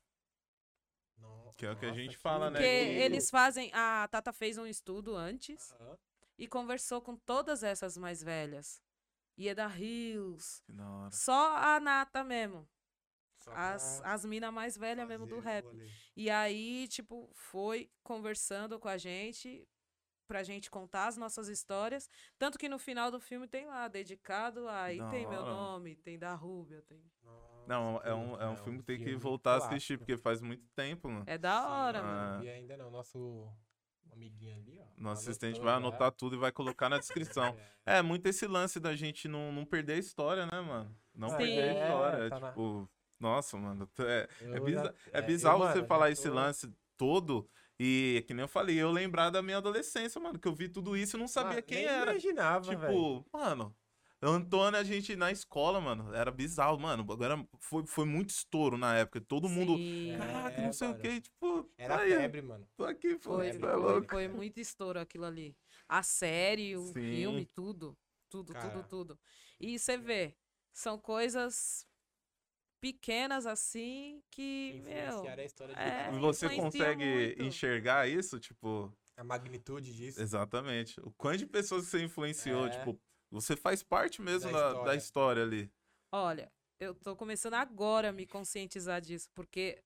Que 1.57 1.67
é 1.67 1.73
o 1.73 1.77
que 1.77 1.87
a 1.87 1.93
gente 1.93 2.17
fala, 2.17 2.51
né, 2.51 2.59
Porque 2.61 2.69
que- 2.85 3.01
eles 3.03 3.29
fazem. 3.31 3.71
A 3.75 4.07
Tata 4.09 4.33
fez 4.33 4.57
um 4.59 4.67
estudo 4.67 5.17
antes 5.17 5.75
e 6.39 6.47
conversou 6.47 7.03
com 7.03 7.17
todas 7.17 7.63
essas 7.65 7.97
mais 7.99 8.23
velhas. 8.23 8.81
Ieda 9.37 9.67
Rios. 9.67 10.63
Só 11.11 11.57
a 11.57 11.81
Nata 11.81 12.23
mesmo. 12.25 12.67
As, 13.55 14.01
as 14.05 14.25
minas 14.25 14.53
mais 14.53 14.77
velhas 14.77 15.07
mesmo 15.07 15.27
do 15.27 15.39
rap. 15.41 15.65
rolê. 15.65 15.89
E 16.17 16.29
aí, 16.31 16.87
tipo, 16.89 17.29
foi 17.35 17.91
conversando 18.03 18.79
com 18.79 18.89
a 18.89 18.97
gente 18.99 19.67
pra 20.27 20.43
gente 20.43 20.71
contar 20.71 21.07
as 21.07 21.17
nossas 21.17 21.49
histórias. 21.49 22.09
Tanto 22.39 22.59
que 22.59 22.69
no 22.69 22.79
final 22.79 23.11
do 23.11 23.19
filme 23.19 23.49
tem 23.49 23.67
lá, 23.67 23.89
dedicado, 23.89 24.69
aí 24.69 24.99
Da 24.99 25.09
tem 25.11 25.27
meu 25.27 25.43
nome, 25.45 25.97
tem 25.97 26.19
da 26.19 26.35
Rúbia, 26.35 26.83
tem. 26.83 27.03
Não, 27.67 28.01
é 28.03 28.15
um, 28.15 28.35
é 28.37 28.47
um 28.47 28.51
legal, 28.51 28.57
filme 28.65 28.79
que 28.79 28.85
tem 28.85 28.99
que 28.99 29.15
voltar 29.17 29.53
a 29.53 29.57
assistir, 29.57 29.99
clássico. 29.99 29.99
porque 30.01 30.17
faz 30.17 30.41
muito 30.41 30.67
tempo, 30.75 31.09
mano. 31.09 31.25
É 31.27 31.37
da 31.37 31.61
Sim, 31.63 31.67
hora, 31.69 31.99
Ah. 32.01 32.03
mano. 32.03 32.45
E 32.45 32.49
ainda 32.51 32.77
não, 32.79 32.91
nosso 32.91 33.47
amiguinho 34.11 34.57
ali, 34.57 34.79
ó. 34.81 34.85
Nosso 34.85 34.97
anotou 34.99 35.13
assistente 35.13 35.61
vai 35.61 35.75
anotar 35.75 36.11
tudo 36.13 36.37
e 36.37 36.39
vai 36.39 36.51
colocar 36.53 36.89
na 36.89 36.99
descrição. 36.99 37.55
É. 37.87 37.99
É, 37.99 38.03
muito 38.03 38.27
esse 38.27 38.47
lance 38.47 38.79
da 38.81 38.95
gente 38.95 39.29
não, 39.29 39.51
não 39.53 39.65
perder 39.65 39.95
a 39.95 39.99
história, 39.99 40.45
né, 40.47 40.61
mano? 40.61 40.95
Não 41.15 41.31
Sim. 41.31 41.37
perder 41.39 41.63
a 41.63 41.67
É, 41.75 41.83
história. 41.85 42.31
tá 42.31 42.41
na- 42.41 42.49
tipo, 42.51 42.91
nossa, 43.21 43.57
mano. 43.57 43.89
É, 43.99 44.29
é, 44.41 44.51
é 44.51 45.19
é, 45.19 45.23
bizarro 45.23 45.65
eu, 45.65 45.69
você 45.69 45.75
mano, 45.77 45.87
falar 45.89 46.11
esse 46.11 46.29
lance 46.29 46.73
todo. 46.97 47.49
E, 47.81 48.25
que 48.27 48.35
nem 48.35 48.43
eu 48.43 48.49
falei, 48.49 48.77
eu 48.77 48.91
lembrar 48.91 49.31
da 49.31 49.41
minha 49.41 49.59
adolescência, 49.59 50.21
mano, 50.21 50.39
que 50.39 50.49
eu 50.49 50.55
vi 50.55 50.69
tudo 50.69 50.97
isso 50.97 51.17
e 51.17 51.21
não 51.21 51.29
sabia 51.29 51.51
Mano, 51.51 51.63
quem 51.63 51.79
nem 51.79 51.87
era. 51.87 52.11
imaginava, 52.11 52.75
velho. 52.77 52.81
Tipo, 52.81 53.27
mano, 53.33 53.77
Antônio, 54.21 54.81
a 54.81 54.83
gente 54.83 55.15
na 55.15 55.31
escola, 55.31 55.81
mano, 55.81 56.13
era 56.13 56.31
bizarro, 56.33 56.79
mano. 56.79 57.05
Agora 57.09 57.47
foi, 57.61 57.87
foi 57.87 58.05
muito 58.05 58.31
estouro 58.31 58.77
na 58.77 58.97
época. 58.97 59.21
Todo 59.21 59.49
mundo. 59.49 59.77
Sim. 59.77 60.17
Caraca, 60.19 60.61
É, 60.61 60.65
não 60.67 60.73
sei 60.73 60.89
o 60.89 60.99
que, 60.99 61.21
tipo. 61.21 61.71
Era 61.79 61.99
aí, 62.01 62.11
febre, 62.11 62.43
mano. 62.43 62.69
Tô 62.77 62.85
aqui, 62.85 63.15
pô, 63.15 63.35
Foi, 63.37 63.49
é 63.49 63.55
foi, 63.55 63.77
louco. 63.77 64.09
foi 64.09 64.29
muito 64.29 64.59
estouro 64.59 64.99
aquilo 64.99 65.25
ali. 65.25 65.57
A 65.89 66.03
série, 66.03 66.77
o 66.77 66.83
Sim. 66.87 66.95
filme, 66.95 67.47
tudo. 67.47 67.97
Tudo, 68.29 68.53
Cara. 68.53 68.71
tudo, 68.71 68.89
tudo. 68.89 69.19
E 69.61 69.79
você 69.79 69.97
vê, 69.97 70.37
são 70.73 70.99
coisas 70.99 71.87
pequenas 72.81 73.47
assim 73.47 74.23
que, 74.31 74.81
meu, 74.85 75.07
Influenciaram 75.09 75.43
a 75.43 75.47
história 75.47 75.75
de 75.75 75.81
é. 75.81 76.11
Você 76.13 76.49
consegue 76.57 77.05
muito. 77.05 77.43
enxergar 77.43 78.09
isso, 78.09 78.39
tipo. 78.39 78.93
A 79.17 79.25
magnitude 79.25 79.93
disso. 79.95 80.21
Exatamente. 80.23 81.01
O 81.01 81.11
quanto 81.13 81.39
de 81.39 81.47
pessoas 81.47 81.87
você 81.87 82.03
influenciou, 82.03 82.67
É. 82.67 82.71
tipo, 82.71 83.01
você 83.31 83.57
faz 83.57 83.83
parte 83.83 84.23
mesmo 84.23 84.51
Da 84.53 84.59
da, 84.59 84.67
da 84.85 84.95
história. 84.95 84.97
história 84.97 85.43
ali. 85.43 85.73
Olha, 86.13 86.53
eu 86.79 86.95
tô 86.95 87.17
começando 87.17 87.55
agora 87.55 88.11
a 88.11 88.13
me 88.13 88.27
conscientizar 88.27 89.01
disso, 89.01 89.29
porque 89.35 89.83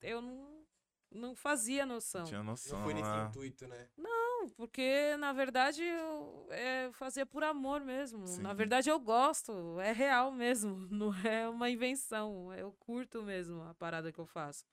eu 0.00 0.22
não, 0.22 0.64
não 1.12 1.34
fazia 1.34 1.84
noção. 1.84 2.24
Tinha 2.24 2.42
noção. 2.42 2.78
Não 2.78 2.84
foi 2.84 2.94
nesse 2.94 3.10
né? 3.10 3.26
intuito, 3.28 3.66
né? 3.68 3.88
Não, 3.96 4.23
porque 4.50 5.16
na 5.18 5.32
verdade 5.32 5.82
eu 5.82 6.46
é, 6.50 6.90
fazia 6.92 7.24
por 7.26 7.42
amor 7.44 7.80
mesmo. 7.80 8.20
Na 8.40 8.50
Sim. 8.50 8.54
verdade 8.54 8.88
eu 8.90 8.98
gosto, 9.00 9.78
é 9.80 9.92
real 9.92 10.30
mesmo, 10.32 10.76
não 10.90 11.12
é 11.26 11.48
uma 11.48 11.68
invenção. 11.70 12.52
Eu 12.54 12.72
curto 12.72 13.22
mesmo 13.22 13.62
a 13.62 13.74
parada 13.74 14.12
que 14.12 14.18
eu 14.18 14.26
faço. 14.26 14.64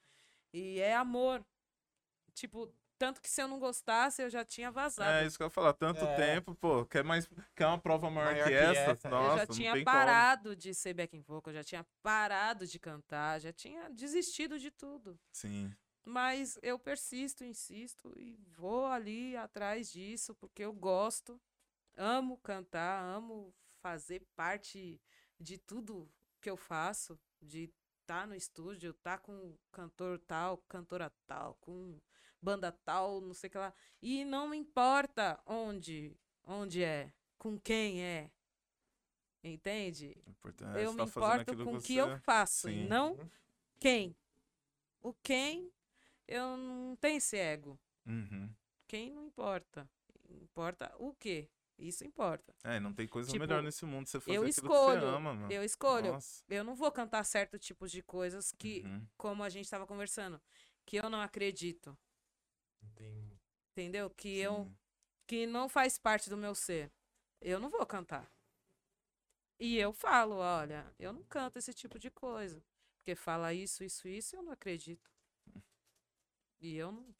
E 0.53 0.79
é 0.79 0.95
amor. 0.95 1.45
Tipo, 2.33 2.73
tanto 2.97 3.19
que 3.19 3.29
se 3.29 3.41
eu 3.41 3.47
não 3.47 3.57
gostasse, 3.59 4.21
eu 4.21 4.29
já 4.29 4.45
tinha 4.45 4.69
vazado. 4.69 5.09
É 5.11 5.25
isso 5.25 5.35
que 5.35 5.43
eu 5.43 5.47
ia 5.47 5.49
falar. 5.49 5.73
Tanto 5.73 6.05
É. 6.05 6.15
tempo, 6.15 6.53
pô, 6.53 6.85
quer 6.85 7.03
mais. 7.03 7.27
Quer 7.55 7.65
uma 7.65 7.79
prova 7.79 8.09
maior, 8.11 8.31
Maior 8.31 8.43
que, 8.43 8.49
que 8.51 8.55
essa? 8.55 8.91
essa, 8.91 9.07
é. 9.07 9.11
Nossa, 9.11 9.33
eu 9.33 9.37
já 9.39 9.45
não 9.47 9.55
tinha 9.55 9.73
tem 9.73 9.83
parado 9.83 10.55
de 10.55 10.73
ser 10.73 10.93
backing 10.93 11.21
vocal, 11.21 11.51
já 11.53 11.63
tinha 11.63 11.83
parado 12.03 12.67
de 12.67 12.79
cantar, 12.79 13.39
já 13.41 13.51
tinha 13.51 13.89
desistido 13.89 14.59
de 14.59 14.69
tudo. 14.69 15.11
como. 15.11 15.19
Sim. 15.33 15.73
Mas 16.03 16.57
eu 16.61 16.79
persisto, 16.79 17.43
insisto 17.43 18.13
e 18.17 18.35
vou 18.57 18.85
ali 18.87 19.37
atrás 19.37 19.91
disso 19.91 20.33
porque 20.35 20.63
eu 20.63 20.73
gosto, 20.73 21.39
amo 21.95 22.37
cantar, 22.37 23.03
amo 23.03 23.53
fazer 23.81 24.25
parte 24.35 24.99
de 25.39 25.57
tudo 25.57 26.09
que 26.39 26.49
eu 26.49 26.57
faço, 26.57 27.19
de 27.41 27.71
estar 28.01 28.27
no 28.27 28.35
estúdio, 28.35 28.91
estar 28.91 29.19
com 29.19 29.55
cantor 29.71 30.19
tal, 30.19 30.57
cantora 30.67 31.11
tal, 31.27 31.55
com 31.61 31.99
banda 32.41 32.71
tal, 32.71 33.21
não 33.21 33.33
sei 33.33 33.47
o 33.47 33.51
que 33.51 33.57
lá. 33.57 33.73
E 34.01 34.25
não 34.25 34.49
me 34.49 34.57
importa 34.57 35.41
onde, 35.45 36.17
onde 36.43 36.83
é, 36.83 37.13
com 37.37 37.59
quem 37.59 38.03
é. 38.03 38.31
Entende? 39.43 40.15
Importante 40.27 40.79
eu 40.79 40.91
me 40.91 40.97
tá 40.97 41.03
importo 41.03 41.57
com 41.63 41.77
o 41.77 41.81
que 41.81 41.95
eu 41.95 42.19
faço, 42.19 42.69
e 42.69 42.73
Sim. 42.73 42.87
não 42.87 43.13
Uhum. 43.13 43.29
quem. 43.79 44.15
O 45.01 45.13
quem, 45.13 45.71
eu 46.27 46.57
não 46.57 46.95
tenho 46.95 47.17
esse 47.17 47.37
ego. 47.37 47.79
Uhum. 48.05 48.53
Quem 48.87 49.11
não 49.11 49.25
importa. 49.25 49.89
Importa 50.29 50.93
o 50.97 51.13
quê? 51.13 51.49
Isso 51.77 52.05
importa. 52.05 52.53
É, 52.63 52.79
não 52.79 52.93
tem 52.93 53.07
coisa 53.07 53.29
Tipo, 53.31 53.39
melhor 53.43 53.63
nesse 53.63 53.85
mundo 53.85 54.07
você 54.07 54.19
fazer 54.19 54.31
eu 54.37 54.43
aquilo 54.43 54.53
que 54.53 54.59
escolho, 54.61 54.99
você 55.01 55.05
ama, 55.07 55.33
mano. 55.33 55.51
Eu 55.51 55.63
escolho. 55.63 56.11
Nossa. 56.13 56.43
Eu 56.47 56.63
não 56.63 56.75
vou 56.75 56.91
cantar 56.91 57.23
certo 57.23 57.57
tipos 57.57 57.91
de 57.91 58.03
coisas 58.03 58.51
que, 58.51 58.81
Uhum. 58.85 59.07
como 59.17 59.43
a 59.43 59.49
gente 59.49 59.65
estava 59.65 59.87
conversando, 59.87 60.39
que 60.85 60.97
eu 60.97 61.09
não 61.09 61.21
acredito. 61.21 61.97
Tem- 62.95 63.39
Entendeu? 63.71 64.09
Que 64.09 64.37
eu 64.37 64.65
Sim. 64.65 64.77
que 65.27 65.45
não 65.47 65.67
faz 65.69 65.97
parte 65.97 66.29
do 66.29 66.37
meu 66.37 66.53
ser. 66.53 66.91
Eu 67.39 67.59
não 67.59 67.69
vou 67.69 67.85
cantar. 67.85 68.29
E 69.59 69.77
eu 69.77 69.93
falo, 69.93 70.35
olha, 70.35 70.91
eu 70.99 71.13
não 71.13 71.23
canto 71.23 71.57
esse 71.57 71.73
tipo 71.73 71.97
de 71.99 72.09
coisa. 72.11 72.63
Porque 72.97 73.15
fala 73.15 73.53
isso, 73.53 73.83
isso, 73.83 74.07
isso, 74.07 74.35
eu 74.35 74.43
não 74.43 74.51
acredito. 74.51 75.10
E 76.61 76.75
eu 76.75 76.91
não. 76.91 77.15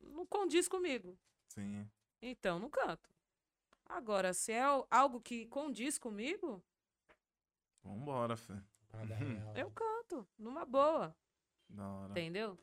Não 0.00 0.26
condiz 0.26 0.68
comigo. 0.68 1.18
Sim. 1.48 1.88
Então, 2.22 2.58
não 2.58 2.70
canto. 2.70 3.10
Agora, 3.86 4.32
se 4.32 4.52
é 4.52 4.62
al- 4.62 4.86
algo 4.90 5.20
que 5.20 5.46
condiz 5.46 5.98
comigo, 5.98 6.62
Vambora, 7.82 8.36
fê. 8.36 8.52
Uhum. 8.54 9.56
eu 9.56 9.70
canto, 9.72 10.26
numa 10.38 10.64
boa. 10.64 11.14
Da 11.68 11.86
hora. 11.86 12.10
Entendeu? 12.12 12.58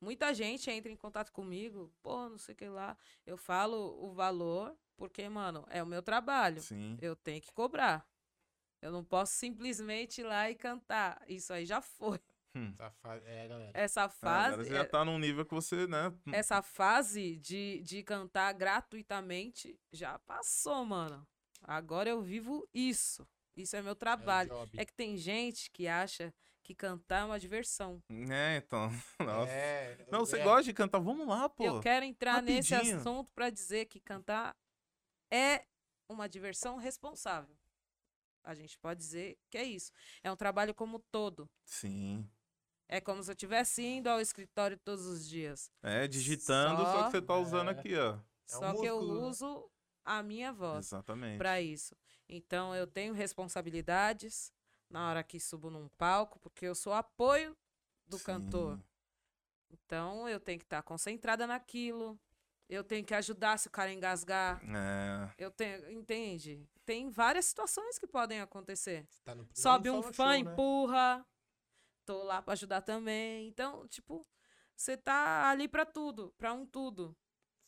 Muita 0.00 0.34
gente 0.34 0.70
entra 0.70 0.90
em 0.92 0.96
contato 0.96 1.32
comigo, 1.32 1.90
pô, 2.02 2.28
não 2.28 2.36
sei 2.38 2.52
o 2.54 2.56
que 2.56 2.68
lá. 2.68 2.96
Eu 3.24 3.36
falo 3.36 3.76
o 4.04 4.12
valor, 4.12 4.76
porque, 4.96 5.26
mano, 5.28 5.64
é 5.70 5.82
o 5.82 5.86
meu 5.86 6.02
trabalho. 6.02 6.60
Sim. 6.60 6.98
Eu 7.00 7.16
tenho 7.16 7.40
que 7.40 7.52
cobrar. 7.52 8.06
Eu 8.82 8.92
não 8.92 9.02
posso 9.04 9.32
simplesmente 9.34 10.20
ir 10.20 10.24
lá 10.24 10.50
e 10.50 10.54
cantar. 10.54 11.22
Isso 11.28 11.52
aí 11.52 11.64
já 11.64 11.80
foi. 11.80 12.20
Essa 12.54 12.90
fa- 12.90 13.16
É, 13.24 13.48
galera. 13.48 13.70
Essa 13.74 14.02
É, 14.04 14.08
fase, 14.08 14.56
você 14.56 14.70
já 14.70 14.84
tá 14.84 15.04
num 15.04 15.18
nível 15.18 15.44
que 15.44 15.54
você, 15.54 15.86
né? 15.86 16.12
essa 16.32 16.62
fase 16.62 17.36
de, 17.36 17.80
de 17.82 18.02
cantar 18.02 18.52
gratuitamente 18.54 19.78
já 19.92 20.18
passou, 20.20 20.84
mano. 20.84 21.26
Agora 21.62 22.08
eu 22.08 22.20
vivo 22.22 22.68
isso. 22.72 23.26
Isso 23.56 23.74
é 23.76 23.82
meu 23.82 23.92
É 23.92 23.94
trabalho. 23.96 24.50
job. 24.50 24.70
É 24.78 24.84
que 24.84 24.92
tem 24.94 25.16
gente 25.16 25.70
que 25.70 25.88
acha 25.88 26.32
que 26.62 26.74
cantar 26.74 27.22
é 27.22 27.24
uma 27.24 27.38
diversão. 27.40 28.00
É, 28.30 28.56
então. 28.58 28.88
Nossa. 29.20 29.50
É, 29.52 30.06
Não, 30.10 30.20
você 30.20 30.38
é. 30.38 30.44
gosta 30.44 30.62
de 30.64 30.72
cantar? 30.72 31.00
Vamos 31.00 31.26
lá, 31.26 31.48
pô. 31.48 31.64
Eu 31.64 31.80
quero 31.80 32.04
entrar 32.04 32.40
nesse 32.42 32.72
rapidinho. 32.74 32.98
assunto 32.98 33.30
pra 33.34 33.50
dizer 33.50 33.86
que 33.86 33.98
cantar 34.00 34.56
é 35.32 35.64
uma 36.08 36.28
diversão 36.28 36.76
responsável. 36.76 37.56
A 38.44 38.54
gente 38.54 38.78
pode 38.78 38.98
dizer 39.00 39.36
que 39.50 39.58
é 39.58 39.64
isso. 39.64 39.92
É 40.22 40.30
um 40.30 40.36
trabalho 40.36 40.74
como 40.74 41.00
todo. 41.10 41.50
Sim. 41.64 42.28
É 42.88 43.00
como 43.00 43.22
se 43.22 43.30
eu 43.30 43.34
estivesse 43.34 43.84
indo 43.84 44.08
ao 44.08 44.20
escritório 44.20 44.76
todos 44.78 45.04
os 45.06 45.28
dias. 45.28 45.70
É, 45.82 46.06
digitando, 46.08 46.82
só, 46.82 46.92
Só- 46.92 47.04
que 47.04 47.10
você 47.10 47.22
tá 47.22 47.34
usando 47.36 47.68
É. 47.68 47.72
aqui, 47.72 47.94
ó. 47.96 48.12
É 48.14 48.56
um 48.56 48.60
Só 48.60 48.74
que 48.80 48.86
eu 48.86 49.02
né? 49.02 49.12
uso 49.26 49.70
a 50.04 50.22
minha 50.22 50.52
voz 50.52 50.86
Exatamente. 50.86 51.36
para 51.36 51.60
isso. 51.60 51.94
Então 52.28 52.74
eu 52.74 52.86
tenho 52.86 53.12
responsabilidades 53.12 54.52
na 54.88 55.10
hora 55.10 55.22
que 55.22 55.38
subo 55.38 55.70
num 55.70 55.88
palco, 55.98 56.38
porque 56.40 56.64
eu 56.66 56.74
sou 56.74 56.94
apoio 56.94 57.54
do 58.06 58.18
cantor. 58.18 58.76
Sim. 58.78 58.82
Então 59.70 60.26
eu 60.28 60.40
tenho 60.40 60.58
que 60.58 60.64
estar 60.64 60.82
concentrada 60.82 61.46
naquilo. 61.46 62.18
Eu 62.70 62.84
tenho 62.84 63.04
que 63.04 63.14
ajudar 63.14 63.58
se 63.58 63.68
o 63.68 63.70
cara 63.70 63.92
engasgar. 63.92 64.62
É. 64.64 65.30
Eu 65.38 65.50
tenho, 65.50 65.90
entende? 65.90 66.66
Tem 66.84 67.10
várias 67.10 67.46
situações 67.46 67.98
que 67.98 68.06
podem 68.06 68.40
acontecer. 68.40 69.06
Tá 69.24 69.36
Sobe 69.54 69.90
um 69.90 70.02
fã, 70.02 70.12
show, 70.12 70.26
né? 70.26 70.38
empurra. 70.38 71.26
Tô 72.08 72.22
lá 72.22 72.40
pra 72.40 72.54
ajudar 72.54 72.80
também. 72.80 73.46
Então, 73.48 73.86
tipo, 73.86 74.26
você 74.74 74.96
tá 74.96 75.50
ali 75.50 75.68
pra 75.68 75.84
tudo, 75.84 76.32
pra 76.38 76.54
um 76.54 76.64
tudo. 76.64 77.14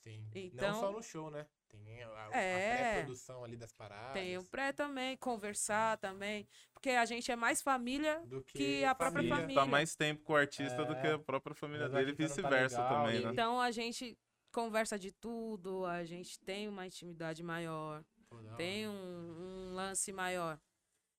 Sim. 0.03 0.27
Então- 0.35 0.73
Não 0.73 0.81
só 0.81 0.91
no 0.91 1.03
show, 1.03 1.31
né? 1.31 1.47
Tem 1.69 2.03
a, 2.03 2.09
a- 2.09 2.29
a 2.29 2.41
É. 2.41 2.75
pré-produção 2.95 3.45
ali 3.45 3.55
das 3.55 3.71
paradas. 3.75 4.15
Tem 4.15 4.39
o 4.39 4.45
pré 4.47 4.73
também, 4.73 5.15
conversar 5.19 5.99
também. 5.99 6.49
Porque 6.73 6.89
a 6.89 7.05
gente 7.05 7.31
é 7.31 7.37
mais 7.37 7.61
família. 7.61 8.21
do 8.27 8.43
que, 8.43 8.57
que 8.59 8.85
a 8.85 8.95
própria 8.95 9.23
E 9.23 9.29
família. 9.29 9.55
tá 9.55 9.67
mais 9.67 9.95
tempo 9.95 10.23
com 10.25 10.33
o 10.33 10.37
artista 10.37 10.87
do 10.87 10.95
É. 10.95 11.01
que 11.03 11.07
a 11.09 11.19
própria 11.19 11.55
família 11.55 11.87
dele 11.91 12.13
e 12.13 12.15
tá- 12.15 12.23
tá 12.23 12.29
vice-versa 12.29 12.83
legal, 12.83 13.05
também, 13.05 13.21
e- 13.21 13.25
né? 13.27 13.31
Então 13.33 13.61
a 13.61 13.71
gente 13.71 14.19
conversa 14.51 14.99
de 14.99 15.13
tudo, 15.13 15.85
a 15.85 16.03
gente 16.03 16.41
tem 16.41 16.67
uma 16.67 16.87
intimidade 16.87 17.43
maior, 17.43 18.03
Pô, 18.31 18.39
tem 18.57 18.89
um, 18.89 18.93
um 19.71 19.75
lance 19.75 20.11
maior. 20.15 20.59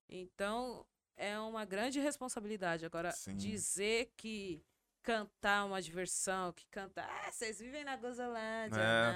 Então 0.10 0.85
é 1.22 1.39
uma 1.39 1.64
grande 1.65 1.99
responsabilidade. 1.99 2.85
Agora, 2.85 3.11
Sim. 3.11 3.35
dizer 3.35 4.11
que 4.18 4.64
cantar 5.03 5.61
é 5.61 5.64
uma 5.64 5.81
diversão, 5.81 6.52
que 6.53 6.68
cantar, 6.68 7.10
ah, 7.10 7.31
vocês 7.31 7.60
vivem 7.60 7.84
na 7.84 7.95
Gozolândia. 7.95 8.80
É, 8.80 9.14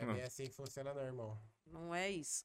Não, 0.00 0.06
Não, 0.08 0.16
é 0.16 0.24
assim 0.24 0.44
que 0.44 0.54
funciona, 0.54 0.92
não, 0.94 1.02
irmão. 1.02 1.38
não 1.66 1.94
é 1.94 2.10
isso. 2.10 2.44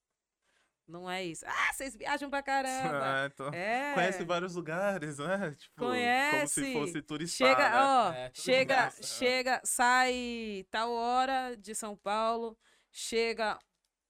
Não 0.86 1.10
é 1.10 1.24
isso. 1.24 1.46
Ah, 1.48 1.72
vocês 1.74 1.96
viajam 1.96 2.30
pra 2.30 2.44
caramba. 2.44 3.00
Ah, 3.02 3.26
então, 3.32 3.48
É. 3.54 3.94
Conhece 3.94 4.24
vários 4.26 4.54
lugares, 4.56 5.18
né? 5.18 5.52
Tipo, 5.58 5.76
Como 5.78 5.92
Conhece. 5.92 6.62
se 6.62 6.74
fosse 6.74 7.02
turista. 7.02 7.38
Chega, 7.38 7.70
né? 7.70 7.76
ó, 7.82 8.12
É, 8.12 8.32
chega, 8.34 8.76
graça. 8.76 9.04
chega, 9.04 9.62
sai 9.64 10.66
tal 10.70 10.92
hora 10.92 11.56
de 11.56 11.74
São 11.74 11.96
Paulo, 11.96 12.58
chega 12.92 13.58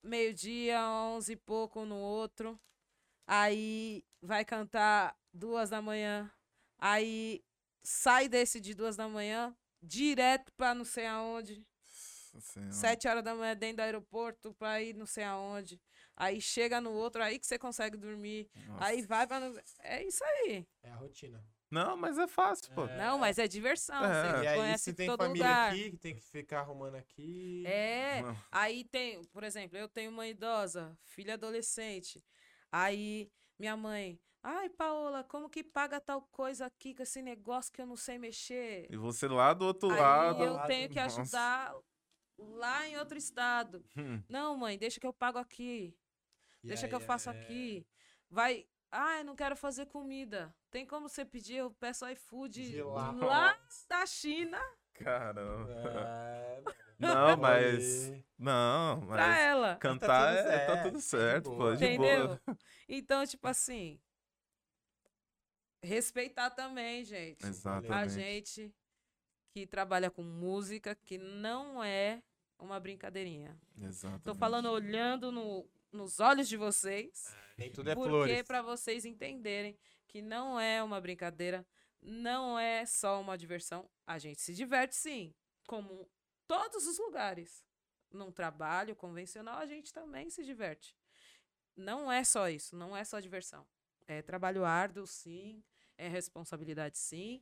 meio-dia, 0.02 0.82
onze 0.84 1.34
e 1.34 1.36
pouco 1.38 1.86
no 1.86 1.96
outro, 1.96 2.60
aí 3.28 4.04
vai 4.24 4.46
cantar 4.46 5.16
duas 5.34 5.70
da 5.70 5.82
manhã, 5.82 6.32
aí 6.80 7.44
sai 7.82 8.28
desse 8.30 8.60
de 8.62 8.74
duas 8.74 8.96
da 8.96 9.08
manhã, 9.08 9.56
direto 9.82 10.52
pra 10.54 10.74
não 10.74 10.86
sei 10.86 11.06
aonde, 11.08 11.66
sete 12.72 13.08
horas 13.08 13.24
da 13.24 13.36
manhã 13.36 13.56
dentro 13.56 13.78
do 13.78 13.82
aeroporto 13.82 14.54
pra 14.54 14.82
ir 14.82 14.94
não 14.96 15.06
sei 15.06 15.24
aonde, 15.24 15.80
aí 16.16 16.40
chega 16.42 16.80
no 16.80 16.92
outro, 16.92 17.22
aí 17.22 17.38
que 17.38 17.46
você 17.46 17.60
consegue 17.60 17.98
dormir, 17.98 18.50
Nossa. 18.68 18.86
aí 18.86 19.02
vai 19.04 19.28
pra... 19.28 19.40
não- 19.40 19.60
É 19.80 20.04
isso 20.04 20.24
aí. 20.24 20.66
É 20.82 20.90
a 20.92 20.96
rotina. 20.96 21.44
Não, 21.70 21.98
mas 21.98 22.20
é 22.20 22.28
fácil, 22.28 22.72
pô. 22.76 22.86
É. 22.86 22.98
Não, 22.98 23.18
mas 23.18 23.40
é 23.40 23.48
diversão, 23.48 24.06
É. 24.06 24.10
você 24.38 24.44
e 24.44 24.48
aí, 24.48 24.58
conhece 24.60 24.84
se 24.84 24.94
tem 24.94 25.08
todo 25.08 25.24
família 25.24 25.48
lugar. 25.48 25.72
aqui, 25.72 25.92
que 25.92 25.98
tem 25.98 26.16
que 26.16 26.22
ficar 26.22 26.60
arrumando 26.60 26.96
aqui. 26.96 27.64
É, 27.66 28.22
Não. 28.22 28.38
aí 28.52 28.84
tem, 28.84 29.24
por 29.26 29.44
exemplo, 29.44 29.76
eu 29.78 29.90
tenho 29.90 30.12
uma 30.12 30.28
idosa, 30.28 30.96
filha 31.04 31.34
adolescente. 31.34 32.24
Aí 32.72 33.28
minha 33.64 33.78
mãe, 33.78 34.20
ai, 34.42 34.68
Paola, 34.70 35.24
como 35.24 35.50
que 35.50 35.64
paga 35.64 35.98
tal 36.02 36.22
coisa 36.24 36.66
aqui 36.66 36.94
com 36.94 37.02
esse 37.02 37.22
negócio 37.22 37.72
que 37.72 37.82
eu 37.82 37.86
não 37.86 37.96
sei 37.96 38.18
mexer? 38.18 38.88
E 38.92 38.98
você 38.98 39.26
lá 39.26 39.54
do 39.54 39.64
outro 39.66 39.90
Aí 39.90 40.00
lado. 40.02 40.44
eu 40.44 40.60
tenho 40.64 40.90
que 40.90 41.00
Nossa. 41.02 41.22
ajudar 41.22 41.74
lá 42.38 42.86
em 42.86 42.98
outro 42.98 43.18
estado. 43.18 43.86
Hum, 43.96 44.22
Não, 44.28 44.58
mãe, 44.58 44.78
deixa 44.78 45.00
que 45.00 45.08
eu 45.08 45.14
pago 45.14 45.38
aqui. 45.40 45.98
E 46.62 46.68
Deixa 46.68 46.90
que 46.90 46.96
eu 46.96 47.00
faço 47.00 47.30
é- 47.30 47.40
aqui. 47.40 47.88
Vai, 48.30 48.68
ai, 48.92 49.24
não 49.24 49.34
quero 49.36 49.56
fazer 49.56 49.86
comida. 49.86 50.54
Tem 50.70 50.86
como 50.86 51.08
você 51.08 51.24
pedir? 51.24 51.56
Eu 51.58 51.72
peço 51.72 52.06
iFood 52.10 52.70
De 52.70 52.82
lá. 52.84 53.12
lá 53.12 53.58
da 53.88 54.06
China 54.06 54.60
Caramba. 54.94 55.72
É, 55.72 56.62
Não, 57.00 57.38
mas. 57.38 58.12
Não, 58.38 59.06
pra 59.08 59.28
mas. 59.28 59.38
ela. 59.40 59.76
Cantar 59.78 60.36
tudo 60.38 60.48
é, 60.50 60.66
tá 60.66 60.74
certo, 60.74 60.84
tudo 60.84 60.98
de 60.98 61.04
certo, 61.04 61.44
pô. 61.50 61.56
boa. 61.58 61.76
De 61.78 61.86
Entendeu? 61.86 62.28
boa. 62.28 62.42
Então, 62.88 63.26
tipo 63.26 63.48
assim, 63.48 64.00
respeitar 65.82 66.50
também, 66.52 67.04
gente. 67.04 67.46
A 67.46 67.50
Exatamente. 67.50 68.10
gente 68.14 68.76
que 69.52 69.68
trabalha 69.68 70.10
com 70.10 70.24
música, 70.24 70.96
que 70.96 71.18
não 71.18 71.84
é 71.84 72.22
uma 72.58 72.80
brincadeirinha. 72.80 73.58
Exatamente. 73.80 74.24
Tô 74.24 74.34
falando 74.34 74.70
olhando 74.72 75.32
no- 75.32 75.70
nos 75.92 76.20
olhos 76.20 76.48
de 76.48 76.58
vocês, 76.58 77.36
Nem 77.58 77.72
tudo 77.72 77.90
é 77.90 77.96
porque 77.96 78.10
flores. 78.10 78.44
para 78.44 78.62
vocês 78.62 79.06
entenderem 79.06 79.78
que 80.08 80.22
não 80.22 80.60
é 80.60 80.82
uma 80.82 81.00
brincadeira, 81.00 81.66
não 82.02 82.58
é 82.58 82.86
só 82.86 83.22
uma 83.22 83.38
diversão. 83.38 83.88
A 84.08 84.18
gente 84.18 84.42
se 84.42 84.54
diverte 84.54 84.96
sim, 84.96 85.34
como 85.68 86.10
todos 86.54 86.86
os 86.88 87.00
lugares. 87.00 87.66
Num 88.12 88.32
trabalho 88.32 88.96
convencional, 88.96 89.58
a 89.58 89.66
gente 89.66 89.92
também 89.92 90.30
se 90.30 90.44
diverte. 90.44 90.96
Não 91.76 92.12
é 92.12 92.24
só 92.24 92.48
isso, 92.48 92.76
não 92.76 92.96
é 92.96 93.04
só 93.04 93.20
diversão. 93.20 93.66
É 94.06 94.22
trabalho 94.22 94.64
árduo, 94.64 95.08
sim, 95.08 95.64
é 95.98 96.08
responsabilidade, 96.08 96.96
sim. 96.96 97.42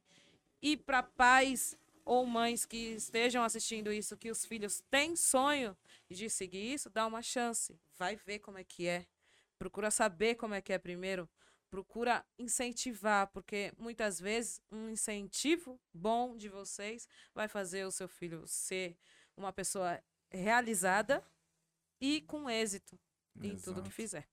E 0.61 0.77
para 0.77 1.03
pais 1.03 1.77
ou 2.05 2.25
mães 2.25 2.65
que 2.65 2.93
estejam 2.93 3.43
assistindo 3.43 3.91
isso, 3.91 4.15
que 4.15 4.31
os 4.31 4.45
filhos 4.45 4.81
têm 4.89 5.13
sonho 5.17 5.75
de 6.09 6.29
seguir 6.29 6.73
isso, 6.73 6.89
dá 6.89 7.05
uma 7.05 7.21
chance. 7.21 7.77
Vai 7.97 8.15
ver 8.15 8.39
como 8.39 8.59
é 8.59 8.63
que 8.63 8.87
é. 8.87 9.05
Procura 9.59 9.91
saber 9.91 10.35
como 10.35 10.53
é 10.53 10.61
que 10.61 10.71
é 10.71 10.77
primeiro. 10.77 11.29
Procura 11.81 12.25
incentivar, 12.37 13.27
porque 13.27 13.71
muitas 13.77 14.19
vezes 14.19 14.61
um 14.69 14.89
incentivo 14.89 15.79
bom 15.93 16.35
de 16.35 16.49
vocês 16.49 17.07
vai 17.33 17.47
fazer 17.47 17.85
o 17.85 17.91
seu 17.91 18.09
filho 18.09 18.43
ser 18.45 18.97
uma 19.37 19.53
pessoa 19.53 19.97
realizada 20.29 21.23
e 22.01 22.19
com 22.23 22.49
êxito 22.49 22.99
em 23.41 23.55
tudo 23.55 23.75
que 23.75 23.87
Exato. 23.87 23.89
fizer. 23.91 24.27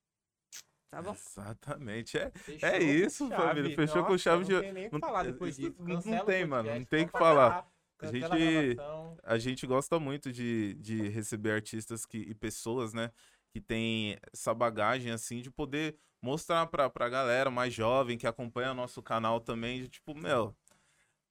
Tá 0.90 1.00
bom? 1.00 1.12
Exatamente. 1.12 2.18
É, 2.18 2.30
Fechou 2.32 2.68
É 2.68 2.78
com 2.80 2.84
isso, 2.84 3.28
chave. 3.28 3.42
família, 3.44 3.76
fechou 3.76 4.02
com 4.04 4.12
Nossa, 4.12 4.18
chave 4.24 4.44
de- 4.44 4.52
Não 4.54 4.60
tem 4.60 4.72
nem 4.72 4.86
o 4.86 4.90
que 4.90 4.92
não- 4.94 5.00
falar 5.00 5.22
depois 5.22 5.58
isso 5.60 5.70
disso. 5.70 5.82
não- 5.84 6.16
não 6.16 6.24
tem, 6.24 6.44
mano, 6.44 6.74
não 6.74 6.84
tem 6.84 7.06
que 7.06 7.12
falar. 7.12 7.70
A 8.00 8.06
gente- 8.06 8.76
a 9.22 9.38
gente 9.38 9.66
gosta 9.66 9.98
muito 10.00 10.32
de, 10.32 10.74
de 10.74 11.08
receber 11.08 11.52
artistas 11.52 12.04
que, 12.04 12.18
e 12.18 12.34
pessoas, 12.34 12.92
né, 12.92 13.12
que 13.58 13.60
tem 13.60 14.16
essa 14.32 14.54
bagagem, 14.54 15.10
assim, 15.10 15.40
de 15.42 15.50
poder 15.50 15.96
mostrar 16.22 16.66
pra, 16.66 16.88
pra 16.88 17.08
galera 17.08 17.50
mais 17.50 17.74
jovem 17.74 18.16
que 18.16 18.26
acompanha 18.26 18.72
nosso 18.72 19.02
canal 19.02 19.40
também, 19.40 19.82
de 19.82 19.88
tipo, 19.88 20.14
meu, 20.14 20.54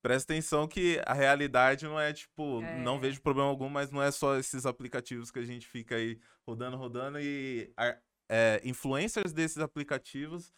presta 0.02 0.34
atenção 0.34 0.68
que 0.68 1.02
a 1.06 1.14
realidade 1.14 1.86
não 1.86 2.00
é, 2.00 2.12
tipo, 2.14 2.62
É. 2.62 2.84
não 2.84 3.00
vejo 3.00 3.22
problema 3.22 3.50
algum, 3.50 3.70
mas 3.70 3.92
não 3.92 4.02
é 4.02 4.12
só 4.12 4.36
esses 4.38 4.66
aplicativos 4.66 5.32
que 5.32 5.40
a 5.40 5.46
gente 5.46 5.66
fica 5.68 5.96
aí 5.96 6.20
rodando, 6.46 6.76
rodando 6.78 7.20
e 7.20 7.72
é, 8.30 8.62
influencers 8.64 9.32
desses 9.34 9.60
aplicativos 9.60 10.52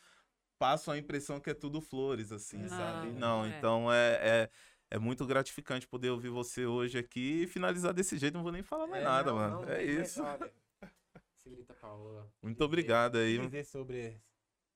passam 0.58 0.94
a 0.94 0.98
impressão 0.98 1.40
que 1.40 1.50
é 1.52 1.54
tudo 1.54 1.80
flores, 1.82 2.32
assim, 2.32 2.58
Não, 2.58 2.70
sabe? 2.70 3.08
não 3.12 3.46
é. 3.46 3.50
então 3.50 3.94
é, 3.94 4.14
é, 4.22 4.50
é 4.92 5.00
muito 5.00 5.26
gratificante 5.26 5.88
poder 5.88 6.10
ouvir 6.10 6.30
você 6.30 6.66
hoje 6.66 6.98
aqui 6.98 7.44
e 7.44 7.48
finalizar 7.48 7.94
desse 7.94 8.18
jeito. 8.18 8.34
Não 8.34 8.44
vou 8.44 8.52
nem 8.52 8.64
falar 8.64 8.88
mais 8.88 9.02
É, 9.02 9.06
nada, 9.06 9.32
não, 9.32 9.38
mano. 9.38 9.62
não, 9.62 9.70
é 9.70 9.78
tem- 9.78 10.02
isso. 10.02 10.22
Senhorita 11.44 11.74
Paola. 11.74 12.32
Muito 12.42 12.64
obrigado 12.64 13.18
aí. 13.18 13.38
Dizer 13.40 13.66
sobre. 13.66 14.22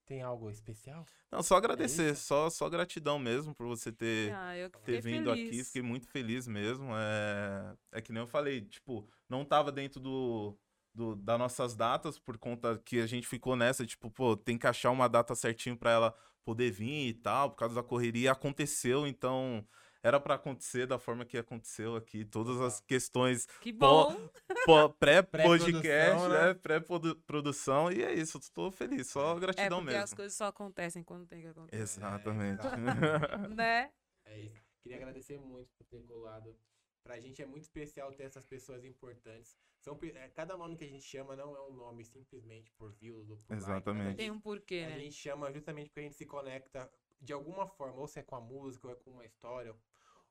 Tem 0.05 0.21
algo 0.21 0.49
especial? 0.49 1.05
Não, 1.31 1.41
só 1.41 1.55
agradecer, 1.55 2.11
isso? 2.11 2.23
só, 2.25 2.49
só 2.49 2.69
gratidão 2.69 3.17
mesmo 3.17 3.55
por 3.55 3.65
você 3.67 3.89
ter, 3.89 4.33
Ah, 4.33 4.55
eu 4.57 4.69
que 4.69 4.79
ter 4.81 5.01
vindo 5.01 5.29
feliz. 5.29 5.47
aqui. 5.47 5.63
Fiquei 5.63 5.81
muito 5.81 6.07
feliz 6.09 6.45
mesmo. 6.45 6.89
É, 6.93 7.73
é 7.93 8.01
que 8.01 8.11
nem 8.11 8.21
eu 8.21 8.27
falei, 8.27 8.61
tipo, 8.61 9.07
não 9.29 9.45
tava 9.45 9.71
dentro 9.71 10.01
do, 10.01 10.57
do, 10.93 11.15
das 11.15 11.39
nossas 11.39 11.73
datas, 11.73 12.19
por 12.19 12.37
conta 12.37 12.77
que 12.83 12.99
a 12.99 13.07
gente 13.07 13.25
ficou 13.25 13.55
nessa, 13.55 13.85
tipo, 13.85 14.11
pô, 14.11 14.35
tem 14.35 14.57
que 14.57 14.67
achar 14.67 14.91
uma 14.91 15.07
data 15.07 15.33
certinho 15.35 15.77
pra 15.77 15.91
ela 15.91 16.13
poder 16.43 16.69
vir 16.69 17.07
e 17.07 17.13
tal, 17.13 17.51
por 17.51 17.55
causa 17.55 17.73
da 17.73 17.81
correria. 17.81 18.33
Aconteceu, 18.33 19.07
então 19.07 19.65
era 20.03 20.19
pra 20.19 20.35
acontecer 20.35 20.85
da 20.85 20.99
forma 20.99 21.25
que 21.25 21.37
aconteceu 21.37 21.95
aqui. 21.95 22.25
Todas 22.25 22.59
as 22.59 22.81
questões 22.81 23.45
Que 23.61 23.71
pré-podcast, 23.73 24.99
Pré-produção, 24.99 26.29
né? 26.29 26.47
né? 26.47 26.53
Pré-produção. 26.53 27.91
E 27.91 28.03
é 28.03 28.13
isso, 28.13 28.39
tô 28.51 28.69
feliz, 28.69 29.07
só 29.09 29.37
É 29.37 29.39
gratidão 29.39 29.79
porque 29.79 29.91
mesmo. 29.93 30.03
as 30.03 30.13
coisas 30.13 30.33
só 30.35 30.45
acontecem 30.47 31.03
quando 31.03 31.25
tem 31.25 31.41
que 31.41 31.47
acontecer. 31.47 31.81
Exatamente. 31.81 32.61
Né? 33.55 33.91
É 34.25 34.39
isso. 34.39 34.61
Queria 34.81 34.97
agradecer 34.97 35.39
muito 35.39 35.69
por 35.77 35.85
ter 35.87 36.03
colado. 36.03 36.55
Pra 37.03 37.19
gente 37.19 37.41
é 37.41 37.45
muito 37.45 37.63
especial 37.63 38.11
ter 38.13 38.23
essas 38.23 38.45
pessoas 38.45 38.83
importantes. 38.85 39.57
São, 39.81 39.97
é, 40.15 40.29
cada 40.29 40.55
nome 40.57 40.77
que 40.77 40.85
a 40.85 40.87
gente 40.87 41.03
chama 41.03 41.35
não 41.35 41.55
é 41.55 41.61
um 41.61 41.73
nome 41.73 42.05
simplesmente 42.05 42.71
por 42.77 42.91
views 42.93 43.29
ou 43.29 43.37
por 43.37 43.51
like, 43.51 43.63
Exatamente. 43.63 44.13
a 44.13 44.15
Tem 44.15 44.31
um 44.31 44.39
porquê, 44.39 44.83
A 44.85 44.89
né? 44.91 44.99
gente 44.99 45.15
chama 45.15 45.51
justamente 45.51 45.89
porque 45.89 45.99
a 45.99 46.03
gente 46.03 46.15
se 46.15 46.25
conecta 46.25 46.89
de 47.19 47.33
alguma 47.33 47.67
forma, 47.67 47.99
ou 47.99 48.07
se 48.07 48.19
é 48.19 48.23
com 48.23 48.35
a 48.35 48.41
música, 48.41 48.87
ou 48.87 48.93
é 48.93 48.95
com 48.95 49.11
uma 49.11 49.25
história, 49.25 49.75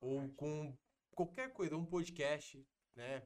ou 0.02 0.28
com 0.34 0.76
qualquer 1.12 1.52
coisa, 1.52 1.76
um 1.76 1.86
podcast, 1.86 2.62
né? 2.96 3.22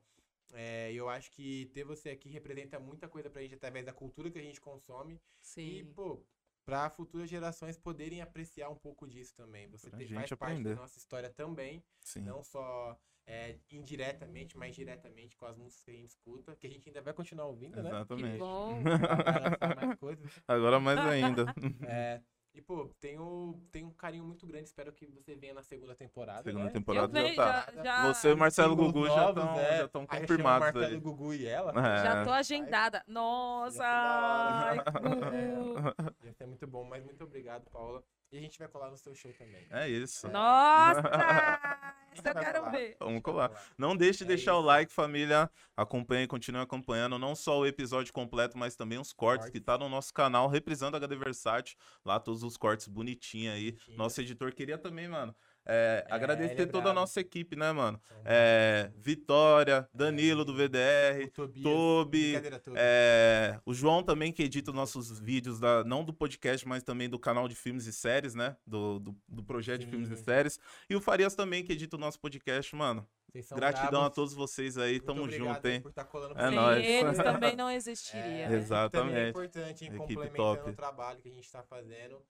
É, 0.52 0.92
eu 0.92 1.08
acho 1.08 1.30
que 1.32 1.66
ter 1.74 1.82
você 1.82 2.10
aqui 2.10 2.28
representa 2.28 2.78
muita 2.78 3.08
coisa 3.08 3.28
pra 3.28 3.42
gente 3.42 3.54
através 3.56 3.84
da 3.84 3.92
cultura 3.92 4.30
que 4.30 4.38
a 4.38 4.42
gente 4.42 4.60
consome 4.60 5.14
e, 5.14 5.18
Sim. 5.40 5.92
pô, 5.92 6.24
pra 6.64 6.88
futuras 6.90 7.28
gerações 7.28 7.76
poderem 7.76 8.20
apreciar 8.20 8.68
um 8.68 8.76
pouco 8.76 9.08
disso 9.08 9.34
também. 9.34 9.66
Você 9.68 9.88
Pra 9.90 9.98
ter, 9.98 10.06
faz 10.08 10.30
parte 10.30 10.52
aprender. 10.52 10.74
da 10.76 10.82
nossa 10.82 10.98
história 10.98 11.30
também, 11.30 11.82
Sim. 12.04 12.20
não 12.20 12.44
só 12.44 12.96
é, 13.26 13.58
indiretamente, 13.72 14.56
mas 14.56 14.76
diretamente 14.76 15.36
com 15.36 15.46
as 15.46 15.56
músicas 15.56 15.82
que 15.84 15.90
a 15.90 15.94
gente 15.94 16.10
escuta, 16.10 16.54
que 16.54 16.66
a 16.66 16.70
gente 16.70 16.88
ainda 16.88 17.02
vai 17.02 17.12
continuar 17.12 17.46
ouvindo, 17.46 17.76
né? 17.82 17.90
Que 17.90 17.96
Exatamente. 17.96 18.38
mais 18.38 19.98
coisas. 19.98 20.24
Agora 20.46 20.78
mais 20.78 20.98
ainda. 21.00 21.46
É, 21.88 22.22
e, 22.56 22.62
pô, 22.62 22.90
tenho, 22.98 23.60
tenho 23.70 23.88
um 23.88 23.92
carinho 23.92 24.24
muito 24.24 24.46
grande. 24.46 24.64
Espero 24.64 24.90
que 24.90 25.06
você 25.06 25.34
venha 25.34 25.52
na 25.52 25.62
segunda 25.62 25.94
temporada. 25.94 26.42
Segunda 26.42 26.64
né? 26.64 26.70
Eu 26.70 26.72
temporada 26.72 27.28
já 27.28 27.34
tá. 27.34 27.72
já, 27.74 27.82
já, 27.82 28.12
Você 28.12 28.28
e 28.30 28.32
o 28.32 28.36
Marcelo 28.38 28.74
Singles 28.74 28.92
Gugu 28.92 29.06
já 29.08 29.30
estão 29.30 29.54
é. 29.56 29.78
já 29.78 29.88
confirmados 30.20 30.72
Marcelo, 30.72 30.84
aí. 30.94 31.00
Gugu 31.00 31.34
e 31.34 31.46
ela. 31.46 31.72
já 31.74 32.20
É. 32.20 32.24
tô 32.24 32.30
agendada. 32.30 33.04
Nossa! 33.06 33.84
Ia 33.84 35.30
ser. 35.30 36.16
Ia 36.26 36.32
ser 36.32 36.46
muito 36.46 36.66
bom, 36.66 36.84
mas 36.84 37.04
muito 37.04 37.22
obrigado, 37.24 37.68
Paula. 37.70 38.02
E 38.32 38.38
a 38.38 38.40
gente 38.40 38.58
vai 38.58 38.66
colar 38.68 38.90
no 38.90 38.96
seu 38.96 39.14
show 39.14 39.32
também. 39.34 39.66
É 39.70 39.88
isso. 39.88 40.28
Nossa! 40.28 41.00
Essa 42.12 42.28
eu 42.30 42.34
quero 42.34 42.70
ver. 42.70 42.96
Vamos 42.98 43.22
colar. 43.22 43.50
Não 43.76 43.94
deixe 43.94 44.20
de 44.20 44.24
É 44.24 44.28
deixar 44.28 44.54
o 44.56 44.60
isso. 44.60 44.66
like, 44.66 44.92
família. 44.92 45.50
Acompanhe, 45.76 46.26
continue 46.26 46.62
acompanhando 46.62 47.18
não 47.18 47.34
só 47.34 47.58
o 47.58 47.66
episódio 47.66 48.12
completo, 48.12 48.56
mas 48.56 48.74
também 48.74 48.98
os 48.98 49.12
cortes 49.12 49.50
que 49.50 49.60
tá 49.60 49.76
no 49.76 49.88
nosso 49.88 50.12
canal, 50.14 50.48
reprisando 50.48 50.96
HD 50.96 51.14
Versátil. 51.14 51.76
Lá 52.04 52.18
todos 52.18 52.42
os 52.42 52.56
cortes 52.56 52.88
bonitinhos 52.88 53.54
aí. 53.54 53.72
Bonitinho. 53.72 53.98
Nosso 53.98 54.20
editor 54.20 54.52
queria 54.54 54.78
também, 54.78 55.06
mano. 55.08 55.34
É, 55.66 56.06
É, 56.08 56.14
agradecer 56.14 56.62
é 56.62 56.66
toda 56.66 56.90
a 56.90 56.94
nossa 56.94 57.20
equipe, 57.20 57.56
né, 57.56 57.72
mano? 57.72 58.00
É, 58.24 58.90
Vitória, 58.96 59.88
Danilo 59.92 60.44
do 60.44 60.54
VDR, 60.54 61.28
Tobias, 61.34 61.62
Tobi, 61.62 62.34
é, 62.76 63.58
o 63.66 63.74
João 63.74 64.02
também 64.02 64.32
que 64.32 64.42
edita 64.42 64.70
os 64.70 64.76
nossos 64.76 65.18
vídeos, 65.18 65.58
da, 65.58 65.82
não 65.82 66.04
do 66.04 66.14
podcast, 66.14 66.66
mas 66.66 66.82
também 66.82 67.08
do 67.08 67.18
canal 67.18 67.48
de 67.48 67.56
filmes 67.56 67.86
e 67.86 67.92
séries, 67.92 68.34
né? 68.34 68.56
Do, 68.64 69.00
do, 69.00 69.16
do 69.28 69.42
projeto 69.42 69.80
de 69.80 69.86
filmes 69.86 70.10
e 70.10 70.16
Sim. 70.16 70.24
séries. 70.24 70.60
E 70.88 70.94
o 70.94 71.00
Farias 71.00 71.34
também 71.34 71.64
que 71.64 71.72
edita 71.72 71.96
o 71.96 71.98
nosso 71.98 72.20
podcast, 72.20 72.74
mano. 72.74 73.06
Gratidão 73.54 74.00
a 74.00 74.04
bravos. 74.04 74.14
todos 74.14 74.34
vocês 74.34 74.78
aí, 74.78 74.92
Muito 74.92 75.04
tamo 75.04 75.22
obrigado 75.24 75.54
junto, 75.54 75.68
hein? 75.68 75.80
Por 75.80 75.88
estar 75.90 76.04
colando 76.04 76.32
É 76.32 76.34
pra 76.36 76.48
Sem 76.48 76.56
nóis. 76.56 76.86
eles 76.86 77.16
também 77.18 77.56
não 77.56 77.70
existiria. 77.70 78.22
É, 78.22 78.48
né? 78.48 78.56
Exato. 78.56 78.92
Também 78.92 79.14
é 79.14 79.28
Exatamente. 79.28 79.30
importante, 79.30 79.84
hein? 79.84 79.90
Equipe 79.90 79.98
complementando 79.98 80.56
top. 80.56 80.70
o 80.70 80.72
trabalho 80.74 81.20
que 81.20 81.28
a 81.28 81.32
gente 81.32 81.50
tá 81.50 81.62
fazendo. 81.62 82.22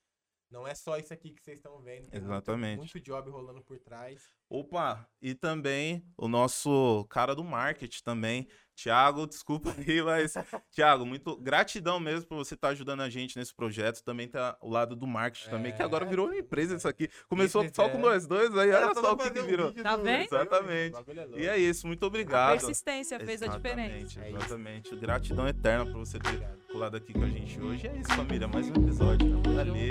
Não 0.50 0.66
é 0.66 0.74
só 0.74 0.96
isso 0.96 1.12
aqui 1.12 1.30
que 1.32 1.42
vocês 1.42 1.56
estão 1.56 1.80
vendo. 1.82 2.08
Tem 2.10 2.20
muito- 2.20 2.32
Exatamente. 2.32 2.78
Muito, 2.78 3.00
job 3.00 3.30
rolando 3.30 3.62
por 3.62 3.78
trás. 3.80 4.30
Opa, 4.48 5.08
e 5.20 5.34
também 5.34 6.06
o 6.16 6.28
nosso 6.28 7.04
cara 7.10 7.34
do 7.34 7.42
marketing 7.42 8.02
também, 8.04 8.48
Thiago, 8.76 9.26
desculpa 9.26 9.74
aí, 9.78 10.02
mas 10.02 10.34
Thiago, 10.70 11.06
muito 11.06 11.36
gratidão 11.38 11.98
mesmo 11.98 12.26
por 12.26 12.36
você 12.36 12.54
estar 12.54 12.68
ajudando 12.68 13.00
a 13.00 13.08
gente 13.08 13.38
nesse 13.38 13.54
projeto. 13.54 14.02
Também 14.04 14.28
tá 14.28 14.56
o 14.60 14.68
lado 14.70 14.94
do 14.94 15.06
marketing 15.06 15.48
também, 15.50 15.72
que 15.74 15.80
É. 15.80 15.84
agora 15.84 16.04
virou 16.04 16.26
uma 16.26 16.36
empresa 16.36 16.76
isso 16.76 16.86
aqui. 16.86 17.08
Começou 17.28 17.62
Business, 17.62 17.74
só 17.76 17.86
é. 17.86 17.88
com 17.88 17.98
nós 17.98 18.26
dois, 18.26 18.50
aí 18.56 18.68
olha 18.70 18.76
Era 18.76 18.94
só 18.94 19.12
o 19.12 19.16
que, 19.16 19.30
que 19.30 19.42
virou. 19.42 19.72
Tá 19.72 19.96
do- 19.96 20.02
vendo? 20.02 20.24
Exatamente. 20.24 20.96
É. 21.34 21.40
E 21.40 21.46
é 21.48 21.56
isso, 21.58 21.86
muito 21.86 22.02
A 22.04 22.06
obrigado. 22.06 22.50
persistência 22.58 23.18
fez 23.18 23.42
a 23.42 23.46
diferença. 23.48 23.96
Exatamente, 23.96 24.20
É 24.20 24.28
isso. 24.28 24.36
exatamente. 24.36 24.96
Gratidão 24.96 25.48
eterna 25.48 25.86
por 25.86 25.98
você 25.98 26.18
ter 26.18 26.28
Obrigado. 26.28 26.58
colado 26.70 26.96
aqui 26.96 27.12
com 27.14 27.22
a 27.24 27.28
gente 27.28 27.60
hoje. 27.60 27.86
E 27.86 27.88
é 27.88 27.96
isso, 27.96 28.12
família, 28.12 28.46
mais 28.46 28.68
um 28.68 28.74
episódio. 28.74 29.40
Valeu. 29.42 29.86